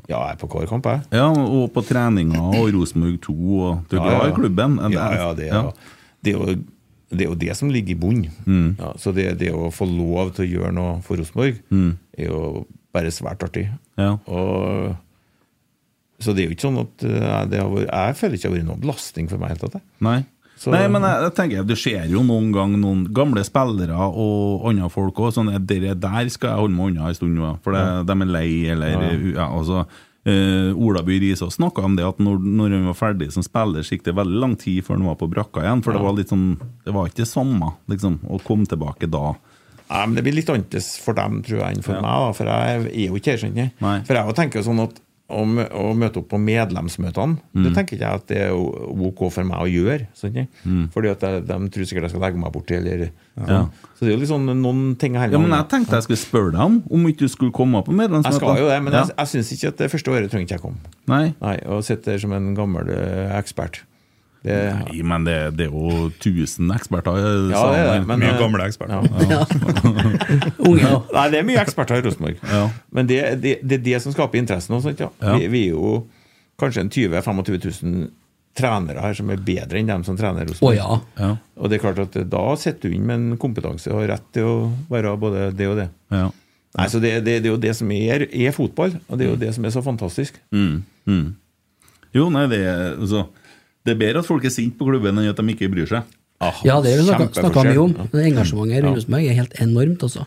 Ja, 0.10 0.20
jeg 0.28 0.36
er 0.36 0.40
på 0.42 0.48
hver 0.52 0.68
kamp, 0.68 0.86
jeg. 0.92 1.06
Ja, 1.16 1.30
og 1.32 1.70
på 1.74 1.82
treninga 1.88 2.42
og 2.60 2.68
Rosenborg 2.76 3.16
2, 3.24 3.36
og 3.64 3.86
du 3.90 3.96
er 3.96 4.02
Ja, 4.02 4.08
glad 4.10 4.32
i 4.32 4.36
klubben? 4.36 4.76
Ja, 4.92 5.06
ja, 5.16 5.30
det 5.38 5.48
er, 5.50 5.70
Det, 6.26 6.34
er 6.34 6.36
jo, 6.36 6.58
det 7.16 7.22
er 7.24 7.30
jo 7.30 7.38
det 7.46 7.56
som 7.56 7.70
ligger 7.72 7.96
i 7.96 8.00
bunn. 8.02 8.26
Mm. 8.46 8.76
Ja, 8.80 8.92
så 9.00 9.14
det, 9.16 9.30
det 9.40 9.54
å 9.56 9.70
få 9.72 9.88
lov 9.88 10.34
til 10.36 10.46
å 10.46 10.50
gjøre 10.52 10.74
noe 10.76 10.98
for 11.06 11.16
Rosenborg, 11.22 11.62
er 11.72 12.28
jo 12.28 12.66
bare 12.92 13.12
svært 13.16 13.44
artig. 13.48 13.70
Mm. 13.96 14.04
Ja. 14.04 14.12
Og, 14.28 14.96
så 16.20 16.32
det 16.36 16.44
er 16.44 16.50
jo 16.50 16.56
ikke 16.56 16.68
sånn 16.68 16.80
at 16.84 17.04
eh, 17.08 17.42
det 17.52 17.60
har 17.60 17.72
vært, 17.72 17.90
Jeg 17.92 18.16
føler 18.20 18.36
ikke 18.38 18.44
det 18.44 18.52
har 18.52 18.58
vært 18.60 18.70
noen 18.70 18.84
belastning 18.84 19.28
for 19.32 19.38
meg. 19.42 19.52
i 19.52 19.56
det 19.56 19.62
hele 19.64 19.74
tatt. 19.80 19.90
Så- 20.58 20.72
Nei, 20.72 20.88
men 20.88 21.02
jeg, 21.04 21.22
jeg 21.22 21.34
tenker, 21.36 21.64
Du 21.68 21.76
ser 21.76 22.06
jo 22.08 22.22
noen 22.24 22.52
gang 22.54 22.72
noen 22.80 23.06
gamle 23.14 23.44
spillere 23.44 23.92
og 23.96 24.66
andre 24.70 24.90
folk 24.90 25.14
òg. 25.16 25.34
Sånn, 25.36 25.52
dere 25.68 25.94
der 26.00 26.30
skal 26.30 26.50
jeg 26.54 26.60
holde 26.64 26.76
meg 26.76 26.94
unna 26.96 27.08
en 27.10 27.14
stund 27.14 27.40
for 27.62 27.74
det, 27.74 27.86
de 28.08 28.14
er 28.22 28.26
lei, 28.26 28.66
eller 28.72 28.88
Ja. 28.88 29.34
ja, 29.36 29.48
altså, 29.52 29.86
eh, 30.26 30.72
Ola 30.74 31.04
By 31.04 31.20
Risås 31.20 31.58
snakka 31.60 31.84
om 31.84 31.96
det 31.98 32.06
at 32.08 32.18
når, 32.18 32.40
når 32.40 32.70
han 32.72 32.86
var 32.88 32.94
ferdig 32.98 33.32
som 33.34 33.44
spiller, 33.44 33.84
så 33.84 33.98
gikk 33.98 34.04
det 34.08 34.16
veldig 34.16 34.40
lang 34.40 34.56
tid 34.56 34.84
før 34.86 34.96
han 34.98 35.06
var 35.06 35.16
på 35.20 35.30
brakka 35.30 35.62
igjen. 35.62 35.84
For 35.84 35.92
det 35.94 36.02
var 36.02 36.14
litt 36.14 36.30
sånn 36.30 36.58
Det 36.86 36.94
var 36.94 37.08
ikke 37.10 37.26
det 37.26 37.28
samme 37.28 37.74
liksom, 37.90 38.20
å 38.30 38.42
komme 38.42 38.66
tilbake 38.66 39.10
da. 39.12 39.34
Nei, 39.92 40.06
men 40.08 40.16
Det 40.16 40.24
blir 40.24 40.34
litt 40.34 40.48
annerledes 40.50 40.98
for 41.00 41.14
dem 41.14 41.44
tror 41.44 41.60
jeg, 41.60 41.76
enn 41.78 41.84
for 41.84 41.94
Ja. 41.94 42.02
meg. 42.02 42.10
Da, 42.10 42.32
for 42.32 42.46
jeg 42.46 42.86
er 42.86 43.08
jo 43.12 43.14
ikke 43.20 43.38
her. 43.38 44.04
For 44.06 44.14
jeg 44.16 44.36
tenker 44.36 44.64
jo 44.64 44.72
sånn 44.72 44.82
at 44.82 45.00
å, 45.26 45.42
å 45.42 45.86
møte 45.98 46.20
opp 46.22 46.28
på 46.30 46.38
medlemsmøtene, 46.38 47.40
det 47.56 47.64
Mm. 47.72 47.74
tenker 47.74 47.96
ikke 47.96 48.06
jeg 48.06 48.20
at 48.22 48.28
det 48.30 48.38
er 48.46 48.52
ok 48.54 49.24
for 49.34 49.44
meg 49.48 49.58
å 49.58 49.66
gjøre. 49.66 50.08
Sånn, 50.14 50.36
mm. 50.64 50.84
Fordi 50.94 51.10
at 51.10 51.24
de, 51.24 51.32
de 51.50 51.70
tror 51.74 51.88
sikkert 51.90 52.06
jeg 52.06 52.14
skal 52.14 52.22
legge 52.22 52.38
meg 52.38 52.54
borti. 52.54 52.78
Eller, 52.78 53.08
sånn. 53.34 53.50
Ja. 53.50 53.62
Så 53.98 54.06
det 54.06 54.14
er 54.14 54.22
jo 54.22 54.30
sånn 54.30 54.46
noen 54.62 54.84
ting 55.02 55.16
her 55.18 55.32
Ja, 55.32 55.40
men 55.42 55.50
Jeg 55.56 55.68
tenkte 55.72 55.98
jeg 55.98 56.06
skulle 56.06 56.20
spørre 56.22 56.52
deg 56.52 56.62
om 56.62 56.78
Om 56.92 57.08
ikke 57.10 57.26
du 57.26 57.32
skulle 57.32 57.52
komme 57.56 57.82
på 57.88 57.96
medlemsmøtene. 57.96 58.36
Jeg 58.36 58.42
skal 58.44 58.62
jo 58.62 58.70
det, 58.70 58.78
men 58.84 58.94
ja. 58.94 59.02
jeg, 59.06 59.16
jeg 59.18 59.32
syns 59.34 59.52
ikke 59.56 59.72
at 59.74 59.82
det 59.82 59.92
første 59.96 60.12
året 60.14 60.30
trenger 60.32 60.46
ikke 60.46 60.58
jeg 60.60 60.66
komme. 60.68 60.94
Nei. 61.10 61.26
Nei, 61.42 61.58
Og 61.74 61.84
sitter 61.88 62.22
som 62.22 62.36
en 62.38 62.54
gammel 62.58 62.92
eh, 62.94 63.34
ekspert. 63.40 63.82
Det, 64.46 64.56
Nei, 64.78 65.00
men 65.10 65.24
det, 65.26 65.36
det 65.58 65.66
er 65.66 65.72
jo 65.74 66.10
1000 66.12 66.70
eksperter. 66.76 67.16
Ja, 67.50 67.62
det 67.74 67.80
er 67.82 67.88
det, 67.96 68.02
men- 68.12 68.22
Mye 68.22 68.36
gamle 68.38 68.68
eksperter. 68.70 69.08
Ja. 69.32 69.40
Unge, 70.68 70.82
ja. 70.84 71.00
Nei, 71.16 71.24
det 71.34 71.40
er 71.40 71.48
mye 71.48 71.62
eksperter 71.64 71.98
i 72.02 72.04
Rosenborg. 72.06 72.38
Ja. 72.52 72.66
Men 72.94 73.10
det, 73.10 73.22
det, 73.42 73.56
det 73.66 73.80
er 73.80 73.84
det 73.88 74.02
som 74.04 74.14
skaper 74.14 74.38
interessen. 74.42 74.76
Også, 74.78 74.94
ja. 75.00 75.10
Ja. 75.24 75.34
Vi, 75.40 75.48
vi 75.54 75.64
er 75.70 75.74
jo 75.74 75.96
kanskje 76.62 76.86
en 76.86 76.92
20 76.94 77.18
000-25 77.26 77.84
000 77.84 78.06
trenere 78.56 79.02
her 79.04 79.16
som 79.18 79.28
er 79.34 79.42
bedre 79.44 79.82
enn 79.82 79.90
dem 79.90 80.04
som 80.08 80.16
trener 80.20 80.46
Rosenborg. 80.48 80.78
ja. 80.78 81.00
Ja. 81.20 81.32
Og 81.60 81.72
det 81.72 81.80
er 81.80 81.84
klart 81.88 82.04
at 82.06 82.14
da 82.32 82.44
sitter 82.60 82.88
du 82.92 82.96
inn 82.96 83.08
med 83.10 83.18
en 83.20 83.40
kompetanse 83.42 83.92
og 83.92 84.06
rett 84.08 84.28
til 84.36 84.46
å 84.48 84.54
være 84.92 85.16
både 85.20 85.50
det 85.58 85.68
og 85.72 85.80
det. 85.82 85.90
Ja. 86.14 86.30
Nei, 86.76 86.86
så 86.92 87.00
det, 87.04 87.12
det, 87.26 87.38
det 87.44 87.50
er 87.50 87.54
jo 87.54 87.60
det 87.64 87.72
som 87.78 87.92
er, 87.96 88.26
er 88.36 88.52
fotball, 88.56 88.96
og 89.08 89.18
det 89.20 89.26
er 89.26 89.30
jo 89.34 89.40
det 89.40 89.52
som 89.56 89.64
er 89.68 89.72
så 89.72 89.82
fantastisk. 89.84 90.38
Mm, 90.52 90.82
mm. 91.08 91.26
Jo, 92.16 92.26
nei, 92.32 92.46
det 92.52 92.60
er 92.68 92.82
altså, 92.98 93.26
Det 93.86 93.94
er 93.94 94.00
bedre 94.02 94.24
at 94.24 94.28
folk 94.28 94.46
er 94.48 94.54
sinte 94.54 94.78
på 94.80 94.88
klubben 94.88 95.20
enn 95.22 95.30
at 95.30 95.38
de 95.38 95.54
ikke 95.54 95.70
bryr 95.74 95.90
seg. 95.90 96.08
Ja, 96.66 96.80
det 96.84 96.96
har 96.98 97.06
vi 97.22 97.28
snakka 97.38 97.64
mye 97.64 97.78
om. 97.80 97.94
Det 98.12 98.26
Engasjementet 98.32 98.84
rundt 98.84 98.98
Rosenborg 99.00 99.30
er 99.30 99.38
helt 99.38 99.54
enormt, 99.64 100.04
altså. 100.04 100.26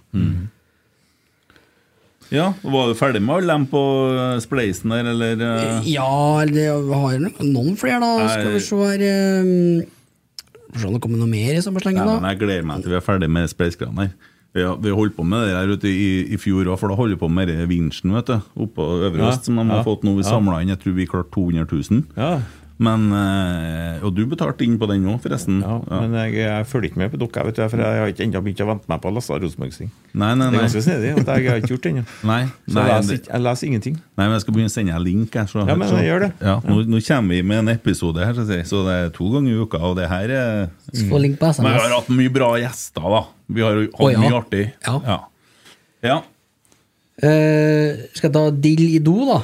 Ja, 2.28 2.50
Var 2.60 2.90
du 2.90 2.96
ferdig 2.98 3.22
med 3.24 3.38
alle 3.38 3.54
dem 3.54 3.62
på 3.70 3.80
eh, 4.12 4.38
spleisen 4.44 4.92
der, 4.92 5.06
eller? 5.14 5.38
eh? 5.40 5.86
Ja, 5.88 6.08
det 6.44 6.66
har 6.68 7.22
noen 7.40 7.76
flere, 7.80 8.00
da. 8.04 8.26
Skal 8.28 8.50
vi 8.52 8.64
se 8.66 8.80
her 8.84 9.04
um, 9.46 9.86
Får 10.74 10.82
se 10.82 10.88
om 10.90 10.96
det 10.98 11.00
kommer 11.06 11.22
noe 11.22 11.30
mer 11.30 11.56
i 11.56 11.62
samme 11.64 11.80
Nei, 11.80 11.86
slengen, 11.86 12.04
men 12.04 12.20
da. 12.26 12.32
jeg 12.34 12.42
gleder 12.42 12.66
meg 12.68 12.82
til 12.84 12.92
vi 12.92 12.98
er 12.98 13.06
ferdig 13.06 13.30
med 13.32 13.48
spleisgreiene 13.48 14.04
her. 14.04 14.34
Vi 14.56 14.64
har, 14.64 14.76
vi 14.80 14.92
holdt 14.96 15.14
på 15.16 15.24
med 15.28 15.46
det 15.48 15.54
her 15.56 15.70
ute 15.72 15.88
i, 15.88 16.08
i 16.34 16.36
fjor 16.40 16.68
òg, 16.68 16.76
for 16.80 16.92
da 16.92 16.96
holder 16.98 17.16
vi 17.16 17.20
på 17.22 17.28
med 17.32 17.50
vinsjen 17.70 18.12
vet 18.16 18.28
du, 18.28 18.36
oppå 18.64 18.84
Øvre 19.08 19.24
Ja, 19.24 19.32
som 19.40 19.56
de 19.60 19.64
har 19.70 19.80
ja, 19.80 19.86
fått 19.86 20.04
nå. 20.04 20.14
Vi 20.18 20.24
ja. 20.24 20.28
samla 20.32 20.60
inn 20.64 20.72
jeg 20.72 20.80
tror 20.84 20.96
vi 20.96 21.08
klarte 21.08 21.32
200 21.36 21.68
000. 21.72 22.04
Ja, 22.16 22.30
Men, 22.78 23.08
eh, 23.10 24.04
Og 24.06 24.14
du 24.14 24.22
betalte 24.30 24.62
inn 24.62 24.76
på 24.78 24.86
den 24.86 25.06
òg, 25.10 25.18
forresten. 25.24 25.60
ja, 25.62 25.78
Men 25.88 26.12
jeg, 26.14 26.34
jeg 26.38 26.66
følger 26.70 26.90
ikke 26.90 27.00
med 27.02 27.10
på 27.10 27.18
dere, 27.18 27.46
vet 27.48 27.56
du, 27.56 27.62
for 27.68 27.82
jeg 27.82 28.02
har 28.02 28.12
ikke 28.12 28.24
ennå 28.26 28.42
begynt 28.44 28.62
å 28.62 28.68
vente 28.70 28.92
meg 28.92 29.00
på 29.02 29.10
å 29.10 29.14
lese 29.16 29.38
Rosenborg-sing. 29.42 29.90
Nei, 30.14 30.34
nei, 30.38 30.50
Det 30.50 30.58
er 30.60 30.62
ganske 30.62 30.82
snedig. 30.86 31.10
at 31.18 31.32
Jeg 31.32 31.50
har 31.50 31.58
ikke 31.58 31.72
gjort 31.74 31.82
det 31.82 31.92
ennå. 31.92 32.04
Nei, 32.32 32.40
Så 32.68 32.76
nei, 32.76 32.84
jeg 32.86 33.02
leser, 33.02 33.18
ikke, 33.18 33.32
jeg 33.32 33.44
leser 33.48 33.66
ingenting. 33.70 33.96
Nei, 33.98 34.24
men 34.24 34.36
jeg 34.36 34.44
skal 34.44 34.54
begynne 34.54 34.72
å 34.72 34.76
sende 34.76 34.94
deg 34.94 35.06
link. 35.08 35.40
Jeg, 35.40 35.50
så, 35.50 35.66
Ja, 35.66 35.74
men 35.74 35.90
så, 35.90 35.98
gjør 36.06 36.24
det. 36.26 36.30
Ja, 36.40 36.54
nå, 36.62 36.78
nå 36.86 37.02
kommer 37.08 37.34
vi 37.34 37.42
med 37.42 37.64
en 37.64 37.72
episode 37.74 38.28
her, 38.28 38.38
så, 38.38 38.46
så 38.70 38.84
det 38.86 38.94
er 39.02 39.10
to 39.18 39.32
ganger 39.34 39.50
i 39.50 39.58
uka. 39.58 39.82
Og 39.90 39.98
det 39.98 40.06
her 40.12 40.36
er 40.38 40.70
Få 41.10 41.18
link 41.20 41.38
på 41.42 41.50
Men 41.58 41.74
vi 41.74 41.82
har 41.82 41.98
hatt 41.98 42.14
mye 42.14 42.32
bra 42.32 42.54
gjester, 42.62 43.10
da. 43.18 43.24
Vi 43.48 43.64
har 43.64 43.82
hatt 43.82 43.98
oh, 43.98 44.12
ja. 44.12 44.22
mye 44.22 44.38
artig. 44.38 44.64
Ja. 44.86 44.96
ja. 45.02 45.18
Ja. 46.06 46.18
Eh, 47.18 48.06
skal 48.14 48.28
jeg 48.28 48.34
ta 48.36 48.46
dill 48.54 48.84
i 48.86 48.98
do, 49.02 49.18
da? 49.26 49.38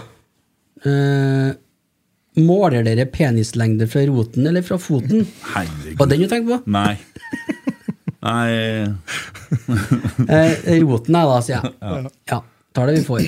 Eh, 0.86 1.50
måler 2.40 2.84
dere 2.86 3.06
penislengde 3.10 3.86
fra 3.90 4.04
roten 4.08 4.46
eller 4.50 4.64
fra 4.66 4.78
foten? 4.80 5.26
Herregud. 5.54 5.98
Var 5.98 6.06
det 6.10 6.16
den 6.18 6.24
du 6.24 6.32
tenkte 6.32 6.56
på? 6.56 6.62
Nei. 6.74 6.96
Nei 8.24 8.48
Eh, 10.28 10.80
roten 10.82 11.14
er 11.14 11.28
da, 11.28 11.36
sier 11.44 11.60
jeg. 11.60 12.08
Ja. 12.30 12.40
tar 12.74 12.88
det 12.90 12.96
vi 12.98 13.04
får. 13.06 13.26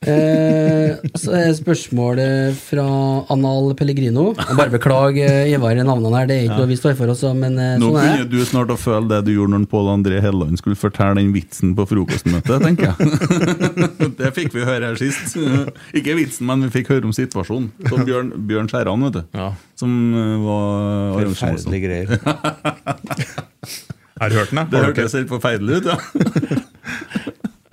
Eh, 0.00 0.94
så 1.12 1.34
er 1.36 1.50
spørsmålet 1.52 2.56
fra 2.56 2.84
Anal 3.28 3.74
Pellegrino. 3.76 4.30
Jeg 4.32 4.56
bare 4.56 4.72
beklager 4.72 5.28
eh, 5.42 5.50
Ivar 5.52 5.76
navnene 5.76 6.14
her, 6.16 6.28
det 6.30 6.38
er 6.38 6.46
ikke 6.46 6.56
noe 6.62 6.70
vi 6.70 6.78
står 6.78 6.94
for 6.96 7.12
også, 7.12 7.34
men 7.36 7.58
eh, 7.60 7.74
Nå 7.76 7.90
sånn 7.90 7.98
er 8.00 8.06
begynner 8.06 8.30
det. 8.30 8.38
du 8.40 8.48
snart 8.48 8.72
å 8.72 8.78
føle 8.80 9.10
det 9.10 9.18
du 9.26 9.34
gjorde 9.34 9.58
når 9.58 9.66
Pål 9.68 9.90
André 9.92 10.22
Helland 10.24 10.56
skulle 10.56 10.80
fortelle 10.80 11.20
den 11.20 11.34
vitsen 11.36 11.74
på 11.76 11.84
frokostmøtet, 11.90 12.64
tenker 12.64 12.94
jeg. 12.94 13.10
det 14.22 14.32
fikk 14.38 14.56
vi 14.56 14.64
høre 14.64 14.88
her 14.88 14.96
sist. 14.96 15.36
Ikke 16.00 16.16
vitsen, 16.16 16.48
men 16.48 16.64
vi 16.64 16.72
fikk 16.80 16.94
høre 16.94 17.04
om 17.10 17.12
situasjonen. 17.12 17.68
Som 17.92 18.04
Bjørn, 18.08 18.32
Bjørn 18.48 18.72
Skjæran, 18.72 19.04
vet 19.10 19.20
du. 19.20 19.22
Ja. 19.36 19.52
Som 19.76 20.00
eh, 20.16 20.34
var. 20.48 21.28
Forferdelige 21.28 21.84
greier. 21.84 22.16
Har 24.16 24.32
du 24.32 24.40
hørt 24.40 24.48
den, 24.48 24.64
da? 24.64 24.68
Det 24.72 24.84
hørtes 24.88 25.20
helt 25.20 25.28
forferdelig 25.36 25.82
ut, 25.84 25.92
ja. 25.92 26.64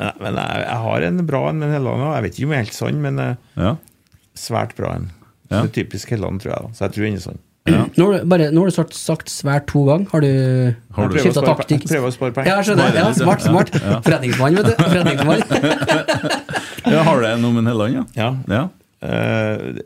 Nei, 0.07 0.13
men 0.23 0.39
jeg, 0.41 0.63
jeg 0.65 0.79
har 0.87 1.07
en 1.09 1.21
bra 1.29 1.41
en 1.51 1.59
med 1.63 1.73
Helland 1.75 2.05
òg. 2.07 2.13
Jeg 2.17 2.25
vet 2.27 2.37
ikke 2.39 2.47
om 2.49 2.55
jeg 2.55 2.59
er 2.61 2.65
helt 2.67 2.77
sann, 2.79 3.01
men 3.03 3.19
eh, 3.23 3.35
ja. 3.59 3.73
svært 4.47 4.75
bra 4.79 4.95
en. 4.97 5.09
Ja. 5.51 5.61
Det 5.61 5.67
er 5.69 5.75
typisk 5.81 6.15
Helland, 6.15 6.41
tror 6.43 6.53
jeg. 6.55 6.63
da 6.67 6.77
Så 6.79 6.87
jeg 6.87 6.95
tror 6.97 7.07
den 7.07 7.19
er 7.19 7.25
sann. 7.27 7.43
Nå 7.67 8.05
har 8.07 8.13
du, 8.21 8.25
bare, 8.31 8.45
nå 8.55 8.61
har 8.63 8.69
du 8.71 8.75
sagt, 8.77 8.93
sagt 8.95 9.27
svært 9.31 9.65
to 9.67 9.81
ganger. 9.89 10.07
Har 10.13 10.23
du, 10.23 10.29
Har 10.95 11.09
du- 11.11 11.17
skifta 11.19 11.41
taktikk? 11.43 11.83
prøver 11.89 12.07
å 12.07 12.13
spare 12.15 12.31
penger. 12.37 12.53
Ja, 12.53 12.61
skjønner. 12.63 12.95
Ja, 12.95 13.07
smart, 13.17 13.43
smart. 13.43 13.71
Forretningsmann, 14.05 14.55
vet 14.55 14.69
du. 14.69 14.83
Forretningsmann. 14.87 15.41
ja 16.93 17.01
har 17.03 17.19
du 17.19 17.27
en 17.27 17.43
om 17.49 17.57
en 17.59 17.67
Helland, 17.67 17.97
ja? 17.99 18.05
Ja. 18.15 18.29
ja. 18.55 18.61
Eh, 19.03 19.81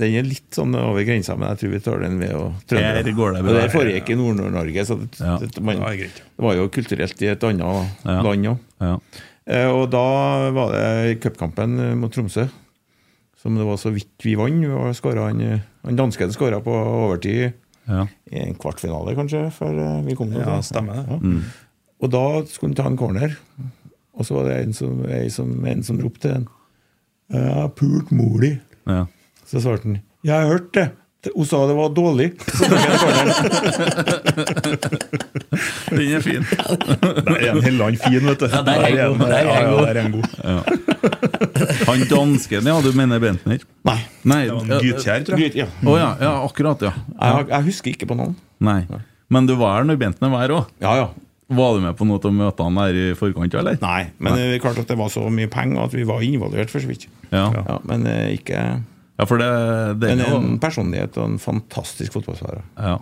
Den 0.00 0.14
er 0.16 0.24
litt 0.26 0.48
sånn 0.56 0.74
over 0.80 1.04
grensa, 1.04 1.34
men 1.38 1.50
jeg 1.52 1.60
tror 1.60 1.72
vi 1.76 1.80
tar 1.84 2.02
den 2.02 2.18
ved 2.22 2.34
å 2.34 2.44
trøndere. 2.66 3.02
det 3.04 3.14
bra. 3.14 3.30
Og 3.36 3.50
det 3.52 3.66
foregikk 3.74 4.10
i 4.14 4.16
Nord-Norge, 4.16 4.84
så 4.88 4.96
det, 4.98 5.10
Ja. 5.20 5.34
det, 5.42 5.50
man, 5.60 5.82
det 5.84 6.10
var 6.40 6.56
jo 6.56 6.68
kulturelt 6.72 7.20
i 7.22 7.28
et 7.30 7.44
annet 7.44 8.06
Ja. 8.08 8.22
land 8.24 8.46
òg. 8.54 9.00
Eh, 9.50 9.66
og 9.66 9.88
da 9.90 10.02
var 10.54 10.74
det 10.74 11.16
cupkampen 11.24 11.78
eh, 11.82 11.94
mot 11.98 12.12
Tromsø, 12.14 12.44
som 13.40 13.56
det 13.58 13.64
var 13.66 13.80
så 13.80 13.90
vidt 13.94 14.12
vi 14.22 14.36
vant. 14.38 14.62
Han, 15.18 15.40
eh, 15.42 15.64
han 15.86 15.98
dansken 15.98 16.30
skåra 16.34 16.60
på 16.62 16.74
overtid 16.76 17.52
Ja. 17.90 18.04
i 18.30 18.38
en 18.44 18.54
kvartfinale, 18.54 19.16
kanskje, 19.18 19.48
før 19.50 20.04
vi 20.06 20.14
kom 20.14 20.30
dit. 20.30 20.38
Ja, 20.44 20.60
stemmer 20.62 21.00
det. 21.00 21.06
Ja. 21.10 21.40
Og 22.00 22.10
da 22.12 22.24
skulle 22.46 22.70
han 22.70 22.76
ta 22.78 22.86
en 22.86 22.98
corner, 23.00 23.34
og 24.14 24.26
så 24.28 24.36
var 24.36 24.46
det 24.50 24.58
en 24.62 24.72
som, 24.76 25.00
en 25.08 25.30
som, 25.34 25.50
en 25.66 25.82
som 25.82 25.98
ropte 25.98 26.20
til 26.28 26.36
ham. 26.36 26.46
Jeg 27.34 27.54
har 27.56 27.68
pult 27.78 28.12
mor 28.14 28.38
di. 28.44 28.52
Ja. 28.86 29.06
Så 29.46 29.60
svarte 29.64 29.88
han 29.88 29.98
Jeg 30.22 30.34
har 30.36 30.46
hørt 30.52 30.70
det. 30.76 30.86
Hun 31.34 31.44
sa 31.44 31.58
det 31.68 31.74
var 31.76 31.90
dårlig. 31.92 32.30
Så 32.48 32.64
tok 32.64 32.80
jeg 32.80 32.98
corneren. 33.02 33.30
Den 35.90 36.14
er 36.16 36.22
fin. 36.24 36.46
Der 36.46 37.34
er 37.36 37.50
en 37.50 37.62
Helland 37.64 37.98
fin, 38.00 38.24
vet 38.24 38.40
du. 38.40 38.46
Ja, 38.48 38.62
der 38.64 38.84
er 38.86 38.86
en 38.88 39.18
god, 39.18 39.26
der 39.28 39.34
er 39.36 39.44
en 39.60 39.72
der 39.76 39.90
er 39.90 40.00
en 40.00 40.12
god. 40.14 40.26
Han 41.90 42.04
dansken, 42.08 42.64
ja, 42.70 42.76
du 42.80 42.90
mener 42.96 43.20
Bentner? 43.20 43.60
Nei. 43.84 43.98
Nei. 44.32 44.42
Gytkjær, 44.80 45.24
tror 45.28 45.36
jeg. 45.36 45.50
Gyt, 45.50 45.58
ja. 45.60 45.66
Oh, 45.84 45.96
ja, 46.00 46.14
ja, 46.22 46.32
akkurat, 46.46 46.80
ja. 46.88 46.92
Jeg, 47.20 47.48
jeg 47.52 47.68
husker 47.68 47.92
ikke 47.94 48.08
på 48.12 48.16
navn. 48.20 48.36
Nei. 48.64 48.80
Men 49.30 49.46
du 49.50 49.56
var 49.60 49.76
her 49.80 49.90
når 49.90 50.00
Bentner 50.00 50.32
var 50.32 50.46
her 50.46 50.56
òg? 50.56 50.72
Ja, 50.82 50.94
ja. 51.02 51.10
Var 51.50 51.74
du 51.74 51.80
med 51.82 51.96
på 51.98 52.06
noe 52.06 52.22
av 52.22 52.34
møtene 52.34 52.84
der 52.86 52.94
i 52.96 53.06
forkant, 53.18 53.54
eller? 53.58 53.76
Nei, 53.82 54.04
men 54.22 54.36
det 54.38 54.44
er 54.54 54.60
klart 54.62 54.78
at 54.78 54.88
det 54.88 54.96
var 55.00 55.10
så 55.10 55.24
mye 55.34 55.50
penger 55.50 55.82
at 55.88 55.96
vi 55.98 56.04
var 56.06 56.22
involvert, 56.22 56.70
for 56.70 56.80
så 56.80 56.88
vidt. 56.88 57.08
Ja, 57.34 57.48
Ja, 57.66 57.76
men 57.90 58.06
eh, 58.08 58.36
ikke 58.38 58.62
ja 59.20 59.28
for 59.28 59.40
det, 59.42 59.48
det 60.00 60.14
Men 60.16 60.26
en 60.26 60.60
personlighet 60.62 61.16
og 61.20 61.34
en 61.34 61.40
fantastisk 61.42 62.16
fotballspiller. 62.16 62.62
Ja. 62.80 62.98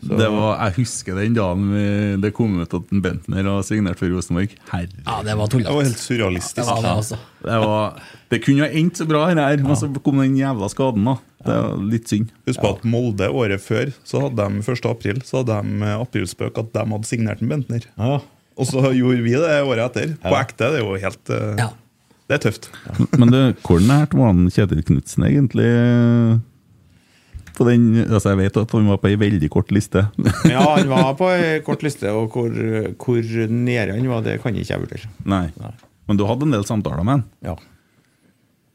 Det 0.00 0.28
var, 0.30 0.58
jeg 0.60 0.74
husker 0.80 1.16
den 1.18 1.34
dagen 1.34 1.70
vi, 1.72 1.84
det 2.22 2.30
kom 2.36 2.58
ut 2.60 2.74
at 2.76 2.92
en 2.94 3.02
Bentner 3.04 3.48
har 3.48 3.64
signert 3.66 4.00
for 4.00 4.12
Rosenborg. 4.12 4.52
Herregud. 4.70 5.02
Ja, 5.06 5.16
det 5.26 5.36
var 5.38 5.52
Det 5.52 5.64
var 5.66 5.86
helt 5.86 6.02
surrealistisk. 6.02 6.68
Ja, 6.68 6.76
Det 6.76 6.84
var 6.84 7.02
det. 7.02 7.20
Det, 7.40 7.58
var, 7.64 8.02
det 8.30 8.40
kunne 8.44 8.66
ha 8.66 8.80
endt 8.82 9.00
så 9.00 9.06
bra, 9.08 9.24
her, 9.30 9.40
her, 9.40 9.64
men 9.64 9.78
så 9.78 9.90
kom 10.04 10.20
den 10.22 10.36
jævla 10.38 10.68
skaden. 10.72 11.08
da 11.08 11.16
Det 11.40 11.56
var 11.56 11.84
litt 11.94 12.12
synd. 12.12 12.32
Husk 12.48 12.62
på 12.62 12.74
at 12.76 12.84
Molde 12.84 13.30
året 13.32 13.64
før, 13.64 13.92
så 14.04 14.26
hadde 14.26 14.46
de 14.46 14.64
1. 14.64 14.90
april 14.90 15.22
Så 15.26 15.40
hadde 15.40 15.60
de 15.60 15.88
eh, 15.88 15.96
aprilspøk 15.96 16.60
at 16.60 16.72
de 16.76 16.86
hadde 16.94 17.10
signert 17.10 17.42
en 17.42 17.52
Bentner. 17.52 17.88
Ja. 17.96 18.20
Og 18.60 18.68
så 18.68 18.84
gjorde 18.92 19.24
vi 19.24 19.36
det 19.40 19.60
året 19.64 19.86
etter. 19.88 20.16
På 20.22 20.36
ekte. 20.36 20.74
Det 20.74 20.82
er 20.82 20.84
jo 20.84 20.98
helt 21.00 21.32
uh... 21.32 21.54
Ja. 21.64 21.70
Det 22.30 22.36
er 22.38 22.42
tøft. 22.44 22.68
Men 23.18 23.32
det, 23.34 23.40
hvor 23.66 23.82
nært 23.82 24.12
var 24.14 24.30
han 24.30 24.44
Kjetil 24.54 24.84
Knutsen 24.86 25.24
egentlig? 25.26 25.66
På 27.58 27.66
den, 27.66 27.88
altså 28.06 28.30
Jeg 28.32 28.38
vet 28.38 28.58
at 28.62 28.72
han 28.76 28.86
var 28.88 29.00
på 29.02 29.10
ei 29.10 29.16
veldig 29.20 29.48
kort 29.52 29.72
liste. 29.74 30.06
ja, 30.52 30.62
han 30.62 30.86
var 30.88 31.10
på 31.18 31.26
ei 31.34 31.58
kort 31.66 31.82
liste, 31.84 32.08
og 32.14 32.30
hvor, 32.32 32.54
hvor 33.02 33.32
nede 33.50 33.96
han 33.96 34.06
var, 34.12 34.22
det 34.24 34.38
kan 34.44 34.54
ikke 34.54 34.70
jeg 34.76 34.84
vurdere. 34.86 35.10
Nei. 35.28 35.48
Men 36.08 36.20
du 36.20 36.24
hadde 36.30 36.46
en 36.46 36.54
del 36.54 36.64
samtaler 36.68 37.02
med 37.04 37.18
han? 37.18 37.26
Ja. 37.50 37.56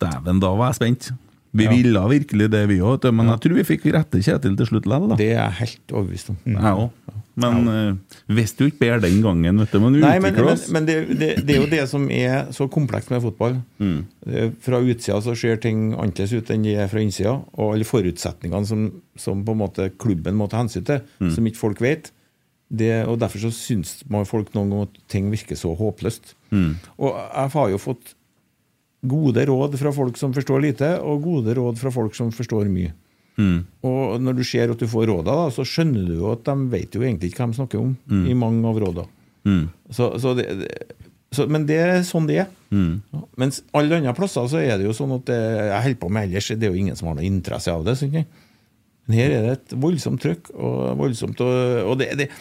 Dæven, 0.03 0.43
da 0.43 0.51
var 0.59 0.73
jeg 0.73 0.81
spent. 0.81 1.13
Vi 1.55 1.63
Ja. 1.63 1.71
ville 1.71 2.01
virkelig 2.11 2.49
det, 2.51 2.65
vi 2.67 2.81
òg, 2.83 3.07
men 3.15 3.31
jeg 3.31 3.39
tror 3.45 3.55
vi 3.55 3.63
fikk 3.63 3.85
rette 3.95 4.19
Kjetil 4.19 4.57
til 4.59 4.67
slutt 4.67 4.85
likevel. 4.91 5.15
Det 5.15 5.29
er 5.31 5.39
jeg 5.39 5.59
helt 5.61 5.93
overbevist 5.95 6.33
om. 6.33 6.37
Jeg 6.43 6.59
òg. 6.59 7.14
Men 7.35 7.67
uh, 7.67 8.17
visste 8.31 8.63
jo 8.63 8.69
ikke 8.71 8.79
bedre 8.85 9.01
den 9.09 9.17
gangen, 9.23 9.57
vet 9.59 9.71
du. 9.75 9.79
Men 9.83 9.97
vi 9.97 10.01
Nei, 10.05 10.13
men, 10.23 10.31
utvikler 10.31 10.45
men, 10.47 10.53
oss. 10.53 10.65
men 10.71 10.85
det, 10.87 10.95
det, 11.19 11.29
det 11.43 11.55
er 11.55 11.59
jo 11.59 11.69
det 11.73 11.81
som 11.91 12.05
er 12.09 12.51
så 12.55 12.67
komplekst 12.71 13.11
med 13.11 13.21
fotball. 13.25 13.57
Mm. 13.83 13.97
Fra 14.63 14.79
utsida 14.79 15.17
så 15.25 15.35
ser 15.35 15.59
ting 15.63 15.89
annerledes 15.93 16.31
ut 16.37 16.51
enn 16.55 16.63
de 16.63 16.77
er 16.79 16.87
fra 16.91 17.03
innsida. 17.03 17.33
Og 17.59 17.73
alle 17.75 17.87
forutsetningene 17.89 18.65
som, 18.69 18.85
som 19.19 19.43
på 19.43 19.51
en 19.55 19.61
måte 19.65 19.89
klubben 19.99 20.37
må 20.39 20.47
ta 20.51 20.61
hensyn 20.63 20.87
til, 20.87 21.01
Mm. 21.19 21.31
som 21.35 21.45
ikke 21.51 21.59
folk 21.59 21.81
vet. 21.83 22.11
Det, 22.71 23.03
og 23.05 23.19
Derfor 23.21 23.43
så 23.43 23.51
syns 23.53 23.99
man 24.09 24.25
folk 24.25 24.53
noen 24.55 24.71
ganger 24.71 24.87
at 24.89 24.95
ting 25.11 25.27
virker 25.31 25.59
så 25.59 25.75
håpløst. 25.77 26.33
Mm. 26.55 26.71
Og 26.97 27.13
jeg 27.19 27.51
har 27.59 27.69
jo 27.75 27.77
fått 27.83 28.15
gode 29.05 29.43
råd 29.45 29.75
fra 29.77 29.91
folk 29.93 30.17
som 30.17 30.33
forstår 30.33 30.63
lite, 30.63 30.87
og 31.03 31.21
gode 31.27 31.53
råd 31.59 31.77
fra 31.77 31.91
folk 31.93 32.15
som 32.17 32.31
forstår 32.33 32.71
mye. 32.73 32.93
Mm. 33.35 33.57
Og 33.87 34.21
når 34.23 34.37
du 34.37 34.43
ser 34.47 34.71
at 34.71 34.79
du 34.81 34.87
får 34.89 35.09
råda, 35.11 35.33
da, 35.35 35.49
så 35.53 35.65
skjønner 35.67 36.05
du 36.07 36.13
jo 36.19 36.31
at 36.31 36.45
de 36.47 36.55
vet 36.71 36.95
jo 36.95 37.03
egentlig 37.03 37.31
ikke 37.31 37.43
hva 37.43 37.51
de 37.51 37.59
snakker 37.59 37.81
om 37.81 37.95
i 38.31 38.37
mange 38.37 38.63
av 38.69 38.79
råda. 38.81 39.07
Mm. 39.45 39.65
Så, 39.93 40.13
så 40.21 40.33
det, 40.37 40.47
så, 41.35 41.45
men 41.51 41.67
det 41.69 41.77
er 41.81 42.05
sånn 42.07 42.29
det 42.29 42.39
er. 42.45 42.51
Mm. 42.71 43.01
Ja, 43.13 43.23
Mens 43.41 43.61
alle 43.75 43.99
andre 43.99 44.15
plasser 44.17 44.47
så 44.51 44.61
er 44.61 44.79
det 44.79 44.87
jo 44.87 44.95
sånn 44.95 45.13
at 45.17 45.27
det, 45.29 45.39
jeg 45.69 45.83
holder 45.87 46.01
på 46.01 46.11
med 46.15 46.29
ellers, 46.29 46.51
det 46.53 46.67
er 46.67 46.73
jo 46.73 46.83
ingen 46.85 46.99
som 46.99 47.11
har 47.11 47.17
noe 47.19 47.27
interesse 47.27 47.73
av 47.73 47.85
det. 47.87 47.97
Synes 47.99 48.21
jeg. 48.21 48.29
men 49.05 49.19
her 49.19 49.35
er 49.35 49.43
det 49.47 49.57
et 49.57 49.75
voldsomt 49.83 50.23
trøkk, 50.23 50.53
og 50.55 50.95
voldsomt 51.01 51.43
og, 51.45 51.59
og 51.91 51.99
det, 52.01 52.13
det 52.23 52.31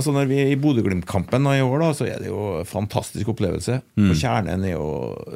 Altså 0.00 0.14
Når 0.16 0.28
vi 0.30 0.36
er 0.40 0.50
i 0.54 0.56
Bodø-Glimt-kampen 0.56 1.44
i 1.50 1.60
år, 1.60 1.74
da, 1.82 1.88
så 1.92 2.06
er 2.08 2.22
det 2.22 2.30
jo 2.30 2.38
en 2.62 2.64
fantastisk 2.64 3.34
opplevelse. 3.34 3.74
Og 4.00 4.14
Kjernen 4.16 4.62
er 4.64 4.70
jo, 4.72 4.86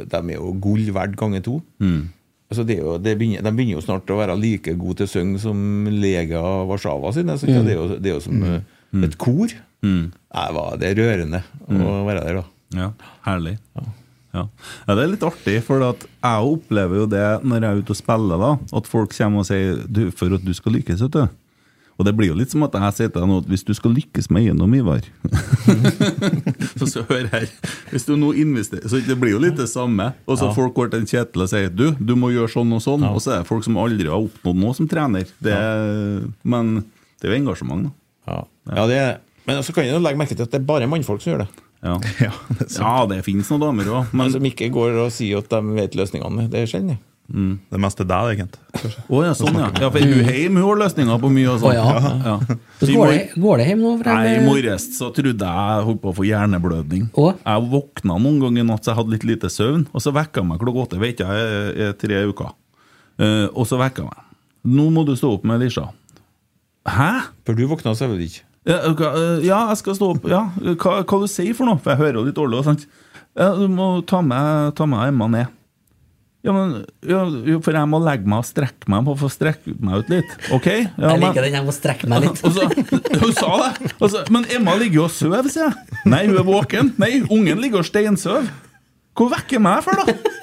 de 0.08 0.16
er 0.16 0.38
jo 0.38 0.54
gull 0.62 0.86
verdt 0.94 1.18
ganger 1.20 1.42
to. 1.44 1.58
Mm. 1.84 2.06
Altså 2.54 2.62
det 2.68 2.76
jo, 2.78 2.94
det 3.02 3.16
begynner, 3.18 3.42
de 3.42 3.50
begynner 3.50 3.74
jo 3.80 3.82
snart 3.82 4.10
å 4.14 4.20
være 4.20 4.38
like 4.38 4.76
gode 4.78 5.00
til 5.00 5.08
å 5.08 5.10
synge 5.10 5.42
som 5.42 5.58
Lega 5.90 6.38
Warszawa 6.70 7.10
sine. 7.16 7.34
Så 7.40 7.50
det, 7.50 7.74
er 7.74 7.80
jo, 7.80 7.88
det 7.98 8.12
er 8.12 8.14
jo 8.14 8.22
som 8.22 8.38
mm. 8.38 9.02
et 9.08 9.18
kor. 9.18 9.50
Mm. 9.82 10.04
Hva- 10.30 10.70
det 10.78 10.92
er 10.92 11.00
rørende 11.02 11.42
å 11.66 11.98
være 12.06 12.22
der, 12.22 12.38
da. 12.38 12.44
Ja, 12.78 12.88
herlig. 13.26 13.56
Ja. 13.74 13.86
Ja. 14.34 14.44
Det 14.88 14.94
er 14.98 15.10
litt 15.12 15.26
artig, 15.26 15.60
for 15.66 15.82
jeg 15.82 16.46
opplever 16.54 17.02
jo 17.02 17.06
det 17.10 17.26
når 17.46 17.60
jeg 17.60 17.68
er 17.68 17.82
ute 17.82 17.94
og 17.94 17.98
spiller, 18.00 18.40
da, 18.42 18.52
at 18.80 18.88
folk 18.90 19.12
kommer 19.14 19.44
og 19.44 19.46
sier 19.50 19.82
du, 19.86 20.08
for 20.14 20.34
at 20.34 20.46
du 20.46 20.50
skal 20.56 20.74
lykkes. 20.74 21.04
vet 21.06 21.18
du. 21.18 21.22
Og 21.94 22.06
det 22.08 22.14
blir 22.18 22.32
jo 22.32 22.36
litt 22.38 22.50
som 22.50 22.64
at 22.66 22.74
jeg 22.74 22.96
sier 22.96 23.10
til 23.12 23.22
deg 23.22 23.30
nå 23.30 23.36
at 23.42 23.50
hvis 23.50 23.62
du 23.66 23.70
skal 23.76 23.92
lykkes 23.94 24.26
med 24.34 24.48
eiendom, 24.48 24.72
Ivar 24.74 25.04
Så 26.80 26.88
skal 26.90 27.04
høre 27.06 27.28
her. 27.30 27.46
Hvis 27.92 28.06
du 28.08 28.16
nå 28.18 28.32
investerer 28.42 28.90
Så 28.90 28.98
det 29.06 29.16
blir 29.20 29.36
jo 29.36 29.42
litt 29.42 29.58
det 29.60 29.68
samme. 29.70 30.10
Og 30.26 30.40
så 30.40 30.50
folk 30.56 30.74
går 30.74 30.90
til 30.92 31.04
en 31.04 31.10
Kjetil 31.10 31.44
og 31.46 31.52
sier 31.52 31.70
du, 31.70 31.86
du 31.98 32.14
må 32.18 32.32
gjøre 32.34 32.50
sånn 32.56 32.74
og 32.74 32.82
sånn. 32.82 33.06
Og 33.12 33.22
så 33.22 33.36
er 33.36 33.44
det 33.44 33.50
folk 33.50 33.66
som 33.66 33.78
aldri 33.80 34.10
har 34.10 34.18
oppnådd 34.18 34.58
noe 34.64 34.74
som 34.74 34.90
trener. 34.90 35.30
Det, 35.38 35.54
Men 36.42 36.80
det 37.20 37.30
er 37.30 37.36
jo 37.36 37.42
engasjement, 37.44 37.86
da. 37.86 37.94
Ja, 38.24 38.40
ja 38.74 38.88
det 38.90 38.98
er, 38.98 39.14
Men 39.46 39.62
så 39.62 39.74
kan 39.76 39.86
jo 39.86 40.00
legge 40.02 40.18
merke 40.18 40.34
til 40.34 40.46
at 40.46 40.52
det 40.52 40.62
er 40.62 40.66
bare 40.66 40.90
mannfolk 40.90 41.22
som 41.22 41.34
gjør 41.34 41.44
det. 41.44 41.50
Ja, 41.84 41.98
Ja, 42.24 42.32
det 42.58 42.70
ja 42.74 42.92
det 43.10 43.24
finnes 43.26 43.50
noen 43.52 43.66
damer 43.68 43.90
òg, 44.00 44.14
Men 44.16 44.32
som 44.32 44.46
ikke 44.48 44.70
går 44.72 44.96
og 45.04 45.12
sier 45.14 45.44
at 45.44 45.50
de 45.52 45.76
vet 45.76 45.98
løsningene. 45.98 46.48
Det 46.50 46.64
er 46.64 46.70
sjelden. 46.70 46.98
Det 47.24 47.78
meste 47.80 48.04
deg, 48.04 48.34
egentlig. 48.34 48.90
Å 49.08 49.20
ja, 49.24 49.30
sånn 49.34 49.56
ja. 49.56 49.70
ja. 49.80 49.88
For 49.90 50.02
hjemme 50.04 50.60
hun 50.60 50.66
har 50.68 50.80
løsninger 50.82 51.20
på 51.22 51.30
mye. 51.32 51.54
og. 51.54 51.62
Å, 51.64 51.70
ja. 51.72 51.84
ja. 52.28 52.56
Så 52.82 52.88
går 52.92 53.12
det, 53.14 53.20
går 53.40 53.62
det 53.62 53.68
hjem 53.70 53.80
nå? 53.80 53.92
For 54.02 54.10
Nei, 54.12 54.34
I 54.34 54.42
morges 54.44 54.84
så 54.98 55.08
trodde 55.16 55.48
jeg 55.48 55.70
jeg 55.78 55.86
holdt 55.88 56.02
på 56.02 56.12
å 56.12 56.16
få 56.18 56.26
hjerneblødning. 56.28 57.06
Oh. 57.16 57.32
Jeg 57.40 57.64
våkna 57.72 58.18
noen 58.20 58.36
ganger 58.44 58.60
i 58.60 58.66
natt 58.68 58.84
så 58.84 58.92
jeg 58.92 58.98
hadde 59.00 59.14
litt 59.16 59.24
lite 59.30 59.48
søvn, 59.50 59.86
og 59.96 60.04
så 60.04 60.12
vekka 60.14 60.42
jeg 60.42 60.50
meg 60.50 60.60
klokka 60.60 60.84
åtte. 60.84 61.00
Vet 61.00 61.24
jeg, 61.24 61.48
i- 61.48 61.88
i 61.88 61.92
tre 62.04 62.20
uker. 62.28 62.52
Uh, 63.16 63.48
og 63.54 63.64
så 63.70 63.80
vekka 63.80 64.04
jeg 64.04 64.10
meg. 64.12 64.20
Nå 64.76 64.90
må 64.92 65.06
du 65.08 65.14
stå 65.16 65.32
opp 65.38 65.48
med 65.48 65.60
Lisha. 65.64 65.88
Hæ? 66.88 67.10
For 67.48 67.56
du 67.56 67.64
våkna 67.72 67.96
så 67.96 68.08
vel 68.12 68.20
ikke. 68.28 68.44
Ja, 68.68 68.78
okay, 68.88 69.08
eh, 69.16 69.42
ja, 69.48 69.58
jeg 69.72 69.76
skal 69.80 69.96
stå 69.96 70.06
opp. 70.14 70.24
Ja, 70.28 70.46
hva, 70.80 71.00
hva 71.04 71.18
du 71.20 71.26
sier 71.28 71.52
for 71.56 71.68
noe? 71.68 71.76
For 71.84 71.92
jeg 71.92 72.00
hører 72.00 72.16
jo 72.20 72.28
litt 72.28 72.36
dårlig. 72.38 72.62
sant? 72.64 72.84
Ja, 73.36 73.50
du 73.56 73.66
må 73.68 73.88
ta 74.08 74.20
med, 74.24 74.72
ta 74.76 74.86
med 74.88 75.08
Emma 75.08 75.26
ned. 75.28 75.52
Ja, 76.44 76.52
men 76.52 76.72
ja, 77.08 77.22
jo, 77.48 77.58
For 77.64 77.72
jeg 77.72 77.88
må 77.88 78.00
legge 78.04 78.28
meg 78.28 78.42
og 78.42 78.48
strekke 78.48 78.90
meg 78.92 79.06
for 79.06 79.16
å 79.16 79.20
få 79.22 79.30
strekke 79.32 79.74
meg 79.80 80.02
ut 80.04 80.10
litt. 80.12 80.34
Ok? 80.52 80.68
Ja, 80.68 81.14
Jeg 81.14 81.22
liker 81.22 81.46
den, 81.46 81.56
jeg 81.56 81.64
må 81.64 81.72
strekke 81.72 82.10
meg 82.10 82.26
litt. 82.26 82.42
så, 82.56 82.66
hun 83.22 83.32
sa 83.38 83.52
det! 83.62 83.92
Så, 84.02 84.24
men 84.34 84.44
Emma 84.52 84.76
ligger 84.80 85.00
jo 85.00 85.06
og 85.08 85.14
sover, 85.14 85.48
sier 85.52 85.70
jeg. 85.70 86.02
Nei, 86.04 86.26
hun 86.28 86.36
er 86.36 86.44
våken. 86.44 86.92
Nei, 87.00 87.14
ungen 87.32 87.64
ligger 87.64 87.80
og 87.80 87.88
steinsover. 87.88 88.50
Hvor 89.16 89.30
vekker 89.32 89.62
meg 89.62 89.80
for, 89.86 90.04
da? 90.04 90.42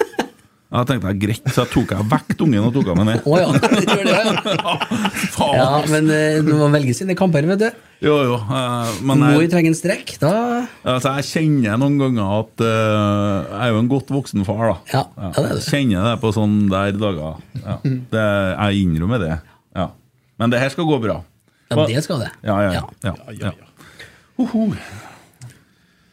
Ja, 0.72 0.86
tenkte 0.88 1.10
jeg, 1.12 1.20
Greit, 1.20 1.48
så 1.52 1.66
jeg 1.66 1.70
tok 1.74 1.90
jeg 1.92 2.08
vekk 2.08 2.30
ungen 2.46 2.64
og 2.64 2.70
tok 2.72 2.90
av 2.94 3.00
meg 3.02 3.08
ned. 3.10 3.26
Oh, 3.28 3.36
ja, 3.36 3.50
det 3.60 3.82
gjør 3.84 4.06
det, 4.08 4.14
ja. 4.16 4.76
Faen. 5.36 5.58
ja. 5.58 5.66
Men 5.92 6.08
eh, 6.16 6.38
du 6.48 6.54
må 6.56 6.70
velge 6.72 6.96
sine 6.96 7.16
kamper, 7.20 7.44
vet 7.50 7.60
du. 7.60 7.82
Jo, 8.08 8.14
jo. 8.30 8.38
Men 8.48 9.20
jeg, 9.20 9.36
Mor 9.36 9.44
jeg, 9.44 9.52
trenger 9.52 9.74
en 9.74 9.78
strekk. 9.78 10.16
Da 10.24 10.32
altså, 10.94 11.18
jeg 11.20 11.28
kjenner 11.28 11.76
noen 11.84 12.00
ganger 12.00 12.32
at 12.40 12.64
uh, 12.64 13.52
Jeg 13.52 13.60
er 13.68 13.76
jo 13.76 13.84
en 13.84 13.92
godt 13.92 14.16
voksen 14.16 14.48
far, 14.48 14.64
da. 14.64 14.78
Ja, 14.96 15.04
ja, 15.12 15.34
det 15.36 15.44
er 15.44 15.52
det. 15.60 15.68
Kjenner 15.68 16.08
det 16.08 16.16
på 16.24 16.34
sånne 16.40 16.72
der 16.72 16.98
dager. 17.04 17.44
Ja. 17.60 17.78
Det, 17.84 18.26
jeg 18.56 18.88
innrømmer 18.88 19.22
det. 19.28 19.36
Ja. 19.76 19.92
Men 20.40 20.56
det 20.56 20.64
her 20.64 20.72
skal 20.72 20.88
gå 20.88 21.04
bra. 21.04 21.20
Ja, 21.68 21.84
det 21.84 22.08
skal 22.08 22.24
det. 22.24 22.32
Ja, 22.48 22.62
ja, 22.64 22.72
ja. 22.80 22.88
ja, 23.12 23.52
ja. 23.52 23.56
Hoho. 24.40 24.70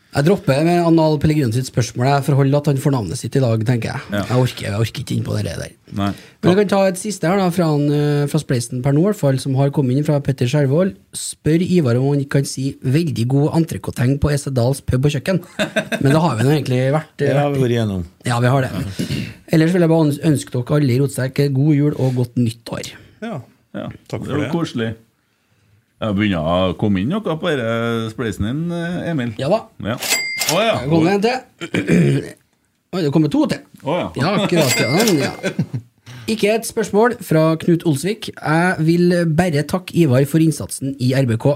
Jeg 0.09 0.25
dropper 0.25 0.63
med 0.65 0.79
Anal 0.89 1.19
Pellegrino 1.21 1.53
sitt 1.53 1.69
spørsmål 1.69 2.07
jeg, 2.09 2.23
forholder 2.31 2.63
at 2.63 2.69
han 2.71 2.79
får 2.81 2.93
navnet 2.95 3.21
sitt 3.21 3.35
i 3.37 3.43
dag, 3.45 3.61
tenker 3.69 3.91
jeg. 3.91 4.01
Ja. 4.15 4.23
Jeg, 4.31 4.39
orker, 4.41 4.65
jeg 4.65 4.81
orker 4.81 5.03
ikke 5.03 5.15
inn 5.19 5.25
på 5.27 5.35
det 5.37 5.43
der. 5.45 5.75
Nei. 5.99 6.09
Men 6.41 6.49
jeg 6.51 6.59
kan 6.63 6.71
ta 6.73 6.79
et 6.89 7.01
siste 7.01 7.29
her 7.29 7.37
da, 7.37 7.49
fra, 7.53 7.67
han, 7.75 7.85
eh, 7.93 8.23
fra 8.33 8.41
Spleisen 8.41 8.81
per 8.85 8.97
nå, 8.97 9.05
fall, 9.19 9.37
som 9.43 9.59
har 9.61 9.69
kommet 9.77 9.99
inn 10.01 10.07
fra 10.07 10.17
Petter 10.25 10.49
Skjervold. 10.49 10.95
Spør 11.13 11.65
Ivar 11.67 12.01
om 12.01 12.09
han 12.15 12.25
kan 12.33 12.49
si 12.49 12.71
'veldig 12.81 13.27
god 13.29 13.59
entrecôteng 13.61 14.17
på 14.23 14.33
Esedals 14.33 14.81
pub 14.81 15.05
og 15.05 15.13
kjøkken'. 15.13 15.43
Men 16.01 16.09
det 16.09 16.23
har 16.25 16.37
vi 16.41 16.47
nå 16.49 16.55
egentlig 16.57 16.81
vært. 16.97 17.13
Det 17.21 17.35
har 17.37 17.53
vi 17.53 17.61
vært 17.67 17.77
igjennom. 17.77 18.07
Ja, 18.25 18.41
vi 18.41 18.47
har 18.55 18.65
det. 18.65 18.73
Ellers 19.53 19.73
vil 19.77 19.85
jeg 19.85 19.93
bare 19.93 20.17
ønske 20.33 20.57
dere 20.57 20.81
alle 20.81 20.93
i 20.97 20.99
Rotsekk 21.05 21.45
god 21.53 21.75
jul 21.77 21.93
og 21.99 22.17
godt 22.17 22.41
nytt 22.41 22.65
år. 22.73 22.95
Ja. 23.21 23.43
Ja. 23.77 23.91
Takk 24.09 24.25
det 24.25 24.33
for 24.33 24.39
var 24.39 24.45
det. 24.47 24.53
koselig. 24.57 24.91
Jeg 25.99 26.15
begynner 26.15 26.47
å 26.47 26.75
komme 26.79 27.03
inn 27.03 27.11
noe 27.11 27.23
på 27.25 27.53
spleisen 28.13 28.47
din, 28.47 28.61
eh, 28.71 29.11
Emil. 29.11 29.33
Ja 29.41 29.49
da. 29.51 29.65
Ja. 29.83 29.97
Oh, 30.55 30.61
ja. 30.63 30.77
Det 30.79 30.91
kommer 30.93 31.17
en 31.17 31.25
til. 31.25 32.29
Oi, 32.95 33.03
det 33.03 33.13
kommer 33.13 33.33
to 33.33 33.45
til. 33.51 33.65
Oh, 33.83 33.99
ja. 33.99 34.09
Ja, 34.17 34.35
akkurat. 34.45 34.79
Ja. 34.79 35.33
ja. 35.33 35.65
Ikke 36.31 36.55
et 36.55 36.69
spørsmål 36.69 37.17
fra 37.25 37.57
Knut 37.61 37.87
Olsvik. 37.89 38.31
Jeg 38.31 38.87
vil 38.87 39.15
bare 39.37 39.67
takke 39.67 39.97
Ivar 39.99 40.25
for 40.31 40.45
innsatsen 40.45 40.95
i 41.03 41.11
RBK. 41.19 41.47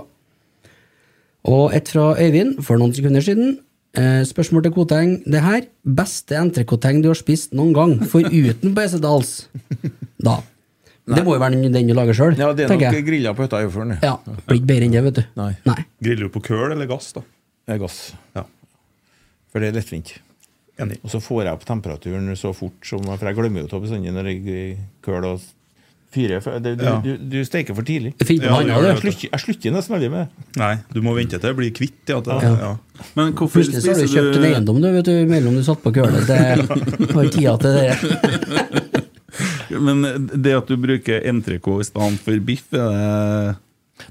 Og 1.53 1.75
et 1.77 1.89
fra 1.93 2.13
Øyvind 2.19 2.63
for 2.67 2.81
noen 2.81 2.95
sekunder 2.97 3.23
siden. 3.25 3.61
Eh, 3.95 4.25
spørsmål 4.27 4.63
til 4.67 4.73
Koteng. 4.73 5.19
Det 5.25 5.43
her, 5.45 5.67
beste 5.85 6.37
entrecôte 6.41 7.03
du 7.03 7.11
har 7.13 7.19
spist 7.19 7.53
noen 7.55 7.75
gang, 7.77 7.99
foruten 8.11 8.75
på 8.75 8.81
Esedals? 8.81 9.49
Da. 11.03 11.17
Det 11.19 11.25
må 11.27 11.33
jo 11.35 11.41
være 11.43 11.57
den, 11.59 11.73
den 11.75 11.89
du 11.91 11.95
lager 11.99 12.15
sjøl, 12.15 12.37
Ja, 12.39 12.53
det 12.55 12.65
er 12.69 12.69
nok 12.71 12.83
jeg. 12.85 13.05
grilla 13.09 13.33
på 13.35 13.43
hytta 13.43 13.59
i 13.59 13.67
Øyfjorden. 13.67 13.97
Ja, 14.05 14.13
Blir 14.47 14.61
ikke 14.61 14.69
bedre 14.71 14.85
enn 14.87 14.93
det, 14.95 15.01
vet 15.09 15.17
du. 15.19 15.23
Nei. 15.41 15.49
Nei. 15.67 15.79
Griller 16.07 16.29
du 16.29 16.35
på 16.37 16.43
køl 16.47 16.71
eller 16.77 16.87
gass, 16.87 17.09
da? 17.17 17.25
Det 17.67 17.75
er 17.75 17.81
gass. 17.83 17.97
Ja. 18.39 18.45
For 19.51 19.59
det 19.65 19.73
er 19.73 19.81
lettvint. 19.81 20.13
Enig. 20.81 21.01
Og 21.03 21.11
så 21.11 21.19
får 21.21 21.43
jeg 21.45 21.53
opp 21.59 21.67
temperaturen 21.69 22.31
så 22.39 22.53
fort 22.57 22.87
som 22.87 23.03
For 23.05 23.27
jeg 23.29 23.37
glemmer 23.37 23.67
jo 23.67 23.77
av 23.77 23.83
bestandig 23.83 24.15
når 24.15 24.31
jeg 24.31 24.79
køler 25.05 25.27
og 25.35 25.43
fyrer. 26.13 26.41
Du, 26.63 26.71
Ja. 26.85 26.95
du, 27.05 27.11
du 27.19 27.37
steker 27.45 27.75
for 27.75 27.83
tidlig. 27.83 28.15
Ja, 28.21 28.61
du. 28.63 28.71
Jeg 28.71 29.03
slutter, 29.03 29.29
jeg 29.33 29.41
slutter 29.43 29.73
nesten 29.75 29.95
aldri 29.99 30.09
med 30.13 30.29
det. 30.29 30.47
Nei, 30.63 30.73
du 30.93 31.03
må 31.03 31.15
vente 31.19 31.35
til 31.39 31.49
det 31.51 31.57
blir 31.59 31.75
kvitt. 31.75 31.99
Ja, 32.09 32.21
det, 32.21 32.39
Ja. 32.47 32.55
ja. 32.63 32.73
Men 33.19 33.33
hvorfor 33.35 33.59
Plutselig 33.59 33.83
så 33.83 33.93
har 33.93 34.01
du 34.01 34.07
kjøpt 34.15 34.37
en 34.39 34.45
eiendom 34.53 34.81
du, 34.81 34.89
vet 34.93 35.05
du, 35.11 35.15
mellom 35.27 35.55
du 35.59 35.63
satt 35.67 35.83
på 35.83 35.91
kølet. 35.99 36.27
Det 36.31 37.13
var 37.17 37.29
tida 37.33 37.59
til 37.59 37.73
det. 37.75 38.89
Men 39.81 40.29
det 40.33 40.57
at 40.59 40.71
du 40.71 40.77
bruker 40.81 41.25
entrecôte 41.31 41.87
i 41.87 41.89
stedet 41.89 42.25
for 42.25 42.49
biff, 42.49 42.73
er 42.77 42.89
det 42.93 43.61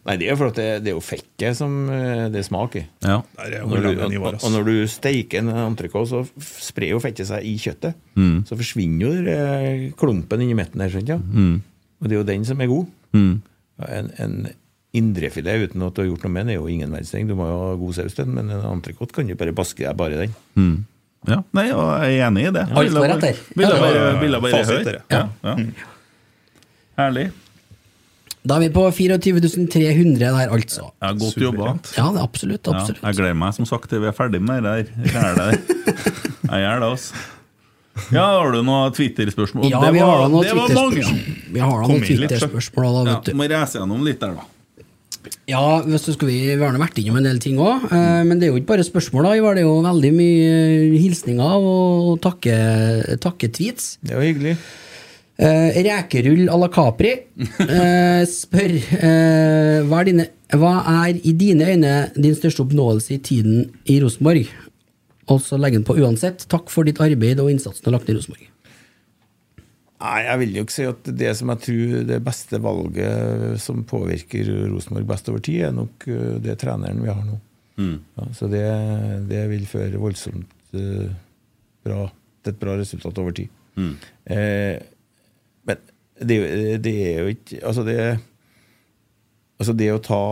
Nei, 0.06 0.16
det 0.22 0.30
er 0.32 0.38
for 0.40 0.52
at 0.52 0.58
det, 0.60 0.68
det 0.86 0.92
er 0.92 0.96
jo 0.96 1.04
fettet 1.04 1.58
som 1.58 1.74
eh, 1.92 2.28
det 2.32 2.42
er 2.42 2.48
smak 2.48 2.78
i. 2.80 2.84
Ja. 3.04 3.18
Er 3.44 3.66
når, 3.68 3.84
du, 3.84 4.04
og, 4.22 4.38
og 4.38 4.54
når 4.54 4.68
du 4.70 4.74
steiker 4.88 5.42
en 5.42 5.52
entrecôte, 5.66 6.08
så 6.14 6.48
sprer 6.64 6.94
jo 6.94 7.02
fettet 7.04 7.28
seg 7.30 7.46
i 7.48 7.58
kjøttet. 7.60 7.98
Mm. 8.16 8.42
Så 8.48 8.58
forsvinner 8.60 9.04
jo 9.10 9.92
klumpen 10.00 10.46
inni 10.46 10.56
midten 10.58 10.84
der. 10.84 10.96
Ja? 11.08 11.20
Mm. 11.20 11.60
Og 12.00 12.08
det 12.08 12.16
er 12.16 12.22
jo 12.22 12.30
den 12.30 12.48
som 12.48 12.64
er 12.64 12.72
god. 12.72 12.88
Mm. 13.18 13.34
En, 13.90 14.12
en 14.24 14.38
indrefilet 14.98 15.68
uten 15.68 15.84
at 15.86 15.96
du 15.96 16.02
har 16.04 16.10
gjort 16.10 16.26
noe 16.26 16.36
med 16.36 16.48
den, 16.48 16.54
er 16.54 16.60
jo 16.60 16.72
ingen 16.72 16.94
verdens 16.94 17.14
ting. 17.14 17.28
Du 17.30 17.36
må 17.40 17.50
jo 17.50 17.60
ha 17.62 17.76
god 17.80 18.00
saus 18.00 18.16
til 18.18 18.28
den, 18.28 18.38
men 18.38 18.52
en 18.54 18.66
entrecôte 18.72 19.16
kan 19.16 19.30
du 19.30 19.38
bare 19.40 19.56
baske 19.56 19.86
deg 19.86 20.00
bare 20.00 20.18
i 20.18 20.24
den. 20.26 20.40
Mm. 21.22 21.30
Ja, 21.32 21.38
nei, 21.54 21.68
og 21.72 21.90
jeg 22.02 22.18
er 22.18 22.28
enig 22.32 22.48
i 22.48 22.52
det. 22.56 22.64
Alt 22.82 22.96
går 22.98 23.12
etter. 23.16 23.42
Ville 23.56 23.76
bare, 23.84 24.06
ville 24.24 24.40
bare 24.42 24.62
høre. 24.66 24.94
Ja. 25.12 25.20
Ja, 25.46 25.54
ja. 25.54 25.90
Herlig. 26.98 27.28
Da 28.42 28.56
er 28.58 28.64
vi 28.64 28.70
på 28.74 28.88
24 28.98 29.42
300 29.70 30.18
der, 30.18 30.50
altså. 30.50 30.88
Ja, 30.98 31.12
godt 31.14 31.38
jobba. 31.38 31.76
Ja, 31.94 32.08
det 32.10 32.18
er 32.18 32.24
absolutt. 32.26 32.66
Ja, 32.66 32.74
absolutt. 32.74 33.04
jeg 33.06 33.20
gleder 33.20 33.38
meg 33.38 33.54
som 33.54 33.68
sagt 33.70 33.86
til 33.92 34.02
vi 34.02 34.10
er 34.10 34.16
ferdig 34.18 34.42
med 34.42 34.66
det 34.66 34.72
der. 34.72 34.90
Jeg 35.06 35.14
gjør 35.14 35.36
det. 35.44 35.60
Altså. 36.52 37.14
Ja, 38.12 38.24
har 38.40 38.52
du 38.56 38.62
noen 38.66 38.92
Twitter-spørsmål? 38.96 39.70
Ja, 39.70 39.80
Det 39.84 39.92
vi 39.94 40.00
var- 40.02 40.10
har 40.10 40.22
da 40.24 40.28
noen! 40.32 40.46
Twitter-spørsmål. 40.48 41.54
Vi 41.54 41.60
har 41.60 41.82
da 41.82 41.88
noen. 41.88 42.02
Twitter-spørsmål, 42.08 42.84
da, 43.06 43.12
Ja, 43.12 43.16
vet 43.20 43.26
du. 43.30 43.34
må 43.38 43.48
reise 43.52 43.78
gjennom 43.80 44.04
litt 44.04 44.20
der, 44.20 44.34
da. 44.40 44.44
Ja, 45.50 45.82
hvis 45.86 46.06
du 46.08 46.14
skulle 46.14 46.32
vi, 46.34 46.54
har 46.58 46.78
vært 46.80 47.00
innom 47.02 47.20
en 47.20 47.28
del 47.28 47.42
ting 47.44 47.60
òg, 47.62 47.90
men 47.92 48.40
det 48.40 48.48
er 48.48 48.54
jo 48.54 48.62
ikke 48.62 48.74
bare 48.74 48.86
spørsmål. 48.88 49.28
da. 49.28 49.34
Det 49.58 49.64
er 49.64 49.68
jo 49.68 49.82
veldig 49.84 50.12
mye 50.16 50.54
eh, 50.54 50.96
hilsninger 51.02 51.68
og 51.72 52.16
takke, 52.24 52.56
takketweets. 53.22 53.98
Det 54.06 54.16
var 54.18 54.26
hyggelig. 54.26 54.56
Eh, 55.42 55.84
rekerull 55.84 56.50
à 56.50 56.58
la 56.58 56.68
Capri 56.70 57.16
eh, 57.66 58.22
spør 58.30 58.76
eh, 58.78 59.80
hva, 59.90 60.02
er 60.04 60.10
dine, 60.12 60.26
hva 60.54 60.74
er 61.08 61.18
i 61.18 61.34
dine 61.34 61.66
øyne 61.72 61.94
din 62.14 62.36
største 62.38 62.62
oppnåelse 62.62 63.16
i 63.16 63.22
tiden 63.26 63.64
i 63.90 63.98
Rosenborg? 64.04 64.52
Og 65.34 65.42
så 65.42 65.58
legger 65.58 65.80
han 65.80 65.88
på 65.88 65.98
uansett. 65.98 66.46
Takk 66.52 66.70
for 66.70 66.86
ditt 66.86 67.02
arbeid 67.02 67.42
og 67.42 67.50
innsatsen 67.50 67.82
du 67.82 67.90
har 67.90 67.98
lagt 67.98 68.12
i 68.12 68.18
Rosenborg. 68.20 68.51
Nei, 70.02 70.20
jeg 70.26 70.42
vil 70.42 70.56
jo 70.58 70.64
ikke 70.66 70.74
si 70.74 70.86
at 70.90 71.10
det 71.14 71.32
som 71.38 71.52
jeg 71.54 71.64
tror 71.68 71.92
det 72.10 72.20
beste 72.26 72.60
valget 72.64 73.62
som 73.62 73.84
påvirker 73.88 74.50
Rosenborg 74.72 75.10
best 75.12 75.30
over 75.30 75.44
tid, 75.46 75.68
er 75.68 75.76
nok 75.78 76.08
eh, 76.10 76.38
det 76.42 76.58
treneren 76.62 77.04
vi 77.04 77.12
har 77.12 77.22
nå. 77.28 77.38
Ja, 77.82 78.26
så 78.38 78.50
det, 78.52 78.64
det 79.30 79.46
vil 79.50 79.64
føre 79.70 80.02
voldsomt 80.02 80.52
uh, 80.76 81.08
bra 81.86 82.04
til 82.42 82.54
et 82.54 82.60
bra 82.62 82.76
resultat 82.78 83.22
over 83.22 83.36
tid. 83.38 83.50
Eh, 84.26 84.82
men 85.70 85.86
det, 86.20 86.38
det 86.84 86.94
er 87.08 87.22
jo 87.24 87.32
ikke 87.32 87.62
Altså, 87.66 87.86
det 87.88 87.96
Altså 89.62 89.74
det 89.78 89.88
å 89.94 90.02
ta 90.04 90.24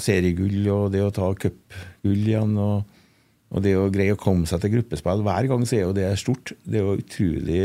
seriegull 0.00 0.66
og 0.72 0.86
det 0.94 1.02
å 1.04 1.12
ta 1.14 1.28
cupgull 1.36 2.22
igjen 2.32 2.56
og, 2.60 2.88
og 3.50 3.64
det 3.64 3.72
å 3.74 3.88
greie 3.90 4.14
å 4.14 4.20
komme 4.20 4.46
seg 4.46 4.62
til 4.62 4.76
gruppespill 4.76 5.24
hver 5.26 5.48
gang, 5.50 5.64
så 5.66 5.76
er 5.76 5.82
jo 5.82 5.94
det 5.96 6.06
stort. 6.20 6.52
Det 6.62 6.78
er 6.78 6.84
jo 6.86 7.00
utrolig 7.00 7.62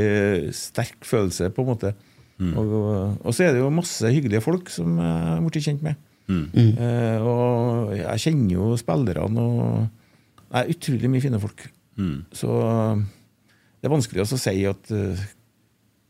sterk 0.58 1.06
følelse, 1.06 1.52
på 1.54 1.62
en 1.62 1.70
måte. 1.70 1.92
Og, 2.58 2.72
og 3.22 3.32
så 3.36 3.46
er 3.46 3.54
det 3.54 3.62
jo 3.62 3.70
masse 3.72 4.10
hyggelige 4.12 4.44
folk 4.44 4.72
som 4.74 4.98
jeg 5.00 5.14
har 5.30 5.44
blitt 5.46 5.68
kjent 5.70 5.86
med. 5.86 6.02
Eh, 6.82 7.22
og 7.22 7.94
jeg 8.00 8.24
kjenner 8.24 8.56
jo 8.58 8.72
spillerne 8.82 9.44
og 9.46 9.86
Det 10.50 10.58
er 10.64 10.72
utrolig 10.74 11.12
mye 11.14 11.22
fine 11.24 11.40
folk. 11.44 11.68
Så 12.34 12.50
det 13.80 13.88
er 13.88 13.94
vanskelig 13.94 14.24
også 14.24 14.40
å 14.40 14.42
si 14.42 14.66
at 14.66 14.92
eh, 14.96 15.26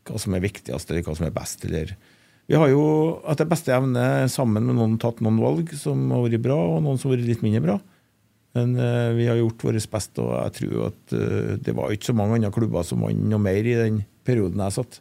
hva 0.06 0.20
som 0.22 0.34
er 0.36 0.44
viktigst, 0.44 0.90
eller 0.90 1.04
hva 1.04 1.16
som 1.18 1.26
er 1.26 1.34
best. 1.34 1.64
Eller. 1.68 1.92
Vi 2.46 2.56
har 2.56 2.70
jo 2.70 2.84
etter 3.28 3.48
beste 3.50 3.74
evne 3.74 4.28
sammen 4.32 4.64
med 4.68 4.78
noen 4.78 4.96
tatt 5.02 5.20
noen 5.24 5.40
valg 5.42 5.72
som 5.76 6.08
har 6.14 6.24
vært 6.24 6.44
bra, 6.46 6.56
og 6.56 6.82
noen 6.84 7.00
som 7.00 7.10
har 7.10 7.18
vært 7.18 7.28
litt 7.28 7.44
mindre 7.44 7.64
bra. 7.64 7.76
Men 8.56 8.76
uh, 8.80 9.12
vi 9.16 9.28
har 9.28 9.38
gjort 9.38 9.64
vårt 9.68 9.88
beste, 9.92 10.24
og 10.24 10.34
jeg 10.38 10.54
tror 10.60 10.86
at 10.88 11.16
uh, 11.16 11.56
det 11.60 11.74
var 11.76 11.92
ikke 11.92 12.08
så 12.08 12.16
mange 12.16 12.38
andre 12.38 12.52
klubber 12.54 12.86
som 12.88 13.04
vant 13.04 13.26
noe 13.28 13.42
mer 13.42 13.68
i 13.68 13.76
den 13.76 14.00
perioden 14.26 14.62
jeg 14.64 14.78
satt. 14.78 15.00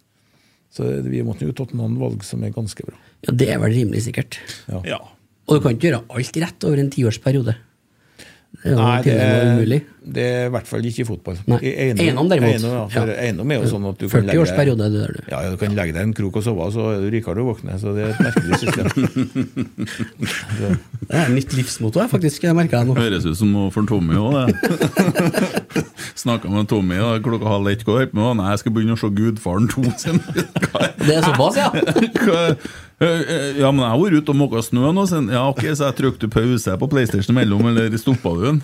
Så 0.76 0.90
vi 1.06 1.24
måtte 1.24 1.48
jo 1.48 1.56
tatt 1.56 1.72
noen 1.78 1.96
valg 2.02 2.26
som 2.28 2.44
er 2.44 2.52
ganske 2.56 2.84
bra. 2.84 2.98
Ja, 3.24 3.32
Det 3.32 3.48
er 3.54 3.62
vel 3.64 3.78
rimelig 3.78 4.04
sikkert. 4.10 4.42
Ja. 4.68 5.00
Og 5.46 5.56
du 5.56 5.64
kan 5.64 5.78
ikke 5.78 5.88
gjøre 5.88 6.04
alt 6.10 6.40
rett 6.44 6.68
over 6.68 6.82
en 6.82 6.92
tiårsperiode. 6.92 7.56
Det 8.56 8.72
er 8.72 8.74
jo 8.74 8.80
Nei, 8.82 8.98
det 9.06 9.16
er, 9.22 9.46
umulig. 9.54 9.80
Det 10.06 10.22
er 10.24 10.46
i 10.48 10.50
hvert 10.54 10.68
fall 10.70 10.86
ikke 10.86 11.02
i 11.02 11.06
fotball. 11.08 11.38
Nei. 11.50 11.58
Eiendom, 11.66 12.06
Eiendom, 12.06 12.28
derimot. 12.30 12.50
Eiendom, 12.54 12.72
ja, 12.76 12.86
for 12.94 13.08
Ja. 13.10 13.14
eiendom 13.26 13.52
er 13.52 13.56
jo 13.64 13.68
sånn 13.72 13.86
at 13.90 13.98
du 13.98 14.06
kan 14.10 14.22
40 14.30 14.38
årsperiode, 14.44 14.86
det 14.92 15.00
der, 15.02 15.12
du. 15.18 15.22
Ja, 15.32 15.40
ja, 15.42 15.50
du 15.50 15.58
kan 15.58 15.74
legge 15.76 15.94
deg 15.96 16.02
en 16.04 16.14
krok 16.14 16.36
og 16.38 16.44
sove, 16.46 16.68
så 16.76 16.82
er 16.94 16.98
du 17.02 17.10
rikere 17.16 17.42
å 17.42 17.46
våkne. 17.50 17.74
Så 17.82 17.88
det 17.96 18.02
er 18.06 18.10
et 18.14 18.22
merkelig 18.22 18.54
system. 18.62 18.86
Det 21.06 21.14
er 21.22 21.28
mitt 21.30 21.52
livsmotto, 21.54 22.00
jeg, 22.02 22.10
faktisk. 22.10 22.44
Jeg 22.48 22.56
merker 22.58 22.80
det 22.82 22.88
nå. 22.90 22.96
Høres 22.98 23.26
ut 23.30 23.38
som 23.38 23.52
noe 23.54 23.70
for 23.74 23.86
Tommy 23.90 24.16
òg, 24.18 24.50
det. 24.50 24.56
Snakka 26.24 26.50
med 26.50 26.66
Tommy 26.72 26.98
da, 26.98 27.12
klokka 27.22 27.46
halv 27.52 27.68
ett. 27.70 27.84
går. 27.86 28.08
på? 28.14 28.32
Nei, 28.40 28.48
jeg 28.54 28.60
skal 28.64 28.74
begynne 28.74 28.96
å 28.96 28.98
se 29.00 29.10
Gudfaren 29.14 29.68
2 29.70 29.84
sin. 30.02 30.18
Det 31.06 31.14
er 31.20 31.24
såpass, 31.28 31.56
ja. 31.60 31.70
Ja, 32.96 33.70
men 33.76 33.84
jeg 33.84 33.92
har 33.92 34.00
vært 34.00 34.18
ute 34.24 34.32
og 34.34 34.40
måka 34.40 34.64
snø 34.66 34.90
nå. 34.96 35.04
Ja, 35.30 35.44
ok, 35.52 35.62
Så 35.76 35.84
jeg 35.92 35.98
trykte 36.00 36.28
pause 36.32 36.72
på 36.82 36.88
PlayStation 36.90 37.36
mellom, 37.38 37.68
eller 37.70 37.92
stoppa 38.02 38.30
du 38.40 38.44
den? 38.48 38.58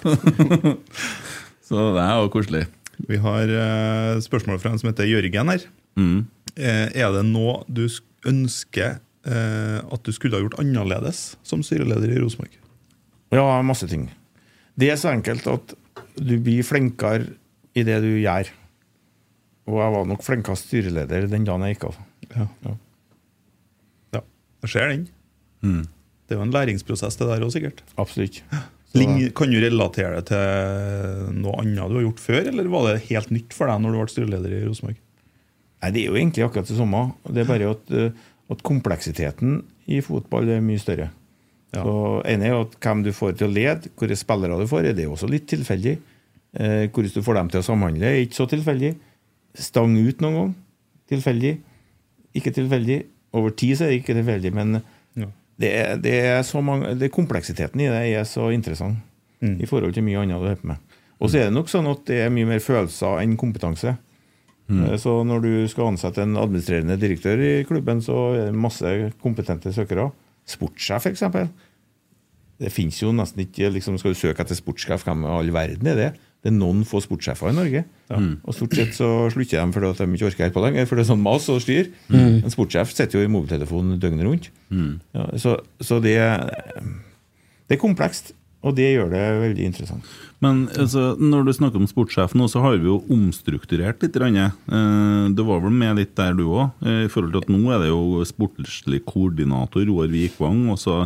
Så 1.72 1.84
det 1.96 2.04
er 2.04 2.18
jo 2.20 2.32
koselig. 2.34 2.66
Vi 3.08 3.18
har 3.24 3.52
eh, 3.56 4.18
spørsmål 4.24 4.60
fra 4.60 4.74
en 4.74 4.82
som 4.82 4.90
heter 4.90 5.08
Jørgen 5.08 5.52
her. 5.54 5.64
Mm. 5.96 6.26
Eh, 6.58 6.88
er 7.00 7.14
det 7.16 7.24
noe 7.30 7.62
du 7.72 7.86
ønsker 8.28 8.98
eh, 9.00 9.78
at 9.80 10.04
du 10.04 10.12
skulle 10.12 10.36
ha 10.36 10.44
gjort 10.44 10.60
annerledes 10.60 11.38
som 11.48 11.64
styreleder 11.64 12.12
i 12.12 12.20
Rosenborg? 12.20 12.58
ja, 13.32 13.46
masse 13.64 13.88
ting. 13.88 14.10
Det 14.76 14.90
er 14.92 15.00
så 15.00 15.14
enkelt 15.14 15.48
at 15.48 15.74
du 16.20 16.36
blir 16.44 16.66
flinkere 16.68 17.32
i 17.72 17.86
det 17.88 18.02
du 18.04 18.10
gjør. 18.20 18.52
Og 19.72 19.80
jeg 19.80 19.96
var 19.96 20.10
nok 20.10 20.26
flinkest 20.26 20.68
styreleder 20.68 21.30
den 21.32 21.48
dagen 21.48 21.64
jeg 21.64 21.78
gikk 21.78 21.88
av. 21.94 22.02
Ja. 22.28 22.50
Ja. 22.66 22.76
ja. 24.18 24.24
Jeg 24.66 24.74
ser 24.76 24.92
den. 24.92 25.08
Mm. 25.64 25.86
Det 26.28 26.36
er 26.36 26.42
jo 26.42 26.50
en 26.50 26.54
læringsprosess, 26.56 27.16
det 27.20 27.32
der 27.32 27.48
òg, 27.48 27.56
sikkert. 27.56 27.84
Absolutt. 27.96 28.44
Kan 28.92 29.54
du 29.54 29.60
relatere 29.64 30.18
det 30.18 30.26
til 30.32 31.38
noe 31.40 31.62
annet 31.62 31.88
du 31.88 31.96
har 31.96 32.06
gjort 32.10 32.24
før, 32.24 32.42
eller 32.52 32.68
var 32.74 32.90
det 32.90 33.06
helt 33.08 33.32
nytt 33.32 33.56
for 33.56 33.72
deg 33.72 33.80
når 33.80 33.94
du 33.94 34.00
ble 34.02 34.12
styreleder 34.12 34.56
i 34.58 34.66
Rosenborg? 34.66 35.00
Nei, 35.82 35.92
Det 35.92 36.02
er 36.02 36.10
jo 36.10 36.20
egentlig 36.20 36.46
akkurat 36.46 36.68
det 36.68 36.78
samme. 36.78 37.02
Det 37.26 37.42
er 37.42 37.50
bare 37.50 37.72
at, 37.72 37.92
eh, 37.96 38.12
at 38.52 38.64
kompleksiteten 38.68 39.64
i 39.88 40.02
fotball 40.02 40.50
er 40.50 40.62
mye 40.62 40.82
større. 40.82 41.10
Ja. 41.72 41.84
Så 41.86 42.22
ene 42.28 42.50
er 42.50 42.60
at 42.60 42.76
hvem 42.84 43.04
du 43.04 43.14
får 43.16 43.38
til 43.40 43.48
å 43.48 43.54
lede, 43.54 43.90
hvilke 43.96 44.20
spillere 44.20 44.60
du 44.60 44.68
får, 44.68 44.90
er 44.90 44.94
det 44.94 45.08
også 45.08 45.30
litt 45.32 45.48
tilfeldig. 45.48 45.98
Eh, 46.60 46.88
hvordan 46.92 47.16
du 47.16 47.24
får 47.24 47.40
dem 47.40 47.50
til 47.50 47.62
å 47.62 47.68
samhandle, 47.70 48.06
er 48.12 48.26
ikke 48.26 48.42
så 48.42 48.48
tilfeldig. 48.52 48.96
Stang 49.56 49.96
ut 49.96 50.20
noen 50.20 50.36
gang. 50.36 50.56
Tilfeldig. 51.08 51.58
Ikke 52.36 52.52
tilfeldig. 52.52 53.06
Over 53.34 53.56
tid 53.56 53.78
så 53.78 53.86
er 53.88 53.94
det 53.94 54.02
ikke 54.02 54.18
tilfeldig, 54.20 54.52
men 54.54 54.82
det, 55.62 55.72
det, 56.04 56.16
er 56.34 56.42
så 56.48 56.62
mange, 56.66 56.96
det 57.00 57.12
kompleksiteten 57.14 57.82
i 57.84 57.90
det 57.92 58.04
er 58.12 58.28
så 58.28 58.50
interessant 58.54 59.00
i 59.42 59.66
forhold 59.66 59.96
til 59.96 60.06
mye 60.06 60.22
annet 60.22 60.38
du 60.38 60.44
holder 60.44 60.60
på 60.60 60.68
med. 60.70 60.98
Og 61.22 61.30
så 61.30 61.40
er 61.40 61.48
det 61.50 61.56
nok 61.56 61.70
sånn 61.70 61.90
at 61.90 62.04
det 62.10 62.20
er 62.24 62.34
mye 62.34 62.50
mer 62.50 62.62
følelser 62.62 63.22
enn 63.24 63.38
kompetanse. 63.42 63.96
Mm. 64.72 64.86
Så 65.02 65.16
når 65.28 65.44
du 65.44 65.52
skal 65.70 65.92
ansette 65.92 66.24
en 66.24 66.38
administrerende 66.40 66.98
direktør 67.02 67.42
i 67.44 67.52
klubben, 67.68 68.02
så 68.06 68.18
er 68.38 68.50
det 68.50 68.62
masse 68.64 68.94
kompetente 69.22 69.74
søkere. 69.76 70.10
Sportssjef, 70.50 71.10
f.eks. 71.10 71.26
Det 72.62 72.72
finnes 72.74 73.00
jo 73.02 73.12
nesten 73.16 73.44
ikke 73.46 73.72
liksom, 73.74 73.98
Skal 73.98 74.14
du 74.14 74.20
søke 74.20 74.44
etter 74.44 74.58
sportssjef, 74.58 75.06
hvem 75.06 75.26
i 75.26 75.34
all 75.34 75.54
verden 75.54 75.92
er 75.92 75.98
det? 75.98 76.10
Det 76.42 76.50
er 76.50 76.56
noen 76.58 76.82
få 76.90 76.98
sportssjefer 77.06 77.52
i 77.52 77.54
Norge. 77.54 77.84
Og 78.42 78.56
stort 78.58 78.74
sett 78.74 78.96
så 78.98 79.08
slutter 79.30 79.62
de 79.62 79.74
fordi 79.76 79.92
de 80.00 80.16
ikke 80.18 80.26
orker 80.32 80.48
helt 80.48 80.56
på 80.56 80.64
lenger, 80.66 80.88
for 80.90 80.98
det 80.98 81.04
er 81.06 81.12
sånn 81.14 81.22
mas 81.22 81.46
og 81.54 81.62
styr. 81.62 81.92
En 82.10 82.50
sportssjef 82.54 82.90
sitter 82.96 83.20
jo 83.22 83.26
i 83.28 83.32
mobiltelefonen 83.32 84.00
døgnet 84.02 84.26
rundt. 84.26 84.50
Ja, 85.14 85.28
så 85.38 85.60
så 85.80 86.00
det, 86.02 86.18
det 87.70 87.78
er 87.78 87.82
komplekst, 87.82 88.34
og 88.66 88.76
det 88.78 88.92
gjør 88.94 89.10
det 89.14 89.22
veldig 89.42 89.66
interessant. 89.70 90.10
Men 90.42 90.64
altså, 90.78 91.12
når 91.22 91.46
du 91.48 91.54
snakker 91.54 91.82
om 91.82 91.88
sportssjef 91.90 92.34
nå, 92.38 92.48
så 92.50 92.62
har 92.66 92.78
vi 92.82 92.90
jo 92.90 93.00
omstrukturert 93.14 94.02
litt. 94.02 94.14
Det 94.18 94.22
Eh, 94.22 95.46
var 95.46 95.62
vel 95.62 95.74
med 95.74 95.98
litt 95.98 96.16
der, 96.18 96.34
du 96.34 96.48
òg? 96.50 96.72
I 96.82 97.08
forhold 97.10 97.34
til 97.34 97.42
at 97.46 97.50
nå 97.54 97.72
er 97.74 97.80
det 97.86 97.90
jo 97.94 98.26
sportslig 98.26 99.04
koordinator 99.06 99.86
Roar 99.86 100.10
Vikvang. 100.10 100.70
og 100.74 100.78
så 100.82 101.04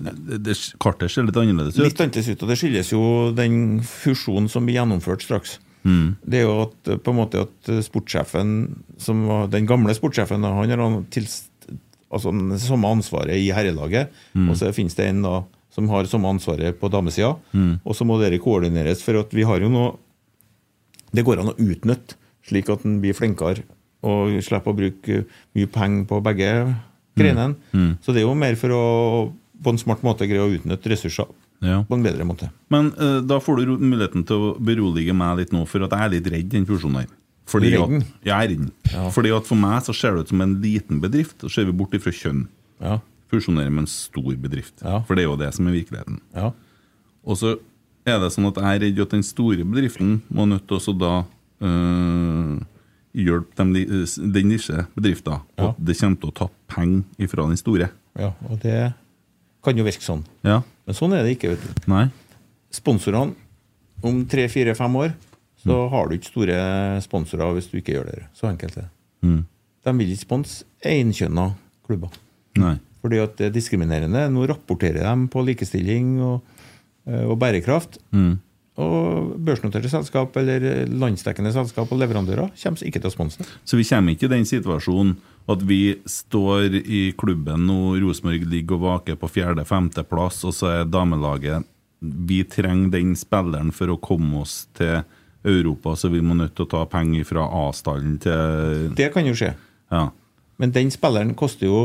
det, 0.00 0.38
det, 0.46 0.56
Kartet 0.80 1.12
ser 1.12 1.26
litt 1.28 1.36
annerledes 1.36 1.76
ut. 1.76 1.84
Litt 1.84 2.00
annerledes 2.00 2.30
ut, 2.32 2.44
og 2.44 2.50
det 2.52 2.58
skyldes 2.60 2.92
jo 2.94 3.02
den 3.36 3.58
fusjonen 3.86 4.48
som 4.52 4.66
blir 4.66 4.80
gjennomført 4.80 5.24
straks. 5.26 5.58
Det 5.80 6.40
er 6.40 6.44
jo 6.44 6.56
at, 6.66 6.76
eh, 6.92 6.98
på 7.00 7.12
en 7.12 7.18
måte 7.22 7.44
at 7.46 7.70
eh, 7.72 7.80
sportssjefen, 7.84 8.50
som 9.00 9.22
var 9.28 9.48
den 9.52 9.68
gamle 9.68 9.94
sportssjefen, 9.96 10.44
han 10.44 10.74
har 10.74 10.82
altså 12.10 12.34
samme 12.60 12.90
ansvaret 12.90 13.38
i 13.38 13.48
herrelaget. 13.54 14.12
Og 14.50 14.56
så 14.58 14.72
finnes 14.76 14.96
det 14.98 15.08
en 15.08 15.22
da 15.24 15.34
som 15.70 15.86
har 15.88 16.08
samme 16.10 16.28
ansvaret 16.28 16.76
på 16.80 16.90
damesida. 16.90 17.36
Og 17.86 17.94
så 17.96 18.04
må 18.04 18.18
dere 18.20 18.40
koordineres, 18.42 19.02
for 19.06 19.20
at 19.22 19.32
vi 19.36 19.46
har 19.46 19.60
jo 19.62 19.70
noe 19.72 19.98
Det 21.10 21.24
går 21.26 21.40
an 21.42 21.48
å 21.50 21.56
utnytte, 21.58 22.14
slik 22.46 22.68
at 22.70 22.84
en 22.86 23.00
blir 23.02 23.16
flinkere 23.18 23.64
og 24.06 24.36
slipper 24.46 24.70
å 24.70 24.76
bruke 24.78 25.24
mye 25.58 25.66
penger 25.66 26.04
på 26.06 26.20
begge 26.22 26.50
grenene. 27.18 27.56
Så 28.00 28.14
det 28.14 28.22
er 28.22 28.28
jo 28.28 28.34
mer 28.38 28.54
for 28.54 28.70
å 28.70 28.84
på 29.62 29.72
en 29.74 29.78
smart 29.80 30.02
måte 30.06 30.26
greier 30.28 30.46
å 30.46 30.52
utnytte 30.56 30.90
ressurser 30.92 31.28
Ja. 31.60 31.82
på 31.84 31.94
en 31.98 32.02
bedre 32.04 32.24
måte. 32.24 32.50
Men 32.72 32.92
uh, 32.96 33.20
da 33.20 33.36
får 33.40 33.60
du 33.66 33.74
muligheten 33.78 34.24
til 34.26 34.36
å 34.36 34.52
berolige 34.58 35.12
meg 35.16 35.38
litt 35.42 35.52
nå, 35.52 35.66
for 35.68 35.84
at 35.84 35.92
jeg 35.92 36.06
er 36.06 36.14
litt 36.14 36.30
redd 36.32 36.48
den 36.54 36.66
fusjonen 36.68 37.02
her. 37.02 37.10
Fordi 37.50 37.72
at, 37.76 37.94
jeg 38.24 38.34
er 38.36 38.48
redd 38.52 38.66
Ja. 38.92 39.08
Fordi 39.10 39.32
at 39.34 39.46
For 39.48 39.58
meg 39.58 39.82
så 39.82 39.92
ser 39.96 40.14
det 40.14 40.20
ut 40.26 40.28
som 40.32 40.40
en 40.44 40.54
liten 40.62 41.00
bedrift. 41.02 41.40
Så 41.42 41.50
ser 41.50 41.66
vi 41.66 41.72
bort 41.76 41.92
ifra 41.98 42.12
kjønn. 42.14 42.44
Ja. 42.80 43.00
Fusjonerer 43.32 43.70
med 43.70 43.84
en 43.84 43.90
stor 43.90 44.34
bedrift. 44.38 44.76
Ja. 44.82 45.00
For 45.06 45.14
det 45.18 45.24
er 45.24 45.30
jo 45.30 45.36
det 45.40 45.50
som 45.54 45.66
er 45.66 45.74
virkeligheten. 45.74 46.20
Ja. 46.34 46.52
Og 47.26 47.36
så 47.36 47.56
er 48.08 48.18
det 48.22 48.30
sånn 48.32 48.48
at 48.48 48.56
jeg 48.62 48.78
er 48.78 48.82
redd 48.86 49.00
at 49.04 49.10
den 49.18 49.22
store 49.26 49.66
bedriften 49.66 50.20
må 50.32 50.46
nødt 50.48 50.64
til 50.70 50.78
også 50.78 50.94
da 50.96 51.12
øh, 51.60 52.60
hjelpe 53.14 53.56
dem, 53.58 53.74
den 53.74 54.52
lille 54.54 54.86
bedriften. 54.96 55.40
Ja. 55.58 55.68
Og 55.68 55.76
det 55.78 55.98
kommer 56.00 56.20
til 56.22 56.30
å 56.32 56.36
ta 56.40 56.48
penger 56.70 57.04
ifra 57.26 57.46
den 57.50 57.60
store. 57.60 57.90
Ja, 58.18 58.32
og 58.48 58.60
det 58.62 58.92
kan 59.64 59.78
jo 59.78 59.86
virke 59.86 60.04
sånn. 60.04 60.24
Ja. 60.46 60.60
Men 60.86 60.96
sånn 60.96 61.14
er 61.16 61.26
det 61.26 61.36
ikke. 61.36 61.54
vet 61.54 61.64
du. 61.64 61.88
Nei? 61.92 62.06
Sponsorene 62.74 63.36
om 64.06 64.22
tre, 64.30 64.46
fire, 64.48 64.74
fem 64.78 64.94
år 64.96 65.12
så 65.60 65.76
har 65.92 66.08
du 66.08 66.16
ikke 66.16 66.30
store 66.30 66.60
sponsorer 67.04 67.56
hvis 67.56 67.68
du 67.68 67.78
ikke 67.80 67.98
gjør 67.98 68.06
det. 68.08 68.22
Så 68.36 68.48
enkelt 68.48 68.78
er 68.78 68.86
det. 68.86 68.92
Mm. 69.26 69.40
De 69.84 69.92
vil 69.98 70.12
ikke 70.14 70.24
sponse 70.24 70.86
enkjønna 70.88 71.50
klubber. 71.88 72.14
Nei. 72.60 72.78
Fordi 73.00 73.20
at 73.20 73.36
det 73.38 73.48
er 73.48 73.54
diskriminerende. 73.54 74.26
Nå 74.32 74.46
rapporterer 74.48 75.04
de 75.04 75.28
på 75.32 75.44
likestilling 75.44 76.14
og, 76.24 76.64
eh, 77.08 77.24
og 77.26 77.36
bærekraft. 77.40 78.00
Mm. 78.12 78.38
Og 78.78 79.32
børsnoterte 79.42 79.90
selskap 79.90 80.36
eller 80.38 80.86
landsdekkende 80.86 81.50
selskap 81.52 81.90
og 81.90 81.98
leverandører 82.00 82.52
kommer 82.54 82.86
ikke 82.86 83.02
til 83.02 83.10
å 83.10 83.14
sponse. 83.14 83.46
Så 83.66 83.76
vi 83.76 83.86
kommer 83.88 84.14
ikke 84.14 84.28
i 84.28 84.34
den 84.36 84.46
situasjonen 84.48 85.16
at 85.50 85.62
vi 85.66 85.96
står 86.06 86.76
i 86.78 87.00
klubben 87.18 87.64
nå, 87.66 87.96
Rosenborg 87.98 88.44
ligger 88.46 88.78
og 88.78 88.84
vaker 88.84 89.18
på 89.18 89.30
fjerde-femteplass, 89.34 90.44
og 90.46 90.54
så 90.54 90.74
er 90.74 90.90
damelaget 90.90 91.66
Vi 92.00 92.44
trenger 92.48 92.94
den 92.94 93.16
spilleren 93.18 93.72
for 93.74 93.90
å 93.92 93.98
komme 94.00 94.44
oss 94.44 94.68
til 94.78 95.02
Europa, 95.44 95.96
så 95.96 96.08
vi 96.12 96.20
må 96.22 96.36
nødt 96.36 96.54
til 96.54 96.68
å 96.68 96.70
ta 96.70 96.84
penger 96.88 97.26
fra 97.28 97.48
A-stallen 97.64 98.18
til 98.22 98.94
Det 98.96 99.10
kan 99.12 99.26
jo 99.26 99.34
skje. 99.36 99.54
Ja. 99.90 100.06
Men 100.60 100.72
den 100.76 100.92
spilleren 100.92 101.34
koster 101.34 101.66
jo 101.66 101.80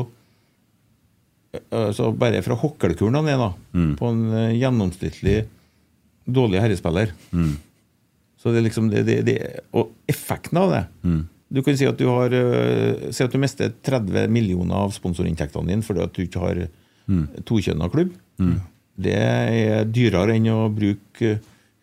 øh, 1.56 1.92
så 1.96 2.12
Bare 2.12 2.44
fra 2.46 2.60
hokkelkuren 2.60 3.18
ned, 3.26 3.40
da, 3.42 3.52
på 4.00 4.12
en 4.12 4.26
gjennomsnittlig 4.60 5.46
dårlig 6.26 6.62
herrespiller 6.64 7.14
Så 8.42 8.52
det 8.52 8.60
er 8.60 8.68
liksom 8.68 8.90
det, 8.92 9.06
det, 9.08 9.22
det, 9.26 9.38
Og 9.78 9.94
effekten 10.10 10.58
av 10.62 10.74
det 10.74 10.84
Du 11.50 11.62
kan 11.64 11.78
si 11.78 11.88
at 11.90 11.98
du 11.98 12.08
har 12.10 12.34
øh, 12.34 13.12
Si 13.12 13.24
at 13.24 13.34
du 13.34 13.40
mister 13.42 13.74
30 13.86 14.28
millioner 14.34 14.86
av 14.86 14.94
sponsorinntektene 14.96 15.70
dine 15.70 15.86
fordi 15.86 16.04
at 16.06 16.16
du 16.16 16.24
ikke 16.26 16.42
har 16.42 16.66
tokjønna 17.46 17.86
klubb. 17.94 18.16
Det 18.98 19.14
er 19.14 19.84
dyrere 19.86 20.34
enn 20.34 20.48
å 20.50 20.64
bruke 20.74 21.36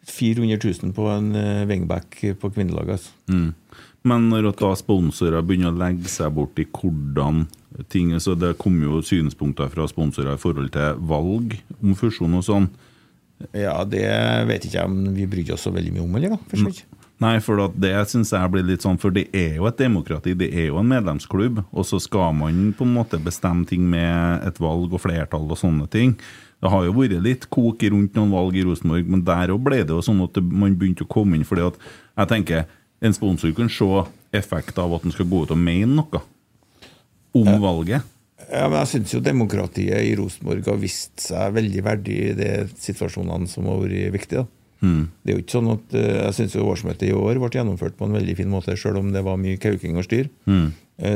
400 0.08 0.58
000 0.82 0.94
på 0.96 1.06
en 1.12 1.34
øh, 1.36 1.66
wingback 1.70 2.18
på 2.40 2.50
kvinnelaget. 2.50 2.90
Altså. 2.90 3.10
Mm. 3.30 3.54
Men 4.02 4.28
når 4.32 4.48
at 4.50 4.62
da 4.62 4.72
sponsorer 4.74 5.44
begynner 5.46 5.70
å 5.70 5.78
legge 5.78 6.10
seg 6.10 6.32
bort 6.34 6.58
i 6.58 6.66
hvordan 6.66 7.44
ting 7.88 8.10
så 8.20 8.34
Det 8.36 8.56
kommer 8.60 8.84
jo 8.88 9.02
synspunkter 9.06 9.70
fra 9.72 9.86
sponsorer 9.88 10.34
i 10.34 10.40
forhold 10.40 10.72
til 10.74 10.98
valg 11.08 11.54
om 11.80 11.94
fusjon 11.96 12.34
og 12.36 12.44
sånn. 12.44 12.66
Ja, 13.56 13.76
det 13.88 14.04
vet 14.48 14.66
ikke 14.66 14.78
jeg 14.80 14.90
om 14.90 15.14
vi 15.16 15.28
brydde 15.30 15.56
oss 15.56 15.66
så 15.66 15.72
veldig 15.74 15.94
mye 15.96 16.04
om, 16.04 16.18
eller? 16.18 16.36
da, 16.36 16.42
for 16.50 16.62
så 16.62 16.70
vidt. 16.70 16.84
Nei, 17.22 17.36
for 17.44 17.68
det 17.78 17.92
syns 18.10 18.32
jeg 18.34 18.50
blir 18.50 18.64
litt 18.66 18.82
sånn 18.82 18.96
For 18.98 19.14
det 19.14 19.28
er 19.36 19.58
jo 19.60 19.68
et 19.68 19.78
demokrati, 19.78 20.32
det 20.34 20.48
er 20.50 20.70
jo 20.72 20.80
en 20.80 20.88
medlemsklubb, 20.90 21.60
og 21.70 21.86
så 21.86 22.00
skal 22.02 22.32
man 22.34 22.72
på 22.74 22.86
en 22.86 22.94
måte 22.96 23.20
bestemme 23.22 23.66
ting 23.68 23.84
med 23.90 24.46
et 24.48 24.58
valg 24.62 24.90
og 24.90 25.02
flertall 25.04 25.46
og 25.46 25.60
sånne 25.60 25.86
ting. 25.92 26.16
Det 26.62 26.70
har 26.70 26.86
jo 26.86 26.94
vært 26.94 27.18
litt 27.22 27.48
kok 27.50 27.82
rundt 27.92 28.18
noen 28.18 28.32
valg 28.34 28.58
i 28.58 28.64
Rosenborg, 28.66 29.08
men 29.10 29.24
der 29.26 29.54
òg 29.54 29.62
ble 29.66 29.82
det 29.82 29.94
jo 29.94 30.02
sånn 30.04 30.22
at 30.24 30.38
man 30.42 30.76
begynte 30.78 31.06
å 31.06 31.10
komme 31.10 31.38
inn. 31.38 31.46
fordi 31.46 31.68
at 31.68 31.78
jeg 32.16 32.32
tenker 32.34 32.66
en 33.02 33.16
sponsor 33.16 33.54
kan 33.56 33.70
se 33.70 33.88
effekt 34.32 34.78
av 34.78 34.94
at 34.94 35.02
han 35.02 35.14
skal 35.14 35.26
gå 35.26 35.42
ut 35.42 35.54
og 35.54 35.58
mene 35.58 35.90
noe 35.98 36.22
om 37.34 37.48
valget. 37.62 38.06
Ja, 38.48 38.66
men 38.68 38.78
jeg 38.80 38.90
syns 38.90 39.14
jo 39.14 39.22
demokratiet 39.24 40.02
i 40.06 40.16
Rosenborg 40.18 40.66
har 40.68 40.80
vist 40.80 41.22
seg 41.22 41.54
veldig 41.56 41.84
verdig 41.86 42.18
i 42.18 42.34
de 42.38 42.50
situasjonene 42.80 43.48
som 43.50 43.68
har 43.70 43.80
vært 43.84 44.16
viktige. 44.16 44.46
Mm. 44.82 45.02
Det 45.22 45.30
er 45.30 45.36
jo 45.36 45.42
ikke 45.44 45.54
sånn 45.54 45.68
at 45.70 45.92
eh, 45.94 46.16
Jeg 46.24 46.34
syns 46.34 46.56
årsmøtet 46.58 47.04
i 47.06 47.14
år 47.14 47.38
ble 47.38 47.52
gjennomført 47.54 47.94
på 47.94 48.08
en 48.08 48.16
veldig 48.16 48.34
fin 48.40 48.50
måte, 48.50 48.74
selv 48.80 48.98
om 48.98 49.12
det 49.14 49.22
var 49.22 49.38
mye 49.38 49.60
kauking 49.62 50.00
og 50.00 50.08
styr. 50.08 50.26
Mm. 50.50 50.72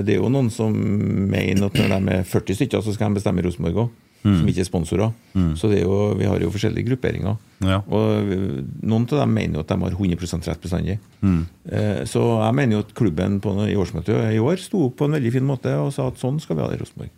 Det 0.06 0.14
er 0.14 0.20
jo 0.20 0.30
noen 0.32 0.48
som 0.50 0.72
mener 0.74 1.66
at 1.66 1.76
når 1.78 1.92
de 1.92 2.14
er 2.16 2.24
40 2.26 2.56
stykker, 2.58 2.82
så 2.82 2.94
skal 2.94 3.10
de 3.10 3.20
bestemme 3.20 3.42
i 3.42 3.46
Rosenborg 3.46 3.82
òg. 3.84 3.90
Som 4.26 4.48
ikke 4.50 4.62
er 4.64 4.66
sponsorer. 4.68 5.12
Så 5.56 5.68
det 5.70 5.78
er 5.80 5.84
jo, 5.84 6.14
vi 6.18 6.24
har 6.26 6.40
jo 6.42 6.50
forskjellige 6.50 6.88
grupperinger. 6.88 7.36
Ja. 7.62 7.78
Og 7.86 8.32
eh, 8.32 8.62
noen 8.82 9.04
av 9.12 9.20
dem 9.22 9.34
mener 9.36 9.54
jo 9.60 9.62
at 9.62 9.68
de 9.70 9.78
har 9.84 9.94
100% 9.94 10.48
rett 10.50 10.60
bestandig. 10.64 10.98
Eh, 11.22 12.04
Så 12.10 12.22
jeg 12.42 12.54
mener 12.58 12.76
jo 12.78 12.82
at 12.84 12.94
klubben 12.98 13.40
på, 13.40 13.54
i 13.68 13.76
årsmøtet 13.78 14.34
i 14.34 14.38
år 14.42 14.56
sto 14.58 14.86
opp 14.88 14.96
på 14.98 15.06
en 15.08 15.16
veldig 15.18 15.32
fin 15.32 15.46
måte 15.46 15.72
og 15.78 15.92
sa 15.94 16.08
at 16.10 16.18
sånn 16.18 16.40
skal 16.42 16.56
vi 16.56 16.62
ha 16.62 16.68
det 16.72 16.78
i 16.80 16.82
Rosenborg. 16.82 17.10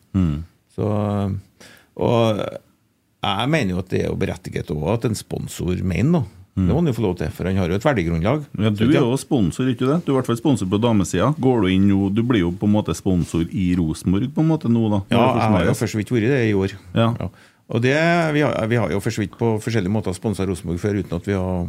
Så, 0.77 0.89
og 1.99 2.43
jeg 3.25 3.49
mener 3.51 3.75
jo 3.75 3.81
at 3.83 3.89
det 3.91 4.03
er 4.05 4.11
jo 4.13 4.19
berettiget 4.21 4.69
òg 4.71 4.85
at 4.95 5.09
en 5.09 5.17
sponsor 5.19 5.81
mener 5.83 6.13
noe. 6.21 6.27
Det 6.67 6.73
må 6.75 6.81
han 6.81 6.91
jo 6.91 6.95
få 6.97 7.05
lov 7.05 7.17
til, 7.21 7.31
for 7.35 7.47
han 7.47 7.57
har 7.61 7.71
jo 7.71 7.77
et 7.79 7.85
verdigrunnlag. 7.87 8.47
Ja, 8.59 8.71
Du 8.75 8.85
er 8.89 8.97
jo 8.99 9.17
sponsor, 9.21 9.69
ikke 9.71 9.87
det? 9.87 9.99
Du 10.07 10.11
er 10.11 10.17
i 10.17 10.19
hvert 10.19 10.31
fall 10.31 10.41
sponsor 10.41 10.67
på 10.73 10.81
damesida. 10.83 11.29
Går 11.39 11.63
du 11.63 11.69
inn 11.71 11.87
nå 11.91 12.09
Du 12.15 12.23
blir 12.27 12.41
jo 12.47 12.51
på 12.57 12.67
en 12.67 12.75
måte 12.75 12.95
sponsor 12.99 13.45
i 13.53 13.69
Rosenborg 13.79 14.33
på 14.35 14.43
en 14.43 14.51
måte 14.51 14.69
nå, 14.73 14.83
da? 14.91 15.03
Ja, 15.15 15.23
jeg 15.39 15.53
har 15.55 15.65
jo 15.71 15.77
for 15.79 15.93
så 15.95 16.01
vidt 16.01 16.11
vært 16.15 16.29
det 16.33 16.43
i 16.51 16.57
år. 16.59 16.75
Ja. 16.99 17.13
Og 17.69 17.83
det, 17.85 17.95
vi, 18.33 18.41
har, 18.41 18.55
vi 18.67 18.77
har 18.81 18.91
jo 18.91 18.99
for 19.05 19.13
så 19.13 19.21
vidt 19.21 19.35
på 19.39 19.55
forskjellige 19.61 19.93
måter 19.93 20.15
sponsa 20.17 20.47
Rosenborg 20.49 20.81
før 20.81 20.99
uten 21.03 21.19
at 21.21 21.27
vi 21.29 21.37
har 21.37 21.67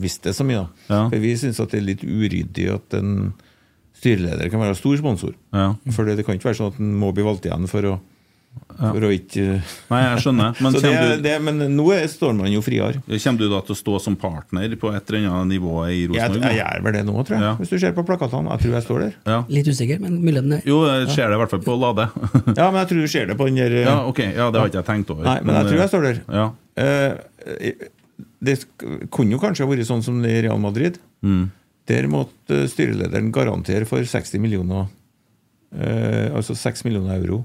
visst 0.00 0.24
det 0.24 0.32
så 0.34 0.44
mye. 0.48 0.62
da. 0.64 0.68
Ja. 0.88 1.02
For 1.12 1.20
Vi 1.20 1.34
syns 1.36 1.60
det 1.60 1.78
er 1.78 1.84
litt 1.84 2.02
uryddig 2.02 2.70
at 2.74 2.96
en 2.98 3.34
styreleder 4.00 4.50
kan 4.50 4.60
være 4.64 4.74
stor 4.78 4.96
sponsor. 4.98 5.34
Ja. 5.54 5.74
For 5.94 6.08
det, 6.08 6.16
det 6.18 6.24
kan 6.26 6.36
ikke 6.38 6.48
være 6.50 6.58
sånn 6.62 6.72
at 6.72 6.80
en 6.82 6.94
må 6.98 7.12
bli 7.14 7.24
valgt 7.26 7.46
igjen 7.46 7.68
for 7.70 7.86
å, 7.92 7.94
for 8.74 9.06
å 9.06 9.10
ikke 9.14 9.44
Nei, 9.90 10.00
jeg 10.02 10.22
skjønner. 10.24 10.56
Men 10.64 10.74
så 10.74 10.82
det, 10.82 10.92
du, 10.94 11.22
det, 11.24 11.34
Men 11.46 11.62
nå 11.76 11.86
er, 11.94 12.06
står 12.10 12.34
man 12.38 12.50
jo 12.50 12.62
friere. 12.64 13.02
kommer 13.06 13.40
du 13.40 13.46
da 13.52 13.60
til 13.66 13.74
å 13.74 13.78
stå 13.78 14.00
som 14.02 14.18
partner 14.18 14.74
på 14.80 14.90
et 14.90 15.12
eller 15.12 15.28
annet 15.30 15.52
nivå 15.54 15.74
i 15.86 16.04
Rosenborg? 16.10 16.44
jeg 16.48 16.60
gjør 16.60 16.84
vel 16.86 16.96
det 16.98 17.04
nå, 17.08 17.16
tror 17.20 17.36
jeg. 17.36 17.44
Ja. 17.46 17.54
Hvis 17.60 17.74
du 17.74 17.76
ser 17.82 17.96
på 17.96 18.04
plakatene. 18.06 18.54
Jeg 18.54 18.64
tror 18.64 18.76
jeg 18.78 18.86
står 18.88 19.04
der. 19.06 19.16
Ja. 19.30 19.40
Litt 19.58 19.70
usikker, 19.70 20.02
men 20.02 20.20
muligheten 20.22 20.56
er 20.58 20.68
Jo, 20.68 20.80
jeg 20.90 21.10
ser 21.14 21.30
det 21.30 21.38
i 21.38 21.42
hvert 21.42 21.54
fall 21.56 21.64
på 21.66 21.78
Lade. 21.80 22.08
Ja, 22.58 22.68
men 22.70 22.80
jeg 22.82 22.90
tror 22.90 23.02
du 23.04 23.10
ser 23.10 23.30
det 23.30 23.38
på 23.38 23.48
den 23.48 23.60
der 23.60 23.76
ja, 23.84 23.96
ok. 24.06 24.20
Ja, 24.26 24.48
det 24.52 24.60
har 24.60 24.70
ikke 24.70 24.80
jeg 24.80 24.88
tenkt 24.90 25.12
over. 25.14 25.26
Nei, 25.26 25.38
men 25.44 25.58
jeg 25.58 25.70
tror 25.70 25.82
jeg 25.82 25.92
står 25.92 26.08
der. 26.08 26.22
Ja. 26.34 26.46
Eh, 26.80 27.72
det 28.44 28.56
kunne 29.14 29.36
jo 29.36 29.42
kanskje 29.42 29.64
ha 29.64 29.70
vært 29.70 29.88
sånn 29.88 30.04
som 30.04 30.20
det 30.22 30.32
i 30.34 30.42
Real 30.46 30.60
Madrid. 30.62 30.98
Mm. 31.24 31.48
Der 31.90 32.08
måtte 32.10 32.62
eh, 32.64 32.68
styrelederen 32.70 33.32
garantere 33.34 33.88
for 33.88 34.04
60 34.04 34.40
millioner 34.40 34.86
uh, 35.74 36.28
Altså 36.36 36.56
6 36.56 36.86
millioner 36.86 37.18
euro. 37.18 37.42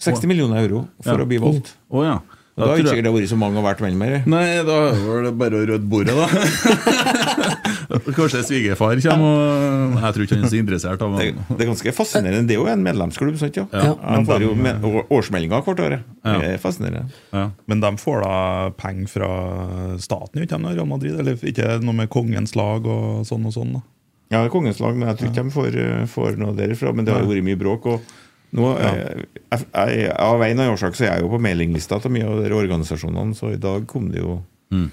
60 0.00 0.26
millioner 0.30 0.62
euro 0.64 0.86
for 1.02 1.12
Ja. 1.18 1.24
å 1.24 1.28
bli 1.28 1.38
valgt. 1.42 1.74
Oh, 1.90 2.02
ja. 2.04 2.18
Og 2.60 2.66
da 2.66 2.72
har 2.74 2.80
ikke 2.82 3.02
det 3.06 3.12
vært 3.14 3.28
så 3.30 3.36
mange 3.40 3.56
å 3.56 3.62
vært 3.64 3.80
venn 3.80 3.96
med. 3.96 4.26
Nei, 4.28 4.60
da 4.66 4.78
var 4.92 5.22
det 5.24 5.30
bare 5.38 5.60
å 5.60 5.66
rydde 5.68 5.88
bordet, 5.88 6.12
da. 6.12 6.26
Kanskje 8.14 8.42
svigerfar 8.46 9.00
kommer 9.02 9.30
og 9.30 9.96
Jeg 9.98 10.14
tror 10.14 10.24
ikke 10.26 10.36
han 10.36 10.44
er 10.46 10.52
så 10.52 10.58
interessert 10.60 11.02
av 11.02 11.16
Det, 11.18 11.28
det 11.48 11.64
er 11.64 11.70
ganske 11.70 11.92
fascinerende. 11.96 12.46
Det 12.48 12.54
er 12.56 12.60
jo 12.60 12.66
en 12.70 12.84
medlemsklubb, 12.84 13.38
sant? 13.40 13.56
Ja? 13.58 13.64
Ja. 13.72 13.94
Han 14.04 14.26
får 14.28 14.44
jo 14.44 14.52
med, 14.58 14.84
å- 14.86 15.04
årsmeldinger 15.18 15.64
hvert 15.66 15.82
år. 15.86 15.96
Ja. 16.24 16.36
Det 16.42 16.50
er 16.54 16.60
fascinerende. 16.62 17.08
Ja. 17.34 17.46
Men 17.70 17.80
de 17.82 17.92
får 18.02 18.22
da 18.26 18.34
penger 18.78 19.10
fra 19.14 19.30
staten, 20.02 20.42
ikke 20.44 20.58
de, 20.60 20.74
Real 20.76 20.90
Madrid? 20.90 21.18
Eller 21.18 21.40
ikke 21.40 21.80
noe 21.82 21.96
med 22.02 22.10
kongens 22.12 22.54
lag 22.58 22.86
og 22.86 23.24
sånn 23.28 23.46
og 23.50 23.56
sånn? 23.56 23.74
da? 23.78 23.84
Ja, 24.30 24.44
kongens 24.52 24.78
lag, 24.82 24.94
men 24.94 25.08
jeg 25.10 25.18
tror 25.18 25.32
ikke 25.32 25.42
de 25.48 25.54
får, 25.56 25.78
eh, 25.82 26.04
får 26.12 26.36
noe 26.38 26.54
derifra. 26.54 26.92
Men 26.94 27.04
det 27.08 27.14
har 27.16 27.24
jo 27.24 27.32
vært 27.32 27.46
mye 27.48 27.58
bråk. 27.58 27.86
og 27.90 28.00
nå, 28.56 28.70
ja. 28.80 28.90
jeg, 28.94 29.26
jeg, 29.50 30.08
Av 30.18 30.42
en 30.42 30.50
annen 30.58 30.72
årsak 30.74 30.96
så 30.98 31.04
er 31.06 31.12
jeg 31.16 31.24
jo 31.24 31.30
på 31.34 31.40
mailinglista 31.42 32.00
til 32.02 32.14
mye 32.14 32.26
av 32.26 32.40
de 32.42 32.50
organisasjonene, 32.56 33.34
så 33.38 33.52
i 33.54 33.60
dag 33.60 33.86
kom 33.90 34.10
det 34.14 34.22
jo 34.24 34.40
Mm. 34.70 34.84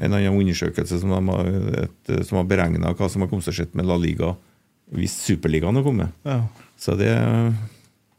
en 0.00 0.14
annen 0.16 0.32
undersøkelse 0.40 0.96
som, 1.02 1.10
har, 1.12 1.48
et, 1.82 2.12
som 2.24 2.38
har 2.38 2.46
beregna 2.48 2.94
hva 2.96 3.08
som 3.12 3.20
har 3.20 3.28
kommet 3.28 3.44
til 3.44 3.52
å 3.52 3.56
skje 3.58 3.66
med 3.76 3.84
La 3.88 3.98
Liga 4.00 4.30
hvis 4.96 5.12
Superligaen 5.26 5.76
har 5.76 5.84
kommet. 5.84 6.14
Ja. 6.24 6.38
Så 6.80 6.94
det, 6.96 7.10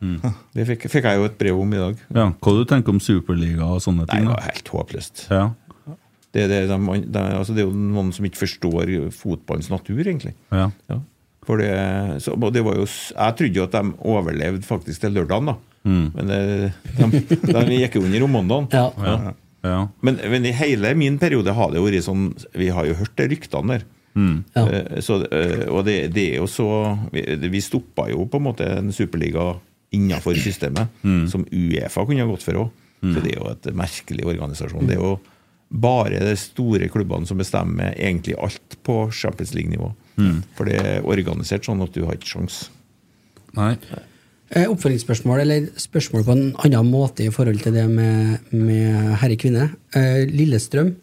det 0.53 0.65
fikk, 0.69 0.85
fikk 0.93 1.07
jeg 1.09 1.17
jo 1.17 1.25
et 1.25 1.37
brev 1.39 1.57
om 1.61 1.73
i 1.73 1.79
dag. 1.81 2.01
Ja, 2.13 2.27
Hva 2.37 2.53
du 2.53 2.63
tenker 2.69 2.93
om 2.93 2.99
superliga 3.01 3.65
og 3.65 3.81
sånne 3.81 4.05
ting? 4.09 4.27
Nei, 4.27 4.29
det 4.29 4.35
var 4.35 4.45
helt 4.51 4.71
håpløst. 4.75 5.25
Ja. 5.33 5.45
Det, 6.35 6.43
det, 6.51 6.61
de, 6.69 6.77
de, 7.07 7.21
altså 7.39 7.55
det 7.55 7.63
er 7.63 7.69
jo 7.69 7.73
noen 7.73 8.11
som 8.13 8.25
ikke 8.27 8.43
forstår 8.43 8.91
fotballens 9.15 9.71
natur, 9.73 10.01
egentlig. 10.03 10.35
Ja. 10.53 10.67
Ja. 10.91 10.99
For 11.47 11.61
det, 11.63 11.71
så, 12.25 12.33
og 12.35 12.51
det 12.51 12.61
var 12.65 12.75
jo, 12.75 12.85
jeg 12.85 13.35
trodde 13.39 13.55
jo 13.61 13.65
at 13.67 13.75
de 13.77 13.91
overlevde 14.11 14.67
faktisk 14.67 15.03
til 15.05 15.13
lørdagen, 15.15 15.53
da. 15.53 15.57
Mm. 15.87 16.07
Men 16.17 16.31
det, 16.31 16.39
de, 16.97 17.21
de 17.47 17.77
gikk 17.79 17.93
jo 17.95 18.01
under 18.03 18.25
om 18.25 18.33
mandagen. 18.35 18.67
Ja. 18.75 18.89
Ja. 18.99 19.35
ja. 19.63 19.77
Men, 20.03 20.17
men 20.33 20.47
i 20.49 20.51
hele 20.57 20.91
min 20.99 21.15
periode 21.21 21.53
har 21.55 21.71
det 21.71 21.79
vært 21.85 22.03
sånn 22.03 22.33
Vi 22.59 22.67
har 22.75 22.89
jo 22.89 22.97
hørt 22.99 23.15
de 23.15 23.29
ryktene 23.31 23.77
der. 23.77 23.85
Mm. 24.17 24.33
Ja. 24.57 24.65
Eh, 24.65 24.99
Så, 25.05 25.21
eh, 25.31 25.63
og 25.71 25.85
det, 25.87 25.95
det 26.15 26.25
er 26.33 26.41
jo 26.41 26.47
så 26.51 26.67
Vi, 27.13 27.23
vi 27.53 27.61
stoppa 27.63 28.09
jo 28.11 28.25
på 28.27 28.41
en 28.41 28.47
måte 28.49 28.67
en 28.81 28.91
superliga 28.91 29.53
innafor 29.95 30.35
systemet, 30.35 30.89
som 31.31 31.45
Uefa 31.47 32.03
kunne 32.03 32.25
ha 32.25 32.27
gått 32.27 32.43
for 32.43 32.59
òg. 32.59 32.71
Så 32.99 33.21
det 33.23 33.29
er 33.31 33.37
jo 33.37 33.47
et 33.53 33.67
merkelig 33.77 34.25
organisasjon. 34.27 34.83
Det 34.89 34.97
er 34.97 34.99
jo 34.99 35.13
bare 35.71 36.19
de 36.27 36.33
store 36.35 36.89
klubbene 36.91 37.29
som 37.29 37.39
bestemmer 37.39 37.93
egentlig 37.95 38.35
alt 38.35 38.75
på 38.83 38.97
Champions 39.15 39.53
League-nivå. 39.55 39.93
For 40.57 40.65
det 40.69 40.77
er 40.81 41.05
organisert 41.05 41.67
sånn 41.67 41.81
at 41.85 41.93
du 41.93 42.03
har 42.07 42.17
ikke 42.17 42.31
sjans. 42.33 42.61
Nei. 43.57 43.73
Eh, 44.49 44.65
Oppfølgingsspørsmål, 44.71 45.41
eller 45.43 45.65
spørsmål 45.81 46.23
på 46.27 46.31
en 46.37 46.45
annen 46.63 46.87
måte 46.91 47.25
i 47.25 47.33
forhold 47.33 47.59
til 47.65 47.75
det 47.75 47.83
med, 47.91 48.37
med 48.55 49.17
herre-kvinne. 49.21 49.69
Eh, 49.97 50.23
Lillestrøm 50.31 50.93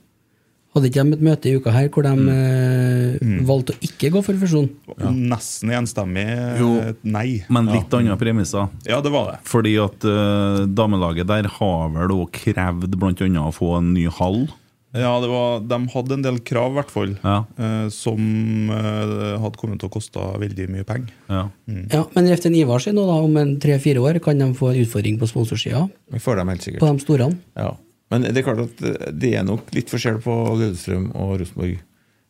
hadde 0.74 0.88
ikke 0.90 1.04
de 1.06 1.14
et 1.14 1.22
møte 1.22 1.46
i 1.50 1.54
uka 1.60 1.70
her 1.70 1.86
hvor 1.94 2.02
de 2.02 2.14
eh, 2.34 3.34
valgte 3.46 3.76
å 3.76 3.82
ikke 3.86 4.10
gå 4.16 4.22
for 4.26 4.40
fusjon? 4.40 4.66
Nesten 5.14 5.70
enstemmig 5.76 6.24
Jo. 6.58 6.70
eh, 6.82 6.96
nei. 7.06 7.28
Men 7.52 7.68
litt 7.70 7.94
andre 7.94 8.16
premisser. 8.18 8.72
Ja, 8.88 8.98
det 9.04 9.12
var 9.14 9.28
det. 9.30 9.36
Fordi 9.46 9.76
at 9.82 10.08
eh, 10.08 10.64
damelaget 10.74 11.30
der 11.30 11.46
har 11.60 11.92
vel 11.94 12.16
òg 12.16 12.32
krevd 12.34 12.96
bl.a. 12.98 13.44
å 13.44 13.54
få 13.54 13.76
en 13.78 13.92
ny 13.94 14.08
hall. 14.18 14.46
Ja, 14.94 15.10
det 15.20 15.26
var, 15.26 15.60
De 15.66 15.78
hadde 15.90 16.14
en 16.14 16.22
del 16.22 16.36
krav, 16.46 16.70
i 16.70 16.76
hvert 16.78 16.90
fall, 16.94 17.14
Ja. 17.24 17.40
eh, 17.58 17.88
som 17.90 18.70
eh, 18.70 19.38
hadde 19.42 19.58
kommet 19.58 19.80
til 19.82 19.88
å 19.88 19.92
koste 19.92 20.22
veldig 20.38 20.68
mye 20.70 20.84
penger. 20.86 21.10
Ja. 21.28 21.48
Ja, 21.90 22.04
Men 22.14 22.28
Reften 22.30 22.54
Ivar 22.54 22.78
sier 22.84 22.94
nå 22.94 23.02
da 23.08 23.16
om 23.24 23.36
en 23.40 23.56
tre-fire 23.58 23.98
år 24.04 24.20
kan 24.22 24.38
de 24.38 24.52
få 24.54 24.70
en 24.70 24.78
utfordring 24.84 25.18
på 25.18 25.26
sponsorsida 25.26 25.88
Vi 26.14 26.20
får 26.22 26.36
dem 26.36 26.48
helt 26.52 26.62
sikkert. 26.62 26.80
på 26.84 26.92
de 26.92 27.02
store. 27.02 27.28
Ja. 27.56 27.72
Men 28.10 28.22
det 28.22 28.36
er 28.36 28.46
klart 28.46 28.62
at 28.68 28.82
eh, 28.86 29.10
det 29.12 29.34
er 29.34 29.42
nok 29.48 29.72
litt 29.74 29.90
forskjell 29.90 30.20
på 30.22 30.36
Lillestrøm 30.60 31.10
og 31.16 31.40
Rosenborg. 31.40 31.80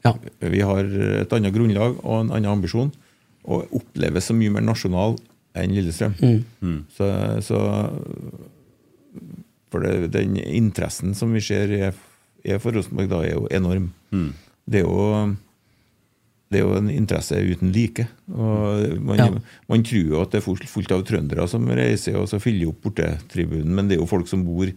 Ja. 0.04 0.14
Vi 0.40 0.60
har 0.60 0.84
et 1.20 1.32
annet 1.36 1.52
grunnlag 1.52 1.98
og 2.02 2.20
en 2.22 2.30
annen 2.32 2.50
ambisjon, 2.56 2.92
og 3.44 3.68
oppleves 3.76 4.24
så 4.30 4.34
mye 4.36 4.52
mer 4.56 4.64
nasjonal 4.64 5.18
enn 5.54 5.72
Lillestrøm. 5.76 6.16
Så, 6.96 7.08
så 7.44 7.60
For 9.72 9.80
det, 9.84 10.12
den 10.14 10.36
interessen 10.38 11.14
som 11.18 11.32
vi 11.34 11.40
ser 11.44 11.68
er, 11.74 11.94
er 12.44 12.60
for 12.62 12.76
Rosenborg, 12.76 13.08
da 13.10 13.22
er 13.24 13.34
jo 13.36 13.46
enorm. 13.50 13.90
Det 14.68 14.80
er 14.82 14.86
jo 14.86 15.36
det 16.54 16.60
er 16.60 16.66
jo 16.68 16.74
en 16.78 16.90
interesse 16.92 17.34
uten 17.34 17.72
like. 17.74 18.04
Og 18.30 19.00
man, 19.02 19.18
Ja. 19.18 19.28
man 19.68 19.82
tror 19.82 20.04
jo 20.12 20.20
at 20.22 20.30
det 20.30 20.38
er 20.38 20.44
fullt, 20.68 20.92
av 20.92 21.02
trøndere 21.08 21.48
som 21.50 21.66
reiser 21.66 22.14
og 22.20 22.28
så 22.30 22.38
fyller 22.38 22.68
opp 22.70 22.82
bortetribunen, 22.84 23.74
men 23.74 23.88
det 23.88 23.96
er 23.96 24.02
jo 24.04 24.06
folk 24.06 24.28
som 24.30 24.44
bor 24.46 24.68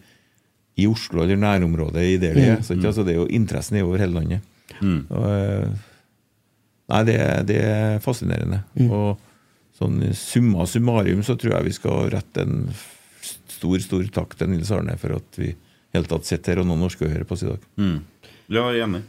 i 0.78 0.88
Oslo 0.88 1.22
eller 1.22 1.38
nærområdet 1.38 2.04
i 2.04 2.18
det 2.18 2.34
det 2.34 2.48
er. 2.48 2.62
Så 2.66 2.74
altså, 2.80 3.04
det 3.06 3.14
er 3.16 3.20
jo 3.22 3.28
interessen 3.30 3.78
er 3.78 3.84
over 3.86 3.98
hele 4.02 4.14
landet. 4.14 4.42
Og, 5.10 5.24
eh, 5.30 5.70
nei, 6.90 7.04
det, 7.04 7.20
det 7.48 7.62
er 7.64 8.00
fascinerende. 8.00 8.64
Og 8.90 9.18
sånn 9.78 10.02
summa 10.18 10.66
summarum 10.66 11.22
så 11.22 11.38
tror 11.38 11.58
jeg 11.60 11.66
vi 11.70 11.78
skal 11.78 12.10
rette 12.10 12.42
en 12.42 12.70
stor, 13.22 13.78
stor 13.80 14.04
takk 14.14 14.36
til 14.38 14.50
Nils 14.50 14.72
Arne 14.74 14.98
for 14.98 15.14
at 15.18 15.38
vi 15.38 15.54
hele 15.96 16.10
tatt 16.10 16.28
sitter 16.28 16.56
her 16.56 16.64
og 16.64 16.70
noen 16.70 16.84
norske 16.84 17.08
hører 17.08 17.28
på 17.28 17.38
oss 17.38 17.46
i 17.46 17.52
dag. 17.52 17.68
Mm. 17.80 18.00
Ja, 18.48 18.64
jeg 18.72 18.80
er 18.80 18.88
enig. 18.88 19.04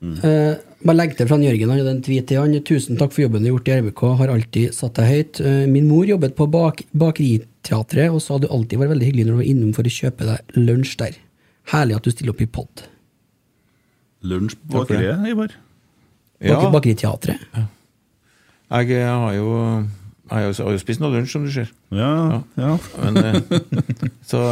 Eh, 0.00 0.54
bare 0.80 0.96
legg 0.96 1.12
til 1.16 1.28
fra 1.28 1.36
Jørgen, 1.36 1.70
han 1.70 1.78
hadde 1.82 1.92
en 1.92 2.02
tweet 2.04 2.26
til 2.30 2.40
han. 2.40 2.54
Tusen 2.66 2.98
takk 2.98 3.12
for 3.14 3.26
jobben 3.26 3.44
du 3.44 3.50
har 3.50 3.58
gjort 3.58 3.68
i 3.68 3.74
RBK, 3.82 4.02
har 4.18 4.32
alltid 4.32 4.76
satt 4.76 4.96
deg 4.96 5.10
høyt. 5.10 5.40
Eh, 5.44 5.64
min 5.70 5.88
mor 5.90 6.08
jobbet 6.08 6.34
på 6.38 6.48
bak 6.50 6.82
Bakeriteatret 6.96 8.08
og 8.10 8.22
sa 8.24 8.38
du 8.40 8.48
alltid 8.48 8.80
var 8.80 8.90
veldig 8.94 9.10
hyggelig 9.10 9.26
når 9.28 9.36
du 9.36 9.42
var 9.42 9.50
innom 9.52 9.74
for 9.76 9.86
å 9.86 9.94
kjøpe 9.98 10.28
deg 10.30 10.56
lunsj 10.58 10.96
der. 11.02 11.20
Herlig 11.74 12.00
at 12.00 12.08
du 12.08 12.14
stiller 12.14 12.34
opp 12.34 12.42
i 12.42 12.48
pod. 12.50 12.86
Lunsj 14.26 14.56
på 14.64 14.80
bakeriet, 14.80 15.28
Ivar. 15.28 15.54
Baker, 16.40 16.72
Bakeriteatret. 16.72 17.48
Jeg 17.54 18.90
eh, 18.90 18.96
jeg 18.96 19.06
har 19.06 19.34
jo, 19.36 19.50
jeg 20.30 20.50
har 20.50 20.72
jo 20.74 20.80
spist 20.80 21.04
noe 21.04 21.12
lunsj, 21.12 21.34
som 21.36 21.44
du 21.44 21.52
ser. 21.52 21.70
Ja, 21.92 22.40
ja. 22.56 22.76
Men, 23.04 23.20
eh, 23.20 23.68
så 24.32 24.42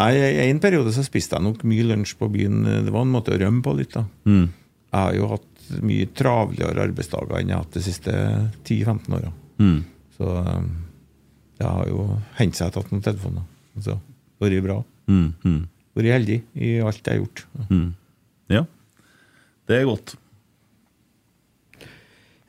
Nei, 0.00 0.14
i 0.16 0.48
en 0.48 0.62
periode 0.62 0.94
så 0.96 1.04
spiste 1.04 1.36
jeg 1.36 1.44
nok 1.44 1.62
mye 1.68 1.84
lunsj 1.84 2.14
på 2.16 2.30
byen. 2.32 2.62
Det 2.86 2.92
var 2.92 3.04
en 3.04 3.12
måte 3.12 3.34
å 3.34 3.40
rømme 3.40 3.60
på 3.64 3.74
litt, 3.76 3.92
da. 3.92 4.06
Mm. 4.24 4.46
Jeg 4.90 4.96
har 4.96 5.16
jo 5.18 5.30
hatt 5.34 5.48
mye 5.86 6.06
travligere 6.18 6.86
arbeidsdager 6.88 7.36
enn 7.38 7.52
jeg 7.52 7.58
har 7.58 7.66
hatt 7.66 7.76
de 7.76 7.82
siste 7.84 8.14
10-15 8.64 9.18
åra. 9.18 9.32
Mm. 9.60 9.76
Så 10.16 10.30
eh, 10.40 10.62
det 11.60 11.68
har 11.68 11.90
jo 11.90 12.06
hendt 12.40 12.58
seg 12.58 12.64
at 12.64 12.72
jeg 12.72 12.72
har 12.72 12.76
tatt 12.78 12.94
noen 12.94 13.04
telefoner. 13.04 13.44
Så 13.84 13.98
vært 14.40 14.64
bra. 14.64 14.80
Mm. 15.10 15.28
Mm. 15.44 15.60
Vært 15.98 16.14
heldig 16.16 16.40
i 16.56 16.72
alt 16.80 17.04
jeg 17.04 17.12
har 17.12 17.20
gjort. 17.20 17.44
Mm. 17.68 17.86
Ja. 18.56 18.64
Det 19.68 19.78
er 19.78 19.88
godt. 19.88 20.16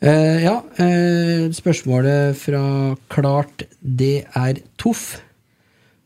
Eh, 0.02 0.40
ja, 0.42 0.56
eh, 0.82 1.52
spørsmålet 1.54 2.40
fra 2.40 2.64
Klart 3.12 3.68
det 3.82 4.24
er 4.34 4.64
Toff. 4.82 5.20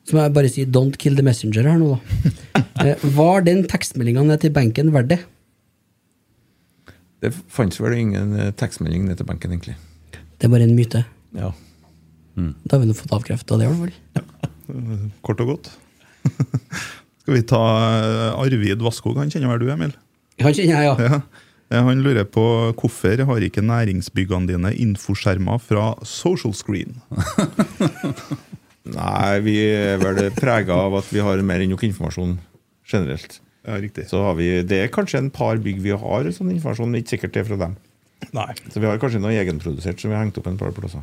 Så 0.05 0.13
må 0.13 0.21
jeg 0.21 0.33
bare 0.35 0.49
si 0.53 0.65
'don't 0.65 0.97
kill 1.01 1.15
the 1.17 1.25
messenger' 1.25 1.65
her 1.65 1.77
nå, 1.81 1.95
da. 1.95 2.61
Eh, 2.85 2.99
var 3.15 3.39
den 3.41 3.63
tekstmeldinga 3.63 4.21
ned 4.27 4.41
til 4.43 4.51
benken 4.51 4.91
verdt 4.91 5.07
det? 5.07 5.17
Det 7.23 7.31
fantes 7.47 7.79
vel 7.79 7.95
ingen 7.97 8.33
eh, 8.35 8.51
tekstmelding 8.51 9.05
ned 9.07 9.15
til 9.17 9.25
benken, 9.25 9.53
egentlig. 9.55 9.77
Det 10.11 10.45
er 10.45 10.51
bare 10.51 10.67
en 10.67 10.75
myte. 10.75 11.05
Ja. 11.33 11.53
Da 12.35 12.75
har 12.75 12.83
vi 12.83 12.89
nå 12.89 12.97
fått 12.97 13.15
avkrefta 13.15 13.57
det, 13.57 13.65
i 13.65 13.71
hvert 13.71 13.95
fall. 13.95 15.09
Kort 15.25 15.41
og 15.45 15.53
godt. 15.53 15.71
Skal 17.23 17.37
vi 17.37 17.45
ta 17.47 17.63
eh, 18.03 18.43
Arvid 18.43 18.83
Vasskog? 18.83 19.17
Han 19.17 19.31
kjenner 19.31 19.55
vel 19.55 19.63
du, 19.63 19.71
Emil? 19.71 19.95
Han 20.43 20.53
kjenner 20.53 20.83
jeg, 20.83 20.91
ja. 20.91 21.21
Ja. 21.71 21.79
Han 21.87 22.03
lurer 22.05 22.27
på 22.29 22.43
hvorfor 22.77 23.23
har 23.25 23.47
ikke 23.47 23.63
næringsbyggene 23.65 24.51
dine 24.51 24.75
infoskjermer 24.83 25.63
fra 25.63 25.93
Social 26.05 26.53
Screen? 26.53 26.99
Nei, 28.93 29.39
vi 29.41 29.55
er 29.65 29.97
vel 30.01 30.27
prega 30.35 30.75
av 30.85 30.99
at 30.99 31.09
vi 31.09 31.23
har 31.25 31.41
mer 31.41 31.63
enn 31.63 31.73
nok 31.73 31.85
informasjon 31.87 32.37
generelt. 32.85 33.39
Ja, 33.65 33.79
riktig. 33.81 34.05
Så 34.11 34.21
har 34.21 34.35
vi, 34.37 34.61
Det 34.61 34.77
er 34.83 34.93
kanskje 34.93 35.23
en 35.23 35.31
par 35.33 35.57
bygg 35.57 35.79
vi 35.81 35.95
har 35.97 36.31
sånn 36.31 36.51
informasjon, 36.53 36.91
men 36.91 37.01
ikke 37.01 37.15
sikkert 37.15 37.33
det 37.33 37.41
er 37.41 37.47
fra 37.49 37.61
dem. 37.63 37.77
Nei. 38.35 38.51
Så 38.69 38.81
vi 38.81 38.85
har 38.89 39.01
kanskje 39.01 39.21
noe 39.23 39.33
egenprodusert 39.33 40.01
som 40.01 40.11
vi 40.11 40.17
har 40.17 40.23
hengt 40.23 40.37
opp 40.37 40.49
en 40.51 40.59
par 40.59 40.73
plasser. 40.75 41.01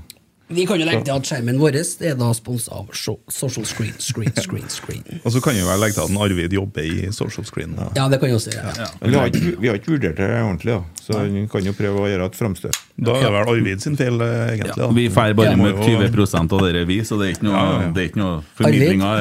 Vi 0.53 0.67
kan 0.69 0.81
jo 0.81 0.87
legge 0.87 1.05
til 1.07 1.15
at 1.15 1.29
skjermen 1.29 1.59
vår 1.61 1.79
er 1.81 2.17
da 2.19 2.29
sponsa 2.37 2.75
av 2.83 2.91
Social 2.95 3.67
Screen. 3.69 3.95
Screen, 3.99 4.33
screen, 4.37 4.69
screen. 4.73 5.03
Og 5.25 5.33
så 5.35 5.43
kan 5.45 5.57
jo 5.57 5.67
vel 5.69 5.81
legge 5.83 5.97
til 5.97 6.05
at 6.05 6.13
en 6.13 6.21
Arvid 6.23 6.57
jobber 6.57 6.87
i 6.87 7.11
social 7.15 7.47
screen. 7.49 7.75
Ja, 7.97 8.09
det 8.13 8.21
kan 8.21 8.31
jeg 8.31 8.39
også 8.39 8.55
gjøre. 8.55 8.73
Ja. 8.79 8.89
vi 9.03 9.17
har, 9.17 9.31
ikke, 9.33 9.53
vi 9.61 9.71
har 9.71 9.81
ikke 9.81 9.95
vurdert 9.95 10.21
det 10.21 10.31
ordentlig, 10.43 10.77
da. 10.77 11.03
så 11.03 11.23
vi 11.27 11.45
kan 11.53 11.69
jo 11.69 11.75
prøve 11.77 12.05
å 12.05 12.09
gjøre 12.11 12.31
et 12.31 12.39
framstøt. 12.39 12.81
Da 13.03 13.17
er 13.19 13.27
det 13.27 13.33
vel 13.35 13.53
Arvid 13.55 13.85
sin 13.85 13.99
feil, 13.99 14.21
eh, 14.21 14.55
egentlig. 14.55 14.77
da. 14.79 14.91
Vi 14.95 15.07
drar 15.09 15.37
bare 15.39 15.57
med 15.59 15.73
jo- 15.73 15.87
20 16.07 16.57
av 16.57 16.67
dere 16.67 16.85
vi, 16.89 16.99
så 17.07 17.19
det 17.21 17.29
er 17.29 17.37
ikke 17.37 17.49
noe, 17.49 17.55
Ja, 17.57 17.63
ja, 17.65 17.83
ja. 17.83 17.93
Det 17.93 18.09
ikke 18.11 18.23
noe 18.23 18.43
formidling 18.59 19.03
av 19.03 19.15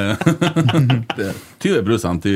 det 1.18 1.30
er 1.32 1.44
20% 1.62 2.28
i 2.32 2.36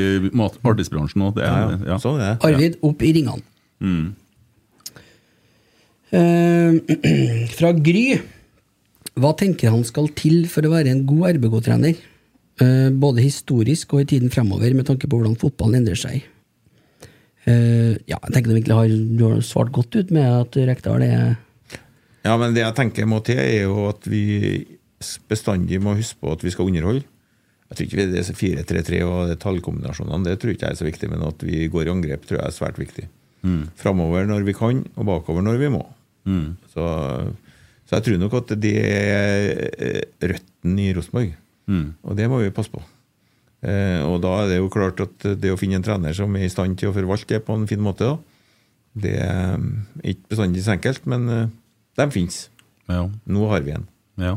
artistbransjen 0.72 1.26
òg. 1.28 1.42
Ja, 1.42 1.74
ja. 1.84 2.36
Arvid, 2.46 2.78
opp 2.86 3.02
i 3.02 3.12
ringene. 3.16 3.44
Mm. 3.80 4.14
Uh, 6.16 6.78
fra 7.58 7.72
Gry. 7.76 8.06
Hva 9.16 9.32
tenker 9.32 9.72
han 9.72 9.84
skal 9.88 10.10
til 10.16 10.44
for 10.52 10.66
å 10.66 10.74
være 10.74 10.92
en 10.92 11.06
god 11.08 11.38
RBK-trener? 11.38 11.96
Eh, 12.60 12.88
både 12.92 13.24
historisk 13.24 13.94
og 13.96 14.04
i 14.04 14.08
tiden 14.12 14.32
fremover, 14.32 14.74
med 14.76 14.88
tanke 14.88 15.08
på 15.08 15.16
hvordan 15.16 15.38
fotballen 15.40 15.80
endrer 15.80 15.96
seg. 15.96 16.24
Eh, 17.48 17.96
ja, 18.10 18.18
jeg 18.18 18.32
tenker 18.34 18.50
du 18.50 18.56
egentlig 18.58 18.76
har, 18.76 18.92
du 18.92 19.24
har 19.24 19.42
svart 19.46 19.72
godt 19.72 19.96
ut 19.96 20.12
med 20.12 20.26
at 20.26 20.56
Rekdal 20.68 21.04
er 21.06 21.36
Ja, 22.26 22.34
men 22.36 22.56
det 22.56 22.64
jeg 22.64 22.76
tenker 22.76 23.08
må 23.08 23.22
til, 23.24 23.38
er 23.40 23.68
jo 23.68 23.86
at 23.88 24.04
vi 24.10 24.66
bestandig 25.30 25.78
må 25.80 25.94
huske 25.96 26.18
på 26.20 26.32
at 26.34 26.44
vi 26.44 26.52
skal 26.52 26.68
underholde. 26.68 27.06
Jeg 27.70 27.78
tror 27.78 27.86
ikke 27.86 27.98
vi 28.00 28.06
det 28.12 28.22
er 28.22 28.40
4-3-3 28.40 29.02
og 29.06 29.32
tallkombinasjonene, 29.42 30.26
det 30.26 30.36
tror 30.42 30.52
ikke 30.52 30.68
jeg 30.68 30.76
er 30.76 30.80
så 30.80 30.86
viktig, 30.86 31.10
men 31.12 31.24
at 31.26 31.40
vi 31.46 31.64
går 31.72 31.88
i 31.88 31.92
angrep, 31.94 32.26
tror 32.26 32.40
jeg 32.40 32.50
er 32.50 32.56
svært 32.56 32.80
viktig. 32.82 33.08
Mm. 33.46 33.64
Framover 33.78 34.28
når 34.28 34.44
vi 34.46 34.54
kan, 34.56 34.84
og 34.94 35.08
bakover 35.08 35.44
når 35.46 35.60
vi 35.62 35.72
må. 35.72 35.82
Mm. 36.26 36.56
Så, 36.74 36.84
så 37.86 37.98
jeg 37.98 38.06
tror 38.06 38.20
nok 38.20 38.36
at 38.40 38.54
det 38.60 38.76
er 38.82 40.34
røttene 40.34 40.56
røtten 40.66 40.78
i 40.78 40.92
Rosenborg. 40.94 41.34
Mm. 41.66 41.94
Og 42.02 42.16
det 42.16 42.28
må 42.28 42.42
vi 42.42 42.50
passe 42.50 42.70
på. 42.70 42.82
Eh, 43.62 44.02
og 44.04 44.20
da 44.22 44.42
er 44.42 44.50
det 44.50 44.58
jo 44.58 44.70
klart 44.70 45.00
at 45.00 45.40
det 45.40 45.52
å 45.52 45.58
finne 45.58 45.76
en 45.76 45.86
trener 45.86 46.14
som 46.14 46.34
er 46.36 46.46
i 46.46 46.50
stand 46.50 46.78
til 46.78 46.90
å 46.90 46.96
forvalte 46.96 47.34
det 47.34 47.44
på 47.46 47.54
en 47.54 47.66
fin 47.66 47.80
måte, 47.80 48.04
da, 48.04 48.18
det 48.96 49.16
er 49.20 49.56
ikke 50.02 50.32
bestandig 50.32 50.64
så 50.64 50.74
enkelt, 50.76 51.06
men 51.06 51.28
eh, 51.28 51.48
de 51.96 52.10
fins. 52.10 52.48
Ja. 52.88 53.08
Nå 53.26 53.48
har 53.50 53.62
vi 53.62 53.74
en. 53.74 53.88
Ja. 54.16 54.36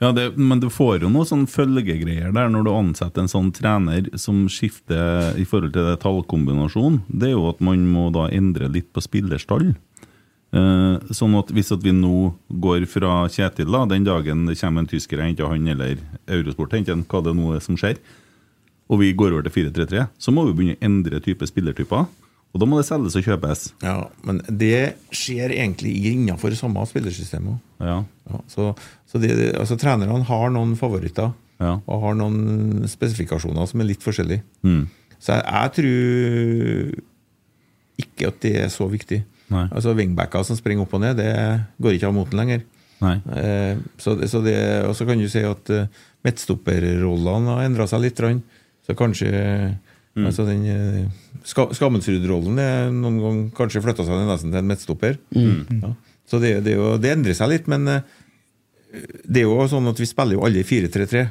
Ja, 0.00 0.14
det, 0.16 0.30
men 0.40 0.62
du 0.62 0.70
får 0.72 1.02
jo 1.02 1.10
noen 1.12 1.28
sånn 1.28 1.42
følgegreier 1.50 2.32
der 2.32 2.48
når 2.48 2.64
du 2.64 2.70
ansetter 2.72 3.20
en 3.20 3.28
sånn 3.28 3.50
trener 3.52 4.06
som 4.16 4.46
skifter 4.48 5.36
i 5.36 5.44
forhold 5.44 5.74
til 5.74 5.90
det 5.90 5.98
tallkombinasjonen. 6.00 7.02
Det 7.12 7.28
er 7.28 7.34
jo 7.34 7.50
at 7.50 7.60
man 7.60 7.84
må 7.84 8.06
da 8.14 8.30
endre 8.32 8.70
litt 8.72 8.88
på 8.96 9.04
spillerstall. 9.04 9.74
Eh, 10.52 11.12
sånn 11.14 11.36
at 11.38 11.52
hvis 11.54 11.70
at 11.70 11.82
vi 11.84 11.92
nå 11.94 12.32
går 12.50 12.82
fra 12.90 13.28
Kjetil, 13.30 13.70
da, 13.70 13.84
den 13.86 14.02
dagen 14.04 14.46
det 14.48 14.56
kommer 14.58 14.82
en 14.82 14.88
tysker 14.90 15.20
og 15.20 15.28
henter 15.28 15.46
han, 15.46 15.68
eller 15.70 15.98
Eurosport 16.26 16.72
henter 16.74 16.96
han, 16.96 17.04
hva 17.06 17.20
det 17.22 17.36
nå 17.38 17.52
er 17.54 17.60
som 17.62 17.76
skjer, 17.78 18.00
og 18.90 18.98
vi 18.98 19.12
går 19.14 19.36
over 19.36 19.46
til 19.46 19.70
4-3-3, 19.70 20.08
så 20.18 20.32
må 20.34 20.42
vi 20.48 20.56
begynne 20.58 20.74
å 20.80 20.84
endre 20.88 21.20
type 21.22 21.46
spillertyper. 21.46 22.08
Og 22.50 22.58
da 22.58 22.66
må 22.66 22.80
det 22.80 22.88
selges 22.88 23.14
og 23.14 23.22
kjøpes. 23.22 23.60
Ja, 23.86 24.08
Men 24.26 24.40
det 24.50 24.96
skjer 25.14 25.52
egentlig 25.54 25.92
innenfor 26.10 26.50
samme 26.58 26.82
spillersystem 26.90 27.60
Ja. 27.78 28.02
Ja. 28.26 28.40
så 28.48 28.76
så 29.06 29.20
det- 29.20 29.54
altså, 29.54 29.76
trenerne 29.78 30.24
har 30.24 30.50
noen 30.50 30.74
favoritter, 30.76 31.32
Ja. 31.60 31.78
og 31.86 32.00
har 32.02 32.14
noen 32.14 32.88
spesifikasjoner 32.88 33.68
som 33.68 33.80
er 33.80 33.84
litt 33.84 34.00
forskjellige. 34.02 34.42
Mm. 34.64 34.88
Så 35.20 35.32
jeg, 35.36 35.44
jeg 35.46 35.72
tror 35.78 37.02
ikke 38.00 38.26
at 38.28 38.40
det 38.40 38.56
er 38.56 38.68
så 38.68 38.88
viktig. 38.90 39.22
Nei. 39.50 39.66
Altså 39.68 39.94
Wingbacker 39.98 40.46
som 40.46 40.58
springer 40.58 40.86
opp 40.86 40.94
og 40.94 41.02
ned, 41.02 41.18
det 41.18 41.32
går 41.82 41.96
ikke 41.96 42.10
av 42.10 42.16
moten 42.16 42.40
lenger. 42.40 42.64
Nei. 43.00 43.16
Eh, 43.34 43.80
så, 44.00 44.14
så 44.30 44.42
det, 44.44 44.56
og 44.86 44.94
så 44.98 45.06
kan 45.08 45.20
du 45.20 45.28
si 45.32 45.42
at 45.46 45.72
uh, 45.74 46.02
midtstopperrollene 46.26 47.56
har 47.56 47.68
endra 47.68 47.86
seg 47.90 48.04
litt. 48.04 48.20
Så 48.86 48.98
kanskje 48.98 49.30
Mm. 50.10 50.26
altså 50.26 50.42
den 50.42 50.64
uh, 50.66 51.10
ska, 51.46 51.68
Skammensrud-rollen 51.70 52.58
er 52.58 52.88
noen 52.90 53.18
gang 53.22 53.42
kanskje 53.54 53.82
flytta 53.84 54.02
seg 54.06 54.24
nesten 54.26 54.50
til 54.50 54.58
en 54.58 54.70
midtstopper. 54.70 55.20
Mm. 55.36 55.82
Ja. 55.84 55.92
Så 56.30 56.40
det, 56.42 56.56
det, 56.66 56.74
er 56.74 56.80
jo, 56.80 56.96
det 57.02 57.12
endrer 57.14 57.36
seg 57.38 57.52
litt, 57.52 57.68
men 57.70 57.86
eh, 57.90 58.02
det 59.24 59.42
er 59.42 59.46
jo 59.48 59.66
sånn 59.70 59.86
at 59.90 60.02
vi 60.02 60.08
spiller 60.10 60.38
jo 60.38 60.44
alle 60.46 60.64
4-3-3. 60.66 61.24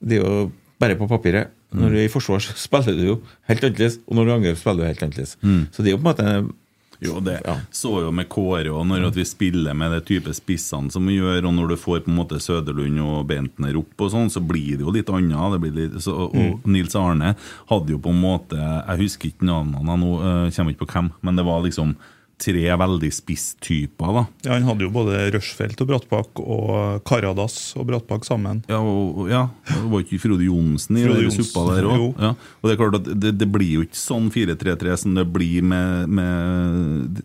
Det 0.00 0.18
er 0.18 0.24
jo 0.24 0.46
bare 0.80 0.96
på 0.98 1.08
papiret. 1.08 1.52
Når 1.76 1.92
du 1.92 1.98
er 1.98 2.06
i 2.06 2.12
forsvar, 2.12 2.40
så 2.44 2.56
spiller 2.66 2.96
du 2.96 3.04
jo 3.04 3.16
helt 3.50 3.64
annerledes, 3.64 4.00
og 4.08 4.18
når 4.18 4.28
du 4.28 4.34
angriper, 4.36 4.60
spiller 4.60 4.84
du 4.84 4.90
helt 4.90 5.04
annerledes. 5.06 5.36
Mm. 5.44 5.62
Så 5.72 5.84
det 5.84 5.92
er 5.92 5.96
jo 5.96 6.00
på 6.00 6.06
en 6.06 6.10
måte 6.10 6.56
Jo, 7.04 7.18
det 7.20 7.40
så 7.74 7.92
jo 8.06 8.10
med 8.14 8.28
Kåre 8.32 8.70
og 8.72 8.86
når 8.88 9.10
vi 9.14 9.24
spiller 9.28 9.74
med 9.76 9.92
det 9.92 10.04
type 10.08 10.32
spissene 10.36 10.90
som 10.92 11.06
vi 11.06 11.18
gjør, 11.18 11.46
og 11.48 11.54
når 11.56 11.68
du 11.72 11.76
får 11.76 12.04
på 12.06 12.12
en 12.12 12.18
måte 12.18 12.40
Søderlund 12.42 13.00
og 13.04 13.26
Bentner 13.28 13.76
opp 13.76 14.00
og 14.06 14.12
sånn, 14.14 14.30
så 14.32 14.40
blir 14.40 14.76
det 14.78 14.86
jo 14.86 14.94
litt 14.94 15.10
annet. 15.12 15.52
Det 15.52 15.60
blir 15.64 15.76
litt, 15.76 16.00
så, 16.02 16.14
og 16.26 16.34
Mm. 16.36 16.60
Nils 16.68 16.94
Arne 16.94 17.34
hadde 17.70 17.90
jo 17.94 17.98
på 17.98 18.10
en 18.12 18.20
måte 18.20 18.56
Jeg 18.56 18.98
husker 19.00 19.28
ikke 19.30 19.46
navnene 19.48 19.96
nå, 19.98 20.10
øh, 20.20 20.50
kommer 20.52 20.72
ikke 20.74 20.84
på 20.86 20.92
hvem, 20.92 21.10
men 21.22 21.36
det 21.36 21.44
var 21.46 21.62
liksom 21.64 21.96
tre 22.36 22.64
veldig 22.76 23.08
spisstyper, 23.16 24.10
da. 24.12 24.24
Ja, 24.44 24.56
Han 24.56 24.66
hadde 24.68 24.84
jo 24.84 24.92
både 24.92 25.22
Rushfeldt 25.32 25.80
og 25.80 25.88
Brattbakk 25.88 26.42
og 26.42 27.00
Karadas 27.08 27.56
og 27.80 27.86
Brattbakk 27.88 28.26
sammen. 28.28 28.60
Ja, 28.68 28.80
og, 28.82 29.24
ja, 29.30 29.46
det 29.70 29.86
var 29.92 30.04
ikke 30.04 30.20
Frode 30.20 30.44
Johnsen 30.44 31.00
i 31.00 31.06
Frode 31.06 31.32
suppa 31.32 31.64
der 31.70 31.88
òg? 31.88 32.04
Ja. 32.20 32.34
Og 32.60 32.68
det 32.68 32.74
er 32.74 32.80
klart 32.82 32.98
at 33.00 33.08
det, 33.24 33.32
det 33.40 33.48
blir 33.52 33.78
jo 33.78 33.86
ikke 33.86 34.00
sånn 34.00 34.28
4-3-3 34.34 34.98
som 35.06 35.16
det 35.16 35.24
blir 35.32 35.64
med, 35.64 36.12
med 36.20 37.24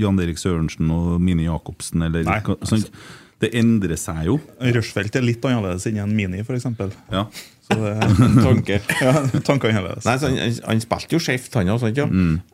Jan 0.00 0.20
Erik 0.20 0.40
Sørensen 0.42 0.92
og 0.92 1.16
Mini 1.24 1.48
Jacobsen. 1.48 2.04
Eller, 2.10 2.28
Nei, 2.28 2.40
sånn, 2.68 2.84
det 3.42 3.54
endrer 3.58 3.98
seg 3.98 4.26
jo. 4.28 4.36
Rushfeldt 4.76 5.16
er 5.18 5.24
litt 5.24 5.42
annerledes 5.48 5.88
enn 5.88 6.02
en 6.04 6.12
Mini, 6.14 6.44
f.eks. 6.44 6.68
Ja. 7.10 7.24
Så 7.62 7.78
det 7.78 7.94
Tanke. 8.42 8.78
ja, 9.00 9.14
tankene 9.48 9.78
annerledes. 9.78 10.04
Nei, 10.04 10.18
så 10.20 10.28
han, 10.28 10.60
han, 10.68 10.84
spilte 10.84 11.16
jo 11.16 11.22
skjevt, 11.24 11.56
han 11.56 11.72
òg. 11.72 11.88
Ja. 11.96 12.06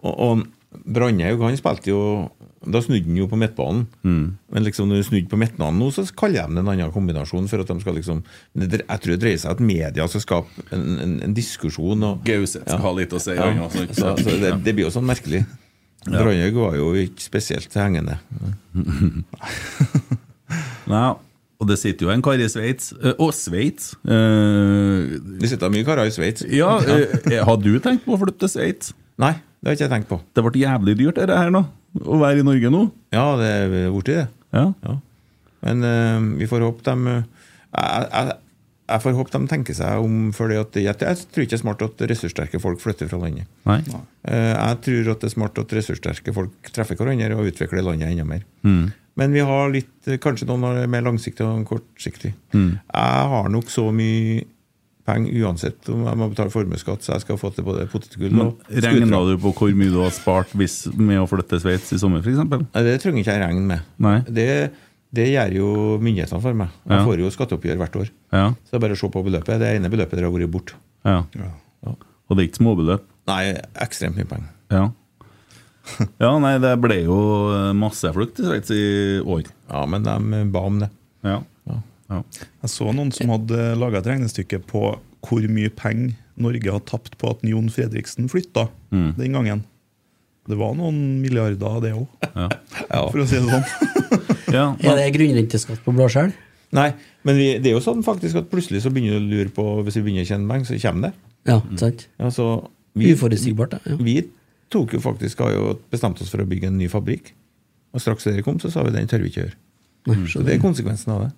Og, 0.06 0.14
og 0.14 0.46
Brandhaug 0.68 1.40
han 1.46 1.56
spilte 1.56 1.88
jo 1.88 1.98
Da 2.68 2.82
snudde 2.84 3.06
han 3.08 3.16
jo 3.16 3.24
på 3.30 3.38
midtbanen. 3.40 3.86
Men 4.04 4.64
liksom 4.66 4.88
når 4.90 5.00
du 5.00 5.06
snudde 5.06 5.30
på 5.30 5.38
midtbanen 5.40 5.78
nå, 5.80 5.88
så 5.94 6.02
kaller 6.12 6.44
de 6.50 6.58
det 6.58 6.62
en 6.64 6.68
annen 6.74 6.92
kombinasjon. 6.92 7.46
For 7.48 7.62
at 7.64 7.70
de 7.70 7.78
skal 7.80 7.96
liksom 7.96 8.20
Jeg 8.58 8.84
tror 9.00 9.14
det 9.14 9.20
dreier 9.22 9.40
seg 9.40 9.54
at 9.54 9.62
media 9.64 10.08
skal 10.12 10.24
skape 10.26 10.66
en, 10.76 10.84
en, 11.06 11.14
en 11.28 11.36
diskusjon. 11.36 12.02
Og, 12.10 12.20
Gauseth 12.26 12.66
skal 12.68 12.84
ha 12.84 12.92
litt 12.98 13.14
å 13.16 13.22
si. 13.22 13.32
ja, 13.38 13.70
så, 13.72 13.86
så 14.20 14.36
det, 14.42 14.52
det 14.66 14.74
blir 14.76 14.84
jo 14.88 14.92
sånn 14.92 15.08
merkelig. 15.08 15.44
Ja. 16.08 16.20
Brandhaug 16.20 16.60
var 16.60 16.76
jo 16.78 16.90
ikke 17.00 17.24
spesielt 17.24 17.72
hengende. 17.80 18.18
Nei, 20.88 21.08
og 21.58 21.66
det 21.68 21.76
sitter 21.80 22.06
jo 22.06 22.12
en 22.12 22.22
kar 22.24 22.38
i 22.40 22.46
Sveits. 22.48 22.92
eh, 23.02 23.16
Og 23.20 23.32
Sveits 23.36 23.90
eh, 24.08 25.18
Det 25.40 25.50
sitter 25.50 25.72
mye 25.74 25.84
karer 25.86 26.08
i 26.08 26.14
Sveits. 26.14 26.44
Ja, 26.54 26.76
eh, 26.84 27.40
Har 27.44 27.58
du 27.60 27.72
tenkt 27.84 28.04
på 28.06 28.14
å 28.14 28.20
flytte 28.20 28.44
til 28.46 28.52
Sveits? 28.54 28.92
Nei, 29.18 29.34
det 29.58 29.68
har 29.70 29.76
ikke 29.76 29.86
jeg 29.86 29.94
tenkt 29.96 30.10
på. 30.10 30.20
Det 30.34 30.44
ble 30.46 30.60
jævlig 30.62 30.96
dyrt 31.00 31.16
det 31.18 31.38
her 31.38 31.50
nå, 31.54 31.64
å 32.04 32.18
være 32.20 32.42
i 32.42 32.46
Norge 32.46 32.70
nå. 32.70 32.82
Ja, 33.14 33.24
det 33.40 33.48
er 33.54 33.72
blitt 33.94 34.10
det. 34.10 34.26
Ja. 34.54 34.98
Men 35.66 35.82
uh, 35.82 36.28
vi 36.38 36.46
får 36.46 36.62
håpe 36.62 36.84
de 36.86 37.16
jeg, 37.16 38.04
jeg, 38.08 38.36
jeg 38.88 39.02
får 39.04 39.16
håpe 39.18 39.34
de 39.34 39.50
tenker 39.50 39.76
seg 39.76 40.04
om 40.04 40.30
for 40.36 40.54
at 40.54 40.78
jeg, 40.78 40.94
jeg 40.94 41.24
tror 41.34 41.44
ikke 41.44 41.52
det 41.52 41.58
er 41.58 41.64
smart 41.64 41.82
at 41.84 42.04
ressurssterke 42.12 42.60
folk 42.62 42.80
flytter 42.80 43.10
fra 43.10 43.18
landet. 43.24 43.50
Nei. 43.68 43.80
Uh, 43.88 44.54
Jeg 44.54 44.78
tror 44.86 45.10
at 45.12 45.24
det 45.24 45.28
er 45.28 45.34
smart 45.34 45.60
at 45.60 45.74
ressurssterke 45.80 46.36
folk 46.36 46.70
treffer 46.72 47.00
hverandre 47.00 47.36
og 47.36 47.50
utvikler 47.50 47.84
landet 47.84 48.14
enda 48.14 48.28
mer. 48.28 48.46
Mm. 48.62 48.86
Men 49.18 49.34
vi 49.34 49.42
har 49.42 49.74
litt, 49.74 50.12
kanskje 50.22 50.46
noen 50.46 50.86
mer 50.86 51.02
langsiktig 51.02 51.42
og 51.42 51.66
kortsiktig. 51.66 52.30
Mm. 52.54 52.78
Jeg 52.78 53.28
har 53.34 53.50
nok 53.50 53.74
så 53.74 53.88
mye 53.90 54.44
penger 55.08 55.32
uansett 55.48 55.88
om 55.92 56.02
jeg 56.06 56.18
må 56.20 56.28
betale 56.32 56.52
formuesskatt, 56.52 57.02
så 57.04 57.14
jeg 57.16 57.24
skal 57.24 57.38
få 57.40 57.50
til 57.56 57.64
både 57.66 57.86
potetgull 57.90 58.34
Men 58.36 58.52
skuter. 58.60 58.84
Regna 58.90 59.22
du 59.26 59.32
på 59.42 59.52
hvor 59.56 59.72
mye 59.80 59.92
du 59.94 59.98
har 60.04 60.12
spart 60.14 60.52
hvis, 60.60 60.76
med 60.94 61.22
å 61.22 61.26
flytte 61.30 61.54
til 61.56 61.64
Sveits 61.64 61.94
i 61.96 61.98
sommer, 62.02 62.20
f.eks.? 62.22 62.44
Det 62.76 62.94
trenger 63.02 63.24
ikke 63.24 63.34
jeg 63.38 63.42
regne 63.46 63.64
med. 63.72 63.88
Nei. 64.04 64.18
Det, 64.28 64.46
det 65.16 65.26
gjør 65.32 65.56
jo 65.56 65.68
myndighetene 66.04 66.44
for 66.44 66.60
meg. 66.60 66.76
Jeg 66.84 66.98
Ja. 67.00 67.04
får 67.08 67.22
jo 67.24 67.32
skatteoppgjør 67.34 67.80
hvert 67.80 67.96
år. 68.04 68.12
Ja. 68.36 68.44
Så 68.62 68.70
det 68.74 68.78
er 68.78 68.84
bare 68.86 68.96
å 68.98 69.00
se 69.00 69.10
på 69.16 69.24
beløpet. 69.24 69.58
Det 69.64 69.72
ene 69.78 69.90
beløpet 69.92 70.18
der 70.20 70.28
har 70.28 70.34
vært 70.36 70.52
borte. 70.52 70.76
ja. 71.08 71.22
Og 72.28 72.36
det 72.36 72.42
er 72.42 72.48
ikke 72.50 72.58
småbeløp? 72.60 73.04
Nei, 73.30 73.42
ekstremt 73.80 74.18
mye 74.20 74.28
penger. 74.28 74.48
Ja. 74.68 74.82
ja, 76.20 76.32
nei, 76.44 76.50
det 76.60 76.74
ble 76.82 76.98
jo 77.06 77.14
masseflukt 77.72 78.42
i 78.42 78.44
Sveits 78.44 78.72
i 78.76 78.82
år. 79.24 79.46
Ja, 79.72 79.86
men 79.88 80.04
de 80.04 80.42
ba 80.52 80.60
om 80.68 80.76
det. 80.82 80.90
Ja. 81.24 81.38
Ja. 82.08 82.22
Jeg 82.62 82.70
så 82.72 82.92
noen 82.94 83.12
som 83.12 83.28
hadde 83.34 83.74
laga 83.78 83.98
et 84.02 84.06
regnestykke 84.12 84.60
på 84.68 84.82
hvor 85.28 85.48
mye 85.50 85.70
penger 85.74 86.14
Norge 86.38 86.70
har 86.70 86.80
tapt 86.86 87.16
på 87.18 87.30
at 87.34 87.40
Jon 87.42 87.68
Fredriksen 87.74 88.28
flytta 88.30 88.68
Mm. 88.94 89.10
den 89.18 89.32
gangen. 89.34 89.64
Det 90.48 90.56
var 90.56 90.72
noen 90.78 91.20
milliarder 91.20 91.66
av 91.68 91.82
det 91.82 91.90
òg, 91.92 92.06
Ja. 92.38 93.02
for 93.10 93.18
å 93.20 93.26
si 93.28 93.36
det 93.36 93.50
sånn. 93.50 93.66
Ja, 94.54 94.70
Er 94.80 94.96
det 94.96 95.10
grunnrenteskatt 95.18 95.82
på 95.84 95.92
blåskjell? 95.92 96.30
Nei, 96.72 96.92
men 97.24 97.36
vi, 97.36 97.48
det 97.60 97.68
er 97.70 97.74
jo 97.76 97.82
sånn 97.84 98.00
faktisk 98.04 98.38
at 98.40 98.48
plutselig 98.48 98.80
så 98.84 98.90
begynner 98.92 99.18
du 99.18 99.24
å 99.26 99.28
lure 99.28 99.52
på 99.52 99.64
Hvis 99.84 99.96
vi 99.98 100.02
begynner 100.06 100.24
å 100.24 100.28
tjene 100.30 100.48
penger, 100.48 100.68
så 100.70 100.78
kommer 100.86 101.08
det. 101.10 101.14
Ja, 101.48 101.58
sant? 101.80 102.06
Ja, 102.20 102.30
så 102.32 102.46
vi, 102.96 103.12
Uforutsigbart, 103.12 103.74
da. 103.76 103.78
Ja. 103.84 103.96
vi 104.00 104.16
tok 104.72 104.92
jo 104.96 105.00
faktisk 105.04 105.40
har 105.44 105.52
jo 105.52 105.66
bestemt 105.92 106.20
oss 106.24 106.28
for 106.32 106.40
å 106.44 106.48
bygge 106.48 106.68
en 106.70 106.78
ny 106.80 106.88
fabrikk. 106.92 107.32
Og 107.92 108.00
straks 108.04 108.24
dere 108.28 108.42
kom, 108.44 108.56
så 108.60 108.70
sa 108.72 108.82
vi 108.84 108.92
den 108.96 109.08
tør 109.08 109.20
vi 109.24 109.30
ikke 109.32 109.42
gjøre. 109.46 109.56
Så 110.32 110.44
det 110.46 110.56
er 110.56 110.62
konsekvensen 110.62 111.12
av 111.14 111.26
det. 111.26 111.32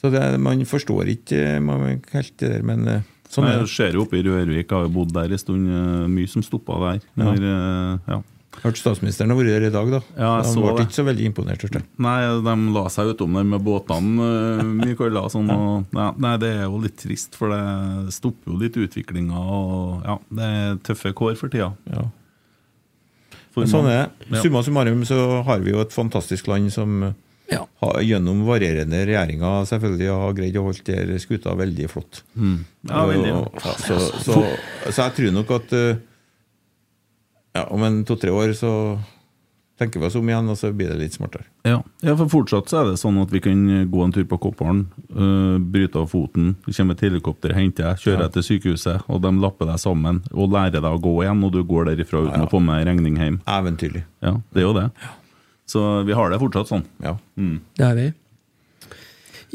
Så 0.00 0.10
det, 0.12 0.22
man 0.40 0.60
forstår 0.68 1.08
ikke 1.16 1.42
man, 1.64 2.00
helt 2.12 2.34
det 2.38 2.50
der, 2.52 2.62
men 2.68 2.86
eh, 2.88 3.02
sånn 3.32 3.46
Nei, 3.48 3.54
er 3.56 3.62
det. 3.64 3.70
ser 3.72 3.92
jo 3.96 4.04
oppe 4.04 4.18
i 4.20 4.22
Rørvik, 4.26 4.70
har 4.70 4.84
jo 4.86 4.90
bodd 4.92 5.12
der 5.16 5.32
en 5.32 5.40
stund. 5.40 5.68
eh, 5.72 6.06
Mye 6.12 6.28
som 6.30 6.42
stoppa 6.44 6.76
der. 6.84 7.00
Når, 7.16 7.40
eh, 7.42 8.10
ja. 8.12 8.18
Hørte 8.56 8.80
statsministeren 8.80 9.28
har 9.32 9.36
vært 9.36 9.50
der 9.52 9.64
i 9.66 9.72
dag, 9.72 9.90
da. 9.92 9.98
Ja, 10.16 10.28
jeg 10.38 10.44
Han 10.46 10.52
så 10.54 10.60
ble 10.62 10.70
det. 10.78 10.84
ikke 10.86 10.96
så 10.96 11.04
veldig 11.04 11.24
imponert. 11.28 11.64
hørte. 11.66 11.82
Nei, 12.00 12.20
de 12.44 12.54
la 12.76 12.84
seg 12.88 13.10
utom 13.12 13.34
der 13.36 13.44
med 13.44 13.60
båtene, 13.66 14.28
mye 14.64 14.96
kalla 14.96 15.24
sånn. 15.34 15.50
Og, 15.52 15.84
ja, 15.96 16.06
nei, 16.24 16.36
det 16.40 16.52
er 16.60 16.62
jo 16.68 16.78
litt 16.84 16.96
trist, 17.02 17.34
for 17.36 17.52
det 17.52 18.14
stopper 18.16 18.52
jo 18.52 18.60
litt 18.62 18.76
utviklinga. 18.80 19.36
Og 19.36 20.06
ja, 20.08 20.16
det 20.38 20.48
er 20.60 20.78
tøffe 20.88 21.12
kår 21.16 21.36
for 21.36 21.52
tida. 21.52 21.72
Ja. 21.92 22.06
For 23.52 23.64
Men 23.64 23.72
sånn 23.72 23.86
er 23.90 24.08
det. 24.28 24.40
Summa 24.44 24.62
summarum 24.64 25.04
så 25.08 25.20
har 25.44 25.60
vi 25.64 25.72
jo 25.72 25.80
et 25.84 25.92
fantastisk 25.92 26.48
land 26.52 26.72
som 26.72 27.14
Ja. 27.52 27.60
har, 27.82 28.00
gjennom 28.02 28.40
varierende 28.48 29.04
regjeringer 29.06 29.66
selvfølgelig 29.70 30.08
har 30.10 30.32
greid 30.34 30.56
å 30.58 30.64
holde 30.66 30.82
der 31.06 31.18
skuta 31.22 31.54
veldig 31.54 31.88
flott. 31.92 32.22
Mm. 32.34 32.56
Ja, 32.90 33.04
veldig. 33.06 33.34
Og- 33.38 33.60
ja, 33.64 33.74
så, 33.86 33.98
så, 34.24 34.40
så 34.90 35.04
jeg 35.06 35.14
tror 35.20 35.36
nok 35.36 35.52
at 35.60 35.76
eh, 35.78 36.00
ja, 37.56 37.66
om 37.70 37.82
en 37.86 38.00
to-tre 38.04 38.30
år 38.34 38.52
så 38.58 38.72
tenker 39.76 40.00
vi 40.00 40.06
oss 40.08 40.14
om 40.16 40.28
igjen, 40.28 40.46
og 40.48 40.56
så 40.56 40.70
blir 40.72 40.88
det 40.88 40.96
litt 41.02 41.12
smartere. 41.16 41.44
Ja. 41.68 41.82
ja, 42.00 42.14
for 42.16 42.30
fortsatt 42.32 42.70
så 42.72 42.78
er 42.80 42.86
det 42.90 43.00
sånn 43.00 43.18
at 43.20 43.32
vi 43.32 43.42
kan 43.44 43.60
gå 43.92 44.04
en 44.06 44.14
tur 44.14 44.24
på 44.28 44.38
Kopparen, 44.40 44.86
øh, 45.12 45.58
bryte 45.60 46.00
av 46.00 46.08
foten, 46.08 46.54
det 46.64 46.72
kommer 46.78 46.96
et 46.96 47.04
helikopter, 47.04 47.52
henter 47.52 47.90
deg, 47.90 48.00
kjører 48.00 48.22
deg 48.24 48.38
til 48.38 48.46
sykehuset, 48.48 49.04
og 49.12 49.20
de 49.26 49.34
lapper 49.42 49.68
deg 49.68 49.78
sammen 49.82 50.22
og 50.32 50.48
lærer 50.56 50.80
deg 50.80 50.88
å 50.88 51.02
gå 51.04 51.12
igjen, 51.26 51.44
og 51.44 51.52
du 51.52 51.60
går 51.68 51.90
derifra 51.92 52.24
uten 52.24 52.46
å 52.46 52.50
få 52.50 52.62
med 52.64 52.86
regning 52.88 53.20
hjem. 53.20 53.38
Eventyrlig. 53.44 54.06
Ja, 54.24 54.38
det 54.56 54.64
er 54.64 54.66
jo 54.70 54.72
det. 54.80 54.88
Så 55.66 55.82
vi 56.06 56.14
har 56.14 56.30
det 56.30 56.38
fortsatt 56.42 56.70
sånn. 56.70 56.86
Ja. 57.02 57.16
Det 57.36 57.84
har 57.84 57.98
vi. 57.98 58.12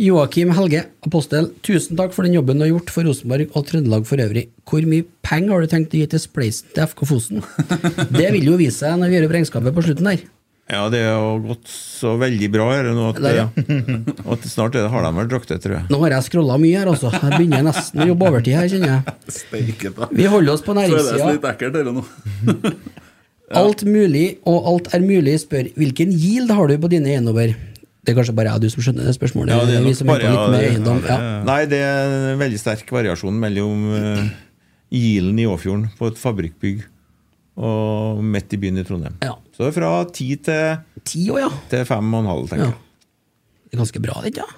Joakim 0.01 0.53
Helge, 0.55 0.85
apostel, 1.05 1.49
tusen 1.65 1.97
takk 1.99 2.13
for 2.15 2.25
den 2.25 2.33
jobben 2.37 2.57
du 2.57 2.63
har 2.63 2.71
gjort 2.71 2.91
for 2.93 3.05
Rosenborg 3.05 3.51
og 3.51 3.65
Trøndelag 3.67 4.05
for 4.07 4.23
øvrig. 4.23 4.47
Hvor 4.67 4.85
mye 4.87 5.05
penger 5.25 5.51
har 5.53 5.65
du 5.65 5.71
tenkt 5.71 5.95
å 5.95 5.99
gi 5.99 6.07
til 6.13 6.21
spleisen 6.23 6.71
til 6.73 6.87
FK 6.87 7.03
Fosen? 7.09 7.43
Det 8.17 8.29
vil 8.33 8.47
jo 8.53 8.59
vise 8.59 8.79
seg 8.79 9.01
når 9.01 9.11
vi 9.11 9.19
gjør 9.19 9.27
opp 9.27 9.35
regnskapet 9.35 9.75
på 9.75 9.83
slutten 9.85 10.09
der. 10.13 10.23
Ja, 10.71 10.85
det 10.87 11.01
har 11.03 11.41
gått 11.43 11.67
så 11.67 12.13
veldig 12.15 12.47
bra 12.53 12.69
her 12.71 12.87
nå 12.95 13.09
at, 13.09 13.17
Der, 13.19 13.39
ja. 13.41 13.47
at 14.31 14.45
snart 14.47 14.77
er 14.77 14.85
det, 14.85 14.91
har 14.93 15.03
de 15.03 15.11
vel 15.17 15.27
det, 15.33 15.57
tror 15.65 15.75
jeg. 15.75 15.83
Nå 15.91 15.99
har 16.05 16.15
jeg 16.15 16.27
scrolla 16.29 16.55
mye 16.61 16.79
her, 16.79 16.91
altså. 16.93 17.11
Jeg 17.11 17.33
begynner 17.35 17.65
nesten 17.67 18.05
å 18.05 18.07
jobbe 18.13 18.29
overtid 18.29 18.55
her, 18.55 18.71
kjenner 18.71 18.93
jeg. 18.95 20.07
Vi 20.15 20.29
holder 20.31 20.55
oss 20.55 20.63
på 20.63 20.77
næringssida. 20.77 21.35
ekkelt, 21.51 21.75
dere 21.75 21.91
nå. 21.97 22.05
Alt 23.57 23.83
mulig, 23.87 24.37
og 24.47 24.67
alt 24.71 24.93
er 24.95 25.03
mulig, 25.03 25.35
spør 25.43 25.69
hvilken 25.79 26.11
yield 26.13 26.51
har 26.53 26.67
du 26.71 26.77
på 26.81 26.89
dine 26.91 27.09
eiendommer? 27.11 27.55
Det 28.01 28.13
er 28.13 28.17
kanskje 28.17 28.33
bare 28.33 28.49
jeg 28.49 28.57
og 28.57 28.63
du 28.63 28.69
som 28.73 28.81
skjønner 28.85 29.05
det 29.05 29.13
spørsmålet. 29.17 29.51
Ja, 29.53 29.65
det 29.67 29.75
er 29.77 29.83
nok 29.85 30.07
bare- 30.09 30.23
ja, 30.23 30.69
eiendom. 30.71 31.01
Ja. 31.05 31.17
Nei, 31.45 31.59
det 31.69 31.81
er 31.85 32.15
en 32.33 32.39
veldig 32.39 32.59
sterk 32.59 32.89
variasjon 32.89 33.37
mellom 33.37 33.83
uh, 33.93 34.23
Gilen 34.91 35.37
i 35.39 35.45
Åfjorden 35.45 35.89
på 35.99 36.09
et 36.09 36.17
fabrikkbygg 36.17 36.81
og 37.61 38.23
midt 38.25 38.55
i 38.55 38.57
byen 38.57 38.79
i 38.81 38.85
Trondheim. 38.87 39.19
Ja. 39.21 39.35
Så 39.53 39.65
det 39.65 39.69
er 39.69 39.77
fra 39.77 39.91
ti 40.09 40.31
til, 40.41 40.81
Ti 41.05 41.27
år, 41.29 41.43
ja. 41.43 41.51
til 41.69 41.85
fem 41.85 42.13
og 42.15 42.23
en 42.23 42.31
halv, 42.31 42.49
tenker 42.49 42.71
jeg. 42.71 42.79
Det 43.69 43.77
er 43.77 43.83
ganske 43.83 44.01
bra, 44.03 44.17
det, 44.23 44.33
ikke 44.33 44.43
ja? 44.47 44.57